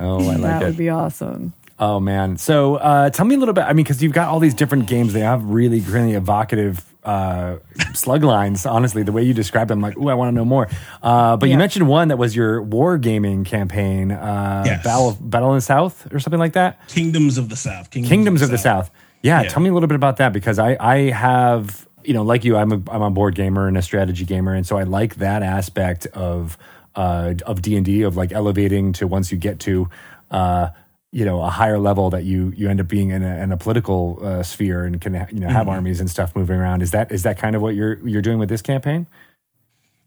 Oh 0.00 0.20
i 0.30 0.36
like 0.36 0.40
that 0.42 0.62
it 0.62 0.66
would 0.66 0.76
be 0.76 0.90
awesome. 0.90 1.52
Oh 1.78 2.00
man! 2.00 2.38
So 2.38 2.76
uh, 2.76 3.10
tell 3.10 3.26
me 3.26 3.34
a 3.34 3.38
little 3.38 3.52
bit. 3.52 3.64
I 3.64 3.74
mean, 3.74 3.84
because 3.84 4.02
you've 4.02 4.14
got 4.14 4.28
all 4.28 4.40
these 4.40 4.54
different 4.54 4.86
games, 4.86 5.12
they 5.12 5.20
have 5.20 5.44
really, 5.44 5.80
really 5.80 6.14
evocative 6.14 6.82
uh, 7.04 7.56
slug 7.92 8.24
lines. 8.24 8.64
Honestly, 8.64 9.02
the 9.02 9.12
way 9.12 9.22
you 9.24 9.34
describe 9.34 9.68
them, 9.68 9.82
like, 9.82 9.94
oh, 9.98 10.08
I 10.08 10.14
want 10.14 10.28
to 10.30 10.34
know 10.34 10.46
more. 10.46 10.68
Uh, 11.02 11.36
but 11.36 11.50
you 11.50 11.58
mentioned 11.58 11.86
one 11.86 12.08
that 12.08 12.16
was 12.16 12.34
your 12.34 12.64
wargaming 12.64 13.44
campaign, 13.44 14.10
uh, 14.10 14.62
Yes. 14.64 14.84
Battle 14.84 15.18
Battle 15.20 15.50
in 15.50 15.56
the 15.58 15.60
South, 15.60 16.10
or 16.14 16.18
something 16.18 16.40
like 16.40 16.54
that. 16.54 16.80
Kingdoms 16.88 17.36
of 17.36 17.50
the 17.50 17.56
South. 17.56 17.90
Kingdoms 17.90 18.40
of 18.40 18.48
the 18.50 18.56
South. 18.56 18.90
Yeah, 19.20 19.42
Yeah. 19.42 19.48
tell 19.50 19.62
me 19.62 19.68
a 19.68 19.74
little 19.74 19.86
bit 19.86 19.96
about 19.96 20.16
that 20.16 20.32
because 20.32 20.58
I 20.58 20.78
I 20.80 20.96
have 21.10 21.86
you 22.04 22.14
know 22.14 22.22
like 22.22 22.42
you 22.46 22.56
I'm 22.56 22.72
a 22.72 22.80
I'm 22.90 23.02
a 23.02 23.10
board 23.10 23.34
gamer 23.34 23.68
and 23.68 23.76
a 23.76 23.82
strategy 23.82 24.24
gamer 24.24 24.54
and 24.54 24.66
so 24.66 24.78
I 24.78 24.84
like 24.84 25.16
that 25.16 25.42
aspect 25.42 26.06
of 26.14 26.56
uh 26.96 27.34
of 27.46 27.62
D 27.62 27.76
and 27.76 27.84
D 27.84 28.02
of 28.02 28.16
like 28.16 28.32
elevating 28.32 28.92
to 28.94 29.06
once 29.06 29.30
you 29.30 29.38
get 29.38 29.60
to 29.60 29.88
uh 30.30 30.70
you 31.16 31.24
know 31.24 31.42
a 31.42 31.48
higher 31.48 31.78
level 31.78 32.10
that 32.10 32.24
you 32.24 32.52
you 32.56 32.68
end 32.68 32.78
up 32.78 32.88
being 32.88 33.10
in 33.10 33.22
a, 33.22 33.36
in 33.42 33.50
a 33.50 33.56
political 33.56 34.18
uh, 34.22 34.42
sphere 34.42 34.84
and 34.84 35.00
can 35.00 35.14
you 35.32 35.40
know 35.40 35.48
have 35.48 35.66
armies 35.66 35.98
and 35.98 36.10
stuff 36.10 36.36
moving 36.36 36.58
around. 36.58 36.82
Is 36.82 36.90
that 36.90 37.10
is 37.10 37.22
that 37.22 37.38
kind 37.38 37.56
of 37.56 37.62
what 37.62 37.74
you're 37.74 38.06
you're 38.06 38.20
doing 38.20 38.38
with 38.38 38.50
this 38.50 38.60
campaign? 38.60 39.06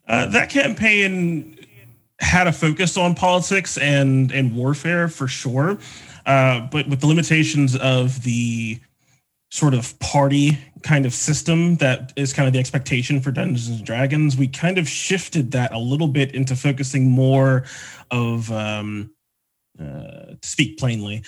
Uh, 0.08 0.28
that 0.28 0.52
campaign 0.52 1.58
had 2.20 2.46
a 2.46 2.52
focus 2.52 2.96
on 2.96 3.16
politics 3.16 3.78
and 3.78 4.32
and 4.32 4.56
warfare 4.56 5.08
for 5.08 5.28
sure, 5.28 5.80
uh, 6.28 6.68
but 6.72 6.88
with 6.88 7.00
the 7.00 7.08
limitations 7.08 7.76
of 7.76 8.22
the 8.24 8.80
sort 9.52 9.74
of 9.74 9.97
party 10.00 10.58
kind 10.84 11.06
of 11.06 11.14
system 11.14 11.76
that 11.78 12.14
is 12.16 12.34
kind 12.34 12.47
of 12.47 12.54
the 12.54 12.60
expectation 12.60 13.20
for 13.20 13.32
Dungeons 13.32 13.68
and 13.68 13.86
Dragons, 13.86 14.38
we 14.38 14.47
kind 14.47 14.78
of 14.78 14.88
shifted 14.88 15.52
that 15.52 15.74
a 15.74 15.80
little 15.80 16.08
bit 16.08 16.36
into 16.36 16.56
focusing 16.56 17.10
more 17.10 17.64
of, 18.12 18.52
um, 18.52 19.12
uh, 19.80 20.36
to 20.41 20.47
speak 20.47 20.78
plainly, 20.78 21.24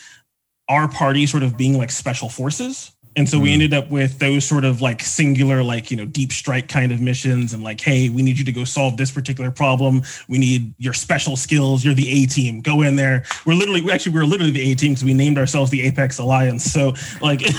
our 0.70 0.88
party 0.88 1.26
sort 1.26 1.44
of 1.44 1.58
being 1.58 1.78
like 1.78 1.92
special 1.92 2.30
forces 2.30 2.92
And 3.18 3.28
so 3.28 3.40
we 3.40 3.52
ended 3.52 3.74
up 3.74 3.92
with 3.92 4.20
those 4.20 4.46
sort 4.46 4.64
of 4.64 4.82
like 4.82 5.02
singular, 5.02 5.62
like, 5.62 5.92
you 5.92 5.98
know, 5.98 6.06
deep 6.06 6.32
strike 6.32 6.70
kind 6.70 6.94
of 6.94 7.02
missions 7.02 7.54
and 7.54 7.62
like, 7.62 7.82
hey, 7.82 8.08
we 8.08 8.22
need 8.22 8.40
you 8.40 8.46
to 8.46 8.54
go 8.54 8.64
solve 8.64 8.96
this 8.96 9.12
particular 9.12 9.52
problem. 9.52 10.02
We 10.30 10.38
need 10.38 10.74
your 10.78 10.94
special 10.94 11.36
skills. 11.36 11.84
You're 11.84 11.94
the 11.94 12.10
A 12.10 12.26
team. 12.26 12.62
Go 12.62 12.84
in 12.84 12.96
there. 12.96 13.26
We're 13.46 13.56
literally, 13.56 13.82
we 13.82 13.92
actually, 13.92 14.14
we 14.14 14.22
are 14.22 14.26
literally 14.26 14.54
the 14.54 14.72
A 14.72 14.76
team 14.76 14.94
because 14.94 15.04
we 15.04 15.14
named 15.14 15.38
ourselves 15.38 15.72
the 15.72 15.82
Apex 15.82 16.20
Alliance. 16.20 16.64
So 16.64 16.94
like, 17.20 17.42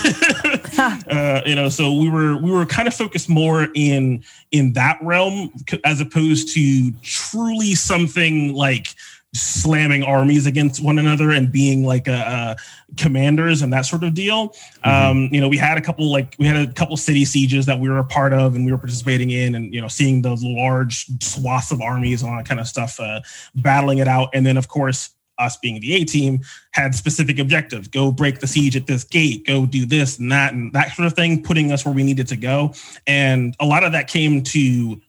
uh, 1.09 1.43
you 1.47 1.55
know, 1.55 1.69
so 1.69 1.93
we 1.93 2.09
were, 2.09 2.37
we 2.37 2.51
were 2.51 2.67
kind 2.67 2.89
of 2.89 2.95
focused 2.95 3.29
more 3.29 3.69
in, 3.75 4.25
in 4.51 4.73
that 4.75 4.99
realm 5.03 5.53
as 5.85 6.01
opposed 6.01 6.55
to 6.55 6.93
truly 7.03 7.75
something 7.75 8.55
like, 8.55 8.95
slamming 9.35 10.03
armies 10.03 10.45
against 10.45 10.85
one 10.85 10.99
another 10.99 11.31
and 11.31 11.51
being 11.51 11.87
like 11.87 12.07
a, 12.07 12.55
commanders 12.97 13.63
and 13.63 13.73
that 13.73 13.83
sort 13.83 14.05
of 14.05 14.15
deal. 14.15 14.49
Mm-hmm. 14.49 15.11
Um, 15.11 15.29
you 15.33 15.41
know, 15.41 15.49
we 15.49 15.57
had 15.57 15.79
a 15.79 15.81
couple 15.81 16.11
like 16.11 16.35
we 16.39 16.47
had 16.47 16.57
a 16.57 16.73
couple 16.73 16.97
city 16.97 17.25
sieges 17.25 17.67
that 17.67 17.79
we 17.79 17.89
were 17.89 17.99
a 17.99 18.05
part 18.05 18.33
of 18.33 18.55
and 18.55 18.67
we 18.67 18.73
were 18.73 18.79
participating 18.79 19.31
in, 19.31 19.55
and 19.55 19.73
you 19.73 19.81
know, 19.81 19.89
seeing 19.89 20.23
those 20.23 20.43
large 20.43 21.07
swaths 21.23 21.73
of 21.73 21.81
armies 21.81 22.23
and 22.23 22.31
all 22.31 22.37
that 22.37 22.47
kind 22.47 22.61
of 22.61 22.67
stuff, 22.67 23.01
uh, 23.01 23.21
battling 23.55 23.99
it 23.99 24.09
out. 24.09 24.31
And 24.35 24.45
then, 24.45 24.57
of 24.57 24.69
course, 24.69 25.11
us 25.39 25.57
being 25.57 25.81
the 25.81 25.95
A 25.95 26.05
team 26.05 26.41
had 26.73 26.95
specific 26.95 27.39
objectives: 27.39 27.89
go 27.89 28.13
break 28.13 28.41
the 28.41 28.47
siege 28.47 28.77
at 28.77 28.87
this 28.87 29.05
gate, 29.05 29.47
go 29.47 29.67
do 29.67 29.87
this 29.87 30.19
and 30.19 30.31
that 30.33 30.53
and 30.53 30.73
that 30.73 30.93
sort 30.93 31.07
of 31.07 31.15
thing, 31.15 31.43
putting 31.43 31.73
us 31.73 31.85
where 31.85 31.95
we 31.95 32.03
needed 32.03 32.29
to 32.29 32.37
go. 32.37 32.75
And 33.07 33.55
a 33.61 33.67
lot 33.67 33.85
of 33.85 33.93
that 33.93 34.09
came 34.09 34.43
to 34.45 35.01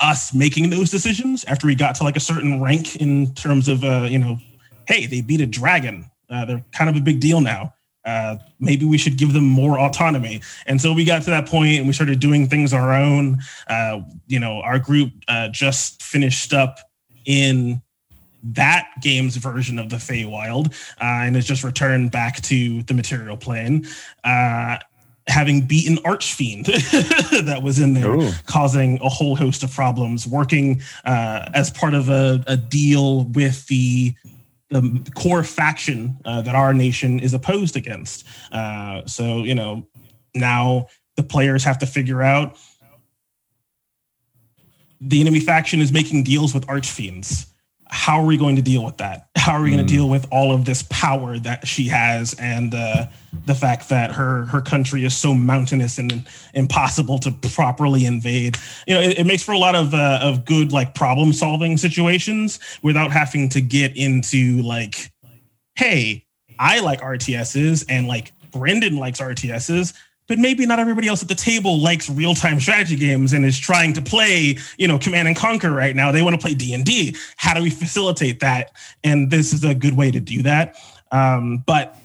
us 0.00 0.34
making 0.34 0.70
those 0.70 0.90
decisions 0.90 1.44
after 1.44 1.66
we 1.66 1.74
got 1.74 1.94
to 1.96 2.04
like 2.04 2.16
a 2.16 2.20
certain 2.20 2.60
rank 2.60 2.96
in 2.96 3.32
terms 3.34 3.68
of 3.68 3.84
uh, 3.84 4.06
you 4.10 4.18
know, 4.18 4.38
hey, 4.86 5.06
they 5.06 5.20
beat 5.20 5.40
a 5.40 5.46
dragon. 5.46 6.10
Uh, 6.28 6.44
they're 6.44 6.64
kind 6.72 6.90
of 6.90 6.96
a 6.96 7.00
big 7.00 7.20
deal 7.20 7.40
now. 7.40 7.72
Uh, 8.06 8.36
maybe 8.60 8.84
we 8.84 8.96
should 8.96 9.18
give 9.18 9.32
them 9.32 9.44
more 9.44 9.80
autonomy. 9.80 10.40
And 10.66 10.80
so 10.80 10.92
we 10.92 11.04
got 11.04 11.22
to 11.22 11.30
that 11.30 11.46
point 11.46 11.78
and 11.78 11.88
we 11.88 11.92
started 11.92 12.20
doing 12.20 12.48
things 12.48 12.72
our 12.72 12.94
own. 12.94 13.38
Uh, 13.68 14.02
you 14.28 14.38
know, 14.38 14.60
our 14.60 14.78
group 14.78 15.12
uh, 15.26 15.48
just 15.48 16.02
finished 16.02 16.54
up 16.54 16.78
in 17.24 17.82
that 18.42 18.88
game's 19.00 19.36
version 19.36 19.78
of 19.78 19.90
the 19.90 19.96
Feywild 19.96 20.72
uh, 21.00 21.24
and 21.24 21.34
has 21.34 21.44
just 21.44 21.64
returned 21.64 22.10
back 22.10 22.40
to 22.42 22.82
the 22.84 22.94
material 22.94 23.36
plane. 23.36 23.86
Uh, 24.24 24.78
having 25.28 25.66
beaten 25.66 25.98
Archfiend 26.04 26.66
that 27.46 27.60
was 27.62 27.80
in 27.80 27.94
there, 27.94 28.14
Ooh. 28.14 28.30
causing 28.46 29.00
a 29.00 29.08
whole 29.08 29.34
host 29.34 29.62
of 29.62 29.72
problems, 29.72 30.26
working 30.26 30.80
uh, 31.04 31.48
as 31.52 31.70
part 31.70 31.94
of 31.94 32.08
a, 32.08 32.44
a, 32.46 32.56
deal 32.56 33.24
with 33.24 33.66
the 33.66 34.14
the 34.70 35.12
core 35.14 35.44
faction 35.44 36.16
uh, 36.24 36.42
that 36.42 36.54
our 36.54 36.74
nation 36.74 37.20
is 37.20 37.34
opposed 37.34 37.76
against. 37.76 38.26
Uh, 38.50 39.02
so, 39.06 39.38
you 39.38 39.54
know, 39.54 39.86
now 40.34 40.88
the 41.14 41.22
players 41.22 41.62
have 41.62 41.78
to 41.78 41.86
figure 41.86 42.20
out 42.20 42.58
the 45.00 45.20
enemy 45.20 45.38
faction 45.38 45.80
is 45.80 45.92
making 45.92 46.24
deals 46.24 46.52
with 46.52 46.66
archfiends 46.66 47.46
how 47.88 48.20
are 48.20 48.26
we 48.26 48.36
going 48.36 48.56
to 48.56 48.62
deal 48.62 48.84
with 48.84 48.96
that? 48.98 49.28
How 49.36 49.52
are 49.52 49.62
we 49.62 49.70
going 49.70 49.84
to 49.84 49.92
mm. 49.92 49.96
deal 49.96 50.08
with 50.08 50.26
all 50.32 50.52
of 50.52 50.64
this 50.64 50.82
power 50.90 51.38
that 51.38 51.68
she 51.68 51.86
has 51.88 52.34
and 52.34 52.74
uh, 52.74 53.06
the 53.44 53.54
fact 53.54 53.88
that 53.90 54.12
her 54.12 54.44
her 54.46 54.60
country 54.60 55.04
is 55.04 55.16
so 55.16 55.34
mountainous 55.34 55.98
and 55.98 56.26
impossible 56.54 57.18
to 57.20 57.30
properly 57.30 58.06
invade? 58.06 58.56
You 58.88 58.94
know, 58.94 59.00
it, 59.00 59.20
it 59.20 59.26
makes 59.26 59.42
for 59.44 59.52
a 59.52 59.58
lot 59.58 59.76
of 59.76 59.94
uh, 59.94 60.18
of 60.20 60.44
good 60.44 60.72
like 60.72 60.94
problem 60.94 61.32
solving 61.32 61.76
situations 61.76 62.58
without 62.82 63.12
having 63.12 63.48
to 63.50 63.60
get 63.60 63.96
into 63.96 64.62
like, 64.62 65.12
hey, 65.76 66.26
I 66.58 66.80
like 66.80 67.00
RTSs 67.00 67.84
and 67.88 68.08
like 68.08 68.32
Brendan 68.50 68.96
likes 68.96 69.20
RTSs 69.20 69.94
but 70.26 70.38
maybe 70.38 70.66
not 70.66 70.78
everybody 70.78 71.08
else 71.08 71.22
at 71.22 71.28
the 71.28 71.34
table 71.34 71.78
likes 71.78 72.10
real-time 72.10 72.60
strategy 72.60 72.96
games 72.96 73.32
and 73.32 73.44
is 73.44 73.58
trying 73.58 73.92
to 73.92 74.02
play 74.02 74.56
you 74.78 74.88
know 74.88 74.98
command 74.98 75.28
and 75.28 75.36
conquer 75.36 75.70
right 75.70 75.94
now. 75.94 76.12
They 76.12 76.22
want 76.22 76.34
to 76.34 76.44
play 76.44 76.54
d&d 76.54 77.16
how 77.36 77.54
do 77.54 77.62
we 77.62 77.70
facilitate 77.70 78.40
that? 78.40 78.72
And 79.04 79.30
this 79.30 79.52
is 79.52 79.64
a 79.64 79.74
good 79.74 79.96
way 79.96 80.10
to 80.10 80.20
do 80.20 80.42
that. 80.42 80.76
Um, 81.12 81.62
but 81.66 81.96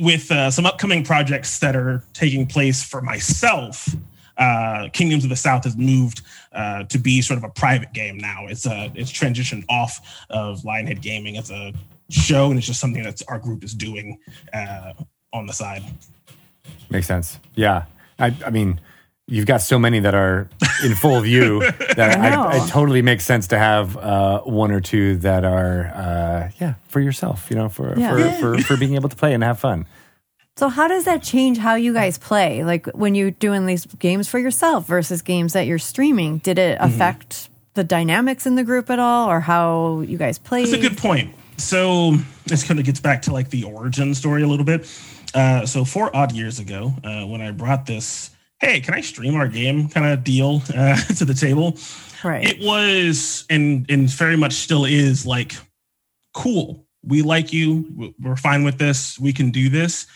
with 0.00 0.30
uh, 0.30 0.50
some 0.50 0.66
upcoming 0.66 1.04
projects 1.04 1.58
that 1.58 1.74
are 1.74 2.04
taking 2.12 2.46
place 2.46 2.84
for 2.84 3.00
myself 3.00 3.88
uh, 4.36 4.88
kingdoms 4.92 5.24
of 5.24 5.30
the 5.30 5.36
south 5.36 5.64
has 5.64 5.76
moved 5.76 6.22
uh, 6.52 6.84
to 6.84 6.98
be 6.98 7.20
sort 7.20 7.38
of 7.38 7.44
a 7.44 7.48
private 7.48 7.92
game 7.92 8.16
now. 8.16 8.46
It's 8.46 8.66
uh, 8.66 8.88
it's 8.94 9.10
transitioned 9.10 9.64
off 9.68 10.24
of 10.30 10.62
lionhead 10.62 11.00
gaming 11.00 11.36
as 11.36 11.50
a 11.50 11.72
show 12.08 12.48
and 12.48 12.56
it's 12.56 12.66
just 12.66 12.80
something 12.80 13.02
that 13.02 13.20
our 13.28 13.38
group 13.38 13.62
is 13.64 13.74
doing 13.74 14.18
uh, 14.54 14.94
on 15.32 15.46
the 15.46 15.52
side 15.52 15.82
Makes 16.90 17.06
sense. 17.06 17.38
Yeah. 17.54 17.84
I, 18.18 18.34
I 18.44 18.50
mean, 18.50 18.80
you've 19.26 19.46
got 19.46 19.60
so 19.60 19.78
many 19.78 20.00
that 20.00 20.14
are 20.14 20.48
in 20.84 20.94
full 20.94 21.20
view 21.20 21.60
that 21.96 22.18
I, 22.18 22.56
it 22.56 22.68
totally 22.68 23.02
makes 23.02 23.24
sense 23.24 23.48
to 23.48 23.58
have 23.58 23.96
uh, 23.96 24.40
one 24.40 24.70
or 24.70 24.80
two 24.80 25.16
that 25.18 25.44
are, 25.44 25.86
uh, 25.94 26.50
yeah, 26.60 26.74
for 26.88 27.00
yourself, 27.00 27.46
you 27.50 27.56
know, 27.56 27.68
for, 27.68 27.98
yeah. 27.98 28.38
for, 28.38 28.56
for, 28.56 28.62
for 28.62 28.76
being 28.76 28.94
able 28.94 29.08
to 29.08 29.16
play 29.16 29.34
and 29.34 29.42
have 29.42 29.60
fun. 29.60 29.86
So 30.58 30.68
how 30.68 30.88
does 30.88 31.04
that 31.04 31.22
change 31.22 31.58
how 31.58 31.76
you 31.76 31.92
guys 31.92 32.18
play? 32.18 32.64
Like 32.64 32.86
when 32.88 33.14
you're 33.14 33.30
doing 33.30 33.66
these 33.66 33.86
games 33.86 34.26
for 34.26 34.40
yourself 34.40 34.86
versus 34.86 35.22
games 35.22 35.52
that 35.52 35.68
you're 35.68 35.78
streaming, 35.78 36.38
did 36.38 36.58
it 36.58 36.78
mm-hmm. 36.78 36.92
affect 36.92 37.28
mm-hmm. 37.28 37.52
the 37.74 37.84
dynamics 37.84 38.44
in 38.44 38.56
the 38.56 38.64
group 38.64 38.90
at 38.90 38.98
all 38.98 39.30
or 39.30 39.38
how 39.38 40.00
you 40.00 40.18
guys 40.18 40.36
play? 40.36 40.62
That's 40.64 40.72
a 40.72 40.88
good 40.88 40.98
point. 40.98 41.32
So 41.58 42.16
this 42.46 42.64
kind 42.64 42.80
of 42.80 42.86
gets 42.86 42.98
back 42.98 43.22
to 43.22 43.32
like 43.32 43.50
the 43.50 43.62
origin 43.64 44.16
story 44.16 44.42
a 44.42 44.48
little 44.48 44.64
bit. 44.64 44.88
Uh, 45.34 45.66
so 45.66 45.84
four 45.84 46.14
odd 46.16 46.32
years 46.32 46.58
ago, 46.58 46.92
uh, 47.04 47.24
when 47.24 47.40
I 47.40 47.50
brought 47.50 47.86
this, 47.86 48.30
hey, 48.60 48.80
can 48.80 48.94
I 48.94 49.00
stream 49.00 49.34
our 49.34 49.48
game 49.48 49.88
kind 49.88 50.06
of 50.06 50.24
deal 50.24 50.62
uh, 50.74 50.96
to 51.16 51.24
the 51.24 51.34
table? 51.34 51.78
Right. 52.24 52.44
It 52.44 52.64
was, 52.64 53.44
and 53.48 53.88
and 53.90 54.08
very 54.10 54.36
much 54.36 54.54
still 54.54 54.84
is 54.84 55.26
like, 55.26 55.54
cool. 56.34 56.84
We 57.04 57.22
like 57.22 57.52
you. 57.52 58.14
We're 58.20 58.36
fine 58.36 58.64
with 58.64 58.78
this. 58.78 59.18
We 59.18 59.32
can 59.32 59.50
do 59.50 59.68
this, 59.68 60.06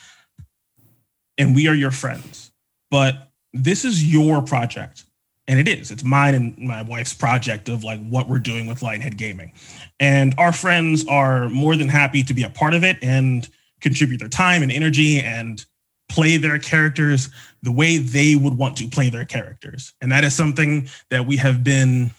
and 1.39 1.55
we 1.55 1.69
are 1.69 1.75
your 1.75 1.93
friends. 1.93 2.51
But 2.91 3.31
this 3.53 3.85
is 3.85 4.05
your 4.05 4.43
project, 4.43 5.05
and 5.47 5.61
it 5.61 5.69
is. 5.69 5.91
It's 5.91 6.03
mine 6.03 6.35
and 6.35 6.59
my 6.59 6.83
wife's 6.83 7.15
project 7.15 7.69
of 7.69 7.85
like 7.85 8.05
what 8.09 8.29
we're 8.29 8.41
doing 8.41 8.67
with 8.67 8.81
Lionhead 8.81 9.17
Gaming, 9.17 9.53
and 10.01 10.35
our 10.39 10.53
friends 10.53 11.07
are 11.07 11.49
more 11.49 11.77
than 11.77 11.89
happy 11.89 12.25
to 12.25 12.35
be 12.35 12.43
a 12.43 12.51
part 12.51 12.75
of 12.75 12.83
it 12.83 12.99
and 13.01 13.49
contribute 13.83 14.19
their 14.19 14.29
time 14.29 14.63
and 14.63 14.73
energy 14.73 15.21
and 15.21 15.65
play 16.09 16.37
their 16.37 16.59
characters 16.59 17.29
the 17.63 17.73
way 17.73 17.99
they 17.99 18.35
would 18.35 18.57
want 18.57 18.77
to 18.77 18.89
play 18.89 19.11
their 19.11 19.25
characters. 19.25 19.95
And 20.01 20.13
that 20.13 20.25
is 20.25 20.35
something 20.35 20.89
that 21.11 21.27
we 21.27 21.37
have 21.39 21.65
been, 21.65 22.11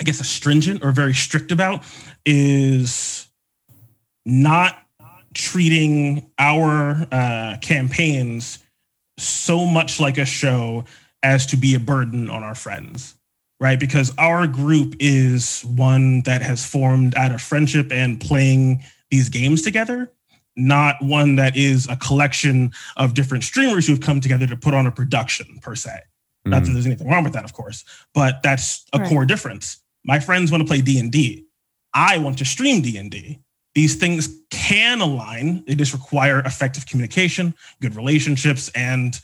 I 0.00 0.04
guess, 0.04 0.20
astringent 0.20 0.84
or 0.84 0.92
very 0.92 1.14
strict 1.14 1.52
about 1.52 1.82
is 2.24 3.28
not 4.24 4.82
treating 5.34 6.30
our 6.38 7.06
uh, 7.12 7.56
campaigns 7.60 8.58
so 9.18 9.64
much 9.64 10.00
like 10.00 10.18
a 10.18 10.24
show 10.24 10.84
as 11.22 11.46
to 11.46 11.56
be 11.56 11.74
a 11.74 11.80
burden 11.80 12.28
on 12.28 12.42
our 12.42 12.54
friends 12.54 13.14
right 13.60 13.80
because 13.80 14.12
our 14.18 14.46
group 14.46 14.94
is 15.00 15.62
one 15.62 16.22
that 16.22 16.42
has 16.42 16.64
formed 16.64 17.14
out 17.16 17.32
of 17.32 17.40
friendship 17.40 17.90
and 17.90 18.20
playing 18.20 18.82
these 19.16 19.28
games 19.30 19.62
together, 19.62 20.12
not 20.56 20.96
one 21.00 21.36
that 21.36 21.56
is 21.56 21.88
a 21.88 21.96
collection 21.96 22.70
of 22.96 23.14
different 23.14 23.44
streamers 23.44 23.86
who've 23.86 24.00
come 24.00 24.20
together 24.20 24.46
to 24.46 24.56
put 24.56 24.74
on 24.74 24.86
a 24.86 24.92
production 24.92 25.58
per 25.62 25.74
se. 25.74 25.90
Mm. 26.46 26.50
Not 26.50 26.62
that 26.62 26.70
mm. 26.70 26.72
there's 26.74 26.86
anything 26.86 27.08
wrong 27.08 27.24
with 27.24 27.32
that, 27.32 27.44
of 27.44 27.54
course, 27.54 27.84
but 28.14 28.42
that's 28.42 28.84
a 28.92 28.98
right. 28.98 29.08
core 29.08 29.24
difference. 29.24 29.78
My 30.04 30.20
friends 30.20 30.50
want 30.50 30.62
to 30.62 30.66
play 30.66 30.82
D 30.82 30.98
and 30.98 31.10
D. 31.10 31.46
I 31.94 32.18
want 32.18 32.38
to 32.38 32.44
stream 32.44 32.82
D 32.82 32.98
and 32.98 33.10
D. 33.10 33.40
These 33.74 33.96
things 33.96 34.28
can 34.50 35.00
align. 35.00 35.64
They 35.66 35.74
just 35.74 35.92
require 35.92 36.40
effective 36.40 36.86
communication, 36.86 37.54
good 37.80 37.96
relationships, 37.96 38.70
and 38.74 39.18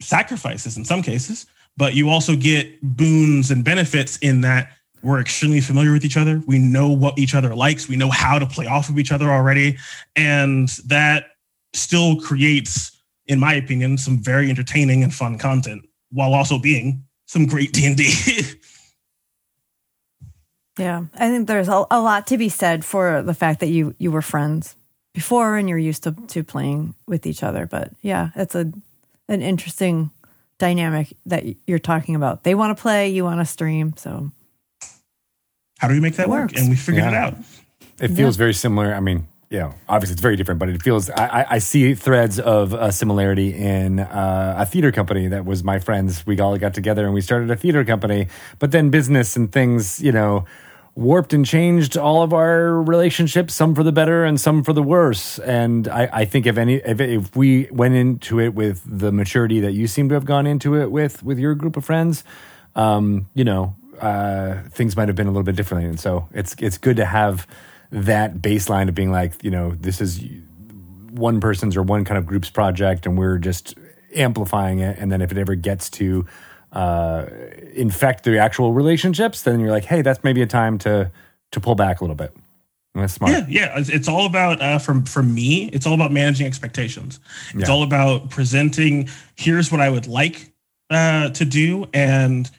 sacrifices 0.00 0.76
in 0.76 0.84
some 0.84 1.02
cases. 1.02 1.46
But 1.76 1.94
you 1.94 2.08
also 2.08 2.34
get 2.34 2.80
boons 2.82 3.50
and 3.50 3.64
benefits 3.64 4.16
in 4.18 4.40
that 4.42 4.72
we're 5.02 5.20
extremely 5.20 5.60
familiar 5.60 5.92
with 5.92 6.04
each 6.04 6.16
other. 6.16 6.42
We 6.46 6.58
know 6.58 6.88
what 6.88 7.18
each 7.18 7.34
other 7.34 7.54
likes. 7.54 7.88
We 7.88 7.96
know 7.96 8.10
how 8.10 8.38
to 8.38 8.46
play 8.46 8.66
off 8.66 8.88
of 8.88 8.98
each 8.98 9.12
other 9.12 9.30
already. 9.30 9.78
And 10.16 10.68
that 10.86 11.26
still 11.72 12.20
creates, 12.20 12.96
in 13.26 13.38
my 13.38 13.54
opinion, 13.54 13.98
some 13.98 14.18
very 14.18 14.50
entertaining 14.50 15.02
and 15.02 15.14
fun 15.14 15.38
content 15.38 15.88
while 16.10 16.34
also 16.34 16.58
being 16.58 17.04
some 17.26 17.46
great 17.46 17.72
D&D. 17.72 18.42
yeah, 20.78 21.04
I 21.14 21.28
think 21.28 21.46
there's 21.46 21.68
a, 21.68 21.84
a 21.90 22.00
lot 22.00 22.26
to 22.28 22.38
be 22.38 22.48
said 22.48 22.84
for 22.84 23.22
the 23.22 23.34
fact 23.34 23.60
that 23.60 23.68
you 23.68 23.94
you 23.98 24.10
were 24.10 24.22
friends 24.22 24.74
before 25.12 25.56
and 25.56 25.68
you're 25.68 25.78
used 25.78 26.04
to, 26.04 26.12
to 26.28 26.42
playing 26.42 26.94
with 27.06 27.26
each 27.26 27.42
other. 27.42 27.66
But 27.66 27.92
yeah, 28.00 28.30
it's 28.34 28.54
a 28.54 28.72
an 29.28 29.42
interesting 29.42 30.10
dynamic 30.58 31.14
that 31.26 31.44
you're 31.66 31.78
talking 31.78 32.14
about. 32.14 32.44
They 32.44 32.54
want 32.54 32.76
to 32.76 32.80
play, 32.80 33.08
you 33.10 33.24
want 33.24 33.40
to 33.40 33.44
stream, 33.44 33.94
so 33.96 34.32
how 35.78 35.88
do 35.88 35.94
we 35.94 36.00
make 36.00 36.16
that 36.16 36.28
work? 36.28 36.56
And 36.56 36.68
we 36.68 36.76
figured 36.76 37.04
yeah. 37.04 37.10
it 37.10 37.14
out. 37.14 37.34
It 38.00 38.08
feels 38.08 38.36
yeah. 38.36 38.44
very 38.44 38.54
similar. 38.54 38.94
I 38.94 39.00
mean, 39.00 39.26
yeah, 39.50 39.72
obviously 39.88 40.12
it's 40.12 40.22
very 40.22 40.36
different, 40.36 40.60
but 40.60 40.68
it 40.68 40.82
feels 40.82 41.08
I, 41.10 41.26
I, 41.26 41.46
I 41.54 41.58
see 41.58 41.94
threads 41.94 42.38
of 42.38 42.74
uh, 42.74 42.90
similarity 42.90 43.54
in 43.54 44.00
uh, 44.00 44.56
a 44.58 44.66
theater 44.66 44.92
company 44.92 45.28
that 45.28 45.44
was 45.46 45.64
my 45.64 45.78
friends. 45.78 46.26
We 46.26 46.38
all 46.38 46.56
got 46.58 46.74
together 46.74 47.04
and 47.06 47.14
we 47.14 47.22
started 47.22 47.50
a 47.50 47.56
theater 47.56 47.84
company, 47.84 48.28
but 48.58 48.72
then 48.72 48.90
business 48.90 49.36
and 49.36 49.50
things, 49.50 50.00
you 50.00 50.12
know, 50.12 50.44
warped 50.94 51.32
and 51.32 51.46
changed 51.46 51.96
all 51.96 52.22
of 52.22 52.34
our 52.34 52.82
relationships, 52.82 53.54
some 53.54 53.74
for 53.74 53.82
the 53.84 53.92
better 53.92 54.24
and 54.24 54.38
some 54.38 54.64
for 54.64 54.72
the 54.72 54.82
worse. 54.82 55.38
And 55.38 55.88
I, 55.88 56.08
I 56.12 56.24
think 56.24 56.44
if 56.44 56.58
any, 56.58 56.74
if, 56.76 57.00
if 57.00 57.34
we 57.34 57.68
went 57.70 57.94
into 57.94 58.40
it 58.40 58.52
with 58.52 58.82
the 58.84 59.12
maturity 59.12 59.60
that 59.60 59.72
you 59.72 59.86
seem 59.86 60.08
to 60.08 60.14
have 60.14 60.24
gone 60.24 60.46
into 60.46 60.74
it 60.74 60.90
with, 60.90 61.22
with 61.22 61.38
your 61.38 61.54
group 61.54 61.76
of 61.76 61.84
friends, 61.84 62.24
um, 62.74 63.28
you 63.34 63.44
know, 63.44 63.76
uh, 64.00 64.62
things 64.70 64.96
might 64.96 65.08
have 65.08 65.16
been 65.16 65.26
a 65.26 65.30
little 65.30 65.42
bit 65.44 65.56
differently. 65.56 65.88
And 65.88 65.98
so 66.00 66.28
it's, 66.32 66.54
it's 66.58 66.78
good 66.78 66.96
to 66.96 67.04
have 67.04 67.46
that 67.90 68.36
baseline 68.36 68.88
of 68.88 68.94
being 68.94 69.10
like, 69.10 69.42
you 69.42 69.50
know, 69.50 69.72
this 69.72 70.00
is 70.00 70.22
one 71.10 71.40
person's 71.40 71.76
or 71.76 71.82
one 71.82 72.04
kind 72.04 72.18
of 72.18 72.26
group's 72.26 72.50
project, 72.50 73.06
and 73.06 73.16
we're 73.18 73.38
just 73.38 73.74
amplifying 74.14 74.78
it. 74.80 74.98
And 74.98 75.10
then 75.10 75.20
if 75.22 75.32
it 75.32 75.38
ever 75.38 75.54
gets 75.54 75.88
to 75.90 76.26
uh, 76.72 77.26
infect 77.74 78.24
the 78.24 78.38
actual 78.38 78.72
relationships, 78.72 79.42
then 79.42 79.58
you're 79.58 79.70
like, 79.70 79.84
hey, 79.84 80.02
that's 80.02 80.22
maybe 80.22 80.42
a 80.42 80.46
time 80.46 80.78
to 80.78 81.10
to 81.50 81.60
pull 81.60 81.74
back 81.74 82.00
a 82.00 82.04
little 82.04 82.14
bit. 82.14 82.30
And 82.94 83.02
that's 83.02 83.14
smart. 83.14 83.32
Yeah, 83.32 83.46
yeah. 83.48 83.78
It's, 83.78 83.88
it's 83.88 84.08
all 84.08 84.26
about 84.26 84.60
uh, 84.60 84.78
from 84.78 85.04
for 85.04 85.22
me. 85.22 85.70
It's 85.72 85.86
all 85.86 85.94
about 85.94 86.12
managing 86.12 86.46
expectations. 86.46 87.20
It's 87.54 87.68
Yeah. 87.68 87.74
all 87.74 87.82
about 87.82 88.28
presenting. 88.30 89.08
Here's 89.34 89.72
what 89.72 89.80
I 89.80 89.88
would 89.88 90.06
like 90.06 90.52
uh, 90.90 91.30
to 91.30 91.44
do, 91.46 91.86
and 91.94 92.50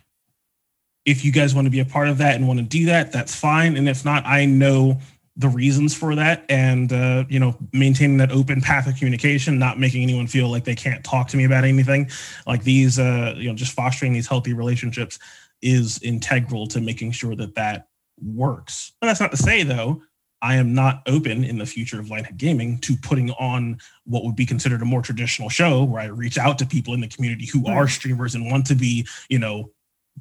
if 1.05 1.23
you 1.26 1.31
guys 1.31 1.55
want 1.55 1.65
to 1.65 1.71
be 1.71 1.80
a 1.80 1.85
part 1.85 2.07
of 2.07 2.17
that 2.19 2.35
and 2.35 2.47
want 2.47 2.59
to 2.59 2.65
do 2.65 2.85
that, 2.85 3.11
that's 3.11 3.35
fine. 3.35 3.77
And 3.77 3.88
if 3.89 4.05
not, 4.05 4.26
I 4.26 4.45
know 4.45 4.99
the 5.35 5.47
reasons 5.47 5.95
for 5.95 6.15
that, 6.15 6.43
and 6.49 6.91
uh, 6.91 7.23
you 7.30 7.39
know, 7.39 7.55
maintaining 7.71 8.17
that 8.17 8.31
open 8.31 8.59
path 8.59 8.88
of 8.88 8.97
communication, 8.97 9.57
not 9.57 9.80
making 9.80 10.03
anyone 10.03 10.27
feel 10.27 10.49
like 10.49 10.65
they 10.65 10.76
can't 10.76 11.03
talk 11.03 11.30
to 11.30 11.38
me 11.38 11.45
about 11.45 11.63
anything. 11.63 12.09
Like 12.45 12.63
these, 12.63 12.99
uh, 12.99 13.35
you 13.38 13.47
know, 13.47 13.55
just 13.55 13.71
fostering 13.71 14.11
these 14.11 14.27
healthy 14.27 14.53
relationships 14.53 15.17
is 15.61 16.01
integral 16.03 16.67
to 16.67 16.81
making 16.81 17.11
sure 17.11 17.35
that 17.35 17.55
that 17.55 17.88
works. 18.21 18.91
And 19.01 19.07
that's 19.07 19.21
not 19.21 19.31
to 19.31 19.38
say 19.38 19.63
though 19.63 20.01
I 20.41 20.55
am 20.55 20.73
not 20.73 21.03
open 21.07 21.43
in 21.43 21.57
the 21.57 21.65
future 21.65 21.99
of 21.99 22.07
Lionhead 22.07 22.38
Gaming 22.38 22.77
to 22.80 22.95
putting 22.95 23.31
on 23.31 23.77
what 24.05 24.23
would 24.23 24.35
be 24.35 24.45
considered 24.45 24.81
a 24.81 24.85
more 24.85 25.01
traditional 25.01 25.49
show 25.49 25.84
where 25.84 26.01
I 26.01 26.05
reach 26.05 26.38
out 26.38 26.57
to 26.59 26.65
people 26.65 26.93
in 26.93 27.01
the 27.01 27.07
community 27.07 27.45
who 27.45 27.67
are 27.67 27.88
streamers 27.88 28.35
and 28.35 28.49
want 28.49 28.65
to 28.67 28.76
be, 28.76 29.07
you 29.30 29.39
know, 29.39 29.71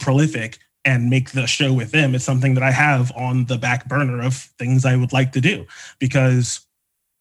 prolific 0.01 0.59
and 0.89 1.11
make 1.11 1.33
the 1.33 1.47
show 1.47 1.71
with 1.71 1.91
them. 1.91 2.15
It's 2.15 2.25
something 2.25 2.55
that 2.55 2.63
I 2.63 2.71
have 2.71 3.13
on 3.15 3.45
the 3.45 3.59
back 3.59 3.87
burner 3.87 4.23
of 4.23 4.33
things 4.35 4.87
I 4.87 4.97
would 4.97 5.13
like 5.13 5.33
to 5.33 5.41
do 5.41 5.67
because 5.99 6.67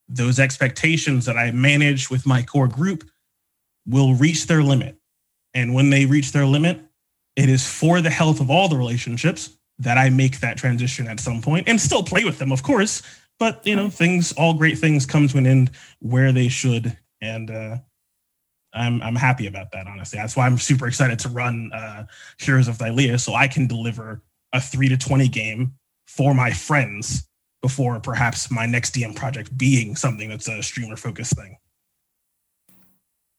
those 0.07 0.39
expectations 0.39 1.25
that 1.25 1.35
I 1.35 1.51
manage 1.51 2.09
with 2.09 2.25
my 2.25 2.43
core 2.43 2.69
group 2.69 3.03
will 3.85 4.13
reach 4.13 4.47
their 4.47 4.63
limit. 4.63 4.95
And 5.53 5.73
when 5.73 5.89
they 5.89 6.05
reach 6.05 6.31
their 6.31 6.45
limit, 6.45 6.79
it 7.35 7.49
is 7.49 7.69
for 7.69 7.99
the 7.99 8.09
health 8.09 8.39
of 8.39 8.49
all 8.49 8.69
the 8.69 8.77
relationships 8.77 9.49
that 9.79 9.97
I 9.97 10.11
make 10.11 10.39
that 10.39 10.55
transition 10.55 11.09
at 11.09 11.19
some 11.19 11.41
point 11.41 11.67
and 11.67 11.79
still 11.79 12.03
play 12.03 12.23
with 12.23 12.39
them, 12.39 12.53
of 12.53 12.63
course. 12.63 13.01
But 13.37 13.67
you 13.67 13.75
know, 13.75 13.89
things, 13.89 14.31
all 14.31 14.53
great 14.53 14.77
things 14.77 15.05
come 15.05 15.27
to 15.27 15.37
an 15.37 15.45
end 15.45 15.71
where 15.99 16.31
they 16.31 16.47
should. 16.47 16.97
And 17.19 17.51
uh 17.51 17.77
I'm 18.73 19.01
I'm 19.01 19.15
happy 19.15 19.47
about 19.47 19.71
that, 19.71 19.87
honestly. 19.87 20.19
That's 20.19 20.35
why 20.35 20.45
I'm 20.45 20.57
super 20.57 20.87
excited 20.87 21.19
to 21.19 21.29
run 21.29 21.71
uh 21.73 22.05
Heroes 22.39 22.67
of 22.67 22.77
Thylea 22.77 23.19
so 23.19 23.33
I 23.33 23.47
can 23.47 23.67
deliver 23.67 24.21
a 24.53 24.61
three 24.61 24.89
to 24.89 24.97
twenty 24.97 25.27
game 25.27 25.73
for 26.05 26.33
my 26.33 26.51
friends 26.51 27.27
before 27.61 27.99
perhaps 27.99 28.51
my 28.51 28.65
next 28.65 28.93
DM 28.93 29.15
project 29.15 29.57
being 29.57 29.95
something 29.95 30.29
that's 30.29 30.47
a 30.47 30.61
streamer 30.61 30.95
focused 30.95 31.35
thing. 31.35 31.57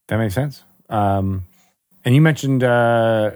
That 0.08 0.16
makes 0.18 0.34
sense. 0.34 0.64
Um, 0.88 1.46
and 2.04 2.14
you 2.14 2.20
mentioned 2.20 2.64
uh, 2.64 3.32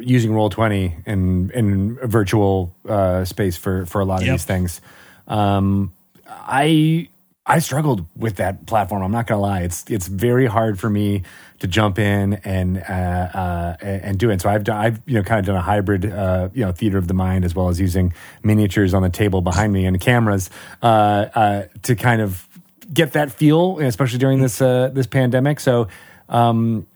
using 0.00 0.32
Roll 0.32 0.50
Twenty 0.50 0.96
in 1.06 1.50
in 1.50 1.98
a 2.02 2.06
virtual 2.06 2.74
uh, 2.88 3.24
space 3.24 3.56
for 3.56 3.86
for 3.86 4.00
a 4.00 4.04
lot 4.04 4.22
of 4.22 4.26
Yep. 4.26 4.34
these 4.34 4.44
things. 4.44 4.80
Um, 5.26 5.92
I 6.26 7.08
I 7.48 7.60
struggled 7.60 8.06
with 8.14 8.36
that 8.36 8.66
platform. 8.66 9.02
I'm 9.02 9.10
not 9.10 9.26
gonna 9.26 9.40
lie. 9.40 9.62
It's 9.62 9.90
it's 9.90 10.06
very 10.06 10.44
hard 10.44 10.78
for 10.78 10.90
me 10.90 11.22
to 11.60 11.66
jump 11.66 11.98
in 11.98 12.34
and 12.44 12.76
uh, 12.76 12.82
uh, 12.92 13.76
and 13.80 14.18
do 14.18 14.28
it. 14.28 14.42
So 14.42 14.50
I've 14.50 14.64
done 14.64 14.76
I've 14.76 15.00
you 15.06 15.14
know 15.14 15.22
kind 15.22 15.40
of 15.40 15.46
done 15.46 15.56
a 15.56 15.62
hybrid 15.62 16.12
uh, 16.12 16.50
you 16.52 16.62
know 16.62 16.72
theater 16.72 16.98
of 16.98 17.08
the 17.08 17.14
mind 17.14 17.46
as 17.46 17.54
well 17.54 17.70
as 17.70 17.80
using 17.80 18.12
miniatures 18.42 18.92
on 18.92 19.02
the 19.02 19.08
table 19.08 19.40
behind 19.40 19.72
me 19.72 19.86
and 19.86 19.98
cameras 19.98 20.50
uh, 20.82 20.86
uh, 20.86 21.62
to 21.84 21.96
kind 21.96 22.20
of 22.20 22.46
get 22.92 23.12
that 23.12 23.32
feel, 23.32 23.78
especially 23.80 24.18
during 24.18 24.40
this 24.40 24.60
uh, 24.60 24.90
this 24.92 25.06
pandemic. 25.06 25.58
So. 25.60 25.88
Um, 26.28 26.86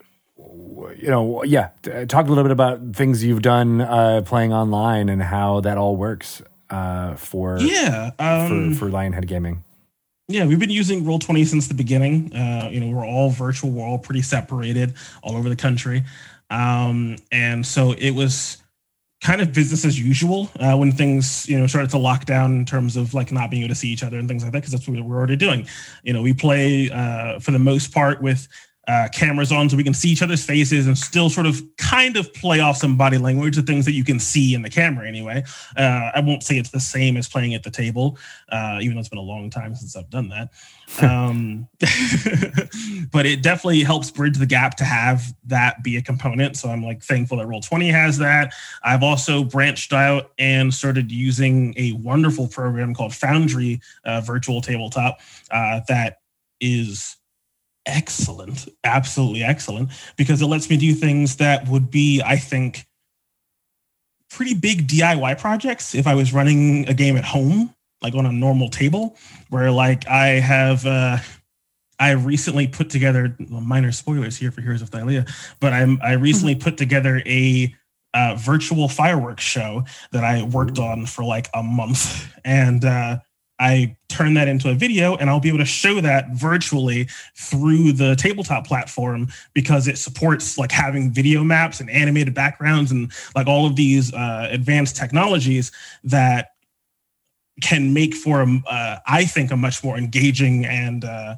you 0.98 1.08
know, 1.08 1.42
yeah, 1.44 1.70
talk 2.06 2.26
a 2.26 2.28
little 2.28 2.44
bit 2.44 2.50
about 2.50 2.94
things 2.94 3.24
you've 3.24 3.40
done 3.40 3.80
uh, 3.80 4.20
playing 4.26 4.52
online 4.52 5.08
and 5.08 5.22
how 5.22 5.60
that 5.60 5.78
all 5.78 5.96
works 5.96 6.42
uh, 6.68 7.14
for 7.14 7.58
Yeah. 7.58 8.10
Um, 8.18 8.74
for 8.74 8.90
for 8.90 8.90
Lionhead 8.90 9.26
Gaming. 9.26 9.64
Yeah, 10.32 10.46
we've 10.46 10.58
been 10.58 10.70
using 10.70 11.04
Roll20 11.04 11.46
since 11.46 11.68
the 11.68 11.74
beginning. 11.74 12.34
Uh, 12.34 12.70
you 12.72 12.80
know, 12.80 12.88
we're 12.88 13.06
all 13.06 13.28
virtual, 13.28 13.70
we're 13.70 13.84
all 13.84 13.98
pretty 13.98 14.22
separated 14.22 14.94
all 15.22 15.36
over 15.36 15.50
the 15.50 15.56
country. 15.56 16.04
Um, 16.48 17.16
and 17.30 17.66
so 17.66 17.92
it 17.92 18.12
was 18.12 18.56
kind 19.22 19.42
of 19.42 19.52
business 19.52 19.84
as 19.84 20.00
usual 20.00 20.50
uh, 20.58 20.74
when 20.74 20.90
things, 20.90 21.46
you 21.46 21.58
know, 21.58 21.66
started 21.66 21.90
to 21.90 21.98
lock 21.98 22.24
down 22.24 22.52
in 22.54 22.64
terms 22.64 22.96
of 22.96 23.12
like 23.12 23.30
not 23.30 23.50
being 23.50 23.62
able 23.62 23.74
to 23.74 23.78
see 23.78 23.88
each 23.88 24.02
other 24.02 24.18
and 24.18 24.26
things 24.26 24.42
like 24.42 24.52
that, 24.52 24.60
because 24.60 24.72
that's 24.72 24.88
what 24.88 24.98
we're 24.98 25.16
already 25.16 25.36
doing. 25.36 25.66
You 26.02 26.14
know, 26.14 26.22
we 26.22 26.32
play 26.32 26.90
uh, 26.90 27.38
for 27.38 27.50
the 27.50 27.58
most 27.58 27.92
part 27.92 28.22
with 28.22 28.48
uh, 28.88 29.08
cameras 29.12 29.52
on 29.52 29.68
so 29.68 29.76
we 29.76 29.84
can 29.84 29.94
see 29.94 30.10
each 30.10 30.22
other's 30.22 30.44
faces 30.44 30.86
and 30.86 30.98
still 30.98 31.30
sort 31.30 31.46
of 31.46 31.62
kind 31.76 32.16
of 32.16 32.32
play 32.34 32.60
off 32.60 32.76
some 32.76 32.96
body 32.96 33.16
language, 33.16 33.54
the 33.54 33.62
things 33.62 33.84
that 33.84 33.92
you 33.92 34.02
can 34.02 34.18
see 34.18 34.54
in 34.54 34.62
the 34.62 34.70
camera 34.70 35.06
anyway. 35.06 35.42
Uh, 35.76 36.10
I 36.14 36.20
won't 36.20 36.42
say 36.42 36.58
it's 36.58 36.70
the 36.70 36.80
same 36.80 37.16
as 37.16 37.28
playing 37.28 37.54
at 37.54 37.62
the 37.62 37.70
table, 37.70 38.18
uh, 38.50 38.78
even 38.80 38.96
though 38.96 39.00
it's 39.00 39.08
been 39.08 39.18
a 39.18 39.22
long 39.22 39.50
time 39.50 39.74
since 39.74 39.96
I've 39.96 40.10
done 40.10 40.28
that. 40.30 40.50
Um, 41.00 41.68
but 43.12 43.24
it 43.24 43.42
definitely 43.42 43.82
helps 43.82 44.10
bridge 44.10 44.36
the 44.36 44.44
gap 44.44 44.76
to 44.76 44.84
have 44.84 45.22
that 45.46 45.82
be 45.82 45.96
a 45.96 46.02
component. 46.02 46.58
So 46.58 46.68
I'm 46.68 46.84
like 46.84 47.02
thankful 47.02 47.38
that 47.38 47.46
Roll20 47.46 47.90
has 47.90 48.18
that. 48.18 48.52
I've 48.82 49.02
also 49.02 49.42
branched 49.42 49.94
out 49.94 50.32
and 50.38 50.72
started 50.72 51.10
using 51.10 51.72
a 51.78 51.92
wonderful 51.92 52.46
program 52.46 52.94
called 52.94 53.14
Foundry 53.14 53.80
uh, 54.04 54.20
Virtual 54.20 54.60
Tabletop 54.60 55.20
uh, 55.50 55.80
that 55.88 56.18
is 56.60 57.16
excellent, 57.86 58.68
absolutely 58.84 59.42
excellent, 59.42 59.90
because 60.16 60.42
it 60.42 60.46
lets 60.46 60.70
me 60.70 60.76
do 60.76 60.92
things 60.94 61.36
that 61.36 61.68
would 61.68 61.90
be, 61.90 62.22
I 62.24 62.36
think, 62.36 62.86
pretty 64.30 64.54
big 64.54 64.88
DIY 64.88 65.38
projects 65.38 65.94
if 65.94 66.06
I 66.06 66.14
was 66.14 66.32
running 66.32 66.88
a 66.88 66.94
game 66.94 67.16
at 67.16 67.24
home, 67.24 67.74
like 68.02 68.14
on 68.14 68.26
a 68.26 68.32
normal 68.32 68.68
table, 68.68 69.16
where 69.50 69.70
like 69.70 70.06
I 70.08 70.28
have 70.40 70.86
uh 70.86 71.18
I 71.98 72.12
recently 72.12 72.66
put 72.66 72.90
together 72.90 73.36
well, 73.50 73.60
minor 73.60 73.92
spoilers 73.92 74.36
here 74.36 74.50
for 74.50 74.60
Heroes 74.60 74.82
of 74.82 74.90
Thylea, 74.90 75.30
but 75.60 75.72
I'm 75.72 76.00
I 76.02 76.14
recently 76.14 76.54
put 76.54 76.76
together 76.76 77.22
a 77.26 77.72
uh, 78.14 78.34
virtual 78.38 78.88
fireworks 78.88 79.44
show 79.44 79.84
that 80.10 80.24
I 80.24 80.42
worked 80.42 80.78
on 80.78 81.06
for 81.06 81.24
like 81.24 81.48
a 81.54 81.62
month, 81.62 82.28
and 82.44 82.84
uh, 82.84 83.18
I 83.62 83.96
turn 84.08 84.34
that 84.34 84.48
into 84.48 84.70
a 84.70 84.74
video, 84.74 85.14
and 85.16 85.30
I'll 85.30 85.38
be 85.38 85.48
able 85.48 85.60
to 85.60 85.64
show 85.64 86.00
that 86.00 86.30
virtually 86.32 87.08
through 87.36 87.92
the 87.92 88.16
tabletop 88.16 88.66
platform 88.66 89.28
because 89.54 89.86
it 89.86 89.98
supports 89.98 90.58
like 90.58 90.72
having 90.72 91.12
video 91.12 91.44
maps 91.44 91.78
and 91.78 91.88
animated 91.88 92.34
backgrounds 92.34 92.90
and 92.90 93.12
like 93.36 93.46
all 93.46 93.64
of 93.64 93.76
these 93.76 94.12
uh, 94.12 94.48
advanced 94.50 94.96
technologies 94.96 95.70
that 96.02 96.54
can 97.60 97.94
make 97.94 98.14
for 98.14 98.42
a, 98.42 98.62
uh, 98.66 98.98
I 99.06 99.24
think 99.24 99.52
a 99.52 99.56
much 99.56 99.84
more 99.84 99.96
engaging 99.96 100.66
and 100.66 101.04
uh, 101.04 101.36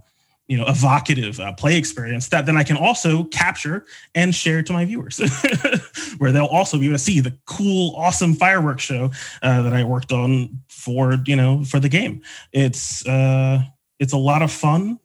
you 0.48 0.56
know 0.56 0.64
evocative 0.66 1.40
uh, 1.40 1.52
play 1.52 1.76
experience 1.76 2.28
that 2.28 2.46
then 2.46 2.56
I 2.56 2.64
can 2.64 2.76
also 2.76 3.24
capture 3.24 3.86
and 4.14 4.34
share 4.34 4.62
to 4.62 4.72
my 4.72 4.84
viewers, 4.84 5.18
where 6.18 6.32
they'll 6.32 6.46
also 6.46 6.78
be 6.78 6.86
able 6.86 6.96
to 6.96 6.98
see 6.98 7.20
the 7.20 7.36
cool, 7.46 7.94
awesome 7.96 8.34
fireworks 8.34 8.82
show 8.82 9.10
uh, 9.42 9.62
that 9.62 9.72
I 9.72 9.84
worked 9.84 10.12
on 10.12 10.62
for 10.84 11.18
you 11.26 11.36
know 11.36 11.64
for 11.64 11.80
the 11.80 11.88
game. 11.88 12.22
It's 12.52 13.06
uh, 13.06 13.62
it's 13.98 14.12
a 14.12 14.18
lot 14.18 14.42
of 14.42 14.52
fun, 14.52 14.98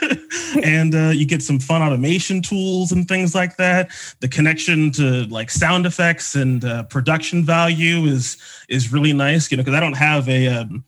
and 0.62 0.94
uh, 0.94 1.10
you 1.10 1.26
get 1.26 1.42
some 1.42 1.58
fun 1.58 1.82
automation 1.82 2.40
tools 2.40 2.92
and 2.92 3.06
things 3.06 3.34
like 3.34 3.56
that. 3.58 3.90
The 4.20 4.28
connection 4.28 4.90
to 4.92 5.24
like 5.26 5.50
sound 5.50 5.84
effects 5.86 6.34
and 6.34 6.64
uh, 6.64 6.84
production 6.84 7.44
value 7.44 8.04
is 8.04 8.36
is 8.68 8.92
really 8.92 9.12
nice. 9.12 9.50
You 9.50 9.56
know, 9.56 9.62
because 9.62 9.76
I 9.76 9.80
don't 9.80 9.96
have 9.96 10.28
a 10.28 10.46
um, 10.48 10.84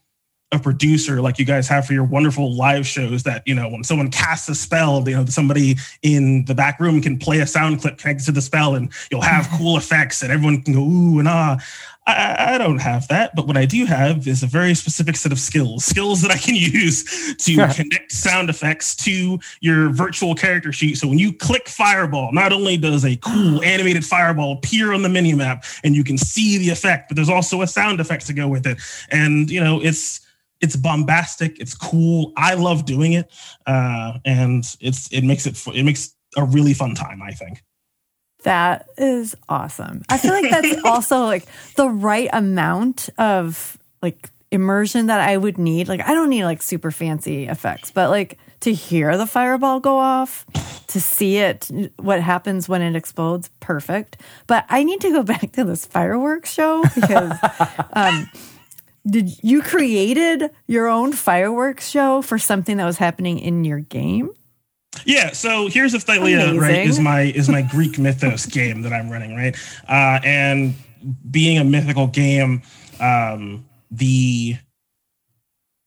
a 0.53 0.59
producer 0.59 1.21
like 1.23 1.39
you 1.39 1.47
guys 1.47 1.67
have 1.67 1.87
for 1.87 1.95
your 1.95 2.05
wonderful 2.05 2.55
live 2.55 2.87
shows 2.87 3.23
that 3.23 3.43
you 3.47 3.55
know 3.55 3.69
when 3.69 3.83
someone 3.83 4.11
casts 4.11 4.49
a 4.51 4.55
spell 4.55 5.03
you 5.09 5.17
know 5.17 5.25
somebody 5.25 5.77
in 6.03 6.45
the 6.45 6.55
back 6.55 6.79
room 6.79 7.01
can 7.01 7.19
play 7.19 7.41
a 7.41 7.47
sound 7.47 7.81
clip 7.81 7.97
connected 7.97 8.25
to 8.27 8.33
the 8.33 8.43
spell 8.43 8.75
and 8.75 8.93
you'll 9.11 9.23
have 9.23 9.49
cool 9.59 9.79
effects 9.79 10.23
and 10.23 10.31
everyone 10.31 10.61
can 10.63 10.75
go 10.75 10.81
ooh 10.81 11.19
and 11.19 11.27
ah 11.27 11.57
I, 12.05 12.55
I 12.55 12.59
don't 12.59 12.81
have 12.81 13.07
that, 13.09 13.35
but 13.37 13.47
what 13.47 13.57
I 13.57 13.65
do 13.65 13.85
have 13.85 14.27
is 14.27 14.43
a 14.43 14.47
very 14.47 14.75
specific 14.75 15.15
set 15.15 15.31
of 15.31 15.39
skills, 15.39 15.85
skills 15.85 16.21
that 16.23 16.33
I 16.33 16.37
can 16.37 16.55
use 16.57 17.37
to 17.37 17.55
connect 17.55 18.11
sound 18.11 18.51
effects 18.51 18.97
to 18.97 19.39
your 19.61 19.91
virtual 19.91 20.35
character 20.35 20.73
sheet. 20.73 20.99
So 20.99 21.07
when 21.07 21.19
you 21.19 21.33
click 21.33 21.69
Fireball, 21.69 22.33
not 22.33 22.53
only 22.53 22.77
does 22.77 23.05
a 23.05 23.17
cool 23.17 23.63
animated 23.65 24.05
fireball 24.05 24.55
appear 24.55 24.93
on 24.93 25.03
the 25.03 25.09
mini 25.09 25.33
map 25.35 25.65
and 25.85 25.95
you 25.95 26.03
can 26.03 26.19
see 26.19 26.59
the 26.59 26.71
effect, 26.71 27.09
but 27.09 27.15
there's 27.15 27.29
also 27.29 27.63
a 27.63 27.67
sound 27.67 28.01
effect 28.01 28.27
to 28.27 28.33
go 28.33 28.49
with 28.49 28.67
it. 28.67 28.79
And 29.11 29.49
you 29.49 29.63
know, 29.63 29.81
it's 29.81 30.21
it's 30.61 30.77
bombastic, 30.77 31.59
it's 31.61 31.75
cool. 31.75 32.33
I 32.37 32.55
love 32.55 32.85
doing 32.85 33.13
it, 33.13 33.31
uh, 33.67 34.19
and 34.25 34.65
it's 34.81 35.13
it 35.13 35.23
makes 35.23 35.47
it 35.47 35.61
it 35.75 35.85
makes 35.85 36.15
a 36.37 36.45
really 36.45 36.75
fun 36.75 36.95
time. 36.95 37.23
I 37.23 37.33
think. 37.33 37.63
That 38.45 38.89
is 38.97 39.37
awesome. 39.49 40.03
I 40.09 40.19
feel 40.19 40.33
like 40.33 40.51
that's 40.51 40.81
also 40.85 41.25
like 41.25 41.47
the 41.77 41.89
right 41.89 42.29
amount 42.33 43.09
of 43.19 43.79
like 44.01 44.31
immersion 44.51 45.07
that 45.07 45.21
I 45.21 45.37
would 45.37 45.59
need. 45.59 45.89
Like 45.89 46.01
I 46.01 46.15
don't 46.15 46.31
need 46.31 46.45
like 46.45 46.63
super 46.63 46.91
fancy 46.91 47.47
effects, 47.47 47.91
but 47.91 48.11
like 48.11 48.39
to 48.61 48.73
hear 48.73 49.17
the 49.17 49.27
fireball 49.27 49.81
go 49.81 49.99
off, 49.99 50.47
to 50.89 51.01
see 51.01 51.39
it 51.39 51.71
what 51.97 52.21
happens 52.21 52.69
when 52.69 52.83
it 52.83 52.95
explodes, 52.95 53.51
perfect. 53.61 54.19
But 54.47 54.67
I 54.69 54.85
need 54.85 55.01
to 55.01 55.11
go 55.11 55.23
back 55.25 55.53
to 55.53 55.65
this 55.65 55.87
fireworks 55.87 56.53
show 56.53 56.83
because 56.95 57.37
um 57.93 58.31
did 59.05 59.43
you 59.43 59.63
created 59.63 60.51
your 60.69 60.87
own 60.87 61.13
fireworks 61.13 61.89
show 61.89 62.23
for 62.23 62.39
something 62.39 62.77
that 62.77 62.85
was 62.85 62.99
happening 62.99 63.39
in 63.41 63.65
your 63.65 63.81
game? 63.81 64.31
Yeah, 65.05 65.33
so 65.33 65.69
Heroes 65.69 65.95
of 65.95 66.05
Thylea, 66.05 66.59
right, 66.61 66.87
is 66.87 67.01
my 67.01 67.23
is 67.23 67.49
my 67.49 67.63
Greek 67.63 67.99
mythos 67.99 68.47
game 68.47 68.83
that 68.83 68.93
I'm 68.93 69.11
running, 69.11 69.35
right? 69.35 69.57
Uh, 69.89 70.21
and 70.23 70.75
being 71.31 71.59
a 71.59 71.65
mythical 71.65 72.07
game, 72.07 72.63
um, 73.01 73.65
the 73.91 74.57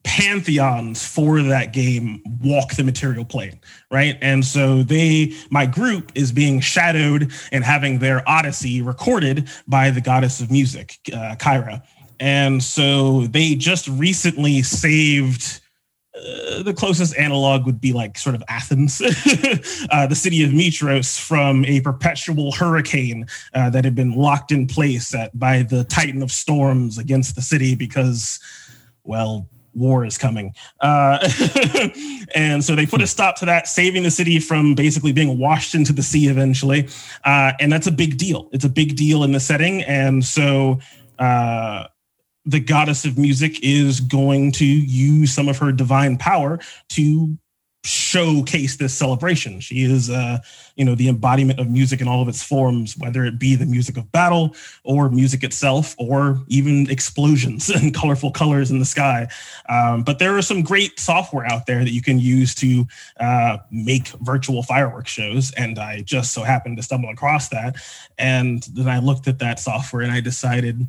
pantheons 0.04 1.06
for 1.06 1.42
that 1.42 1.74
game 1.74 2.22
walk 2.42 2.74
the 2.76 2.84
material 2.84 3.26
plane, 3.26 3.60
right? 3.92 4.18
And 4.22 4.46
so 4.46 4.84
they, 4.84 5.34
my 5.50 5.66
group 5.66 6.12
is 6.16 6.32
being 6.32 6.60
shadowed 6.62 7.32
and 7.52 7.64
having 7.64 8.00
their 8.00 8.28
Odyssey 8.30 8.82
recorded 8.82 9.50
by 9.68 9.90
the 9.90 10.02
goddess 10.02 10.40
of 10.40 10.52
music, 10.52 11.00
uh, 11.12 11.36
Kyra. 11.38 11.84
And 12.20 12.64
so 12.64 13.28
they 13.28 13.56
just 13.56 13.88
recently 13.88 14.62
saved 14.62 15.60
uh, 16.16 16.64
the 16.64 16.74
closest 16.74 17.16
analog 17.18 17.66
would 17.66 17.82
be 17.82 17.94
like 17.94 18.18
sort 18.18 18.36
of 18.36 18.44
Athens, 18.48 19.02
uh, 19.92 20.08
the 20.08 20.16
city 20.16 20.44
of 20.44 20.52
Mytros, 20.52 21.20
from 21.20 21.66
a 21.66 21.82
perpetual 21.82 22.52
hurricane 22.52 23.28
uh, 23.54 23.70
that 23.70 23.84
had 23.84 23.96
been 23.96 24.14
locked 24.14 24.52
in 24.52 24.66
place 24.68 25.14
at, 25.14 25.38
by 25.38 25.64
the 25.64 25.84
Titan 25.84 26.24
of 26.24 26.32
Storms 26.32 26.98
against 26.98 27.36
the 27.36 27.42
city 27.42 27.76
because, 27.76 28.40
well, 29.04 29.48
war 29.74 30.06
is 30.06 30.18
coming. 30.18 30.54
Uh, 30.80 31.18
and 32.36 32.64
so 32.64 32.76
they 32.76 32.86
put 32.86 33.02
a 33.02 33.08
stop 33.08 33.36
to 33.38 33.46
that, 33.46 33.68
saving 33.68 34.04
the 34.04 34.12
city 34.12 34.40
from 34.40 34.74
basically 34.74 35.12
being 35.12 35.38
washed 35.38 35.76
into 35.76 35.92
the 35.92 36.04
sea 36.04 36.28
eventually. 36.28 36.88
Uh, 37.26 37.52
and 37.60 37.72
that's 37.72 37.88
a 37.88 37.92
big 37.92 38.18
deal. 38.18 38.50
It's 38.54 38.66
a 38.66 38.70
big 38.70 38.96
deal 38.96 39.24
in 39.24 39.34
the 39.34 39.40
setting. 39.40 39.84
And 39.84 40.24
so 40.24 40.80
the 42.46 42.60
goddess 42.60 43.06
of 43.06 43.18
music 43.18 43.60
is 43.64 44.00
going 44.00 44.52
to 44.54 44.66
use 44.66 45.34
some 45.34 45.50
of 45.50 45.58
her 45.58 45.72
divine 45.72 46.18
power 46.18 46.60
to 46.90 47.38
showcase 47.86 48.78
this 48.78 48.94
celebration. 48.94 49.60
She 49.60 49.84
is, 49.84 50.10
uh, 50.10 50.40
you 50.76 50.84
know, 50.84 50.96
the 50.96 51.08
embodiment 51.08 51.60
of 51.60 51.70
music 51.70 52.02
in 52.02 52.08
all 52.08 52.22
of 52.22 52.28
its 52.28 52.42
forms, 52.42 52.98
whether 52.98 53.24
it 53.26 53.38
be 53.38 53.56
the 53.56 53.66
music 53.66 53.96
of 53.96 54.12
battle 54.12 54.56
or 54.84 55.10
music 55.10 55.44
itself, 55.44 55.96
or 56.00 56.40
even 56.48 56.90
explosions 56.90 57.70
and 57.76 57.94
colorful 57.94 58.32
colors 58.32 58.72
in 58.72 58.80
the 58.80 58.86
sky. 58.86 59.28
Um, 59.70 60.04
but 60.04 60.18
there 60.18 60.36
are 60.36 60.42
some 60.42 60.64
great 60.64 61.00
software 61.00 61.46
out 61.46 61.68
there 61.68 61.84
that 61.84 61.94
you 61.94 62.02
can 62.02 62.20
use 62.20 62.56
to 62.56 62.88
uh, 63.20 63.58
make 63.70 64.08
virtual 64.22 64.64
fireworks 64.64 65.12
shows. 65.12 65.52
And 65.52 65.78
I 65.78 66.02
just 66.02 66.34
so 66.34 66.42
happened 66.42 66.78
to 66.78 66.84
stumble 66.84 67.10
across 67.10 67.50
that. 67.50 67.76
And 68.18 68.64
then 68.74 68.88
I 68.88 69.00
looked 69.00 69.28
at 69.28 69.40
that 69.40 69.60
software 69.60 70.02
and 70.02 70.12
I 70.12 70.22
decided, 70.22 70.88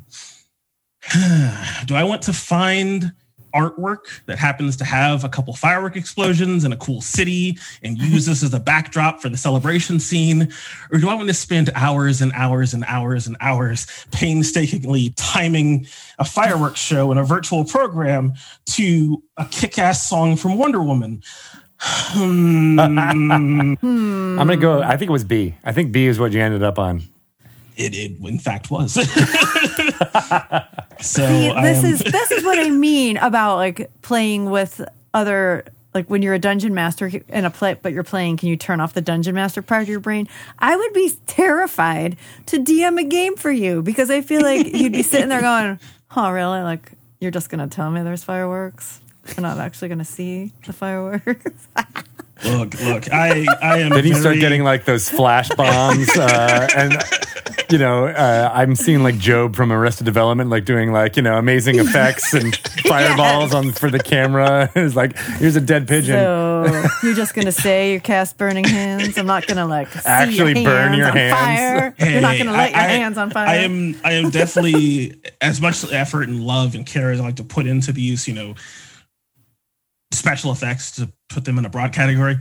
do 1.85 1.95
I 1.95 2.03
want 2.03 2.21
to 2.23 2.33
find 2.33 3.13
artwork 3.53 4.21
that 4.25 4.37
happens 4.37 4.75
to 4.77 4.85
have 4.85 5.23
a 5.23 5.29
couple 5.29 5.53
firework 5.53 5.95
explosions 5.95 6.63
and 6.63 6.73
a 6.73 6.77
cool 6.77 7.01
city 7.01 7.57
and 7.81 7.97
use 7.97 8.25
this 8.25 8.43
as 8.43 8.53
a 8.53 8.59
backdrop 8.59 9.21
for 9.21 9.29
the 9.29 9.37
celebration 9.37 9.99
scene? 9.99 10.53
Or 10.91 10.99
do 10.99 11.09
I 11.09 11.15
want 11.15 11.27
to 11.27 11.33
spend 11.33 11.71
hours 11.75 12.21
and 12.21 12.31
hours 12.33 12.73
and 12.73 12.83
hours 12.87 13.25
and 13.25 13.37
hours 13.39 13.87
painstakingly 14.11 15.11
timing 15.15 15.87
a 16.19 16.25
fireworks 16.25 16.79
show 16.79 17.11
in 17.11 17.17
a 17.17 17.23
virtual 17.23 17.65
program 17.65 18.33
to 18.67 19.23
a 19.37 19.45
kick 19.45 19.79
ass 19.79 20.07
song 20.07 20.35
from 20.35 20.57
Wonder 20.57 20.81
Woman? 20.81 21.23
Hmm. 21.79 22.79
I'm 24.39 24.47
going 24.47 24.47
to 24.47 24.57
go, 24.57 24.81
I 24.81 24.97
think 24.97 25.09
it 25.09 25.11
was 25.11 25.23
B. 25.23 25.55
I 25.63 25.71
think 25.71 25.91
B 25.91 26.07
is 26.07 26.19
what 26.19 26.31
you 26.31 26.41
ended 26.41 26.63
up 26.63 26.79
on. 26.79 27.03
It, 27.77 27.93
it 27.95 28.11
in 28.27 28.39
fact 28.39 28.71
was. 28.71 28.93
so 28.93 29.03
See, 31.01 31.53
this 31.61 31.79
um, 31.79 31.85
is 31.85 31.99
this 31.99 32.31
is 32.31 32.43
what 32.43 32.59
I 32.59 32.69
mean 32.69 33.17
about 33.17 33.57
like 33.57 33.91
playing 34.01 34.49
with 34.49 34.81
other 35.13 35.63
like 35.93 36.09
when 36.09 36.21
you're 36.21 36.33
a 36.33 36.39
dungeon 36.39 36.73
master 36.73 37.11
in 37.29 37.45
a 37.45 37.49
play 37.49 37.75
but 37.81 37.93
you're 37.93 38.03
playing 38.03 38.37
can 38.37 38.49
you 38.49 38.57
turn 38.57 38.79
off 38.81 38.93
the 38.93 39.01
dungeon 39.01 39.35
master 39.35 39.61
part 39.61 39.83
of 39.83 39.89
your 39.89 39.99
brain? 39.99 40.27
I 40.59 40.75
would 40.75 40.93
be 40.93 41.11
terrified 41.27 42.17
to 42.47 42.57
dm 42.57 42.99
a 42.99 43.03
game 43.03 43.35
for 43.35 43.51
you 43.51 43.81
because 43.81 44.09
i 44.09 44.21
feel 44.21 44.41
like 44.41 44.73
you'd 44.73 44.93
be 44.93 45.03
sitting 45.03 45.29
there 45.29 45.41
going 45.41 45.79
oh 46.15 46.31
really? 46.31 46.61
Like 46.61 46.91
you're 47.19 47.31
just 47.31 47.49
gonna 47.49 47.67
tell 47.67 47.91
me 47.91 48.03
there's 48.03 48.23
fireworks? 48.23 49.01
We're 49.27 49.41
not 49.41 49.57
actually 49.57 49.89
gonna 49.89 50.05
see 50.05 50.53
the 50.65 50.73
fireworks 50.73 51.67
look 52.45 52.79
look 52.81 53.11
i 53.11 53.45
i 53.61 53.79
am 53.79 53.89
then 53.89 54.05
you 54.05 54.11
very... 54.11 54.21
start 54.21 54.35
getting 54.39 54.63
like 54.63 54.85
those 54.85 55.09
flash 55.09 55.49
bombs 55.55 56.09
uh, 56.17 56.67
and 56.75 57.03
you 57.71 57.77
know, 57.77 58.07
uh, 58.07 58.49
I'm 58.53 58.75
seeing 58.75 59.03
like 59.03 59.23
Gob 59.23 59.55
from 59.55 59.71
Arrested 59.71 60.05
Development, 60.05 60.49
like 60.49 60.65
doing 60.65 60.91
like 60.91 61.17
you 61.17 61.21
know 61.21 61.37
amazing 61.37 61.79
effects 61.79 62.33
and 62.33 62.55
fireballs 62.85 63.53
on 63.53 63.71
for 63.71 63.89
the 63.89 63.99
camera. 63.99 64.71
it's 64.75 64.95
like 64.95 65.17
here's 65.17 65.55
a 65.55 65.61
dead 65.61 65.87
pigeon. 65.87 66.15
So 66.15 66.87
you're 67.03 67.15
just 67.15 67.33
gonna 67.33 67.51
say 67.51 67.93
you 67.93 67.99
cast 67.99 68.37
burning 68.37 68.63
hands. 68.63 69.17
I'm 69.17 69.25
not 69.25 69.47
gonna 69.47 69.67
like 69.67 69.89
actually 70.05 70.61
your 70.61 70.71
burn 70.71 70.93
your 70.93 71.11
hands. 71.11 71.37
hands. 71.37 71.95
Hey, 71.97 72.13
you're 72.13 72.21
not 72.21 72.37
gonna 72.37 72.53
light 72.53 72.75
I, 72.75 72.81
your 72.81 72.89
I, 72.89 72.93
hands 72.93 73.17
on 73.17 73.31
fire. 73.31 73.47
I 73.47 73.55
am. 73.57 73.99
I 74.03 74.13
am 74.13 74.29
definitely 74.29 75.19
as 75.41 75.59
much 75.59 75.83
effort 75.91 76.29
and 76.29 76.43
love 76.43 76.75
and 76.75 76.85
care 76.85 77.11
as 77.11 77.19
I 77.19 77.23
like 77.23 77.35
to 77.37 77.43
put 77.43 77.67
into 77.67 77.91
these. 77.91 78.27
You 78.27 78.33
know 78.33 78.55
special 80.17 80.51
effects 80.51 80.91
to 80.97 81.11
put 81.29 81.45
them 81.45 81.57
in 81.57 81.65
a 81.65 81.69
broad 81.69 81.93
category 81.93 82.37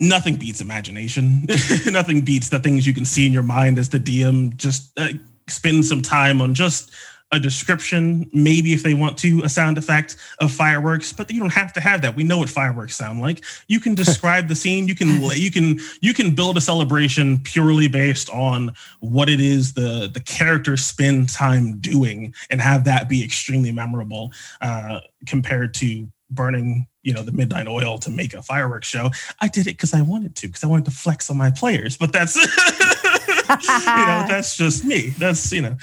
nothing 0.00 0.36
beats 0.36 0.60
imagination. 0.60 1.46
nothing 1.86 2.20
beats 2.20 2.48
the 2.48 2.58
things 2.58 2.86
you 2.86 2.94
can 2.94 3.04
see 3.04 3.26
in 3.26 3.32
your 3.32 3.42
mind 3.42 3.78
as 3.78 3.88
the 3.88 3.98
DM. 3.98 4.56
Just 4.56 4.92
uh, 4.98 5.08
spend 5.48 5.84
some 5.84 6.02
time 6.02 6.40
on 6.40 6.54
just 6.54 6.90
a 7.32 7.40
description, 7.40 8.30
maybe 8.32 8.72
if 8.72 8.84
they 8.84 8.94
want 8.94 9.18
to, 9.18 9.42
a 9.42 9.48
sound 9.48 9.78
effect 9.78 10.16
of 10.40 10.52
fireworks, 10.52 11.12
but 11.12 11.28
you 11.28 11.40
don't 11.40 11.52
have 11.52 11.72
to 11.72 11.80
have 11.80 12.00
that. 12.02 12.14
We 12.14 12.22
know 12.22 12.38
what 12.38 12.48
fireworks 12.48 12.94
sound 12.94 13.20
like. 13.20 13.44
You 13.66 13.80
can 13.80 13.96
describe 13.96 14.46
the 14.46 14.54
scene. 14.54 14.86
You 14.86 14.94
can 14.94 15.20
you 15.32 15.50
can 15.50 15.80
you 16.00 16.14
can 16.14 16.36
build 16.36 16.56
a 16.56 16.60
celebration 16.60 17.40
purely 17.40 17.88
based 17.88 18.30
on 18.30 18.74
what 19.00 19.28
it 19.28 19.40
is 19.40 19.72
the 19.72 20.08
the 20.12 20.20
characters 20.20 20.84
spend 20.84 21.28
time 21.28 21.78
doing, 21.78 22.32
and 22.48 22.60
have 22.60 22.84
that 22.84 23.08
be 23.08 23.24
extremely 23.24 23.72
memorable 23.72 24.32
uh, 24.60 25.00
compared 25.26 25.74
to 25.74 26.06
burning 26.30 26.86
you 27.02 27.12
know 27.12 27.22
the 27.22 27.32
midnight 27.32 27.68
oil 27.68 27.98
to 27.98 28.10
make 28.10 28.34
a 28.34 28.42
fireworks 28.42 28.88
show. 28.88 29.10
I 29.40 29.48
did 29.48 29.66
it 29.66 29.72
because 29.72 29.94
i 29.94 30.02
wanted 30.02 30.34
to 30.36 30.48
because 30.48 30.64
i 30.64 30.66
wanted 30.66 30.86
to 30.86 30.90
flex 30.90 31.30
on 31.30 31.36
my 31.36 31.50
players 31.50 31.96
but 31.96 32.12
that's 32.12 32.36
you 32.36 32.42
know 32.42 34.24
that's 34.28 34.56
just 34.56 34.84
me. 34.84 35.10
That's 35.10 35.52
you 35.52 35.62
know 35.62 35.76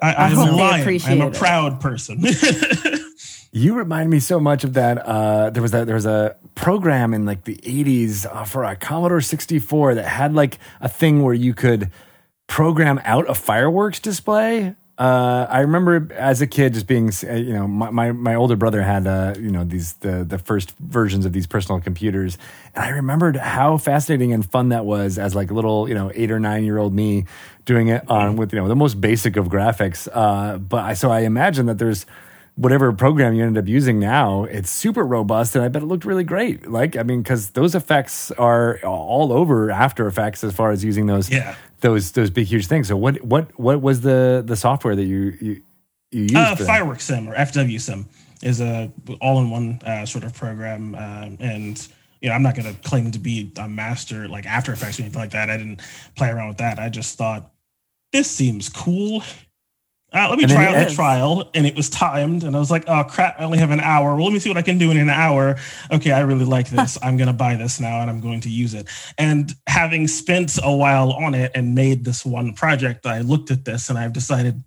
I, 0.00 0.12
i 0.14 0.30
am 0.30 0.38
a 0.38 0.50
lion. 0.50 1.00
I'm 1.04 1.20
a 1.20 1.30
proud 1.30 1.80
person. 1.80 2.24
You 3.54 3.74
remind 3.74 4.08
me 4.08 4.18
so 4.18 4.40
much 4.40 4.64
of 4.64 4.72
that 4.74 4.96
uh, 4.96 5.50
there 5.50 5.60
was 5.60 5.72
that 5.72 5.84
there 5.84 5.94
was 5.94 6.06
a 6.06 6.36
program 6.54 7.12
in 7.12 7.26
like 7.26 7.44
the 7.44 7.56
80s 7.56 8.24
uh, 8.24 8.44
for 8.44 8.64
a 8.64 8.74
commodore 8.74 9.20
64 9.20 9.96
that 9.96 10.06
had 10.06 10.32
like 10.32 10.58
a 10.80 10.88
thing 10.88 11.22
where 11.22 11.34
you 11.34 11.52
could 11.52 11.90
program 12.46 12.98
out 13.04 13.28
a 13.28 13.34
fireworks 13.34 14.00
display 14.00 14.74
uh, 15.02 15.48
I 15.50 15.60
remember 15.62 16.14
as 16.14 16.42
a 16.42 16.46
kid 16.46 16.74
just 16.74 16.86
being, 16.86 17.10
uh, 17.28 17.34
you 17.34 17.52
know, 17.52 17.66
my, 17.66 17.90
my, 17.90 18.12
my 18.12 18.34
older 18.36 18.54
brother 18.54 18.82
had, 18.82 19.08
uh, 19.08 19.34
you 19.36 19.50
know, 19.50 19.64
these 19.64 19.94
the 19.94 20.22
the 20.22 20.38
first 20.38 20.78
versions 20.78 21.26
of 21.26 21.32
these 21.32 21.48
personal 21.48 21.80
computers, 21.80 22.38
and 22.72 22.84
I 22.84 22.90
remembered 22.90 23.34
how 23.34 23.78
fascinating 23.78 24.32
and 24.32 24.48
fun 24.48 24.68
that 24.68 24.84
was 24.84 25.18
as 25.18 25.34
like 25.34 25.50
little, 25.50 25.88
you 25.88 25.94
know, 25.96 26.12
eight 26.14 26.30
or 26.30 26.38
nine 26.38 26.62
year 26.62 26.78
old 26.78 26.94
me 26.94 27.24
doing 27.64 27.88
it 27.88 28.08
on 28.08 28.36
with 28.36 28.52
you 28.52 28.60
know 28.60 28.68
the 28.68 28.76
most 28.76 29.00
basic 29.00 29.36
of 29.36 29.48
graphics. 29.48 30.06
Uh, 30.12 30.58
but 30.58 30.84
I 30.84 30.94
so 30.94 31.10
I 31.10 31.22
imagine 31.22 31.66
that 31.66 31.78
there's 31.78 32.06
whatever 32.56 32.92
program 32.92 33.34
you 33.34 33.44
ended 33.44 33.62
up 33.64 33.68
using 33.68 33.98
now, 33.98 34.44
it's 34.44 34.70
super 34.70 35.04
robust, 35.04 35.54
and 35.56 35.64
I 35.64 35.68
bet 35.68 35.82
it 35.82 35.86
looked 35.86 36.04
really 36.04 36.24
great. 36.24 36.68
Like, 36.70 36.96
I 36.96 37.02
mean, 37.02 37.22
because 37.22 37.50
those 37.50 37.74
effects 37.74 38.30
are 38.32 38.78
all 38.84 39.32
over 39.32 39.70
After 39.70 40.06
Effects 40.06 40.44
as 40.44 40.52
far 40.54 40.70
as 40.70 40.84
using 40.84 41.06
those 41.06 41.30
Yeah. 41.30 41.54
those 41.80 42.12
those 42.12 42.30
big 42.30 42.46
huge 42.46 42.66
things. 42.66 42.88
So 42.88 42.96
what 42.96 43.22
what 43.24 43.58
what 43.58 43.80
was 43.80 44.02
the 44.02 44.42
the 44.46 44.56
software 44.56 44.94
that 44.94 45.04
you 45.04 45.36
you, 45.40 45.62
you 46.10 46.22
used? 46.22 46.36
Uh. 46.36 46.56
Fireworks 46.56 47.04
Sim 47.04 47.28
or 47.28 47.34
FW 47.34 47.80
Sim 47.80 48.06
is 48.42 48.60
a 48.60 48.90
all-in-one 49.20 49.80
uh, 49.86 50.04
sort 50.04 50.24
of 50.24 50.34
program, 50.34 50.94
um, 50.96 51.36
and 51.40 51.88
you 52.20 52.28
know 52.28 52.34
I'm 52.34 52.42
not 52.42 52.54
going 52.54 52.72
to 52.72 52.80
claim 52.82 53.10
to 53.12 53.18
be 53.18 53.50
a 53.56 53.68
master 53.68 54.28
like 54.28 54.46
After 54.46 54.72
Effects 54.72 54.98
or 54.98 55.02
anything 55.04 55.20
like 55.20 55.30
that. 55.30 55.48
I 55.48 55.56
didn't 55.56 55.80
play 56.16 56.28
around 56.28 56.48
with 56.48 56.58
that. 56.58 56.78
I 56.78 56.88
just 56.88 57.16
thought 57.16 57.50
this 58.12 58.30
seems 58.30 58.68
cool. 58.68 59.22
Uh, 60.14 60.28
let 60.28 60.36
me 60.36 60.44
And 60.44 60.52
try 60.52 60.66
out 60.66 60.88
the 60.88 60.94
trial, 60.94 61.50
and 61.54 61.66
it 61.66 61.74
was 61.74 61.88
timed, 61.88 62.44
and 62.44 62.54
I 62.54 62.58
was 62.58 62.70
like, 62.70 62.84
"Oh 62.86 63.02
crap! 63.04 63.40
I 63.40 63.44
only 63.44 63.58
have 63.58 63.70
an 63.70 63.80
hour. 63.80 64.14
Well, 64.14 64.24
let 64.24 64.32
me 64.32 64.38
see 64.38 64.50
what 64.50 64.58
I 64.58 64.62
can 64.62 64.76
do 64.76 64.90
in 64.90 64.98
an 64.98 65.08
hour." 65.08 65.56
Okay, 65.90 66.12
I 66.12 66.20
really 66.20 66.44
like 66.44 66.68
this. 66.68 66.98
I'm 67.02 67.16
going 67.16 67.28
to 67.28 67.32
buy 67.32 67.54
this 67.56 67.80
now, 67.80 68.00
and 68.00 68.10
I'm 68.10 68.20
going 68.20 68.40
to 68.42 68.50
use 68.50 68.74
it. 68.74 68.88
And 69.16 69.54
having 69.66 70.06
spent 70.06 70.58
a 70.62 70.74
while 70.74 71.12
on 71.12 71.34
it 71.34 71.52
and 71.54 71.74
made 71.74 72.04
this 72.04 72.26
one 72.26 72.52
project, 72.52 73.06
I 73.06 73.20
looked 73.20 73.50
at 73.50 73.64
this 73.64 73.88
and 73.88 73.98
I've 73.98 74.12
decided 74.12 74.62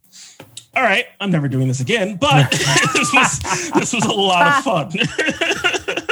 all 0.76 0.84
right, 0.84 1.06
I'm 1.22 1.32
never 1.32 1.48
doing 1.48 1.68
this 1.68 1.80
again. 1.80 2.18
But 2.18 2.52
this 2.94 3.14
was 3.14 3.72
this 3.72 3.94
was 3.94 4.06
a 4.06 4.12
lot 4.12 4.58
of 4.58 4.64
fun. 4.64 4.92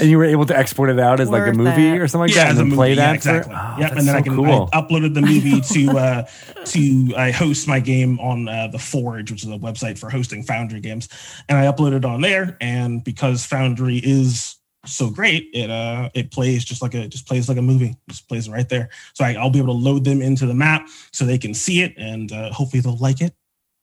and 0.00 0.10
you 0.10 0.18
were 0.18 0.24
able 0.24 0.46
to 0.46 0.56
export 0.56 0.90
it 0.90 0.98
out 0.98 1.20
as 1.20 1.28
like 1.30 1.46
a 1.46 1.52
movie 1.52 1.70
for 1.70 1.96
it. 1.96 2.00
or 2.00 2.08
something 2.08 2.28
like 2.28 2.34
yeah, 2.36 2.44
that, 2.44 2.50
and 2.50 2.58
then 2.58 2.66
movie, 2.66 2.76
play 2.76 2.88
yeah, 2.90 2.94
that. 2.96 3.14
exactly. 3.16 3.52
For, 3.54 3.58
oh, 3.58 3.76
yep, 3.78 3.90
and 3.92 4.00
then 4.00 4.06
so 4.06 4.12
I 4.14 4.22
can 4.22 4.36
cool. 4.36 4.68
I 4.72 4.80
uploaded 4.80 5.14
the 5.14 5.22
movie 5.22 5.60
to 5.74 5.98
uh, 5.98 6.26
to 6.66 7.14
I 7.16 7.30
host 7.30 7.68
my 7.68 7.80
game 7.80 8.18
on 8.20 8.48
uh, 8.48 8.68
the 8.68 8.78
Forge, 8.78 9.30
which 9.30 9.42
is 9.44 9.48
a 9.50 9.58
website 9.58 9.98
for 9.98 10.10
hosting 10.10 10.42
Foundry 10.44 10.80
games, 10.80 11.08
and 11.48 11.58
I 11.58 11.66
uploaded 11.70 12.04
on 12.04 12.20
there. 12.20 12.56
And 12.60 13.02
because 13.04 13.44
Foundry 13.46 13.98
is 13.98 14.56
so 14.84 15.10
great, 15.10 15.50
it 15.52 15.70
uh 15.70 16.10
it 16.14 16.30
plays 16.30 16.64
just 16.64 16.82
like 16.82 16.94
a 16.94 17.02
it 17.02 17.08
just 17.08 17.26
plays 17.26 17.48
like 17.48 17.58
a 17.58 17.62
movie, 17.62 17.96
just 18.08 18.28
plays 18.28 18.48
right 18.48 18.68
there. 18.68 18.88
So 19.14 19.24
I, 19.24 19.34
I'll 19.34 19.50
be 19.50 19.58
able 19.58 19.74
to 19.74 19.80
load 19.80 20.04
them 20.04 20.22
into 20.22 20.46
the 20.46 20.54
map 20.54 20.88
so 21.12 21.24
they 21.24 21.38
can 21.38 21.54
see 21.54 21.82
it, 21.82 21.94
and 21.96 22.30
uh, 22.32 22.52
hopefully 22.52 22.80
they'll 22.80 22.96
like 22.98 23.20
it. 23.20 23.34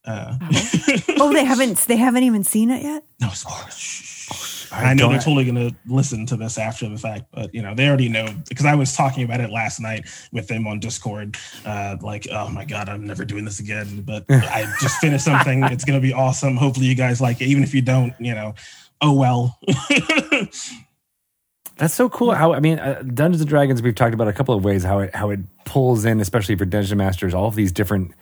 Uh, 0.06 0.38
Oh, 1.20 1.32
they 1.32 1.46
haven't 1.46 1.78
they 1.88 1.96
haven't 1.96 2.24
even 2.24 2.44
seen 2.44 2.70
it 2.70 2.84
yet. 2.84 3.04
no 3.22 3.30
spoilers. 3.30 4.10
I 4.74 4.92
I 4.92 4.94
know 4.94 5.10
they're 5.10 5.20
totally 5.20 5.46
going 5.46 5.70
to 5.70 5.76
listen 5.86 6.26
to 6.28 6.36
this 6.36 6.58
after 6.58 6.90
the 6.90 6.98
fact, 6.98 7.26
but 7.32 7.54
you 7.54 7.62
know 7.62 7.76
they 7.76 7.88
already 7.88 8.10
know 8.10 8.28
because 8.50 8.66
I 8.66 8.76
was 8.76 8.96
talking 8.96 9.24
about 9.24 9.40
it 9.40 9.50
last 9.50 9.80
night 9.80 10.06
with 10.32 10.48
them 10.48 10.68
on 10.68 10.80
Discord. 10.80 11.38
Uh, 11.66 11.98
like, 12.02 12.28
oh 12.32 12.50
my 12.50 12.66
god, 12.66 12.90
I'm 12.90 13.06
never 13.06 13.24
doing 13.26 13.46
this 13.46 13.60
again. 13.60 14.02
But 14.02 14.26
I 14.30 14.72
just 14.82 14.98
finished 14.98 15.26
something. 15.26 15.64
It's 15.66 15.86
going 15.86 16.00
to 16.00 16.06
be 16.06 16.14
awesome. 16.14 16.58
Hopefully, 16.58 16.88
you 16.88 16.96
guys 16.96 17.22
like 17.22 17.42
it. 17.42 17.46
Even 17.46 17.64
if 17.64 17.74
you 17.74 17.82
don't, 17.82 18.14
you 18.20 18.34
know, 18.34 18.56
oh 19.02 19.14
well. 19.14 19.60
That's 21.78 21.94
so 21.94 22.08
cool. 22.10 22.34
How 22.34 22.54
I 22.54 22.60
mean, 22.60 22.80
uh, 22.80 23.02
Dungeons 23.02 23.42
and 23.42 23.50
Dragons. 23.50 23.82
We've 23.82 23.96
talked 23.96 24.14
about 24.14 24.28
a 24.28 24.34
couple 24.34 24.56
of 24.56 24.64
ways 24.64 24.84
how 24.84 25.00
it 25.00 25.16
how 25.16 25.30
it 25.30 25.40
pulls 25.66 26.06
in, 26.06 26.20
especially 26.20 26.56
for 26.56 26.66
dungeon 26.66 26.98
masters, 26.98 27.34
all 27.34 27.48
of 27.48 27.56
these 27.56 27.72
different 27.72 28.14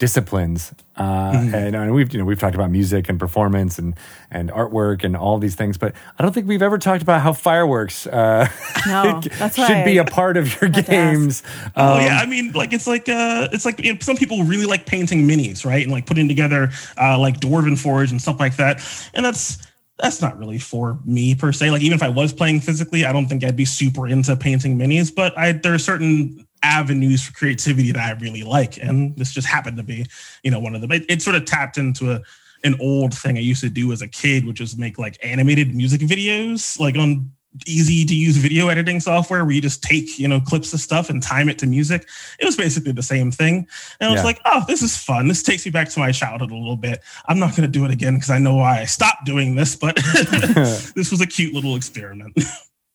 disciplines. 0.00 0.74
Uh, 0.96 1.32
and, 1.54 1.76
and 1.76 1.94
we've 1.94 2.12
you 2.12 2.18
know 2.18 2.24
we've 2.24 2.40
talked 2.40 2.56
about 2.56 2.70
music 2.70 3.08
and 3.08 3.20
performance 3.20 3.78
and 3.78 3.94
and 4.30 4.50
artwork 4.50 5.04
and 5.04 5.16
all 5.16 5.38
these 5.38 5.54
things, 5.54 5.78
but 5.78 5.94
I 6.18 6.22
don't 6.24 6.32
think 6.32 6.48
we've 6.48 6.62
ever 6.62 6.78
talked 6.78 7.02
about 7.02 7.20
how 7.22 7.32
fireworks 7.32 8.08
uh, 8.08 8.48
No, 8.84 9.20
that's 9.38 9.56
should 9.56 9.84
be 9.84 9.98
a 9.98 10.04
part 10.04 10.36
of 10.36 10.60
your 10.60 10.70
had 10.72 10.86
to 10.86 10.92
ask. 10.94 11.20
games. 11.20 11.42
Oh 11.76 11.94
Um, 11.94 12.00
yeah, 12.00 12.18
I 12.20 12.26
mean, 12.26 12.50
like 12.52 12.72
it's 12.72 12.88
like 12.88 13.08
uh, 13.08 13.48
it's 13.52 13.64
like 13.64 13.78
you 13.84 13.92
know, 13.92 13.98
some 14.00 14.16
people 14.16 14.42
really 14.42 14.66
like 14.66 14.86
painting 14.86 15.28
minis, 15.28 15.64
right? 15.64 15.82
And 15.82 15.92
like 15.92 16.06
putting 16.06 16.28
together 16.28 16.70
uh, 17.00 17.18
like 17.18 17.38
Dwarven 17.40 17.78
Forge 17.78 18.10
and 18.10 18.20
stuff 18.20 18.40
like 18.40 18.56
that. 18.56 18.82
And 19.14 19.24
that's 19.24 19.58
that's 19.98 20.22
not 20.22 20.38
really 20.38 20.58
for 20.58 20.98
me 21.04 21.34
per 21.34 21.52
se. 21.52 21.70
Like 21.70 21.82
even 21.82 21.94
if 21.94 22.02
I 22.02 22.08
was 22.08 22.32
playing 22.32 22.60
physically, 22.62 23.04
I 23.04 23.12
don't 23.12 23.26
think 23.28 23.44
I'd 23.44 23.56
be 23.56 23.66
super 23.66 24.08
into 24.08 24.34
painting 24.36 24.78
minis. 24.78 25.14
But 25.14 25.36
I 25.38 25.52
there 25.52 25.74
are 25.74 25.78
certain 25.78 26.46
avenues 26.62 27.22
for 27.22 27.32
creativity 27.32 27.92
that 27.92 28.00
I 28.02 28.18
really 28.20 28.42
like, 28.42 28.76
and 28.78 29.10
mm-hmm. 29.10 29.18
this 29.18 29.32
just 29.32 29.46
happened 29.46 29.76
to 29.78 29.82
be, 29.82 30.06
you 30.42 30.50
know, 30.50 30.60
one 30.60 30.74
of 30.74 30.80
them. 30.80 30.92
It, 30.92 31.04
it 31.08 31.22
sort 31.22 31.36
of 31.36 31.44
tapped 31.44 31.78
into 31.78 32.12
a 32.12 32.20
an 32.62 32.76
old 32.80 33.14
thing 33.14 33.38
I 33.38 33.40
used 33.40 33.62
to 33.62 33.70
do 33.70 33.90
as 33.92 34.02
a 34.02 34.08
kid, 34.08 34.46
which 34.46 34.60
is 34.60 34.76
make 34.76 34.98
like 34.98 35.18
animated 35.22 35.74
music 35.74 36.02
videos, 36.02 36.78
like 36.78 36.96
on 36.96 37.30
easy 37.66 38.04
to 38.04 38.14
use 38.14 38.36
video 38.36 38.68
editing 38.68 39.00
software 39.00 39.44
where 39.44 39.52
you 39.52 39.60
just 39.60 39.82
take 39.82 40.18
you 40.20 40.28
know 40.28 40.40
clips 40.40 40.72
of 40.72 40.80
stuff 40.80 41.10
and 41.10 41.22
time 41.22 41.48
it 41.48 41.58
to 41.58 41.66
music. 41.66 42.06
It 42.38 42.44
was 42.44 42.56
basically 42.56 42.92
the 42.92 43.02
same 43.02 43.30
thing. 43.32 43.66
And 43.98 44.08
i 44.08 44.12
was 44.12 44.20
Yeah. 44.20 44.24
like 44.24 44.40
oh 44.44 44.64
this 44.68 44.82
is 44.82 44.96
fun. 44.96 45.26
This 45.28 45.42
takes 45.42 45.64
me 45.64 45.72
back 45.72 45.88
to 45.90 45.98
my 45.98 46.12
childhood 46.12 46.50
a 46.50 46.56
little 46.56 46.76
bit. 46.76 47.02
I'm 47.26 47.38
not 47.38 47.50
going 47.56 47.62
to 47.62 47.68
do 47.68 47.84
it 47.84 47.90
again 47.90 48.14
because 48.14 48.30
i 48.30 48.38
know 48.38 48.56
why 48.56 48.80
i 48.80 48.84
stopped 48.84 49.24
doing 49.24 49.56
this 49.56 49.74
but 49.74 49.96
this 50.94 51.10
was 51.10 51.20
a 51.20 51.26
cute 51.26 51.54
little 51.54 51.76
experiment. 51.76 52.36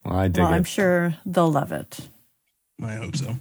Well, 0.06 0.18
I 0.18 0.28
dig 0.28 0.44
well, 0.44 0.54
I'm 0.54 0.64
sure 0.64 1.16
they'll 1.26 1.52
love 1.52 1.72
it. 1.72 2.00
i 2.80 2.94
hope 2.94 3.16
so 3.16 3.36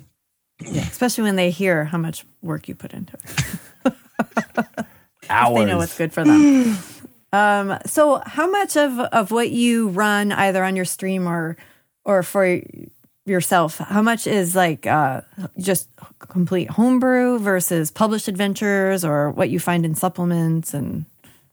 Yeah, 0.61 0.83
especially 0.83 1.25
when 1.25 1.37
they 1.37 1.51
hear 1.51 1.85
how 1.85 1.99
much 1.99 2.25
work 2.43 2.69
you 2.69 2.75
put 2.75 2.93
into 2.93 3.17
it. 3.17 3.95
Hours. 5.29 5.59
They 5.59 5.65
know 5.65 5.79
what's 5.79 5.97
good 5.97 6.13
for 6.13 6.25
them. 6.25 6.79
um, 7.33 7.79
so, 7.87 8.23
how 8.25 8.49
much 8.49 8.77
of 8.77 8.99
of 8.99 9.31
what 9.31 9.51
you 9.51 9.89
run, 9.89 10.33
either 10.33 10.63
on 10.63 10.77
your 10.77 10.85
stream 10.85 11.27
or 11.27 11.57
or 12.05 12.23
for 12.23 12.61
yourself, 13.27 13.79
how 13.79 14.03
much 14.03 14.27
is 14.27 14.55
like 14.55 14.87
uh, 14.87 15.23
just 15.59 15.89
complete 16.19 16.71
homebrew 16.71 17.39
versus 17.39 17.91
published 17.91 18.29
adventures, 18.29 19.05
or 19.05 19.31
what 19.31 19.51
you 19.51 19.59
find 19.59 19.85
in 19.85 19.95
supplements, 19.95 20.75
and 20.75 21.05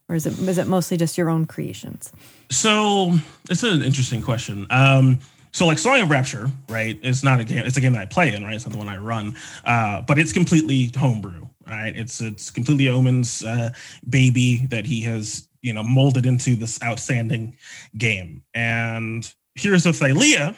or 0.09 0.15
is 0.15 0.25
it 0.25 0.37
is 0.39 0.57
it 0.57 0.67
mostly 0.67 0.97
just 0.97 1.17
your 1.17 1.29
own 1.29 1.45
creations? 1.45 2.11
So 2.49 3.17
it's 3.49 3.63
an 3.63 3.81
interesting 3.81 4.21
question. 4.21 4.67
Um, 4.69 5.19
so 5.51 5.65
like 5.67 5.77
Song 5.77 5.99
of 6.01 6.09
Rapture, 6.09 6.49
right? 6.69 6.97
It's 7.03 7.23
not 7.23 7.39
a 7.39 7.43
game. 7.43 7.65
It's 7.65 7.77
a 7.77 7.81
game 7.81 7.93
that 7.93 8.01
I 8.01 8.05
play 8.05 8.33
in, 8.33 8.43
right? 8.43 8.55
It's 8.55 8.65
not 8.65 8.71
the 8.71 8.77
one 8.77 8.87
I 8.87 8.97
run, 8.97 9.35
uh, 9.65 10.01
but 10.01 10.17
it's 10.17 10.31
completely 10.31 10.91
homebrew, 10.97 11.47
right? 11.67 11.95
It's 11.95 12.21
it's 12.21 12.49
completely 12.49 12.87
Omen's 12.87 13.43
uh, 13.43 13.71
baby 14.09 14.65
that 14.67 14.85
he 14.85 15.01
has 15.01 15.47
you 15.61 15.73
know 15.73 15.83
molded 15.83 16.25
into 16.25 16.55
this 16.55 16.81
outstanding 16.83 17.57
game. 17.97 18.43
And 18.53 19.31
Heroes 19.55 19.85
of 19.85 19.95
Thylea, 19.95 20.55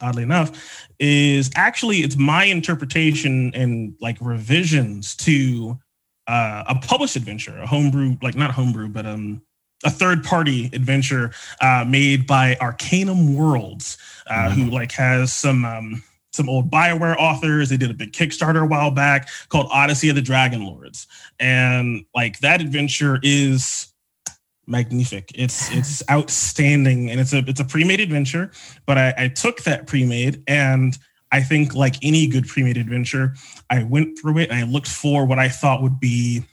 oddly 0.00 0.22
enough, 0.22 0.88
is 1.00 1.50
actually 1.56 1.98
it's 1.98 2.16
my 2.16 2.44
interpretation 2.44 3.52
and 3.54 3.94
like 4.00 4.16
revisions 4.20 5.16
to 5.16 5.78
uh, 6.28 6.64
a 6.68 6.74
published 6.76 7.16
adventure, 7.16 7.56
a 7.58 7.66
homebrew, 7.66 8.16
like 8.22 8.36
not 8.36 8.52
homebrew, 8.52 8.88
but 8.88 9.06
um 9.06 9.42
a 9.84 9.90
third 9.90 10.24
party 10.24 10.70
adventure 10.72 11.32
uh, 11.60 11.84
made 11.86 12.26
by 12.26 12.56
Arcanum 12.60 13.34
Worlds, 13.34 13.98
uh, 14.26 14.50
who 14.50 14.70
like 14.70 14.92
has 14.92 15.32
some 15.32 15.64
um, 15.64 16.02
some 16.32 16.48
old 16.48 16.70
Bioware 16.70 17.16
authors. 17.18 17.68
They 17.68 17.76
did 17.76 17.90
a 17.90 17.94
big 17.94 18.12
Kickstarter 18.12 18.62
a 18.62 18.66
while 18.66 18.90
back 18.90 19.28
called 19.48 19.68
Odyssey 19.70 20.08
of 20.08 20.14
the 20.14 20.22
Dragon 20.22 20.64
Lords, 20.64 21.06
and 21.38 22.04
like 22.14 22.38
that 22.40 22.60
adventure 22.60 23.18
is 23.22 23.92
magnific. 24.66 25.30
It's 25.34 25.70
it's 25.74 26.02
outstanding, 26.10 27.10
and 27.10 27.20
it's 27.20 27.32
a 27.32 27.38
it's 27.38 27.60
a 27.60 27.64
pre-made 27.64 28.00
adventure. 28.00 28.50
But 28.86 28.98
I, 28.98 29.14
I 29.18 29.28
took 29.28 29.62
that 29.64 29.86
pre-made 29.86 30.42
and. 30.46 30.96
I 31.32 31.42
think, 31.42 31.74
like 31.74 31.96
any 32.04 32.28
good 32.28 32.46
pre-made 32.46 32.76
adventure, 32.76 33.34
I 33.68 33.82
went 33.82 34.16
through 34.16 34.38
it 34.38 34.48
and 34.48 34.58
I 34.60 34.62
looked 34.62 34.86
for 34.86 35.26
what 35.26 35.40
I 35.40 35.48
thought 35.48 35.82
would 35.82 35.98
be 35.98 36.44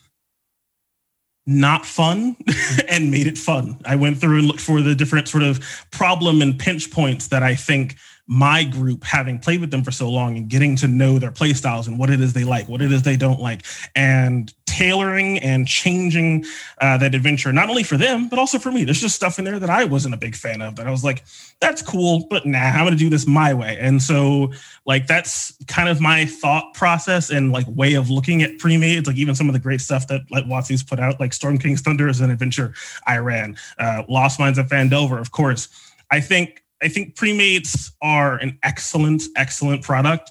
not 1.45 1.85
fun 1.85 2.35
and 2.89 3.11
made 3.11 3.27
it 3.27 3.37
fun. 3.37 3.77
I 3.85 3.95
went 3.95 4.19
through 4.19 4.39
and 4.39 4.47
looked 4.47 4.61
for 4.61 4.81
the 4.81 4.95
different 4.95 5.27
sort 5.27 5.43
of 5.43 5.59
problem 5.91 6.41
and 6.41 6.57
pinch 6.57 6.91
points 6.91 7.27
that 7.27 7.43
I 7.43 7.55
think 7.55 7.97
my 8.27 8.63
group, 8.63 9.03
having 9.03 9.37
played 9.37 9.59
with 9.59 9.69
them 9.69 9.83
for 9.83 9.91
so 9.91 10.09
long 10.09 10.37
and 10.37 10.47
getting 10.47 10.75
to 10.77 10.87
know 10.87 11.19
their 11.19 11.31
play 11.31 11.51
styles 11.53 11.87
and 11.87 11.99
what 11.99 12.09
it 12.09 12.21
is 12.21 12.31
they 12.33 12.45
like, 12.45 12.69
what 12.69 12.81
it 12.81 12.91
is 12.91 13.03
they 13.03 13.17
don't 13.17 13.41
like, 13.41 13.65
and 13.95 14.53
tailoring 14.65 15.37
and 15.39 15.67
changing 15.67 16.45
uh, 16.79 16.97
that 16.97 17.13
adventure, 17.13 17.51
not 17.51 17.69
only 17.69 17.83
for 17.83 17.97
them, 17.97 18.29
but 18.29 18.39
also 18.39 18.57
for 18.57 18.71
me. 18.71 18.85
There's 18.85 19.01
just 19.01 19.15
stuff 19.15 19.39
in 19.39 19.45
there 19.45 19.59
that 19.59 19.69
I 19.69 19.83
wasn't 19.83 20.13
a 20.13 20.17
big 20.17 20.35
fan 20.35 20.61
of 20.61 20.77
that 20.77 20.87
I 20.87 20.91
was 20.91 21.03
like, 21.03 21.23
that's 21.59 21.81
cool, 21.81 22.25
but 22.29 22.45
nah, 22.45 22.59
I'm 22.59 22.89
to 22.89 22.95
do 22.95 23.09
this 23.09 23.27
my 23.27 23.53
way. 23.53 23.77
And 23.79 24.01
so, 24.01 24.51
like, 24.85 25.05
that's 25.05 25.53
kind 25.67 25.89
of 25.89 25.99
my 25.99 26.25
thought 26.25 26.73
process 26.73 27.29
and 27.29 27.51
like 27.51 27.65
way 27.67 27.93
of 27.93 28.09
looking 28.09 28.41
at 28.41 28.57
pre-mades. 28.57 29.05
Like, 29.05 29.17
even 29.17 29.35
some 29.35 29.49
of 29.49 29.53
the 29.53 29.59
great 29.59 29.81
stuff 29.81 30.07
that 30.07 30.21
like 30.31 30.45
WotC's 30.45 30.81
put 30.81 30.99
out, 30.99 31.19
like 31.19 31.33
Storm 31.33 31.57
King's 31.57 31.81
Thunder 31.81 32.07
is 32.07 32.21
an 32.21 32.31
adventure 32.31 32.73
I 33.05 33.17
ran, 33.17 33.57
uh, 33.77 34.03
Lost 34.07 34.39
Minds 34.39 34.57
of 34.57 34.67
Phandelver, 34.67 35.19
of 35.19 35.31
course. 35.31 35.69
I 36.09 36.19
think 36.19 36.62
I 36.83 36.89
think 36.89 37.15
pre-mades 37.15 37.91
are 38.01 38.37
an 38.37 38.59
excellent, 38.63 39.23
excellent 39.35 39.83
product. 39.83 40.29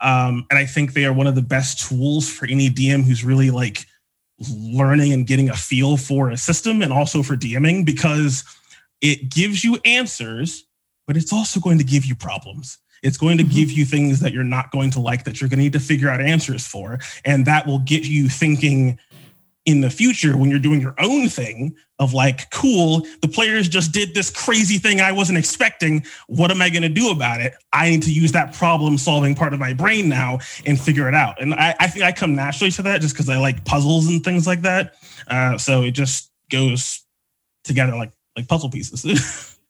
Um, 0.00 0.46
and 0.50 0.58
I 0.58 0.66
think 0.66 0.92
they 0.92 1.06
are 1.06 1.12
one 1.12 1.26
of 1.26 1.34
the 1.34 1.42
best 1.42 1.88
tools 1.88 2.28
for 2.28 2.46
any 2.46 2.68
DM 2.68 3.04
who's 3.04 3.24
really 3.24 3.50
like 3.50 3.86
learning 4.50 5.12
and 5.12 5.26
getting 5.26 5.48
a 5.48 5.56
feel 5.56 5.96
for 5.96 6.30
a 6.30 6.36
system 6.36 6.82
and 6.82 6.92
also 6.92 7.22
for 7.22 7.36
DMing 7.36 7.86
because 7.86 8.44
it 9.00 9.30
gives 9.30 9.64
you 9.64 9.78
answers, 9.84 10.64
but 11.06 11.16
it's 11.16 11.32
also 11.32 11.60
going 11.60 11.78
to 11.78 11.84
give 11.84 12.04
you 12.04 12.14
problems. 12.14 12.78
It's 13.02 13.16
going 13.16 13.38
to 13.38 13.44
give 13.44 13.70
you 13.70 13.84
things 13.84 14.20
that 14.20 14.32
you're 14.32 14.44
not 14.44 14.70
going 14.70 14.90
to 14.92 15.00
like 15.00 15.24
that 15.24 15.40
you're 15.40 15.48
going 15.48 15.58
to 15.58 15.64
need 15.64 15.74
to 15.74 15.80
figure 15.80 16.08
out 16.08 16.20
answers 16.20 16.66
for. 16.66 16.98
And 17.24 17.46
that 17.46 17.66
will 17.66 17.80
get 17.80 18.04
you 18.04 18.28
thinking 18.28 18.98
in 19.66 19.80
the 19.80 19.88
future 19.90 20.36
when 20.36 20.50
you're 20.50 20.58
doing 20.58 20.80
your 20.80 20.94
own 20.98 21.28
thing 21.28 21.74
of 21.98 22.12
like 22.12 22.50
cool 22.50 23.00
the 23.22 23.28
players 23.28 23.68
just 23.68 23.92
did 23.92 24.12
this 24.14 24.28
crazy 24.28 24.78
thing 24.78 25.00
i 25.00 25.10
wasn't 25.12 25.38
expecting. 25.38 26.04
What 26.26 26.50
am 26.50 26.60
i 26.60 26.68
going 26.68 26.82
to 26.82 26.88
do 26.88 27.10
about 27.10 27.40
it? 27.40 27.54
I 27.72 27.88
need 27.90 28.02
to 28.02 28.12
use 28.12 28.32
that 28.32 28.52
problem 28.52 28.98
solving 28.98 29.34
part 29.34 29.54
of 29.54 29.60
my 29.60 29.72
brain 29.72 30.08
now 30.08 30.40
and 30.66 30.78
figure 30.78 31.08
it 31.08 31.14
out. 31.14 31.40
And 31.40 31.54
i, 31.54 31.74
I 31.80 31.86
think 31.86 32.04
i 32.04 32.12
come 32.12 32.34
naturally 32.34 32.70
to 32.72 32.82
that 32.82 33.00
just 33.00 33.14
because 33.14 33.28
i 33.28 33.38
like 33.38 33.64
puzzles 33.64 34.06
and 34.08 34.22
things 34.22 34.46
like 34.46 34.62
that. 34.62 34.94
Uh, 35.28 35.56
so 35.56 35.82
it 35.82 35.92
just 35.92 36.30
goes 36.50 37.02
together 37.64 37.96
like 37.96 38.12
like 38.36 38.48
puzzle 38.48 38.70
pieces. 38.70 39.50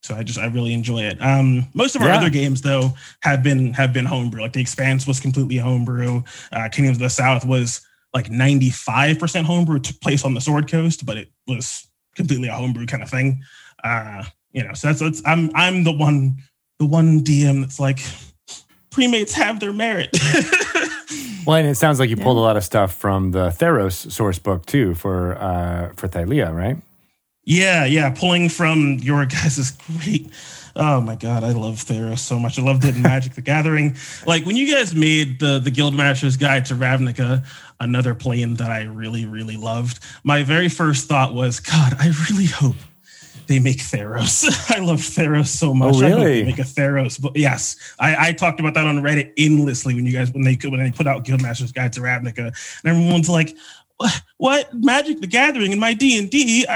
So 0.00 0.14
i 0.14 0.22
just 0.22 0.38
i 0.38 0.46
really 0.46 0.72
enjoy 0.72 1.00
it. 1.02 1.20
Um 1.20 1.66
most 1.74 1.96
of 1.96 2.02
our 2.02 2.08
Yeah. 2.08 2.16
other 2.16 2.30
games 2.30 2.62
though 2.62 2.92
have 3.20 3.42
been 3.42 3.74
have 3.74 3.92
been 3.92 4.06
homebrew. 4.06 4.40
Like 4.40 4.52
the 4.54 4.60
expanse 4.60 5.06
was 5.06 5.20
completely 5.20 5.56
homebrew. 5.58 6.22
Uh 6.52 6.68
kingdoms 6.70 6.96
of 6.96 7.02
the 7.02 7.10
south 7.10 7.44
was 7.44 7.82
like 8.14 8.28
95% 8.28 9.44
homebrew 9.44 9.78
took 9.78 10.00
place 10.00 10.24
on 10.24 10.34
the 10.34 10.40
sword 10.40 10.70
coast 10.70 11.04
but 11.06 11.16
it 11.16 11.30
was 11.46 11.86
completely 12.16 12.48
a 12.48 12.52
homebrew 12.52 12.86
kind 12.86 13.02
of 13.02 13.10
thing 13.10 13.42
uh 13.84 14.24
you 14.52 14.64
know 14.64 14.72
so 14.72 14.88
that's, 14.88 15.00
that's 15.00 15.22
i'm 15.24 15.50
i'm 15.54 15.84
the 15.84 15.92
one 15.92 16.36
the 16.78 16.86
one 16.86 17.20
dm 17.20 17.60
that's 17.60 17.78
like 17.78 17.98
premades 18.90 19.32
have 19.32 19.60
their 19.60 19.72
merit 19.72 20.10
Well, 21.48 21.56
and 21.56 21.66
it 21.66 21.76
sounds 21.76 21.98
like 21.98 22.10
you 22.10 22.16
pulled 22.18 22.36
a 22.36 22.40
lot 22.40 22.58
of 22.58 22.64
stuff 22.64 22.92
from 22.94 23.30
the 23.30 23.48
Theros 23.48 24.12
source 24.12 24.38
book 24.38 24.66
too 24.66 24.94
for 24.94 25.34
uh, 25.38 25.94
for 25.96 26.06
Thylea, 26.06 26.54
right? 26.54 26.76
Yeah, 27.44 27.86
yeah, 27.86 28.10
pulling 28.10 28.50
from 28.50 28.98
your 29.00 29.24
guys' 29.24 29.56
is 29.56 29.70
great. 29.70 30.30
Oh 30.78 31.00
my 31.00 31.16
god, 31.16 31.42
I 31.42 31.50
love 31.50 31.76
Theros 31.76 32.20
so 32.20 32.38
much. 32.38 32.56
I 32.56 32.62
loved 32.62 32.84
it 32.84 32.94
in 32.94 33.02
Magic 33.02 33.34
the 33.34 33.40
Gathering. 33.42 33.96
Like 34.26 34.46
when 34.46 34.56
you 34.56 34.72
guys 34.72 34.94
made 34.94 35.40
the 35.40 35.58
the 35.58 35.72
Guildmaster's 35.72 36.36
Guide 36.36 36.66
to 36.66 36.74
Ravnica, 36.74 37.44
another 37.80 38.14
plane 38.14 38.54
that 38.54 38.70
I 38.70 38.84
really 38.84 39.26
really 39.26 39.56
loved. 39.56 39.98
My 40.22 40.44
very 40.44 40.68
first 40.68 41.08
thought 41.08 41.34
was, 41.34 41.58
God, 41.58 41.96
I 41.98 42.12
really 42.30 42.46
hope 42.46 42.76
they 43.48 43.58
make 43.58 43.78
Theros. 43.78 44.46
I 44.76 44.78
love 44.78 45.00
Theros 45.00 45.48
so 45.48 45.74
much. 45.74 45.96
Oh, 45.96 46.00
really? 46.00 46.44
make 46.44 46.58
a 46.58 46.62
Theros. 46.62 47.20
But 47.20 47.36
yes, 47.36 47.76
I, 47.98 48.28
I 48.28 48.32
talked 48.32 48.60
about 48.60 48.74
that 48.74 48.86
on 48.86 48.98
Reddit 48.98 49.32
endlessly 49.36 49.94
when 49.94 50.06
you 50.06 50.12
guys 50.12 50.30
when 50.30 50.44
they 50.44 50.56
when 50.62 50.78
they 50.78 50.92
put 50.92 51.08
out 51.08 51.24
Guildmaster's 51.24 51.72
Guide 51.72 51.92
to 51.94 52.00
Ravnica, 52.00 52.46
and 52.46 52.84
everyone's 52.84 53.28
like, 53.28 53.56
"What? 53.98 54.22
What? 54.38 54.74
Magic 54.74 55.20
the 55.20 55.26
Gathering 55.26 55.72
in 55.72 55.78
my 55.78 55.94
D 55.94 56.18
and 56.18 56.30
D? 56.30 56.66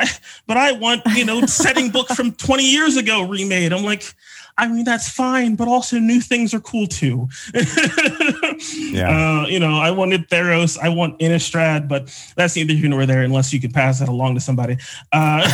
But 0.46 0.56
I 0.56 0.72
want 0.72 1.02
you 1.14 1.24
know 1.24 1.44
setting 1.46 1.90
book 1.90 2.08
from 2.08 2.32
twenty 2.46 2.70
years 2.70 2.96
ago 2.96 3.22
remade." 3.22 3.72
I'm 3.72 3.84
like. 3.84 4.14
I 4.58 4.68
mean 4.68 4.84
that's 4.84 5.08
fine, 5.08 5.54
but 5.54 5.66
also 5.66 5.98
new 5.98 6.20
things 6.20 6.52
are 6.52 6.60
cool 6.60 6.86
too. 6.86 7.26
Yeah. 8.92 9.42
Uh, 9.42 9.46
you 9.46 9.58
know, 9.58 9.78
I 9.78 9.90
wanted 9.90 10.28
Theros, 10.28 10.78
I 10.78 10.88
want 10.88 11.18
Innistrad, 11.18 11.88
but 11.88 12.14
that's 12.36 12.54
neither 12.56 12.74
here 12.74 12.88
nor 12.88 13.06
there 13.06 13.22
unless 13.22 13.52
you 13.52 13.60
can 13.60 13.72
pass 13.72 14.00
that 14.00 14.08
along 14.08 14.34
to 14.34 14.40
somebody. 14.40 14.76
Uh, 15.12 15.48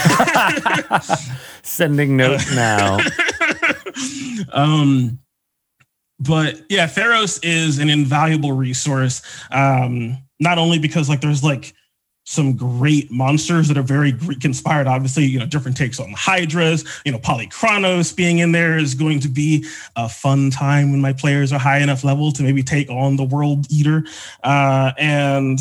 Sending 1.62 2.16
note 2.16 2.44
now. 2.54 2.98
um, 4.52 5.18
but 6.18 6.60
yeah, 6.68 6.86
Theros 6.86 7.38
is 7.42 7.78
an 7.78 7.90
invaluable 7.90 8.52
resource. 8.52 9.22
Um, 9.50 10.18
not 10.40 10.58
only 10.58 10.78
because 10.78 11.08
like 11.08 11.20
there's 11.20 11.44
like 11.44 11.74
some 12.28 12.54
great 12.54 13.10
monsters 13.10 13.68
that 13.68 13.78
are 13.78 13.82
very 13.82 14.12
Greek 14.12 14.44
inspired. 14.44 14.86
Obviously, 14.86 15.24
you 15.24 15.38
know, 15.38 15.46
different 15.46 15.78
takes 15.78 15.98
on 15.98 16.12
Hydras. 16.12 16.84
You 17.06 17.12
know, 17.12 17.18
Polukranos 17.18 18.14
being 18.14 18.40
in 18.40 18.52
there 18.52 18.76
is 18.76 18.94
going 18.94 19.20
to 19.20 19.28
be 19.28 19.64
a 19.96 20.10
fun 20.10 20.50
time 20.50 20.90
when 20.90 21.00
my 21.00 21.14
players 21.14 21.54
are 21.54 21.58
high 21.58 21.78
enough 21.78 22.04
level 22.04 22.30
to 22.32 22.42
maybe 22.42 22.62
take 22.62 22.90
on 22.90 23.16
the 23.16 23.24
World 23.24 23.66
Eater. 23.70 24.04
Uh, 24.44 24.92
and 24.98 25.58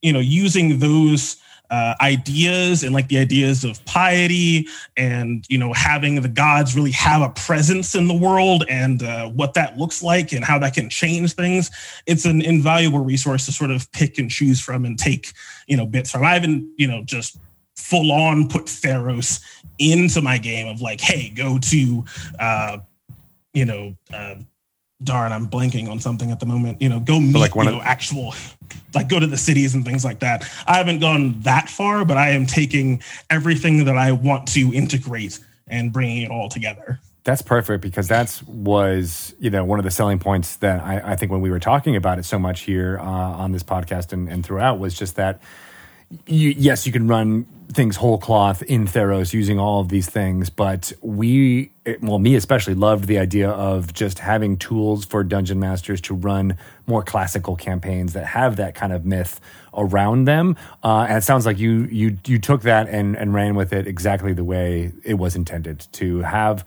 you 0.00 0.12
know, 0.14 0.20
using 0.20 0.78
those 0.78 1.36
uh, 1.70 1.94
ideas 2.00 2.82
and 2.82 2.94
like 2.94 3.08
the 3.08 3.18
ideas 3.18 3.64
of 3.64 3.84
piety 3.84 4.66
and 4.96 5.44
you 5.48 5.58
know 5.58 5.72
having 5.72 6.20
the 6.20 6.28
gods 6.28 6.74
really 6.74 6.90
have 6.90 7.20
a 7.22 7.28
presence 7.30 7.94
in 7.94 8.08
the 8.08 8.14
world 8.14 8.64
and 8.68 9.02
uh, 9.02 9.28
what 9.28 9.54
that 9.54 9.76
looks 9.76 10.02
like 10.02 10.32
and 10.32 10.44
how 10.44 10.58
that 10.58 10.74
can 10.74 10.88
change 10.88 11.34
things. 11.34 11.70
It's 12.06 12.24
an 12.24 12.40
invaluable 12.42 13.00
resource 13.00 13.46
to 13.46 13.52
sort 13.52 13.70
of 13.70 13.90
pick 13.92 14.18
and 14.18 14.30
choose 14.30 14.60
from 14.60 14.84
and 14.84 14.98
take 14.98 15.32
you 15.66 15.76
know 15.76 15.86
bits 15.86 16.10
from. 16.10 16.24
I 16.24 16.34
haven't 16.34 16.68
you 16.76 16.86
know 16.86 17.02
just 17.04 17.38
full 17.76 18.12
on 18.12 18.48
put 18.48 18.64
theros 18.64 19.40
into 19.78 20.20
my 20.20 20.36
game 20.36 20.66
of 20.66 20.80
like 20.80 21.00
hey 21.00 21.30
go 21.30 21.58
to 21.58 22.04
uh 22.38 22.78
you 23.54 23.64
know 23.64 23.96
uh 24.12 24.34
darn 25.02 25.30
i'm 25.30 25.46
blanking 25.48 25.88
on 25.88 26.00
something 26.00 26.30
at 26.30 26.40
the 26.40 26.46
moment. 26.46 26.82
You 26.82 26.88
know 26.88 26.98
go 27.00 27.20
meet 27.20 27.36
like 27.36 27.54
one 27.54 27.66
you 27.66 27.76
of- 27.76 27.82
actual 27.82 28.34
like 28.94 29.08
go 29.08 29.20
to 29.20 29.26
the 29.26 29.36
cities 29.36 29.74
and 29.74 29.84
things 29.84 30.04
like 30.04 30.20
that. 30.20 30.44
I 30.66 30.76
haven't 30.78 30.98
gone 31.00 31.40
that 31.40 31.68
far 31.68 32.04
but 32.04 32.16
i 32.16 32.30
am 32.30 32.46
taking 32.46 33.02
everything 33.30 33.84
that 33.84 33.96
i 33.96 34.12
want 34.12 34.48
to 34.48 34.72
integrate 34.74 35.38
and 35.68 35.92
bringing 35.92 36.22
it 36.22 36.30
all 36.30 36.48
together. 36.48 36.98
That's 37.24 37.42
perfect 37.42 37.82
because 37.82 38.08
that's 38.08 38.42
was 38.44 39.34
you 39.38 39.50
know 39.50 39.64
one 39.64 39.78
of 39.78 39.84
the 39.84 39.90
selling 39.90 40.18
points 40.18 40.56
that 40.56 40.82
I, 40.82 41.12
I 41.12 41.16
think 41.16 41.30
when 41.30 41.42
we 41.42 41.50
were 41.50 41.60
talking 41.60 41.94
about 41.94 42.18
it 42.18 42.24
so 42.24 42.38
much 42.38 42.62
here 42.62 42.98
uh, 42.98 43.04
on 43.04 43.52
this 43.52 43.62
podcast 43.62 44.12
and, 44.12 44.28
and 44.28 44.44
throughout 44.44 44.78
was 44.78 44.94
just 44.94 45.16
that 45.16 45.40
you, 46.26 46.54
yes 46.56 46.86
you 46.86 46.92
can 46.92 47.06
run 47.06 47.46
things 47.72 47.96
whole 47.96 48.18
cloth 48.18 48.62
in 48.62 48.86
Theros 48.86 49.32
using 49.34 49.58
all 49.58 49.80
of 49.80 49.88
these 49.88 50.08
things, 50.08 50.48
but 50.48 50.92
we 51.02 51.70
well 52.00 52.18
me 52.18 52.34
especially 52.34 52.74
loved 52.74 53.04
the 53.06 53.18
idea 53.18 53.50
of 53.50 53.92
just 53.92 54.18
having 54.18 54.56
tools 54.56 55.04
for 55.04 55.22
dungeon 55.22 55.60
masters 55.60 56.00
to 56.02 56.14
run 56.14 56.56
more 56.86 57.02
classical 57.02 57.56
campaigns 57.56 58.14
that 58.14 58.26
have 58.26 58.56
that 58.56 58.74
kind 58.74 58.92
of 58.92 59.04
myth 59.04 59.40
around 59.74 60.24
them. 60.24 60.56
Uh, 60.82 61.06
and 61.08 61.18
it 61.18 61.22
sounds 61.22 61.44
like 61.44 61.58
you 61.58 61.84
you 61.90 62.18
you 62.26 62.38
took 62.38 62.62
that 62.62 62.88
and 62.88 63.16
and 63.16 63.34
ran 63.34 63.54
with 63.54 63.72
it 63.72 63.86
exactly 63.86 64.32
the 64.32 64.44
way 64.44 64.92
it 65.04 65.14
was 65.14 65.36
intended 65.36 65.86
to 65.92 66.20
have 66.20 66.64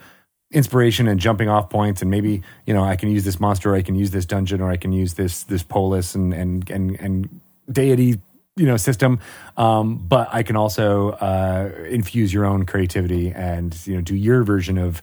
inspiration 0.52 1.08
and 1.08 1.20
jumping 1.20 1.48
off 1.50 1.70
points 1.70 2.02
and 2.02 2.12
maybe 2.12 2.44
you 2.66 2.74
know 2.74 2.84
I 2.84 2.96
can 2.96 3.10
use 3.10 3.24
this 3.24 3.40
monster 3.40 3.72
or 3.72 3.76
I 3.76 3.82
can 3.82 3.96
use 3.96 4.12
this 4.12 4.26
dungeon 4.26 4.62
or 4.62 4.70
I 4.70 4.78
can 4.78 4.92
use 4.92 5.16
this 5.16 5.44
this 5.44 5.64
polis 5.64 6.14
and 6.14 6.34
and 6.34 6.70
and 6.70 7.00
and 7.00 7.42
deity 7.72 8.20
you 8.58 8.66
know 8.66 8.78
system 8.78 9.20
um, 9.58 9.98
but 9.98 10.28
I 10.32 10.44
can 10.44 10.56
also 10.56 11.12
uh, 11.12 11.72
infuse 11.88 12.34
your 12.34 12.46
own 12.46 12.66
creativity 12.66 13.32
and 13.32 13.76
you 13.88 13.96
know 13.96 14.02
do 14.02 14.16
your 14.16 14.44
version 14.44 14.78
of 14.78 15.02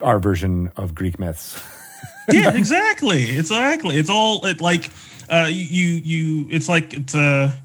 our 0.00 0.18
version 0.18 0.70
of 0.76 0.94
Greek 0.94 1.18
myths 1.18 1.62
yeah, 2.32 2.54
exactly. 2.54 3.38
Exactly. 3.38 3.96
It's 3.96 4.10
all 4.10 4.44
it, 4.44 4.60
like 4.60 4.90
uh, 5.28 5.48
you 5.50 5.86
you. 5.86 6.46
It's 6.50 6.68
like 6.68 6.94
it's 6.94 7.14
a 7.14 7.58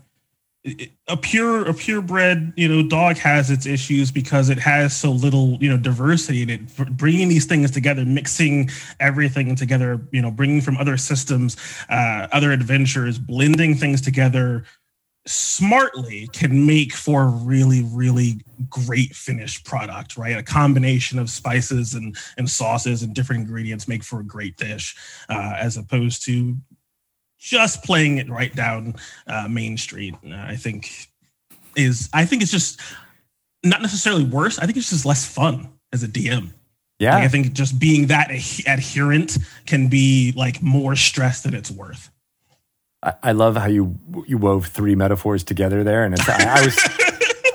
a 1.09 1.17
pure 1.17 1.67
a 1.67 1.73
purebred 1.73 2.53
you 2.55 2.69
know 2.69 2.87
dog 2.87 3.17
has 3.17 3.51
its 3.51 3.65
issues 3.65 4.11
because 4.11 4.49
it 4.49 4.57
has 4.57 4.95
so 4.95 5.11
little 5.11 5.57
you 5.61 5.69
know 5.69 5.75
diversity 5.75 6.41
in 6.41 6.49
it 6.49 6.61
bringing 6.95 7.27
these 7.27 7.45
things 7.45 7.69
together 7.69 8.05
mixing 8.05 8.69
everything 9.01 9.57
together 9.57 9.99
you 10.13 10.21
know 10.21 10.31
bringing 10.31 10.61
from 10.61 10.77
other 10.77 10.95
systems 10.95 11.57
uh, 11.89 12.27
other 12.31 12.53
adventures 12.53 13.19
blending 13.19 13.75
things 13.75 13.99
together 13.99 14.63
smartly 15.25 16.27
can 16.33 16.65
make 16.65 16.93
for 16.93 17.23
a 17.23 17.27
really 17.27 17.81
really 17.83 18.41
great 18.69 19.15
finished 19.15 19.65
product 19.65 20.17
right? 20.17 20.37
A 20.37 20.43
combination 20.43 21.17
of 21.17 21.29
spices 21.29 21.93
and 21.93 22.17
and 22.37 22.49
sauces 22.49 23.03
and 23.03 23.13
different 23.13 23.41
ingredients 23.41 23.87
make 23.87 24.03
for 24.03 24.19
a 24.19 24.23
great 24.23 24.57
dish 24.57 24.95
uh, 25.29 25.53
as 25.57 25.77
opposed 25.77 26.25
to 26.25 26.57
just 27.39 27.83
playing 27.83 28.17
it 28.17 28.29
right 28.29 28.53
down 28.55 28.95
uh, 29.27 29.47
main 29.47 29.77
street. 29.77 30.15
Uh, 30.25 30.35
i 30.35 30.55
think 30.55 31.09
is 31.75 32.09
i 32.13 32.25
think 32.25 32.41
it's 32.41 32.51
just 32.51 32.79
not 33.65 33.81
necessarily 33.81 34.25
worse. 34.25 34.59
I 34.59 34.65
think 34.65 34.77
it's 34.77 34.89
just 34.89 35.05
less 35.05 35.25
fun 35.25 35.69
as 35.93 36.03
a 36.03 36.07
dm 36.07 36.53
yeah. 36.99 37.15
Like, 37.15 37.23
i 37.23 37.27
think 37.27 37.53
just 37.53 37.79
being 37.79 38.07
that 38.07 38.29
adhe- 38.29 38.67
adherent 38.67 39.37
can 39.65 39.87
be 39.87 40.33
like 40.35 40.61
more 40.61 40.95
stress 40.95 41.41
than 41.41 41.53
it's 41.53 41.71
worth 41.71 42.09
I, 43.03 43.13
I 43.23 43.31
love 43.33 43.55
how 43.57 43.67
you 43.67 43.97
you 44.25 44.37
wove 44.37 44.67
three 44.67 44.95
metaphors 44.95 45.43
together 45.43 45.83
there 45.83 46.03
and 46.05 46.13
it's 46.13 46.27
I, 46.27 46.61
I 46.61 46.65
was 46.65 46.79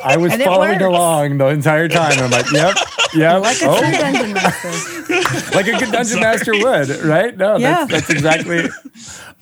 I 0.05 0.17
was 0.17 0.33
And 0.35 0.43
following 0.43 0.81
along 0.83 1.39
the 1.39 1.47
entire 1.47 1.89
time 1.89 2.19
I'm 2.19 2.31
like 2.31 2.51
yep 2.53 2.77
yep 3.15 3.43
Like 3.43 3.63
a 3.63 3.69
oh. 3.69 3.81
dungeon 3.81 4.33
master. 4.35 5.55
like 5.55 5.67
a 5.67 5.79
good 5.79 5.91
dungeon 5.93 6.21
master 6.21 6.53
would, 6.53 6.91
right? 7.05 7.37
No, 7.37 7.57
Yeah. 7.57 7.87
that's, 7.87 8.07
that's 8.07 8.11
exactly. 8.11 8.69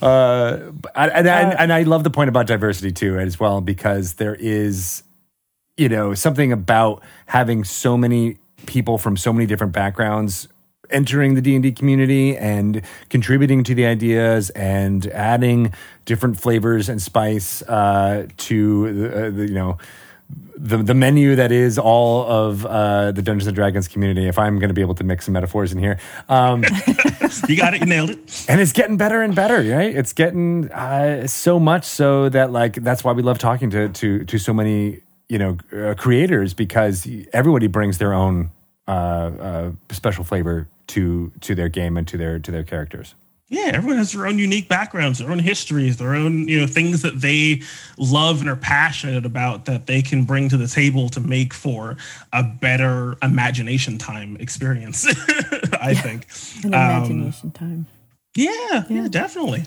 Uh, 0.01 0.73
and, 0.95 1.27
and, 1.27 1.59
and 1.59 1.73
I 1.73 1.83
love 1.83 2.05
the 2.05 2.11
point 2.11 2.29
about 2.29 2.47
diversity 2.47 2.93
too, 2.93 3.19
as 3.19 3.41
well, 3.41 3.61
because 3.61 4.15
there 4.15 4.35
is, 4.35 5.03
you 5.77 5.89
know, 5.89 6.15
something 6.15 6.53
about 6.53 7.03
having 7.27 7.65
so 7.65 7.97
many 7.97 8.39
people 8.67 8.99
from 8.99 9.17
so 9.17 9.33
many 9.33 9.47
different 9.47 9.73
backgrounds 9.73 10.49
entering 10.91 11.35
the 11.35 11.43
D&D 11.43 11.73
community 11.73 12.37
and 12.37 12.83
contributing 13.09 13.65
to 13.65 13.75
the 13.75 13.87
ideas 13.87 14.51
and 14.51 15.07
adding 15.09 15.73
different 16.05 16.41
flavors 16.41 16.89
and 16.89 17.01
spice 17.01 17.63
uh, 17.63 18.27
to 18.37 18.93
the, 18.93 19.27
uh, 19.27 19.31
the 19.31 19.49
you 19.49 19.55
know 19.55 19.79
the 20.57 20.79
the 20.79 20.95
menu 20.95 21.37
that 21.37 21.53
is 21.53 21.79
all 21.79 22.25
of 22.27 22.65
uh, 22.67 23.13
the 23.13 23.23
Dungeons 23.23 23.47
and 23.47 23.55
Dragons 23.55 23.89
community. 23.89 24.27
If 24.27 24.39
I'm 24.39 24.59
going 24.59 24.69
to 24.69 24.75
be 24.75 24.81
able 24.81 24.95
to 24.97 25.05
mix 25.05 25.27
some 25.27 25.35
metaphors 25.35 25.73
in 25.73 25.79
here, 25.79 25.99
um, 26.29 26.65
you 27.49 27.57
got 27.57 27.75
it, 27.75 27.81
you 27.81 27.87
nailed 27.87 28.11
it. 28.11 28.47
and 28.49 28.61
it's 28.61 28.73
getting 28.73 28.97
better 28.97 29.23
and 29.23 29.35
better, 29.35 29.57
right? 29.57 29.95
It's 29.95 30.13
getting 30.13 30.71
uh, 30.73 31.27
so 31.27 31.61
much 31.61 31.85
so 31.85 32.29
that 32.31 32.53
like 32.53 32.75
that's 32.83 33.05
why 33.05 33.13
we 33.13 33.23
love 33.23 33.39
talking 33.39 33.71
to 33.71 33.89
to 33.91 34.25
to 34.25 34.39
so 34.39 34.53
many 34.53 35.01
you 35.29 35.39
know 35.39 35.59
uh, 35.73 35.95
creators 35.95 36.55
because 36.55 37.07
everybody 37.33 37.67
brings 37.67 37.99
their 37.99 38.15
own 38.15 38.51
uh, 38.89 38.91
uh, 38.91 39.73
special 39.91 40.25
flavor 40.25 40.69
to 40.89 41.33
to 41.41 41.55
their 41.55 41.69
game 41.69 41.97
and 41.97 42.07
to 42.09 42.17
their 42.17 42.39
to 42.39 42.51
their 42.51 42.65
characters. 42.65 43.15
Yeah, 43.49 43.71
everyone 43.75 43.99
has 43.99 44.13
their 44.13 44.27
own 44.27 44.41
unique 44.41 44.69
backgrounds, 44.69 45.21
their 45.21 45.31
own 45.31 45.39
histories, 45.39 45.99
their 45.99 46.17
own 46.17 46.49
you 46.49 46.61
know 46.61 46.67
things 46.67 47.03
that 47.03 47.21
they 47.21 47.63
love 47.97 48.41
and 48.41 48.51
are 48.51 48.57
passionate 48.57 49.25
about 49.25 49.67
that 49.67 49.87
they 49.87 50.03
can 50.03 50.25
bring 50.25 50.49
to 50.49 50.57
the 50.57 50.67
table 50.67 51.09
to 51.11 51.21
make 51.21 51.55
for 51.55 51.97
a 52.33 52.43
better 52.43 53.17
imagination 53.23 53.99
time 53.99 54.37
experience. 54.41 55.07
I 55.81 55.95
think 55.95 56.27
An 56.65 56.75
imagination 56.75 57.53
time. 57.53 57.87
Yeah, 58.35 58.85
yeah, 58.91 59.09
definitely. 59.09 59.65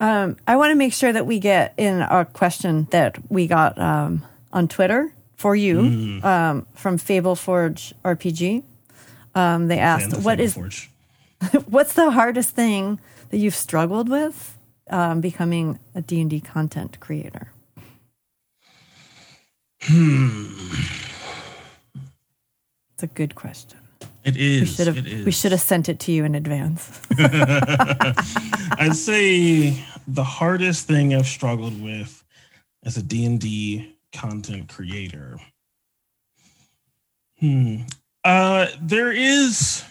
Um, 0.00 0.36
I 0.46 0.56
want 0.56 0.72
to 0.72 0.74
make 0.74 0.92
sure 0.92 1.12
that 1.12 1.24
we 1.24 1.38
get 1.38 1.72
in 1.76 2.00
a 2.00 2.24
question 2.24 2.88
that 2.90 3.16
we 3.30 3.46
got 3.46 3.78
um, 3.78 4.24
on 4.52 4.66
Twitter 4.66 5.14
for 5.36 5.54
you 5.54 6.20
um, 6.22 6.66
from 6.74 6.98
Fable 6.98 7.36
Forge 7.36 7.94
RPG. 8.04 8.64
Um, 9.34 9.68
they 9.68 9.78
asked, 9.78 10.14
And 10.14 10.24
"What 10.24 10.40
Forge. 10.54 10.90
what's 11.66 11.94
the 11.94 12.10
hardest 12.10 12.50
thing 12.50 13.00
that 13.30 13.38
you've 13.38 13.54
struggled 13.54 14.08
with 14.08 14.56
um, 14.90 15.20
becoming 15.20 15.78
a 15.94 16.02
D 16.02 16.20
and 16.20 16.30
D 16.30 16.40
content 16.40 17.00
creator?" 17.00 17.48
It's 22.94 23.02
a 23.02 23.06
good 23.08 23.34
question. 23.34 23.78
It 24.24 24.36
We 24.36 24.64
should 24.64 24.86
have 24.86 24.96
it 24.96 25.06
is. 25.06 25.26
we 25.26 25.32
should 25.32 25.52
have 25.52 25.60
sent 25.60 25.88
it 25.90 25.98
to 26.00 26.12
you 26.12 26.24
in 26.24 26.34
advance. 26.34 27.00
I'd 27.18 28.96
say 28.96 29.84
the 30.08 30.24
hardest 30.24 30.86
thing 30.86 31.14
I've 31.14 31.26
struggled 31.26 31.82
with 31.82 32.24
as 32.84 32.96
a 32.96 33.02
D&D 33.02 33.94
content 34.12 34.70
creator. 34.70 35.38
Hmm. 37.40 37.82
Uh 38.24 38.66
there 38.80 39.12
is 39.12 39.84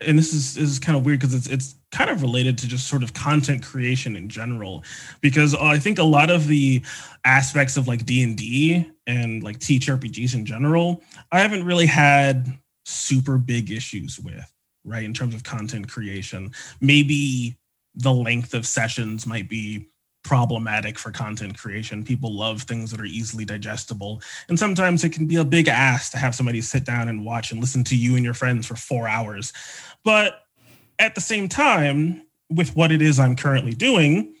and 0.00 0.18
this 0.18 0.32
is, 0.32 0.56
is 0.56 0.78
kind 0.78 0.98
of 0.98 1.04
weird 1.04 1.20
because 1.20 1.34
it's 1.34 1.46
it's 1.46 1.76
kind 1.92 2.10
of 2.10 2.22
related 2.22 2.58
to 2.58 2.66
just 2.66 2.88
sort 2.88 3.02
of 3.02 3.14
content 3.14 3.64
creation 3.64 4.16
in 4.16 4.28
general. 4.28 4.84
Because 5.20 5.54
I 5.54 5.78
think 5.78 5.98
a 5.98 6.04
lot 6.04 6.30
of 6.30 6.48
the 6.48 6.82
aspects 7.24 7.76
of 7.76 7.88
like 7.88 8.04
D&D 8.04 8.90
and 9.06 9.42
like 9.42 9.58
TTRPGs 9.58 10.34
in 10.34 10.44
general 10.44 11.02
I 11.32 11.40
haven't 11.40 11.64
really 11.64 11.86
had 11.86 12.58
super 12.84 13.38
big 13.38 13.70
issues 13.70 14.18
with 14.18 14.52
right 14.84 15.04
in 15.04 15.12
terms 15.12 15.34
of 15.34 15.42
content 15.42 15.88
creation. 15.88 16.52
Maybe 16.80 17.56
the 17.94 18.12
length 18.12 18.54
of 18.54 18.66
sessions 18.66 19.26
might 19.26 19.48
be 19.48 19.88
problematic 20.26 20.98
for 20.98 21.12
content 21.12 21.56
creation. 21.56 22.02
People 22.02 22.34
love 22.34 22.62
things 22.62 22.90
that 22.90 23.00
are 23.00 23.06
easily 23.06 23.44
digestible. 23.44 24.20
And 24.48 24.58
sometimes 24.58 25.04
it 25.04 25.12
can 25.12 25.26
be 25.26 25.36
a 25.36 25.44
big 25.44 25.68
ask 25.68 26.10
to 26.12 26.18
have 26.18 26.34
somebody 26.34 26.60
sit 26.60 26.84
down 26.84 27.08
and 27.08 27.24
watch 27.24 27.52
and 27.52 27.60
listen 27.60 27.84
to 27.84 27.96
you 27.96 28.16
and 28.16 28.24
your 28.24 28.34
friends 28.34 28.66
for 28.66 28.74
4 28.74 29.08
hours. 29.08 29.52
But 30.04 30.42
at 30.98 31.14
the 31.14 31.20
same 31.20 31.48
time 31.48 32.26
with 32.50 32.74
what 32.74 32.90
it 32.90 33.00
is 33.00 33.20
I'm 33.20 33.36
currently 33.36 33.72
doing 33.72 34.34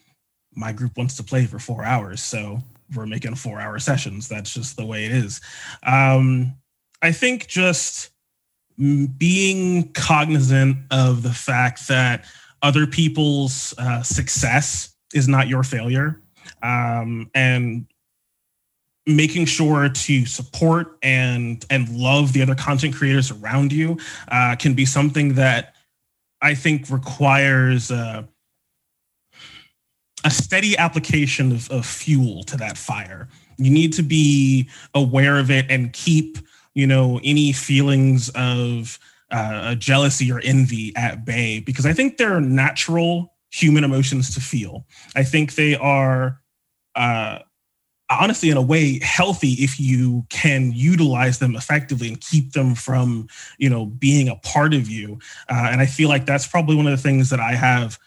my 0.58 0.72
group 0.72 0.96
wants 0.96 1.16
to 1.16 1.22
play 1.22 1.44
for 1.44 1.58
4 1.58 1.84
hours. 1.84 2.22
So 2.22 2.58
we're 2.94 3.06
making 3.06 3.34
4 3.34 3.60
hour 3.60 3.78
sessions. 3.78 4.28
That's 4.28 4.52
just 4.52 4.76
the 4.76 4.86
way 4.86 5.04
it 5.04 5.12
is. 5.12 5.40
Um 5.84 6.54
I 7.02 7.12
think 7.12 7.46
just 7.46 8.10
being 8.76 9.92
cognizant 9.92 10.78
of 10.90 11.22
the 11.22 11.32
fact 11.32 11.86
that 11.88 12.24
other 12.62 12.86
people's 12.86 13.74
uh, 13.78 14.02
success 14.02 14.95
is 15.14 15.28
not 15.28 15.48
your 15.48 15.62
failure. 15.62 16.20
Um, 16.62 17.30
and 17.34 17.86
making 19.06 19.46
sure 19.46 19.88
to 19.88 20.26
support 20.26 20.98
and 21.02 21.64
and 21.70 21.88
love 21.90 22.32
the 22.32 22.42
other 22.42 22.56
content 22.56 22.94
creators 22.94 23.30
around 23.30 23.72
you 23.72 23.96
uh, 24.28 24.56
can 24.58 24.74
be 24.74 24.84
something 24.84 25.34
that 25.34 25.76
i 26.42 26.52
think 26.52 26.90
requires 26.90 27.92
a 30.26 30.30
steady 30.30 30.76
application 30.76 31.52
of, 31.52 31.70
of 31.70 31.86
fuel 31.86 32.42
to 32.42 32.56
that 32.56 32.76
fire. 32.76 33.28
You 33.58 33.70
need 33.70 33.92
to 33.94 34.02
be 34.02 34.68
aware 34.94 35.38
of 35.38 35.50
it 35.50 35.66
and 35.70 35.92
keep 35.92 36.38
you 36.74 36.86
know 36.86 37.20
any 37.24 37.52
feelings 37.52 38.28
of 38.30 38.98
uh, 39.30 39.76
jealousy 39.76 40.30
or 40.30 40.40
envy 40.40 40.92
at 40.94 41.24
bay 41.24 41.60
because 41.60 41.86
i 41.86 41.92
think 41.92 42.16
they're 42.16 42.40
natural 42.40 43.32
human 43.56 43.84
emotions 43.84 44.34
to 44.34 44.40
feel. 44.40 44.84
I 45.14 45.22
think 45.24 45.54
they 45.54 45.76
are 45.76 46.40
uh, 46.94 47.38
honestly 48.10 48.50
in 48.50 48.56
a 48.58 48.62
way 48.62 49.00
healthy 49.00 49.52
if 49.54 49.80
you 49.80 50.26
can 50.28 50.72
utilize 50.72 51.38
them 51.38 51.56
effectively 51.56 52.08
and 52.08 52.20
keep 52.20 52.52
them 52.52 52.74
from 52.74 53.28
you 53.58 53.70
know 53.70 53.86
being 53.86 54.28
a 54.28 54.36
part 54.36 54.74
of 54.74 54.88
you. 54.88 55.18
Uh, 55.48 55.68
and 55.70 55.80
i 55.80 55.86
feel 55.86 56.08
like 56.08 56.26
that's 56.26 56.46
probably 56.46 56.76
one 56.76 56.86
of 56.86 56.92
the 56.92 57.02
things 57.02 57.30
that 57.30 57.40
i 57.40 57.52
have 57.52 57.98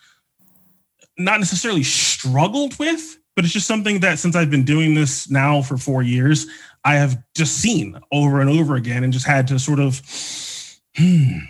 not 1.18 1.40
necessarily 1.40 1.84
struggled 1.84 2.78
with 2.80 3.18
but 3.36 3.44
it's 3.44 3.54
just 3.54 3.68
something 3.68 4.00
that 4.00 4.20
since 4.20 4.36
i've 4.36 4.52
been 4.52 4.64
doing 4.64 4.94
this 4.94 5.30
now 5.30 5.62
for 5.62 5.78
four 5.78 6.02
years 6.02 6.48
i 6.86 6.96
have 6.96 7.22
just 7.36 7.58
seen 7.58 8.00
over 8.12 8.40
and 8.40 8.50
over 8.50 8.76
again 8.76 9.04
and 9.04 9.12
just 9.12 9.28
had 9.28 9.48
to 9.48 9.60
sort 9.60 9.80
of 9.80 10.02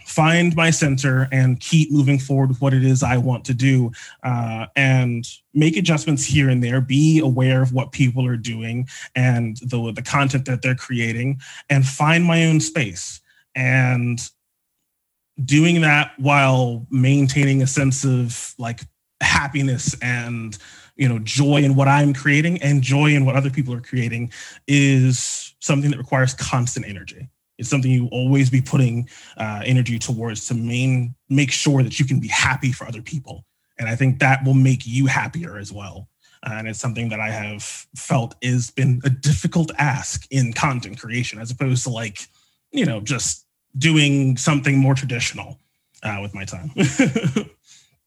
find 0.05 0.55
my 0.55 0.69
center 0.69 1.27
and 1.31 1.59
keep 1.59 1.91
moving 1.91 2.19
forward 2.19 2.49
with 2.49 2.61
what 2.61 2.73
it 2.73 2.83
is 2.83 3.03
I 3.03 3.17
want 3.17 3.45
to 3.45 3.53
do 3.53 3.91
uh, 4.23 4.67
and 4.75 5.27
make 5.53 5.77
adjustments 5.77 6.25
here 6.25 6.49
and 6.49 6.63
there, 6.63 6.81
be 6.81 7.19
aware 7.19 7.61
of 7.61 7.73
what 7.73 7.91
people 7.91 8.25
are 8.25 8.37
doing 8.37 8.87
and 9.15 9.57
the, 9.57 9.91
the 9.91 10.01
content 10.01 10.45
that 10.45 10.61
they're 10.61 10.75
creating, 10.75 11.39
and 11.69 11.85
find 11.85 12.23
my 12.23 12.45
own 12.45 12.59
space. 12.59 13.21
And 13.55 14.19
doing 15.43 15.81
that 15.81 16.11
while 16.17 16.85
maintaining 16.89 17.61
a 17.61 17.67
sense 17.67 18.03
of 18.03 18.53
like 18.57 18.81
happiness 19.21 19.95
and 20.01 20.57
you 20.95 21.07
know 21.07 21.19
joy 21.19 21.57
in 21.57 21.75
what 21.75 21.87
i'm 21.87 22.13
creating 22.13 22.61
and 22.61 22.81
joy 22.81 23.07
in 23.07 23.25
what 23.25 23.35
other 23.35 23.49
people 23.49 23.73
are 23.73 23.81
creating 23.81 24.31
is 24.67 25.55
something 25.59 25.91
that 25.91 25.97
requires 25.97 26.33
constant 26.33 26.85
energy 26.85 27.29
it's 27.59 27.69
something 27.69 27.91
you 27.91 28.07
always 28.11 28.49
be 28.49 28.61
putting 28.61 29.07
uh, 29.37 29.61
energy 29.65 29.99
towards 29.99 30.47
to 30.47 30.53
main 30.55 31.13
make 31.29 31.51
sure 31.51 31.83
that 31.83 31.99
you 31.99 32.05
can 32.05 32.19
be 32.19 32.27
happy 32.27 32.71
for 32.71 32.87
other 32.87 33.01
people 33.01 33.45
and 33.77 33.87
i 33.87 33.95
think 33.95 34.19
that 34.19 34.43
will 34.43 34.55
make 34.55 34.87
you 34.87 35.05
happier 35.05 35.57
as 35.57 35.71
well 35.71 36.07
Uh, 36.47 36.55
and 36.57 36.67
it's 36.67 36.79
something 36.79 37.09
that 37.09 37.19
i 37.19 37.29
have 37.29 37.63
felt 37.95 38.35
has 38.41 38.71
been 38.71 39.01
a 39.03 39.09
difficult 39.09 39.71
ask 39.77 40.25
in 40.31 40.53
content 40.53 40.99
creation 40.99 41.39
as 41.39 41.51
opposed 41.51 41.83
to 41.83 41.89
like 41.89 42.17
you 42.71 42.85
know 42.85 42.99
just 43.01 43.45
doing 43.77 44.37
something 44.37 44.79
more 44.79 44.95
traditional 44.95 45.59
uh, 46.03 46.19
with 46.21 46.33
my 46.33 46.45
time 46.45 46.71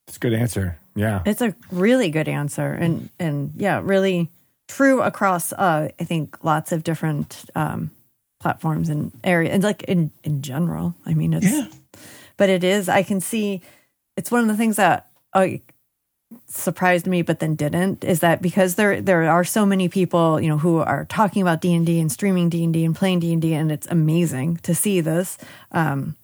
It's 0.08 0.16
a 0.16 0.20
good 0.20 0.34
answer. 0.34 0.78
Yeah. 0.94 1.22
It's 1.24 1.40
a 1.40 1.54
really 1.70 2.10
good 2.10 2.28
answer, 2.28 2.72
and 2.72 3.08
and 3.18 3.52
yeah, 3.56 3.80
really 3.82 4.28
true 4.68 5.00
across. 5.00 5.52
Uh, 5.52 5.88
I 5.98 6.04
think 6.04 6.44
lots 6.44 6.72
of 6.72 6.84
different 6.84 7.44
um, 7.54 7.90
platforms 8.43 8.90
and 8.90 9.12
areas, 9.24 9.55
and 9.55 9.62
like 9.62 9.85
in 9.85 10.10
in 10.24 10.43
general. 10.43 10.94
I 11.06 11.14
mean, 11.14 11.32
it's 11.32 11.51
yeah 11.51 11.69
but 12.36 12.51
it 12.51 12.64
is. 12.64 12.89
I 12.89 13.02
can 13.02 13.20
see. 13.20 13.62
It's 14.16 14.31
one 14.31 14.43
of 14.43 14.48
the 14.48 14.56
things 14.56 14.77
that 14.77 15.09
surprised 16.47 17.06
me, 17.06 17.23
but 17.23 17.40
then 17.40 17.55
didn't. 17.55 18.05
Is 18.05 18.20
that 18.20 18.43
because 18.43 18.74
there 18.74 19.01
there 19.01 19.31
are 19.31 19.44
so 19.44 19.64
many 19.64 19.89
people, 19.89 20.40
you 20.40 20.48
know, 20.48 20.59
who 20.59 20.78
are 20.78 21.05
talking 21.06 21.43
about 21.43 21.60
D 21.60 21.74
and 21.74 21.86
D 21.86 22.01
and 22.01 22.10
streaming 22.10 22.48
D 22.48 22.64
and 22.64 22.73
D 22.73 22.85
and 22.85 22.97
playing 22.97 23.20
D 23.20 23.32
and 23.32 23.43
D, 23.43 23.55
and 23.55 23.70
it's 23.70 23.86
amazing 23.86 24.56
to 24.59 24.74
see 24.74 25.01
this. 25.01 25.39
Um, 25.70 26.16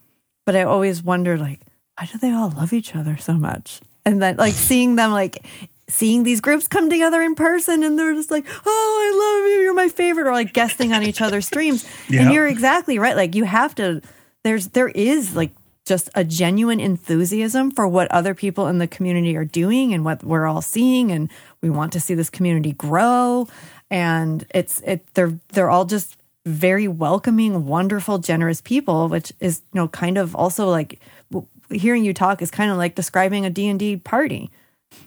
but 0.44 0.56
I 0.56 0.64
always 0.64 1.02
wonder, 1.02 1.38
like, 1.38 1.60
why 1.98 2.06
do 2.06 2.18
they 2.18 2.32
all 2.32 2.50
love 2.50 2.72
each 2.72 2.96
other 2.96 3.16
so 3.16 3.34
much? 3.34 3.80
And 4.04 4.22
then, 4.22 4.36
like, 4.36 4.54
seeing 4.54 4.96
them, 4.96 5.12
like, 5.12 5.44
seeing 5.88 6.22
these 6.22 6.40
groups 6.40 6.68
come 6.68 6.90
together 6.90 7.20
in 7.22 7.34
person, 7.34 7.82
and 7.82 7.98
they're 7.98 8.14
just 8.14 8.30
like, 8.30 8.46
"Oh, 8.66 8.66
I 8.66 9.42
love 9.42 9.50
you, 9.50 9.62
you're 9.62 9.74
my 9.74 9.88
favorite," 9.88 10.26
or 10.26 10.32
like 10.32 10.52
guesting 10.52 10.92
on 10.92 11.02
each 11.02 11.20
other's 11.20 11.46
streams. 11.46 11.86
Yeah. 12.08 12.22
And 12.22 12.32
you're 12.32 12.46
exactly 12.46 12.98
right. 12.98 13.16
Like, 13.16 13.34
you 13.34 13.44
have 13.44 13.74
to. 13.76 14.00
There's 14.44 14.68
there 14.68 14.88
is 14.88 15.36
like 15.36 15.50
just 15.84 16.08
a 16.14 16.24
genuine 16.24 16.80
enthusiasm 16.80 17.70
for 17.70 17.88
what 17.88 18.10
other 18.10 18.34
people 18.34 18.66
in 18.66 18.78
the 18.78 18.86
community 18.86 19.36
are 19.36 19.44
doing 19.44 19.92
and 19.92 20.04
what 20.04 20.22
we're 20.24 20.46
all 20.46 20.62
seeing, 20.62 21.10
and 21.10 21.30
we 21.62 21.70
want 21.70 21.92
to 21.94 22.00
see 22.00 22.14
this 22.14 22.30
community 22.30 22.72
grow. 22.72 23.48
And 23.90 24.46
it's 24.54 24.80
it 24.86 25.06
they're 25.14 25.38
they're 25.52 25.70
all 25.70 25.84
just 25.84 26.16
very 26.46 26.88
welcoming, 26.88 27.66
wonderful, 27.66 28.18
generous 28.18 28.60
people, 28.60 29.08
which 29.08 29.32
is 29.40 29.62
you 29.74 29.80
know 29.80 29.88
kind 29.88 30.16
of 30.18 30.34
also 30.34 30.68
like 30.68 31.00
w- 31.30 31.46
hearing 31.70 32.04
you 32.04 32.14
talk 32.14 32.40
is 32.40 32.50
kind 32.50 32.70
of 32.70 32.76
like 32.78 32.94
describing 32.94 33.44
a 33.44 33.50
D&D 33.50 33.98
party. 33.98 34.50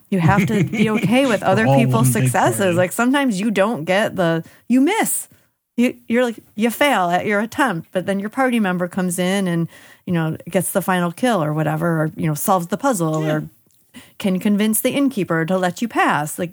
You 0.09 0.19
have 0.19 0.45
to 0.47 0.63
be 0.63 0.89
okay 0.97 1.25
with 1.25 1.41
other 1.43 1.65
people's 1.65 2.11
successes. 2.11 2.75
Like 2.75 2.91
sometimes 2.91 3.39
you 3.39 3.51
don't 3.51 3.85
get 3.85 4.15
the 4.15 4.43
you 4.67 4.81
miss 4.81 5.27
you, 5.77 5.95
you're 6.07 6.23
like 6.23 6.37
you 6.55 6.69
fail 6.69 7.09
at 7.09 7.25
your 7.25 7.39
attempt, 7.39 7.89
but 7.91 8.05
then 8.05 8.19
your 8.19 8.29
party 8.29 8.59
member 8.59 8.87
comes 8.87 9.17
in 9.17 9.47
and 9.47 9.67
you 10.05 10.13
know 10.13 10.37
gets 10.49 10.71
the 10.71 10.81
final 10.81 11.11
kill 11.11 11.43
or 11.43 11.53
whatever, 11.53 12.03
or 12.03 12.11
you 12.15 12.27
know 12.27 12.33
solves 12.35 12.67
the 12.67 12.77
puzzle 12.77 13.23
Yeah. 13.23 13.33
or 13.33 13.49
can 14.19 14.39
convince 14.39 14.81
the 14.81 14.91
innkeeper 14.91 15.45
to 15.45 15.57
let 15.57 15.81
you 15.81 15.87
pass. 15.87 16.37
Like 16.37 16.51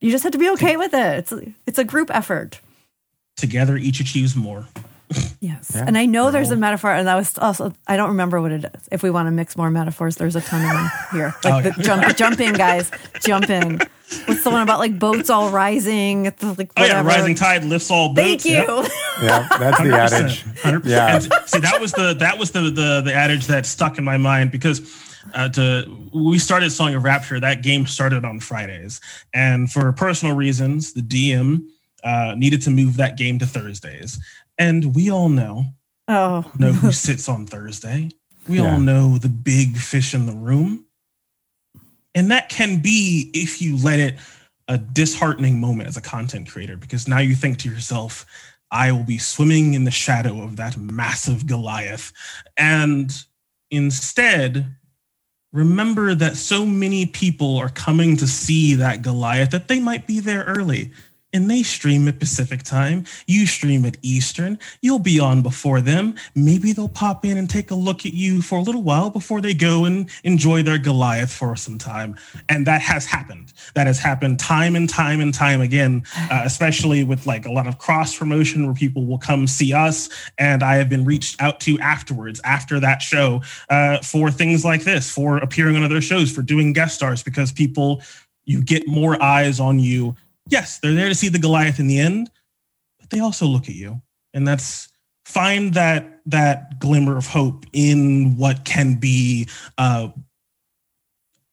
you 0.00 0.10
just 0.10 0.24
have 0.24 0.32
to 0.32 0.38
be 0.38 0.50
okay 0.50 0.76
with 0.76 0.92
it. 0.94 1.18
It's 1.18 1.32
it's 1.66 1.78
a 1.78 1.84
group 1.84 2.14
effort. 2.14 2.60
Together, 3.36 3.76
each 3.76 3.98
achieves 4.00 4.36
more. 4.36 4.66
Yes. 5.40 5.72
Yeah. 5.74 5.84
And 5.86 5.96
I 5.98 6.06
know 6.06 6.30
there's 6.30 6.50
a 6.50 6.56
metaphor, 6.56 6.92
and 6.92 7.06
that 7.08 7.14
was 7.16 7.36
also, 7.38 7.72
I 7.86 7.96
don't 7.96 8.08
remember 8.10 8.40
what 8.40 8.52
it 8.52 8.64
is. 8.74 8.88
If 8.90 9.02
we 9.02 9.10
want 9.10 9.26
to 9.26 9.30
mix 9.30 9.56
more 9.56 9.70
metaphors, 9.70 10.16
there's 10.16 10.36
a 10.36 10.40
ton 10.40 10.62
of 10.64 10.70
them 10.72 10.90
here. 11.12 11.34
Like, 11.44 11.52
Oh, 11.54 11.58
yeah. 11.58 11.70
the, 11.76 11.82
jump, 11.82 12.16
jump 12.16 12.40
in, 12.40 12.54
guys. 12.54 12.90
Jump 13.22 13.50
in. 13.50 13.80
What's 14.26 14.44
the 14.44 14.50
one 14.50 14.60
about 14.62 14.78
like 14.78 14.98
boats 14.98 15.30
all 15.30 15.50
rising? 15.50 16.26
It's 16.26 16.42
like, 16.42 16.70
Oh 16.76 16.84
yeah, 16.84 17.02
rising 17.02 17.34
tide 17.34 17.64
lifts 17.64 17.90
all 17.90 18.12
boats. 18.12 18.44
Thank 18.44 18.44
you. 18.44 18.52
Yep. 18.52 18.90
Yeah, 19.22 19.46
that's 19.58 19.78
the 19.78 19.88
100%, 19.88 19.92
adage. 19.92 20.44
100%. 20.44 20.82
Yeah. 20.84 21.14
And 21.14 21.22
see, 21.46 21.60
that 21.60 21.80
was 21.80 21.92
the 21.92 22.14
that 22.18 22.38
was 22.38 22.50
the 22.50 22.62
the 22.62 23.02
the 23.04 23.14
adage 23.14 23.46
that 23.46 23.66
stuck 23.66 23.96
in 23.98 24.04
my 24.04 24.16
mind 24.16 24.50
because 24.50 24.80
uh, 25.34 25.48
to 25.50 26.08
we 26.12 26.38
started 26.38 26.70
Song 26.72 26.94
of 26.94 27.04
Rapture. 27.04 27.38
That 27.38 27.62
game 27.62 27.86
started 27.86 28.24
on 28.24 28.40
Fridays, 28.40 29.00
and 29.32 29.70
for 29.70 29.92
personal 29.92 30.34
reasons, 30.34 30.92
the 30.92 31.02
DM 31.02 31.66
uh, 32.02 32.34
needed 32.36 32.62
to 32.62 32.70
move 32.70 32.96
that 32.96 33.16
game 33.16 33.38
to 33.38 33.46
Thursdays. 33.46 34.18
And 34.58 34.94
we 34.94 35.10
all 35.10 35.28
know 35.28 35.66
Oh, 36.08 36.50
know 36.58 36.72
who 36.72 36.92
sits 36.92 37.28
on 37.28 37.46
Thursday. 37.46 38.10
We 38.48 38.58
Yeah. 38.58 38.72
all 38.72 38.80
know 38.80 39.18
the 39.18 39.28
big 39.28 39.76
fish 39.76 40.14
in 40.14 40.26
the 40.26 40.32
room. 40.34 40.84
And 42.14 42.30
that 42.30 42.48
can 42.48 42.80
be, 42.80 43.30
if 43.32 43.62
you 43.62 43.76
let 43.76 44.00
it, 44.00 44.18
a 44.68 44.78
disheartening 44.78 45.60
moment 45.60 45.88
as 45.88 45.96
a 45.96 46.02
content 46.02 46.48
creator, 46.48 46.76
because 46.76 47.08
now 47.08 47.18
you 47.18 47.34
think 47.34 47.58
to 47.58 47.70
yourself, 47.70 48.26
I 48.70 48.90
will 48.92 49.04
be 49.04 49.18
swimming 49.18 49.74
in 49.74 49.84
the 49.84 49.90
shadow 49.90 50.42
of 50.42 50.56
that 50.56 50.76
massive 50.76 51.46
Goliath. 51.46 52.12
And 52.56 53.12
instead, 53.70 54.76
remember 55.52 56.14
that 56.14 56.36
so 56.36 56.66
many 56.66 57.06
people 57.06 57.56
are 57.58 57.68
coming 57.68 58.16
to 58.18 58.26
see 58.26 58.74
that 58.74 59.02
Goliath 59.02 59.50
that 59.50 59.68
they 59.68 59.80
might 59.80 60.06
be 60.06 60.20
there 60.20 60.44
early. 60.44 60.92
And 61.32 61.50
they 61.50 61.62
stream 61.62 62.08
at 62.08 62.18
Pacific 62.18 62.62
time. 62.62 63.06
You 63.26 63.46
stream 63.46 63.84
at 63.84 63.96
Eastern. 64.02 64.58
You'll 64.82 64.98
be 64.98 65.18
on 65.18 65.40
before 65.42 65.80
them. 65.80 66.14
Maybe 66.34 66.72
they'll 66.72 66.88
pop 66.88 67.24
in 67.24 67.38
and 67.38 67.48
take 67.48 67.70
a 67.70 67.74
look 67.74 68.04
at 68.04 68.12
you 68.12 68.42
for 68.42 68.58
a 68.58 68.62
little 68.62 68.82
while 68.82 69.08
before 69.08 69.40
they 69.40 69.54
go 69.54 69.84
and 69.86 70.10
enjoy 70.24 70.62
their 70.62 70.78
Goliath 70.78 71.32
for 71.32 71.56
some 71.56 71.78
time. 71.78 72.16
And 72.48 72.66
that 72.66 72.82
has 72.82 73.06
happened. 73.06 73.52
That 73.74 73.86
has 73.86 73.98
happened 73.98 74.40
time 74.40 74.76
and 74.76 74.88
time 74.88 75.20
and 75.20 75.32
time 75.32 75.62
again, 75.62 76.02
uh, 76.30 76.42
especially 76.44 77.02
with 77.02 77.26
like 77.26 77.46
a 77.46 77.52
lot 77.52 77.66
of 77.66 77.78
cross 77.78 78.16
promotion 78.16 78.66
where 78.66 78.74
people 78.74 79.06
will 79.06 79.18
come 79.18 79.46
see 79.46 79.72
us. 79.72 80.10
And 80.36 80.62
I 80.62 80.76
have 80.76 80.90
been 80.90 81.04
reached 81.04 81.40
out 81.40 81.60
to 81.60 81.78
afterwards, 81.80 82.40
after 82.44 82.78
that 82.80 83.00
show, 83.00 83.40
uh, 83.70 83.98
for 83.98 84.30
things 84.30 84.64
like 84.64 84.84
this, 84.84 85.10
for 85.10 85.38
appearing 85.38 85.76
on 85.76 85.82
other 85.82 86.02
shows, 86.02 86.30
for 86.30 86.42
doing 86.42 86.74
guest 86.74 86.94
stars, 86.96 87.22
because 87.22 87.52
people, 87.52 88.02
you 88.44 88.62
get 88.62 88.86
more 88.88 89.22
eyes 89.22 89.60
on 89.60 89.78
you. 89.78 90.16
Yes, 90.48 90.78
they're 90.78 90.94
there 90.94 91.08
to 91.08 91.14
see 91.14 91.28
the 91.28 91.38
Goliath 91.38 91.78
in 91.78 91.86
the 91.86 91.98
end, 91.98 92.30
but 92.98 93.10
they 93.10 93.20
also 93.20 93.46
look 93.46 93.68
at 93.68 93.74
you. 93.74 94.02
And 94.34 94.46
that's 94.46 94.88
find 95.24 95.74
that 95.74 96.20
that 96.26 96.78
glimmer 96.78 97.16
of 97.16 97.26
hope 97.26 97.64
in 97.72 98.36
what 98.36 98.64
can 98.64 98.94
be 98.94 99.48
uh, 99.78 100.08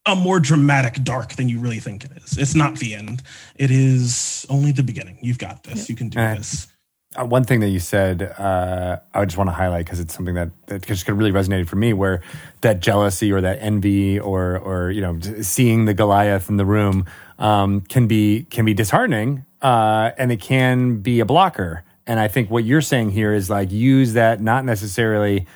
a 0.05 0.15
more 0.15 0.39
dramatic 0.39 1.03
dark 1.03 1.35
than 1.35 1.49
you 1.49 1.59
really 1.59 1.79
think 1.79 2.03
it 2.03 2.11
is. 2.23 2.37
It's 2.37 2.55
not 2.55 2.77
the 2.79 2.95
end. 2.95 3.21
It 3.55 3.69
is 3.69 4.45
only 4.49 4.71
the 4.71 4.83
beginning. 4.83 5.19
You've 5.21 5.37
got 5.37 5.63
this. 5.63 5.89
You 5.89 5.95
can 5.95 6.09
do 6.09 6.19
Uh, 6.19 6.35
this. 6.35 6.67
Uh, 7.15 7.25
one 7.25 7.43
thing 7.43 7.59
that 7.59 7.69
you 7.69 7.79
said, 7.79 8.21
uh, 8.21 8.97
I 9.15 9.25
just 9.25 9.35
want 9.37 9.49
to 9.49 9.53
highlight 9.53 9.85
because 9.85 9.99
it's 9.99 10.13
something 10.13 10.35
that, 10.35 10.51
that 10.67 10.85
just 10.85 11.07
really 11.07 11.31
resonated 11.31 11.67
for 11.67 11.75
me, 11.75 11.91
where 11.91 12.21
that 12.61 12.81
jealousy 12.81 13.31
or 13.31 13.41
that 13.41 13.57
envy 13.61 14.19
or 14.19 14.57
or 14.59 14.91
you 14.91 15.01
know 15.01 15.19
seeing 15.41 15.85
the 15.85 15.95
Goliath 15.95 16.49
in 16.49 16.57
the 16.57 16.65
room 16.65 17.05
um, 17.39 17.81
can 17.81 18.05
be 18.05 18.43
can 18.51 18.65
be 18.65 18.73
disheartening, 18.73 19.45
uh, 19.61 20.11
and 20.17 20.31
it 20.31 20.41
can 20.41 20.97
be 20.97 21.19
a 21.19 21.25
blocker. 21.25 21.83
And 22.05 22.19
I 22.19 22.27
think 22.27 22.51
what 22.51 22.63
you're 22.63 22.81
saying 22.81 23.11
here 23.11 23.33
is 23.33 23.49
like 23.49 23.71
use 23.71 24.13
that 24.13 24.41
not 24.41 24.65
necessarily 24.65 25.47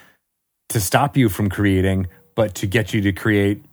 to 0.70 0.80
stop 0.80 1.18
you 1.18 1.30
from 1.30 1.50
creating, 1.50 2.08
but 2.36 2.56
to 2.56 2.68
get 2.68 2.94
you 2.94 3.02
to 3.02 3.12
create, 3.12 3.64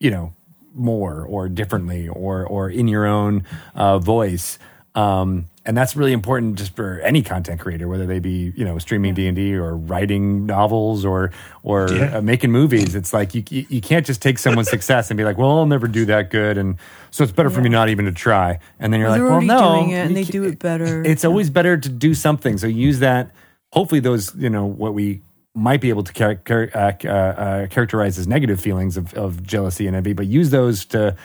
you 0.00 0.10
know, 0.10 0.34
more 0.72 1.24
or 1.24 1.48
differently 1.48 2.08
or 2.08 2.46
or 2.46 2.70
in 2.70 2.88
your 2.88 3.06
own 3.06 3.44
uh, 3.74 3.98
voice. 3.98 4.58
Um, 4.94 5.48
and 5.66 5.76
that's 5.76 5.94
really 5.96 6.12
important 6.12 6.56
just 6.56 6.74
for 6.76 7.00
any 7.00 7.22
content 7.22 7.60
creator, 7.60 7.88
whether 7.88 8.06
they 8.06 8.18
be 8.20 8.52
you 8.56 8.64
know 8.64 8.78
streaming 8.78 9.12
D 9.14 9.26
and 9.26 9.36
D 9.36 9.54
or 9.54 9.76
writing 9.76 10.46
novels 10.46 11.04
or 11.04 11.30
or 11.62 11.88
Yeah. 11.92 12.18
uh, 12.18 12.22
making 12.22 12.52
movies. 12.52 12.94
It's 12.94 13.12
like 13.12 13.34
you 13.34 13.42
you 13.50 13.80
can't 13.80 14.06
just 14.06 14.22
take 14.22 14.38
someone's 14.38 14.70
success 14.76 15.10
and 15.10 15.18
be 15.18 15.24
like, 15.24 15.36
well, 15.36 15.50
I'll 15.58 15.66
never 15.66 15.88
do 15.88 16.06
that 16.06 16.30
good, 16.30 16.56
and 16.56 16.76
so 17.10 17.24
it's 17.24 17.32
better 17.32 17.50
for 17.50 17.60
me 17.60 17.68
not 17.68 17.88
even 17.88 18.04
to 18.06 18.12
try. 18.12 18.60
And 18.78 18.92
then 18.92 19.00
you're 19.00 19.10
they're 19.10 19.22
like, 19.28 19.30
well, 19.30 19.60
no, 19.60 19.76
doing 19.80 19.90
it 19.90 20.06
and 20.06 20.16
they 20.16 20.24
do 20.24 20.44
it 20.44 20.58
better. 20.58 21.02
it's 21.04 21.24
always 21.24 21.50
better 21.50 21.76
to 21.76 21.88
do 21.88 22.14
something. 22.14 22.56
So 22.58 22.66
use 22.66 23.00
that. 23.00 23.30
Hopefully, 23.72 24.00
those 24.00 24.34
you 24.36 24.48
know 24.48 24.64
what 24.64 24.94
we 24.94 25.20
might 25.54 25.80
be 25.80 25.88
able 25.88 26.04
to 26.04 26.12
char- 26.12 26.34
char- 26.46 26.70
uh, 26.74 27.08
uh, 27.08 27.66
characterize 27.68 28.18
as 28.18 28.28
negative 28.28 28.60
feelings 28.60 28.96
of, 28.98 29.14
of 29.14 29.42
jealousy 29.42 29.86
and 29.86 29.96
envy, 29.96 30.12
but 30.12 30.26
use 30.26 30.50
those 30.50 30.84
to 30.84 31.16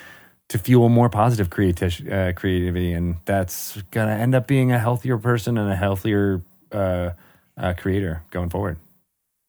to 0.52 0.58
fuel 0.58 0.90
more 0.90 1.10
positive 1.10 1.50
creati- 1.50 2.12
uh, 2.12 2.34
creativity, 2.34 2.92
and 2.92 3.16
that's 3.24 3.82
gonna 3.92 4.12
end 4.12 4.36
up 4.36 4.48
being 4.48 4.72
a 4.74 4.78
healthier 4.80 5.18
person 5.18 5.58
and 5.58 5.72
a 5.72 5.76
healthier 5.78 6.42
uh, 6.74 7.12
uh, 7.58 7.74
creator 7.78 8.24
going 8.32 8.50
forward. 8.50 8.78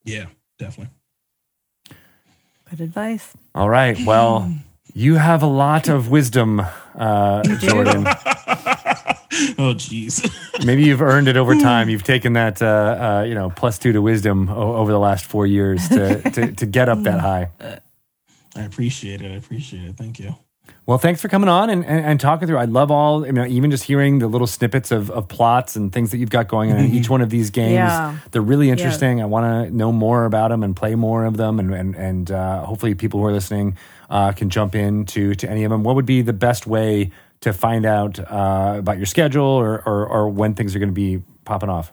Yeah, 0.04 0.26
definitely. 0.58 0.94
Good 2.70 2.80
advice. 2.80 3.34
All 3.52 3.68
right. 3.68 3.98
Well, 4.06 4.52
you 4.94 5.16
have 5.16 5.42
a 5.42 5.46
lot 5.46 5.88
of 5.88 6.08
wisdom, 6.08 6.60
uh. 6.94 7.42
Jordan. 7.58 8.06
oh, 9.58 9.74
jeez. 9.74 10.22
Maybe 10.64 10.84
you've 10.84 11.02
earned 11.02 11.26
it 11.26 11.36
over 11.36 11.56
time. 11.56 11.88
You've 11.88 12.04
taken 12.04 12.34
that, 12.34 12.62
uh, 12.62 12.66
uh, 13.20 13.24
you 13.26 13.34
know, 13.34 13.50
plus 13.50 13.76
two 13.78 13.92
to 13.92 14.00
wisdom 14.00 14.48
o- 14.48 14.76
over 14.76 14.92
the 14.92 15.00
last 15.00 15.24
four 15.24 15.48
years 15.48 15.88
to, 15.88 16.22
to, 16.30 16.52
to 16.52 16.66
get 16.66 16.88
up 16.88 17.02
that 17.02 17.18
high. 17.18 17.50
I 18.54 18.62
appreciate 18.62 19.20
it. 19.20 19.32
I 19.32 19.34
appreciate 19.34 19.84
it. 19.84 19.96
Thank 19.96 20.20
you. 20.20 20.36
Well, 20.84 20.98
thanks 20.98 21.20
for 21.20 21.28
coming 21.28 21.48
on 21.48 21.70
and, 21.70 21.84
and, 21.84 22.04
and 22.04 22.20
talking 22.20 22.48
through. 22.48 22.58
I 22.58 22.64
love 22.64 22.90
all, 22.90 23.24
I 23.24 23.30
mean, 23.30 23.46
even 23.46 23.70
just 23.70 23.84
hearing 23.84 24.18
the 24.18 24.26
little 24.26 24.48
snippets 24.48 24.90
of, 24.90 25.10
of 25.10 25.28
plots 25.28 25.76
and 25.76 25.92
things 25.92 26.10
that 26.10 26.18
you've 26.18 26.30
got 26.30 26.48
going 26.48 26.72
on 26.72 26.78
in 26.78 26.92
each 26.92 27.08
one 27.10 27.20
of 27.20 27.30
these 27.30 27.50
games. 27.50 27.74
Yeah. 27.74 28.18
They're 28.32 28.42
really 28.42 28.68
interesting. 28.68 29.22
I 29.22 29.26
want 29.26 29.68
to 29.68 29.76
know 29.76 29.92
more 29.92 30.24
about 30.24 30.48
them 30.48 30.64
and 30.64 30.74
play 30.74 30.96
more 30.96 31.24
of 31.24 31.36
them. 31.36 31.60
And, 31.60 31.72
and, 31.72 31.94
and 31.94 32.30
uh, 32.32 32.64
hopefully 32.64 32.96
people 32.96 33.20
who 33.20 33.26
are 33.26 33.32
listening 33.32 33.76
uh, 34.10 34.32
can 34.32 34.50
jump 34.50 34.74
into 34.74 35.36
to 35.36 35.48
any 35.48 35.62
of 35.62 35.70
them. 35.70 35.84
What 35.84 35.94
would 35.94 36.06
be 36.06 36.20
the 36.20 36.32
best 36.32 36.66
way 36.66 37.12
to 37.42 37.52
find 37.52 37.86
out 37.86 38.18
uh, 38.18 38.74
about 38.78 38.96
your 38.96 39.06
schedule 39.06 39.44
or, 39.44 39.82
or, 39.86 40.06
or 40.06 40.28
when 40.30 40.54
things 40.54 40.74
are 40.74 40.80
going 40.80 40.88
to 40.88 40.92
be 40.92 41.22
popping 41.44 41.68
off? 41.68 41.92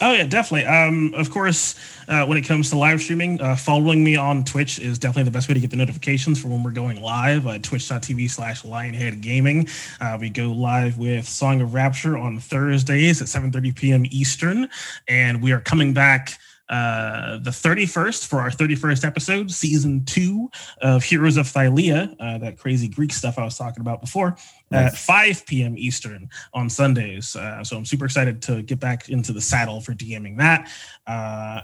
Oh 0.00 0.12
yeah, 0.12 0.24
definitely. 0.24 0.64
Um, 0.64 1.12
of 1.14 1.28
course, 1.30 1.74
uh, 2.06 2.24
when 2.24 2.38
it 2.38 2.42
comes 2.42 2.70
to 2.70 2.78
live 2.78 3.00
streaming, 3.00 3.40
uh, 3.40 3.56
following 3.56 4.04
me 4.04 4.14
on 4.14 4.44
Twitch 4.44 4.78
is 4.78 4.96
definitely 4.96 5.24
the 5.24 5.32
best 5.32 5.48
way 5.48 5.54
to 5.54 5.60
get 5.60 5.70
the 5.70 5.76
notifications 5.76 6.40
for 6.40 6.46
when 6.46 6.62
we're 6.62 6.70
going 6.70 7.02
live. 7.02 7.48
Uh, 7.48 7.58
Twitch.tv 7.58 8.30
slash 8.30 8.62
Lionhead 8.62 9.20
Gaming. 9.20 9.66
Uh, 10.00 10.16
we 10.20 10.30
go 10.30 10.52
live 10.52 10.98
with 10.98 11.28
Song 11.28 11.60
of 11.60 11.74
Rapture 11.74 12.16
on 12.16 12.38
Thursdays 12.38 13.20
at 13.20 13.26
7:30 13.26 13.74
p.m. 13.74 14.06
Eastern, 14.10 14.68
and 15.08 15.42
we 15.42 15.50
are 15.50 15.60
coming 15.60 15.92
back. 15.92 16.38
Uh, 16.68 17.38
the 17.38 17.50
31st 17.50 18.26
for 18.26 18.40
our 18.40 18.50
31st 18.50 19.04
episode, 19.04 19.50
season 19.50 20.04
two 20.04 20.50
of 20.82 21.02
Heroes 21.02 21.36
of 21.36 21.46
Thylea, 21.46 22.14
uh, 22.20 22.38
that 22.38 22.58
crazy 22.58 22.88
Greek 22.88 23.12
stuff 23.12 23.38
I 23.38 23.44
was 23.44 23.56
talking 23.56 23.80
about 23.80 24.00
before, 24.00 24.36
at 24.70 24.94
5 24.94 25.46
p.m. 25.46 25.74
Eastern 25.78 26.28
on 26.52 26.68
Sundays. 26.68 27.34
Uh, 27.34 27.64
so 27.64 27.76
I'm 27.76 27.84
super 27.84 28.04
excited 28.04 28.42
to 28.42 28.62
get 28.62 28.80
back 28.80 29.08
into 29.08 29.32
the 29.32 29.40
saddle 29.40 29.80
for 29.80 29.92
DMing 29.92 30.36
that. 30.38 30.70
Uh, 31.06 31.62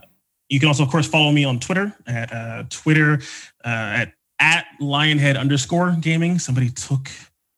you 0.49 0.61
can 0.61 0.69
also, 0.69 0.83
of 0.83 0.91
course, 0.91 1.07
follow 1.07 1.33
me 1.33 1.45
on 1.45 1.59
Twitter 1.59 1.95
at 2.07 2.33
uh, 2.33 2.65
Twitter 2.69 3.21
uh, 3.65 3.69
at 3.69 4.15
at 4.41 4.67
Lionhead 4.81 5.39
underscore 5.39 5.97
gaming. 6.01 6.39
Somebody 6.39 6.71
took 6.71 7.09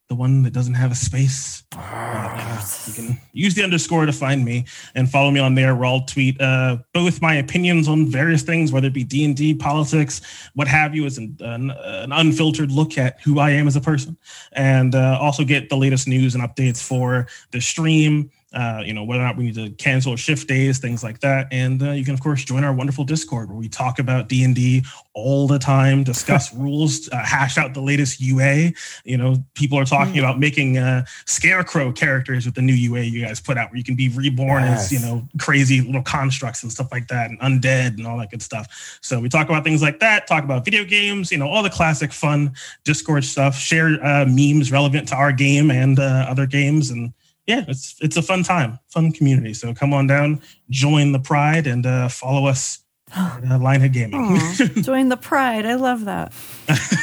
the 0.09 0.15
one 0.15 0.43
that 0.43 0.53
doesn't 0.53 0.75
have 0.75 0.93
a 0.93 0.95
space. 0.95 1.65
Uh, 1.77 2.65
you 2.87 2.93
can 2.93 3.19
use 3.33 3.55
the 3.55 3.65
underscore 3.65 4.07
to 4.07 4.13
find 4.13 4.45
me 4.45 4.65
and 4.95 5.11
follow 5.11 5.31
me 5.31 5.41
on 5.41 5.55
there 5.55 5.75
where 5.75 5.87
I'll 5.87 6.05
tweet 6.05 6.41
uh, 6.41 6.79
both 6.95 7.21
my 7.21 7.35
opinions 7.35 7.89
on 7.89 8.07
various 8.07 8.43
things, 8.43 8.71
whether 8.71 8.87
it 8.87 8.93
be 8.93 9.03
D&D, 9.03 9.55
politics, 9.55 10.21
what 10.55 10.69
have 10.69 10.95
you, 10.95 11.07
as 11.07 11.19
an, 11.19 11.37
an, 11.41 11.71
an 11.71 12.13
unfiltered 12.13 12.71
look 12.71 12.99
at 12.99 13.21
who 13.23 13.41
I 13.41 13.51
am 13.51 13.67
as 13.67 13.75
a 13.75 13.81
person. 13.81 14.17
And 14.53 14.95
uh, 14.95 15.19
also 15.21 15.45
get 15.45 15.69
the 15.69 15.77
latest 15.77 16.07
news 16.07 16.37
and 16.37 16.45
updates 16.45 16.81
for 16.81 17.27
the 17.51 17.61
stream, 17.61 18.31
uh, 18.57 18.83
you 18.85 18.95
know, 18.95 19.05
whether 19.05 19.23
or 19.23 19.27
not 19.27 19.37
we 19.37 19.45
need 19.45 19.55
to 19.55 19.71
cancel 19.73 20.15
or 20.15 20.17
shift 20.17 20.49
days, 20.49 20.79
things 20.79 21.05
like 21.05 21.21
that. 21.21 21.47
And 21.53 21.83
uh, 21.83 21.91
you 21.91 22.05
can, 22.05 22.15
of 22.15 22.21
course, 22.21 22.43
join 22.43 22.65
our 22.65 22.73
wonderful 22.73 23.05
Discord 23.05 23.49
where 23.51 23.59
we 23.59 23.69
talk 23.69 23.99
about 23.99 24.29
D 24.29 24.43
and 24.45 24.55
D 24.55 24.83
all 25.13 25.47
the 25.47 25.59
time, 25.59 26.03
discuss 26.05 26.53
rules, 26.67 27.09
uh, 27.11 27.19
hash 27.25 27.59
out 27.59 27.75
the 27.75 27.81
latest 27.83 28.21
UA. 28.21 28.73
You 29.05 29.17
know, 29.19 29.37
people 29.55 29.79
are 29.79 29.85
talking 29.85 30.15
Mm. 30.15 30.21
about 30.21 30.39
making 30.39 30.79
uh, 30.79 31.05
scarecrow 31.27 31.93
characters 31.93 32.47
with 32.47 32.55
the 32.55 32.63
new 32.63 32.73
UA 32.73 33.03
you 33.03 33.25
guys 33.27 33.41
put 33.41 33.59
out, 33.59 33.71
where 33.71 33.77
you 33.79 33.85
can 33.85 33.95
be 33.97 34.09
reborn 34.09 34.63
as 34.65 34.91
you 34.91 35.01
know 35.01 35.27
crazy 35.39 35.81
little 35.83 36.03
constructs 36.03 36.63
and 36.63 36.73
stuff 36.73 36.89
like 36.93 37.09
that, 37.09 37.29
and 37.31 37.39
undead 37.41 37.99
and 37.99 38.07
all 38.07 38.17
that 38.19 38.31
good 38.31 38.43
stuff. 38.43 38.99
So 39.03 39.21
we 39.21 39.29
talk 39.29 39.49
about 39.49 39.65
things 39.65 39.83
like 39.83 40.01
that, 40.01 40.27
talk 40.27 40.45
about 40.45 40.65
video 40.65 40.85
games, 40.85 41.31
you 41.31 41.39
know, 41.39 41.49
all 41.49 41.63
the 41.63 41.71
classic 41.71 42.13
fun 42.13 42.55
Discord 42.85 43.25
stuff, 43.25 43.59
share 43.59 44.03
uh, 44.05 44.25
memes 44.27 44.73
relevant 44.73 45.09
to 45.09 45.15
our 45.17 45.33
game 45.33 45.71
and 45.71 45.99
uh, 45.99 46.27
other 46.29 46.47
games, 46.47 46.91
and 46.91 47.13
yeah, 47.47 47.65
it's 47.69 47.95
it's 48.01 48.17
a 48.17 48.23
fun 48.23 48.43
time, 48.43 48.79
fun 48.89 49.13
community. 49.13 49.55
So 49.55 49.73
come 49.73 49.95
on 49.95 50.07
down, 50.07 50.43
join 50.71 51.13
the 51.13 51.21
pride, 51.21 51.67
and 51.67 51.87
uh, 51.87 52.09
follow 52.09 52.47
us 52.47 52.81
at 53.13 53.45
uh, 53.45 53.59
Lionhead 53.59 53.93
Gaming. 53.93 54.21
Aw, 54.21 54.83
join 54.83 55.09
the 55.09 55.17
pride. 55.17 55.65
I 55.65 55.75
love 55.77 56.07
that. 56.07 56.33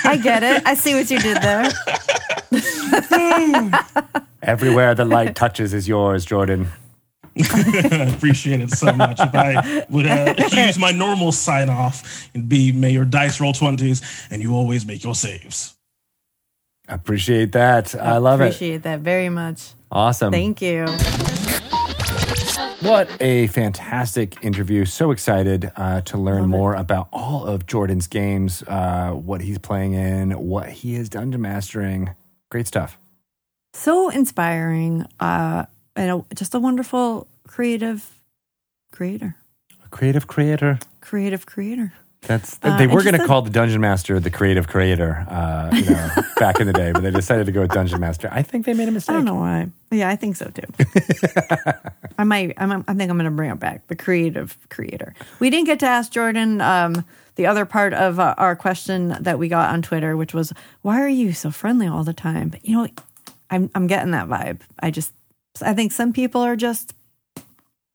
I 0.04 0.18
get 0.18 0.44
it. 0.44 0.64
I 0.66 0.74
see 0.74 0.94
what 0.96 1.10
you 1.10 1.20
did 1.20 1.38
there. 1.42 1.72
Everywhere 4.44 4.94
the 4.96 5.06
light 5.06 5.36
touches 5.36 5.74
is 5.74 5.88
yours, 5.88 6.26
Jordan. 6.26 6.68
I 7.36 8.12
appreciate 8.16 8.60
it 8.60 8.72
so 8.72 8.92
much. 8.94 9.20
If 9.20 9.34
I 9.34 9.86
would 9.90 10.06
uh, 10.06 10.36
use 10.52 10.78
my 10.78 10.92
normal 10.92 11.32
sign 11.32 11.70
off 11.70 12.30
and 12.36 12.48
be, 12.48 12.72
may 12.72 12.92
your 12.92 13.06
dice 13.06 13.40
roll 13.40 13.54
twenties, 13.54 14.02
and 14.30 14.42
you 14.42 14.54
always 14.54 14.86
make 14.86 15.04
your 15.04 15.16
saves. 15.16 15.74
Appreciate 16.88 17.54
that. 17.54 17.96
I 17.96 18.18
love 18.18 18.42
it. 18.42 18.46
Appreciate 18.46 18.84
that 18.84 19.00
very 19.00 19.30
much. 19.30 19.72
Awesome. 19.92 20.32
Thank 20.32 20.62
you. 20.62 20.86
What 22.82 23.10
a 23.22 23.48
fantastic 23.48 24.44
interview. 24.44 24.84
So 24.84 25.12
excited 25.12 25.72
uh, 25.78 26.02
to 26.02 26.18
learn 26.18 26.42
Love 26.42 26.44
it. 26.44 26.48
more 26.48 26.74
about 26.74 27.08
all 27.14 27.46
of 27.46 27.66
Jordan's 27.66 28.08
games, 28.08 28.62
uh, 28.68 29.12
what 29.12 29.40
he's 29.40 29.58
playing 29.58 29.94
in, 29.94 30.32
what 30.32 30.68
he 30.70 30.96
has 30.96 31.08
done 31.08 31.32
to 31.32 31.38
mastering. 31.38 32.14
Great 32.52 32.68
stuff. 32.68 32.98
So 33.74 34.10
inspiring. 34.10 35.06
Uh, 35.20 35.66
and 35.96 36.12
a, 36.30 36.36
just 36.36 36.54
a 36.54 36.60
wonderful 36.60 37.28
creative 37.48 38.20
creator. 38.92 39.38
A 39.86 39.88
creative 39.88 40.28
creator. 40.28 40.80
Creative 41.00 41.46
creator. 41.46 41.94
That's 42.28 42.58
Uh, 42.64 42.78
they 42.78 42.88
were 42.88 43.04
going 43.04 43.18
to 43.20 43.26
call 43.26 43.42
the 43.42 43.50
dungeon 43.50 43.82
master 43.82 44.20
the 44.20 44.30
creative 44.30 44.68
creator, 44.68 45.26
uh, 45.30 45.70
you 45.74 45.90
know, 45.90 46.10
back 46.38 46.60
in 46.60 46.68
the 46.68 46.74
day, 46.74 46.92
but 46.92 47.04
they 47.04 47.12
decided 47.12 47.46
to 47.46 47.52
go 47.52 47.62
with 47.62 47.72
dungeon 47.72 48.00
master. 48.00 48.30
I 48.32 48.42
think 48.42 48.66
they 48.66 48.74
made 48.74 48.88
a 48.88 48.92
mistake. 48.92 49.14
I 49.14 49.18
don't 49.18 49.26
know 49.26 49.36
why. 49.36 49.68
Yeah, 49.92 50.10
I 50.10 50.16
think 50.16 50.36
so 50.36 50.50
too. 50.50 50.64
I 52.18 52.24
might. 52.24 52.54
I'm, 52.58 52.72
I 52.88 52.94
think 52.94 53.10
I'm 53.12 53.18
going 53.18 53.26
to 53.26 53.32
bring 53.32 53.52
it 53.52 53.60
back. 53.60 53.88
The 53.88 53.96
creative 53.96 54.58
creator. 54.70 55.14
We 55.40 55.50
didn't 55.50 55.66
get 55.68 55.80
to 55.82 55.86
ask 55.88 56.12
Jordan 56.12 56.62
um, 56.62 57.06
the 57.36 57.46
other 57.46 57.66
part 57.66 57.94
of 57.94 58.20
uh, 58.20 58.36
our 58.38 58.56
question 58.56 59.10
that 59.20 59.38
we 59.38 59.48
got 59.50 59.72
on 59.72 59.82
Twitter, 59.82 60.16
which 60.16 60.34
was, 60.34 60.54
"Why 60.82 61.02
are 61.02 61.10
you 61.10 61.34
so 61.34 61.52
friendly 61.52 61.88
all 61.88 62.04
the 62.04 62.14
time?" 62.14 62.50
But 62.50 62.66
you 62.66 62.76
know, 62.76 62.88
I'm 63.50 63.70
I'm 63.76 63.88
getting 63.88 64.12
that 64.12 64.28
vibe. 64.28 64.62
I 64.80 64.92
just, 64.92 65.12
I 65.62 65.74
think 65.74 65.92
some 65.92 66.14
people 66.14 66.42
are 66.42 66.56
just 66.56 66.94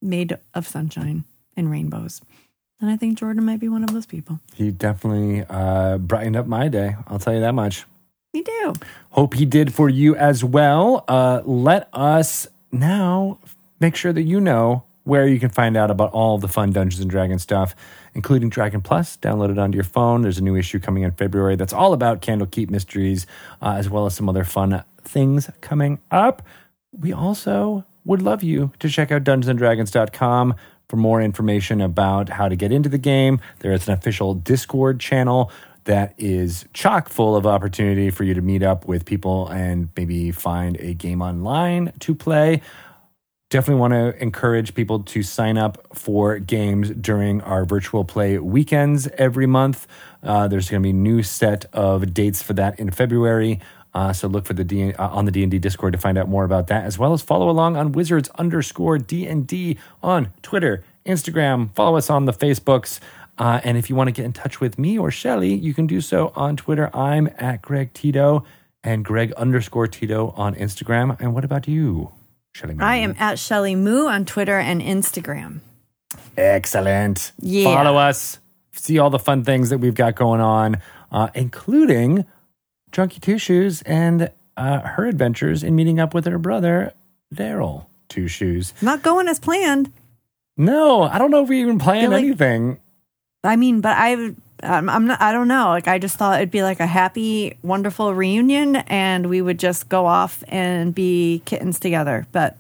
made 0.03 0.37
of 0.55 0.67
sunshine 0.69 1.25
and 1.57 1.71
rainbows, 1.71 2.21
and 2.81 2.91
I 2.91 2.97
think 2.97 3.19
Jordan 3.19 3.45
might 3.45 3.61
be 3.61 3.69
one 3.69 3.83
of 3.83 3.93
those 3.93 4.07
people. 4.07 4.41
He 4.55 4.71
definitely 4.71 5.45
uh, 5.49 5.99
brightened 5.99 6.37
up 6.37 6.47
my 6.47 6.69
day. 6.69 6.97
I'll 7.07 7.19
tell 7.19 7.35
you 7.35 7.41
that 7.41 7.55
much. 7.55 7.85
Me 8.35 8.43
too. 8.43 8.75
Hope 9.11 9.35
he 9.35 9.47
did 9.47 9.73
for 9.75 9.89
you 9.89 10.15
as 10.15 10.45
well. 10.45 11.05
Uh, 11.09 11.43
let 11.45 11.89
us 11.93 12.47
now 12.71 13.39
make 13.81 13.97
sure 13.97 14.13
that 14.13 14.23
you 14.23 14.41
know 14.41 14.85
where 15.05 15.27
you 15.27 15.41
can 15.41 15.49
find 15.49 15.77
out 15.77 15.91
about 15.91 16.13
all 16.13 16.37
the 16.37 16.49
fun 16.49 16.71
Dungeons 16.71 17.01
and 17.01 17.11
Dragons 17.11 17.43
stuff, 17.43 17.75
including 18.15 18.51
Dragon 18.51 18.83
Plus. 18.83 19.17
Download 19.17 19.51
it 19.51 19.59
onto 19.59 19.77
your 19.77 19.85
phone. 19.85 20.21
There's 20.21 20.39
a 20.39 20.45
new 20.45 20.55
issue 20.55 20.79
coming 20.79 21.03
in 21.03 21.13
February 21.13 21.57
that's 21.57 21.73
all 21.73 21.95
about 21.95 22.21
Candlekeep 22.21 22.69
mysteries, 22.69 23.27
uh, 23.63 23.77
as 23.79 23.89
well 23.89 24.05
as 24.05 24.15
some 24.15 24.29
other 24.29 24.45
fun 24.45 24.85
things 25.03 25.49
coming 25.63 25.99
up. 26.11 26.43
We 26.93 27.13
also 27.15 27.87
would 28.05 28.21
love 28.21 28.43
you 28.43 28.73
to 28.81 28.89
check 28.91 29.11
out 29.11 29.25
dungeonsanddragons.com 29.25 30.55
for 30.89 30.97
more 30.97 31.21
information 31.21 31.81
about 31.81 32.29
how 32.29 32.49
to 32.49 32.57
get 32.57 32.73
into 32.73 32.89
the 32.89 32.99
game. 32.99 33.41
There 33.61 33.73
is 33.73 33.87
an 33.89 33.95
official 33.95 34.35
Discord 34.35 35.01
channel 35.01 35.53
that 35.85 36.15
is 36.19 36.67
chock 36.73 37.09
full 37.09 37.37
of 37.37 37.47
opportunity 37.47 38.11
for 38.11 38.25
you 38.25 38.35
to 38.35 38.43
meet 38.43 38.63
up 38.63 38.87
with 38.87 39.05
people 39.05 39.49
and 39.49 39.89
maybe 39.97 40.31
find 40.31 40.77
a 40.81 40.95
game 40.95 41.23
online 41.23 41.93
to 42.01 42.15
play. 42.15 42.63
Definitely 43.51 43.81
want 43.81 43.95
to 43.95 44.23
encourage 44.23 44.75
people 44.75 45.01
to 45.05 45.23
sign 45.23 45.57
up 45.57 45.97
for 45.97 46.39
games 46.39 46.91
during 46.91 47.41
our 47.41 47.65
virtual 47.65 48.05
play 48.05 48.39
weekends 48.39 49.09
every 49.17 49.47
month. 49.47 49.87
Uh, 50.23 50.49
there's 50.49 50.69
going 50.69 50.83
to 50.83 50.87
be 50.87 50.91
a 50.91 50.93
new 50.93 51.23
set 51.23 51.65
of 51.73 52.13
dates 52.13 52.43
for 52.43 52.53
that 52.53 52.79
in 52.79 52.91
February. 52.91 53.61
Uh, 53.95 54.13
so 54.13 54.29
look 54.29 54.47
for 54.47 54.53
the 54.53 54.65
D, 54.65 54.93
uh, 54.93 55.09
on 55.09 55.25
the 55.25 55.31
D 55.31 55.43
and 55.43 55.51
D 55.51 55.59
Discord 55.59 55.93
to 55.93 55.99
find 55.99 56.19
out 56.19 56.29
more 56.29 56.45
about 56.45 56.67
that, 56.69 56.85
as 56.85 56.99
well 56.99 57.13
as 57.13 57.23
follow 57.23 57.49
along 57.49 57.77
on 57.77 57.93
Wizards 57.93 58.29
underscore 58.39 58.99
D 58.99 59.27
and 59.27 59.47
D 59.47 59.79
on 60.03 60.33
Twitter, 60.43 60.85
Instagram. 61.07 61.75
Follow 61.75 61.97
us 61.97 62.11
on 62.11 62.27
the 62.27 62.33
Facebooks. 62.33 63.01
Uh, 63.39 63.61
and 63.63 63.79
if 63.79 63.89
you 63.89 63.97
want 63.97 64.09
to 64.09 64.13
get 64.13 64.25
in 64.25 64.33
touch 64.33 64.61
with 64.61 64.79
me 64.79 64.99
or 64.99 65.11
Shelly, 65.11 65.55
you 65.55 65.73
can 65.73 65.87
do 65.87 66.01
so 66.01 66.33
on 66.35 66.57
Twitter. 66.57 66.95
I'm 66.95 67.29
at 67.39 67.63
Greg 67.63 67.93
Tito 67.93 68.45
and 68.83 69.05
Greg 69.05 69.33
underscore 69.33 69.87
Tito 69.87 70.35
on 70.37 70.55
Instagram. 70.55 71.19
And 71.21 71.35
what 71.35 71.45
about 71.45 71.69
you, 71.69 72.13
Shelly? 72.55 72.77
I 72.81 72.97
am 72.97 73.15
at 73.19 73.39
Shelly 73.39 73.75
Moo 73.75 74.07
on 74.07 74.25
Twitter 74.25 74.59
and 74.59 74.83
Instagram. 74.83 75.61
Excellent. 76.37 77.33
Yeah. 77.39 77.65
Follow 77.65 77.97
us. 77.97 78.39
See 78.73 78.99
all 78.99 79.11
the 79.11 79.19
fun 79.19 79.45
things 79.45 79.71
that 79.71 79.79
we've 79.79 79.95
got 79.95 80.15
going 80.15 80.41
on, 80.41 80.81
uh, 81.11 81.29
including 81.35 82.25
Drunky 82.93 83.21
Two 83.21 83.39
Shoes 83.39 83.83
and 83.83 84.31
uh, 84.57 84.81
her 84.81 85.07
adventures 85.07 85.63
in 85.63 85.77
meeting 85.77 86.01
up 86.01 86.15
with 86.15 86.27
her 86.27 86.39
brother, 86.39 86.93
Daryl 87.35 87.87
Two 88.09 88.29
Shoes. 88.29 88.75
Not 88.83 89.03
going 89.03 89.29
as 89.29 89.39
planned. 89.39 89.93
No, 90.57 91.03
I 91.03 91.19
don't 91.19 91.31
know 91.31 91.43
if 91.43 91.49
we 91.49 91.61
even 91.61 91.79
planned 91.79 92.13
like- 92.13 92.25
anything. 92.25 92.79
I 93.45 93.55
mean, 93.55 93.81
but 93.81 93.97
I, 93.97 94.15
I'm, 94.65 94.89
I'm 94.89 95.07
not. 95.07 95.21
I 95.23 95.31
don't 95.31 95.47
know. 95.47 95.69
Like, 95.69 95.87
I 95.87 95.99
just 96.01 96.17
thought 96.17 96.41
it'd 96.41 96.51
be 96.51 96.65
like 96.65 96.81
a 96.81 96.87
happy, 96.87 97.57
wonderful 97.63 98.13
reunion, 98.13 98.75
and 98.77 99.29
we 99.29 99.41
would 99.41 99.61
just 99.61 99.89
go 99.89 100.07
off 100.07 100.43
and 100.49 100.93
be 100.93 101.41
kittens 101.45 101.79
together. 101.79 102.27
But 102.33 102.57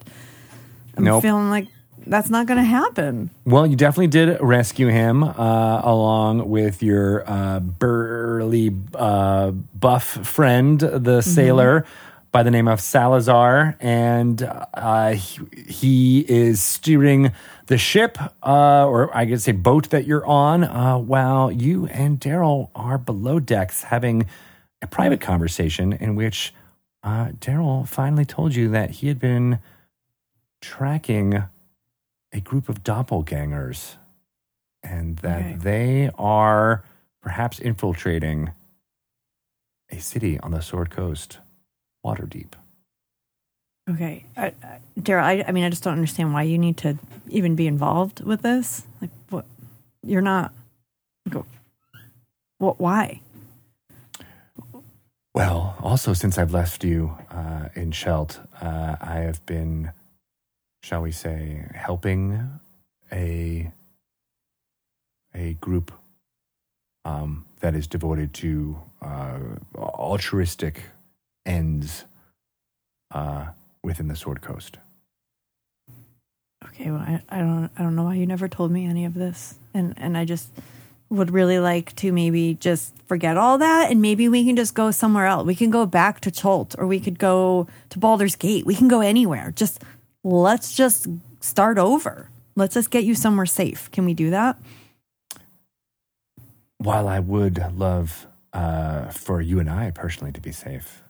I'm 0.96 1.02
Nope. 1.02 1.22
feeling 1.22 1.50
like 1.50 1.66
that's 2.08 2.30
not 2.30 2.46
going 2.46 2.58
to 2.58 2.64
happen. 2.64 3.30
Well, 3.44 3.66
you 3.66 3.76
definitely 3.76 4.08
did 4.08 4.40
rescue 4.40 4.88
him 4.88 5.22
uh, 5.22 5.80
along 5.84 6.48
with 6.48 6.82
your 6.82 7.28
uh, 7.28 7.60
burly 7.60 8.74
uh, 8.94 9.50
buff 9.50 10.04
friend, 10.26 10.80
the 10.80 11.20
sailor 11.20 11.84
by 12.30 12.42
the 12.42 12.50
name 12.50 12.68
of 12.68 12.80
Salazar. 12.80 13.76
And 13.80 14.42
uh, 14.42 15.10
he, 15.12 15.40
he 15.68 16.20
is 16.20 16.62
steering 16.62 17.32
the 17.66 17.78
ship, 17.78 18.18
uh, 18.42 18.86
or 18.86 19.14
I 19.16 19.26
could 19.26 19.40
say 19.40 19.52
boat 19.52 19.90
that 19.90 20.06
you're 20.06 20.26
on, 20.26 20.64
uh, 20.64 20.98
while 20.98 21.50
you 21.50 21.86
and 21.86 22.20
Daryl 22.20 22.70
are 22.74 22.98
below 22.98 23.38
decks 23.40 23.84
having 23.84 24.26
a 24.80 24.86
private 24.86 25.20
conversation 25.20 25.92
in 25.92 26.14
which 26.14 26.54
uh, 27.02 27.28
Daryl 27.38 27.86
finally 27.86 28.24
told 28.24 28.54
you 28.54 28.68
that 28.70 28.90
he 28.90 29.08
had 29.08 29.18
been 29.18 29.58
tracking 30.60 31.44
a 32.32 32.40
group 32.40 32.68
of 32.68 32.82
doppelgangers 32.82 33.96
and 34.82 35.18
that 35.18 35.60
they 35.60 36.10
are 36.16 36.84
perhaps 37.22 37.58
infiltrating 37.58 38.52
a 39.90 39.98
city 39.98 40.38
on 40.40 40.50
the 40.50 40.60
Sword 40.60 40.90
Coast, 40.90 41.38
Waterdeep. 42.04 42.52
Okay, 43.90 44.26
I, 44.36 44.52
I, 44.62 44.80
Daryl. 45.00 45.22
I, 45.22 45.44
I 45.48 45.52
mean, 45.52 45.64
I 45.64 45.70
just 45.70 45.82
don't 45.82 45.94
understand 45.94 46.34
why 46.34 46.42
you 46.42 46.58
need 46.58 46.76
to 46.78 46.98
even 47.28 47.56
be 47.56 47.66
involved 47.66 48.20
with 48.22 48.42
this. 48.42 48.86
Like, 49.00 49.10
what? 49.30 49.46
You're 50.02 50.20
not. 50.20 50.52
Go. 51.30 51.46
What? 52.58 52.78
Why? 52.78 53.22
Well, 55.34 55.76
also 55.80 56.12
since 56.12 56.36
I've 56.36 56.52
left 56.52 56.84
you 56.84 57.16
uh, 57.30 57.68
in 57.74 57.92
Chult, 57.92 58.40
uh, 58.60 58.96
I 59.00 59.18
have 59.18 59.44
been, 59.46 59.92
shall 60.82 61.02
we 61.02 61.12
say, 61.12 61.66
helping 61.74 62.60
a 63.12 63.70
a 65.34 65.54
group 65.54 65.92
um, 67.04 67.44
that 67.60 67.74
is 67.74 67.86
devoted 67.86 68.32
to 68.34 68.80
uh, 69.02 69.38
altruistic 69.76 70.82
ends 71.46 72.04
uh, 73.12 73.46
within 73.82 74.08
the 74.08 74.16
Sword 74.16 74.40
Coast. 74.40 74.78
Okay, 76.66 76.90
well, 76.90 77.00
I, 77.00 77.22
I 77.28 77.38
don't 77.38 77.70
I 77.78 77.82
don't 77.82 77.94
know 77.94 78.04
why 78.04 78.14
you 78.14 78.26
never 78.26 78.48
told 78.48 78.70
me 78.70 78.86
any 78.86 79.04
of 79.04 79.14
this, 79.14 79.58
and 79.72 79.94
and 79.96 80.16
I 80.16 80.24
just 80.24 80.50
would 81.10 81.30
really 81.30 81.58
like 81.58 81.94
to 81.96 82.12
maybe 82.12 82.54
just 82.54 82.94
forget 83.06 83.36
all 83.36 83.58
that, 83.58 83.90
and 83.90 84.02
maybe 84.02 84.28
we 84.28 84.44
can 84.44 84.56
just 84.56 84.74
go 84.74 84.90
somewhere 84.90 85.26
else. 85.26 85.46
We 85.46 85.54
can 85.54 85.70
go 85.70 85.86
back 85.86 86.20
to 86.20 86.30
Chult, 86.30 86.74
or 86.78 86.86
we 86.86 87.00
could 87.00 87.18
go 87.18 87.66
to 87.90 87.98
Baldur's 87.98 88.36
Gate. 88.36 88.66
We 88.66 88.74
can 88.74 88.88
go 88.88 89.00
anywhere. 89.00 89.52
Just 89.56 89.82
let's 90.28 90.74
just 90.74 91.06
start 91.40 91.78
over. 91.78 92.30
Let's 92.56 92.74
just 92.74 92.90
get 92.90 93.04
you 93.04 93.14
somewhere 93.14 93.46
safe. 93.46 93.90
Can 93.90 94.04
we 94.04 94.14
do 94.14 94.30
that? 94.30 94.58
While 96.78 97.08
I 97.08 97.18
would 97.18 97.62
love 97.76 98.26
uh, 98.52 99.08
for 99.10 99.40
you 99.40 99.58
and 99.58 99.70
I 99.70 99.90
personally 99.90 100.32
to 100.32 100.40
be 100.40 100.52
safe, 100.52 101.02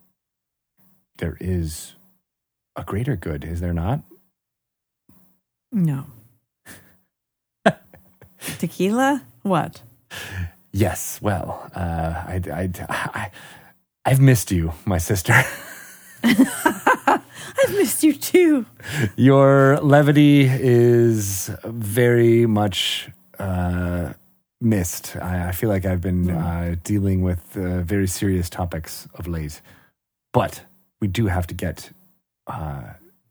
there 1.19 1.36
is 1.40 1.95
a 2.77 2.85
greater 2.85 3.16
good, 3.16 3.45
is 3.45 3.61
there 3.61 3.74
not? 3.74 4.01
No. 5.73 6.07
Tequila? 8.59 9.23
What? 9.43 9.82
Yes. 10.73 11.20
Well, 11.20 11.70
uh, 11.74 12.24
I, 12.27 12.40
I, 12.53 12.70
I, 12.89 13.31
I've 14.05 14.20
missed 14.20 14.51
you, 14.51 14.73
my 14.85 14.99
sister. 14.99 15.43
I've 17.59 17.70
missed 17.72 18.02
you 18.02 18.12
too. 18.14 18.66
Your 19.16 19.78
levity 19.80 20.42
is 20.42 21.50
very 21.64 22.46
much 22.46 23.09
uh, 23.38 24.12
missed. 24.60 25.16
I, 25.16 25.48
I 25.48 25.52
feel 25.52 25.68
like 25.68 25.84
I've 25.84 26.00
been 26.00 26.30
uh, 26.30 26.76
dealing 26.84 27.22
with 27.22 27.56
uh, 27.56 27.82
very 27.82 28.06
serious 28.06 28.50
topics 28.50 29.09
of 29.14 29.26
late, 29.26 29.60
but 30.32 30.62
we 31.00 31.09
do 31.09 31.26
have 31.26 31.46
to 31.46 31.55
get 31.55 31.90
uh, 32.46 32.82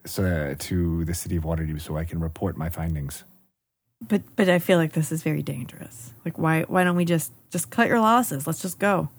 so, 0.06 0.56
to 0.58 1.06
the 1.06 1.14
city 1.14 1.36
of 1.36 1.44
Waterdeep 1.44 1.82
so 1.82 1.98
I 1.98 2.06
can 2.06 2.20
report 2.20 2.58
my 2.58 2.70
findings. 2.70 3.24
But 4.08 4.22
but 4.36 4.48
I 4.48 4.60
feel 4.60 4.78
like 4.78 4.94
this 4.94 5.12
is 5.12 5.24
very 5.24 5.42
dangerous. 5.42 6.14
Like 6.24 6.38
why 6.38 6.64
why 6.64 6.84
don't 6.84 6.96
we 6.96 7.06
just 7.06 7.32
just 7.50 7.72
cut 7.72 7.88
your 7.88 8.00
losses? 8.00 8.46
Let's 8.46 8.62
just 8.62 8.78
go 8.78 9.10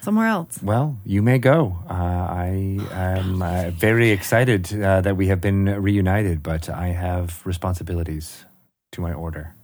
somewhere 0.00 0.26
else. 0.26 0.62
Well, 0.62 0.98
you 1.04 1.22
may 1.22 1.38
go. 1.38 1.76
Uh, 1.88 1.92
I 1.92 2.78
am 2.92 3.42
uh, 3.42 3.70
very 3.70 4.10
excited 4.10 4.72
uh, 4.80 5.00
that 5.00 5.16
we 5.16 5.28
have 5.28 5.40
been 5.40 5.64
reunited, 5.82 6.42
but 6.42 6.68
I 6.68 6.88
have 6.88 7.44
responsibilities 7.44 8.44
to 8.92 9.00
my 9.00 9.12
order. 9.12 9.54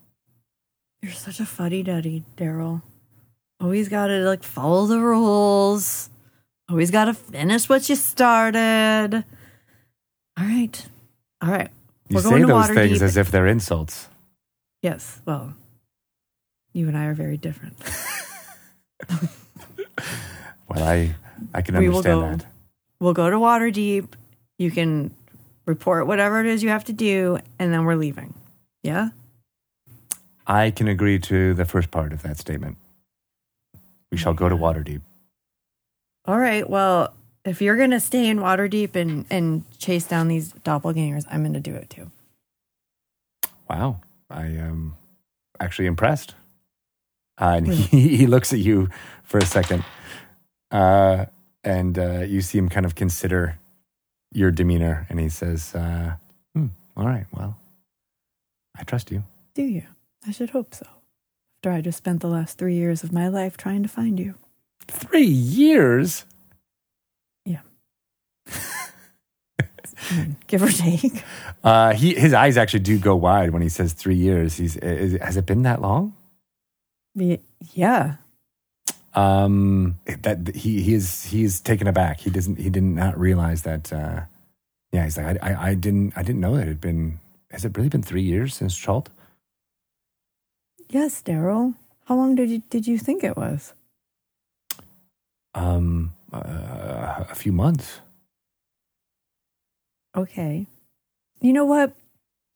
You're 1.03 1.13
such 1.13 1.39
a 1.41 1.47
fuddy 1.47 1.83
duddy, 1.83 2.25
Daryl. 2.37 2.83
Always 3.61 3.89
got 3.89 4.09
to 4.09 4.19
like 4.25 4.43
follow 4.43 4.87
the 4.87 4.99
rules. 5.01 6.11
Always 6.69 6.91
got 6.91 7.07
to 7.07 7.15
finish 7.15 7.69
what 7.69 7.89
you 7.89 7.97
started. 7.97 9.25
All 10.39 10.45
right, 10.45 10.87
all 11.43 11.51
right. 11.51 11.71
You 12.09 12.17
We're 12.17 12.23
say 12.23 12.31
going 12.31 12.43
to 12.43 12.49
those 12.49 12.69
things 12.69 12.99
Waterdeep. 12.99 13.03
as 13.03 13.17
if 13.17 13.31
they're 13.31 13.47
insults. 13.47 14.09
Yes. 14.83 15.21
Well, 15.27 15.55
you 16.73 16.89
and 16.89 16.97
I 16.97 17.07
are 17.07 17.15
very 17.15 17.37
different. 17.37 17.77
I 20.83 21.15
I 21.55 21.63
can 21.63 21.77
We 21.77 21.87
understand 21.89 22.21
go. 22.21 22.37
that. 22.37 22.47
We'll 23.01 23.15
go 23.15 23.31
to 23.31 23.37
Waterdeep. 23.37 24.09
You 24.59 24.71
can 24.71 25.15
report 25.67 26.07
whatever 26.07 26.41
it 26.41 26.47
is 26.47 26.63
you 26.63 26.71
have 26.71 26.85
to 26.87 26.93
do, 26.93 27.39
and 27.59 27.73
then 27.73 27.85
we're 27.85 27.95
leaving. 27.97 28.35
Yeah. 28.83 29.11
I 30.47 30.71
can 30.71 30.89
agree 30.89 31.19
to 31.21 31.53
the 31.55 31.65
first 31.65 31.91
part 31.91 32.13
of 32.13 32.23
that 32.23 32.39
statement. 32.39 32.79
We 34.11 34.17
shall 34.17 34.33
go 34.35 34.49
to 34.49 34.57
Waterdeep. 34.57 35.03
All 36.25 36.39
right. 36.39 36.69
Well, 36.69 37.13
if 37.45 37.61
you're 37.63 37.77
gonna 37.77 38.01
stay 38.01 38.27
in 38.29 38.39
Waterdeep 38.39 38.97
and 38.97 39.27
and 39.31 39.65
chase 39.79 40.07
down 40.07 40.29
these 40.29 40.53
doppelgangers, 40.65 41.27
I'm 41.31 41.43
gonna 41.43 41.61
do 41.61 41.75
it 41.75 41.91
too. 41.91 42.11
Wow, 43.69 44.01
I 44.31 44.47
am 44.47 44.95
actually 45.61 45.87
impressed. 45.87 46.35
Uh, 47.41 47.55
and 47.59 47.69
he, 47.73 48.17
he 48.17 48.27
looks 48.27 48.53
at 48.53 48.59
you 48.59 48.89
for 49.23 49.39
a 49.39 49.45
second, 49.47 49.85
uh, 50.71 51.27
and 51.65 51.99
uh, 51.99 52.21
you 52.21 52.41
see 52.41 52.59
him 52.59 52.69
kind 52.69 52.87
of 52.87 52.95
consider 52.95 53.59
your 54.33 54.51
demeanor, 54.51 55.07
and 55.09 55.19
he 55.19 55.29
says, 55.29 55.75
uh, 55.75 56.15
hmm, 56.55 56.67
"All 56.97 57.07
right, 57.07 57.27
well, 57.33 57.59
I 58.77 58.85
trust 58.85 59.11
you." 59.11 59.25
Do 59.55 59.63
you? 59.63 59.83
I 60.27 60.31
should 60.31 60.51
hope 60.51 60.75
so. 60.75 60.87
After 61.59 61.73
I 61.73 61.81
just 61.81 61.99
spent 61.99 62.21
the 62.21 62.29
last 62.29 62.59
three 62.59 62.75
years 62.75 63.03
of 63.03 63.13
my 63.13 63.29
life 63.29 63.57
trying 63.57 63.83
to 63.83 63.89
find 63.89 64.19
you. 64.19 64.35
Three 64.87 65.25
years. 65.25 66.25
I 70.11 70.17
mean, 70.17 70.37
give 70.47 70.63
or 70.63 70.69
take. 70.71 71.25
Uh, 71.65 71.93
he 71.93 72.15
his 72.15 72.33
eyes 72.33 72.57
actually 72.57 72.81
do 72.81 72.99
go 72.99 73.17
wide 73.17 73.51
when 73.51 73.63
he 73.63 73.69
says 73.69 73.93
three 73.93 74.15
years. 74.15 74.57
He's 74.57 74.77
is, 74.77 75.21
has 75.21 75.37
it 75.37 75.47
been 75.47 75.63
that 75.63 75.81
long? 75.81 76.15
Yeah. 77.73 78.17
Um, 79.15 79.99
that 80.23 80.55
he 80.55 80.83
he 80.83 80.95
is 80.95 81.25
he 81.25 81.43
is 81.43 81.61
taken 81.61 81.87
aback. 81.87 82.21
He 82.21 82.31
doesn't 82.31 82.59
he 82.59 82.71
did 82.71 82.83
not 82.83 83.19
realize 83.19 83.63
that. 83.63 83.93
Uh, 83.93 84.23
yeah, 84.93 85.05
he's 85.05 85.17
like 85.17 85.43
I, 85.43 85.51
I 85.51 85.69
I 85.71 85.75
didn't 85.75 86.13
I 86.17 86.23
didn't 86.23 86.41
know 86.41 86.57
that 86.57 86.63
it 86.63 86.69
had 86.69 86.81
been. 86.81 87.21
Has 87.51 87.65
it 87.65 87.77
really 87.77 87.89
been 87.89 88.03
three 88.03 88.23
years 88.23 88.55
since 88.55 88.77
Chult? 88.77 89.09
Yes, 90.91 91.23
Daryl. 91.23 91.75
How 92.05 92.17
long 92.17 92.35
did 92.35 92.51
you 92.51 92.63
did 92.71 92.87
you 92.87 92.99
think 92.99 93.25
it 93.25 93.37
was? 93.37 93.75
Um, 95.55 96.15
uh, 96.33 97.25
a 97.31 97.35
few 97.35 97.53
months. 97.53 98.01
Okay. 100.17 100.67
You 101.41 101.53
know 101.53 101.65
what? 101.65 101.93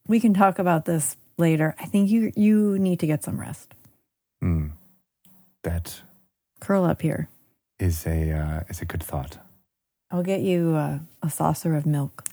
We 0.09 0.20
can 0.20 0.35
talk 0.35 0.59
about 0.59 0.85
this 0.85 1.16
later. 1.39 1.74
I 1.79 1.87
think 1.87 2.11
you 2.11 2.33
you 2.37 2.79
need 2.79 3.01
to 3.01 3.07
get 3.07 3.23
some 3.23 3.41
rest. 3.41 3.74
Hmm. 4.41 4.69
That 5.62 6.03
Curl 6.62 6.84
up 6.84 7.02
here. 7.02 7.28
is 7.80 8.06
a 8.06 8.30
uh, 8.30 8.62
is 8.68 8.80
a 8.80 8.84
good 8.84 9.02
thought. 9.02 9.39
I'll 10.12 10.22
get 10.22 10.43
you 10.43 10.76
uh, 10.76 11.01
a 11.20 11.28
saucer 11.28 11.74
of 11.74 11.86
milk, 11.86 12.24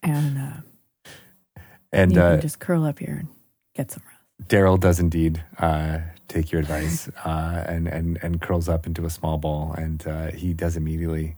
and 0.00 0.38
uh, 0.38 1.60
And 1.92 2.12
you 2.12 2.20
uh, 2.20 2.32
can 2.32 2.40
just 2.40 2.60
curl 2.60 2.84
up 2.84 3.00
here 3.00 3.16
and 3.20 3.28
get 3.74 3.90
some 3.90 4.04
rest. 4.06 4.48
Daryl 4.48 4.78
does 4.78 5.00
indeed 5.00 5.42
uh, 5.58 5.98
take 6.28 6.52
your 6.52 6.60
advice 6.60 7.08
uh, 7.24 7.64
and, 7.66 7.88
and, 7.88 8.18
and 8.22 8.40
curls 8.40 8.68
up 8.68 8.86
into 8.86 9.04
a 9.04 9.10
small 9.10 9.38
ball, 9.38 9.74
and 9.76 10.06
uh, 10.06 10.28
he 10.28 10.54
does 10.54 10.76
immediately 10.76 11.34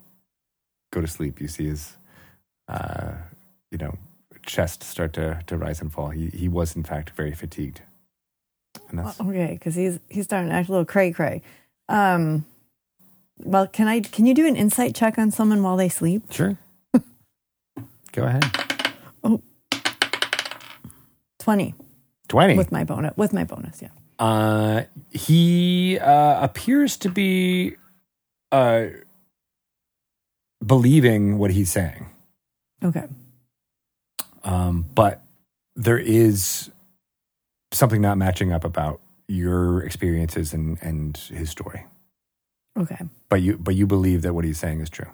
go 0.93 1.01
to 1.01 1.07
sleep. 1.07 1.41
You 1.41 1.49
see 1.49 1.69
his, 1.69 1.97
uh, 2.69 3.13
you 3.71 3.79
know, 3.79 3.97
chest 4.45 4.83
start 4.83 5.15
to, 5.15 5.41
to 5.47 5.57
rise 5.57 5.81
and 5.81 5.91
fall. 5.91 6.11
He, 6.11 6.27
he 6.29 6.49
was, 6.49 6.77
in 6.77 6.85
fact, 6.85 7.11
very 7.17 7.33
fatigued. 7.33 7.81
And 8.91 8.99
that's, 8.99 9.21
Okay, 9.21 9.53
because 9.55 9.75
he's 9.75 9.99
he's 10.09 10.25
starting 10.25 10.51
to 10.51 10.55
act 10.55 10.69
a 10.69 10.73
little 10.73 10.85
cray 10.85 11.13
cray. 11.13 11.43
Um, 11.93 12.47
well, 13.39 13.67
can 13.67 13.87
I 13.87 14.01
can 14.01 14.25
you 14.27 14.35
do 14.35 14.47
an 14.47 14.57
insight 14.57 14.95
check 14.95 15.19
on 15.19 15.31
someone 15.31 15.63
while 15.63 15.77
they 15.77 15.89
sleep? 15.89 16.23
Sure. 16.31 16.57
Go 18.13 18.25
ahead. 18.25 18.45
Oh. 19.23 19.43
Twenty 21.39 21.75
20. 22.29 22.57
with 22.57 22.73
my 22.73 22.85
bonus. 22.85 23.17
With 23.17 23.33
my 23.33 23.45
bonus, 23.45 23.83
yeah. 23.83 23.89
Uh, 24.19 24.85
he 25.11 25.99
uh, 25.99 26.43
appears 26.43 26.97
to 26.99 27.11
be 27.11 27.75
uh, 28.53 28.87
believing 30.65 31.39
what 31.39 31.51
he's 31.51 31.71
saying. 31.71 32.07
Okay. 32.85 33.05
um, 34.45 34.87
but 34.95 35.23
there 35.77 35.99
is 35.99 36.71
something 37.73 38.01
not 38.01 38.19
matching 38.19 38.53
up 38.53 38.65
about 38.65 39.01
your 39.33 39.83
experiences 39.83 40.53
and, 40.53 40.79
and 40.83 41.17
his 41.17 41.49
story. 41.51 41.85
Okay. 42.79 42.99
But 43.29 43.41
you 43.43 43.59
but 43.59 43.75
you 43.75 43.87
believe 43.87 44.23
that 44.23 44.33
what 44.35 44.45
he's 44.45 44.59
saying 44.59 44.81
is 44.81 44.91
true. 44.91 45.11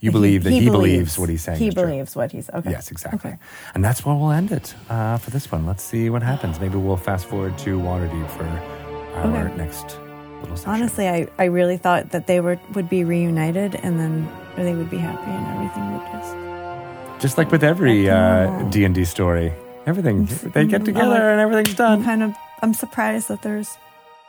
You 0.00 0.10
He- 0.10 0.12
believe 0.18 0.44
that 0.44 0.50
he, 0.50 0.60
believes, 0.70 0.72
believes 0.72 1.18
what 1.18 1.28
he's 1.28 1.42
saying. 1.42 1.58
He 1.58 1.68
is 1.68 1.74
true. 1.74 1.84
believes 1.84 2.14
what 2.16 2.30
he's 2.32 2.48
okay. 2.50 2.70
Yes, 2.70 2.90
exactly. 2.90 3.30
Okay. 3.32 3.38
And 3.74 3.84
that's 3.84 4.04
where 4.04 4.14
we'll 4.14 4.30
end 4.30 4.52
it 4.52 4.74
uh, 4.88 5.18
for 5.18 5.30
this 5.30 5.50
one. 5.50 5.66
Let's 5.66 5.82
see 5.82 6.10
what 6.10 6.22
happens. 6.22 6.60
Maybe 6.60 6.76
we'll 6.76 6.96
fast 6.96 7.26
forward 7.26 7.56
to 7.58 7.78
Waterdeep 7.78 8.30
for 8.30 8.44
our 8.44 9.46
Okay. 9.46 9.56
next 9.56 9.98
little 10.40 10.56
section. 10.56 10.70
Honestly, 10.74 11.08
I, 11.08 11.26
I 11.38 11.44
really 11.46 11.76
thought 11.76 12.10
that 12.10 12.26
they 12.26 12.40
were 12.40 12.58
would 12.74 12.88
be 12.88 13.02
reunited 13.04 13.74
and 13.76 13.98
then 13.98 14.28
they 14.56 14.74
would 14.74 14.90
be 14.90 14.98
happy 14.98 15.30
and 15.30 15.46
everything 15.54 15.84
would 15.92 16.06
just. 16.12 17.22
just 17.22 17.38
like 17.38 17.50
with 17.50 17.64
every 17.64 18.08
uh, 18.08 18.62
D 18.70 18.84
and 18.84 18.94
D 18.94 19.04
story, 19.04 19.52
everything 19.86 20.26
they 20.54 20.66
get 20.66 20.84
together 20.84 21.08
like- 21.10 21.20
and 21.22 21.40
everything's 21.40 21.70
I'm 21.80 21.98
done. 22.00 22.04
kind 22.04 22.22
of 22.22 22.34
I'm 22.62 22.74
surprised 22.74 23.28
that 23.28 23.42
there's 23.42 23.76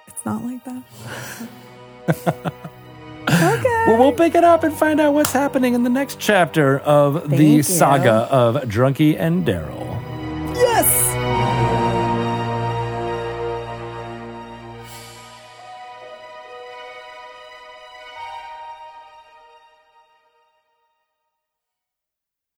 it's 0.08 0.26
not 0.26 0.44
like 0.44 0.64
that. 0.66 0.84
okay. 3.28 3.84
Well, 3.88 3.98
we'll 4.00 4.12
pick 4.14 4.36
it 4.36 4.44
up 4.44 4.64
and 4.64 4.74
find 4.74 5.00
out 5.02 5.14
what's 5.14 5.32
happening 5.32 5.74
in 5.74 5.84
the 5.84 5.90
next 5.90 6.20
chapter 6.20 6.80
of 6.80 7.30
the 7.30 7.44
you. 7.44 7.64
saga 7.64 8.28
of 8.32 8.56
Drunky 8.64 9.20
and 9.20 9.46
Daryl. 9.46 9.84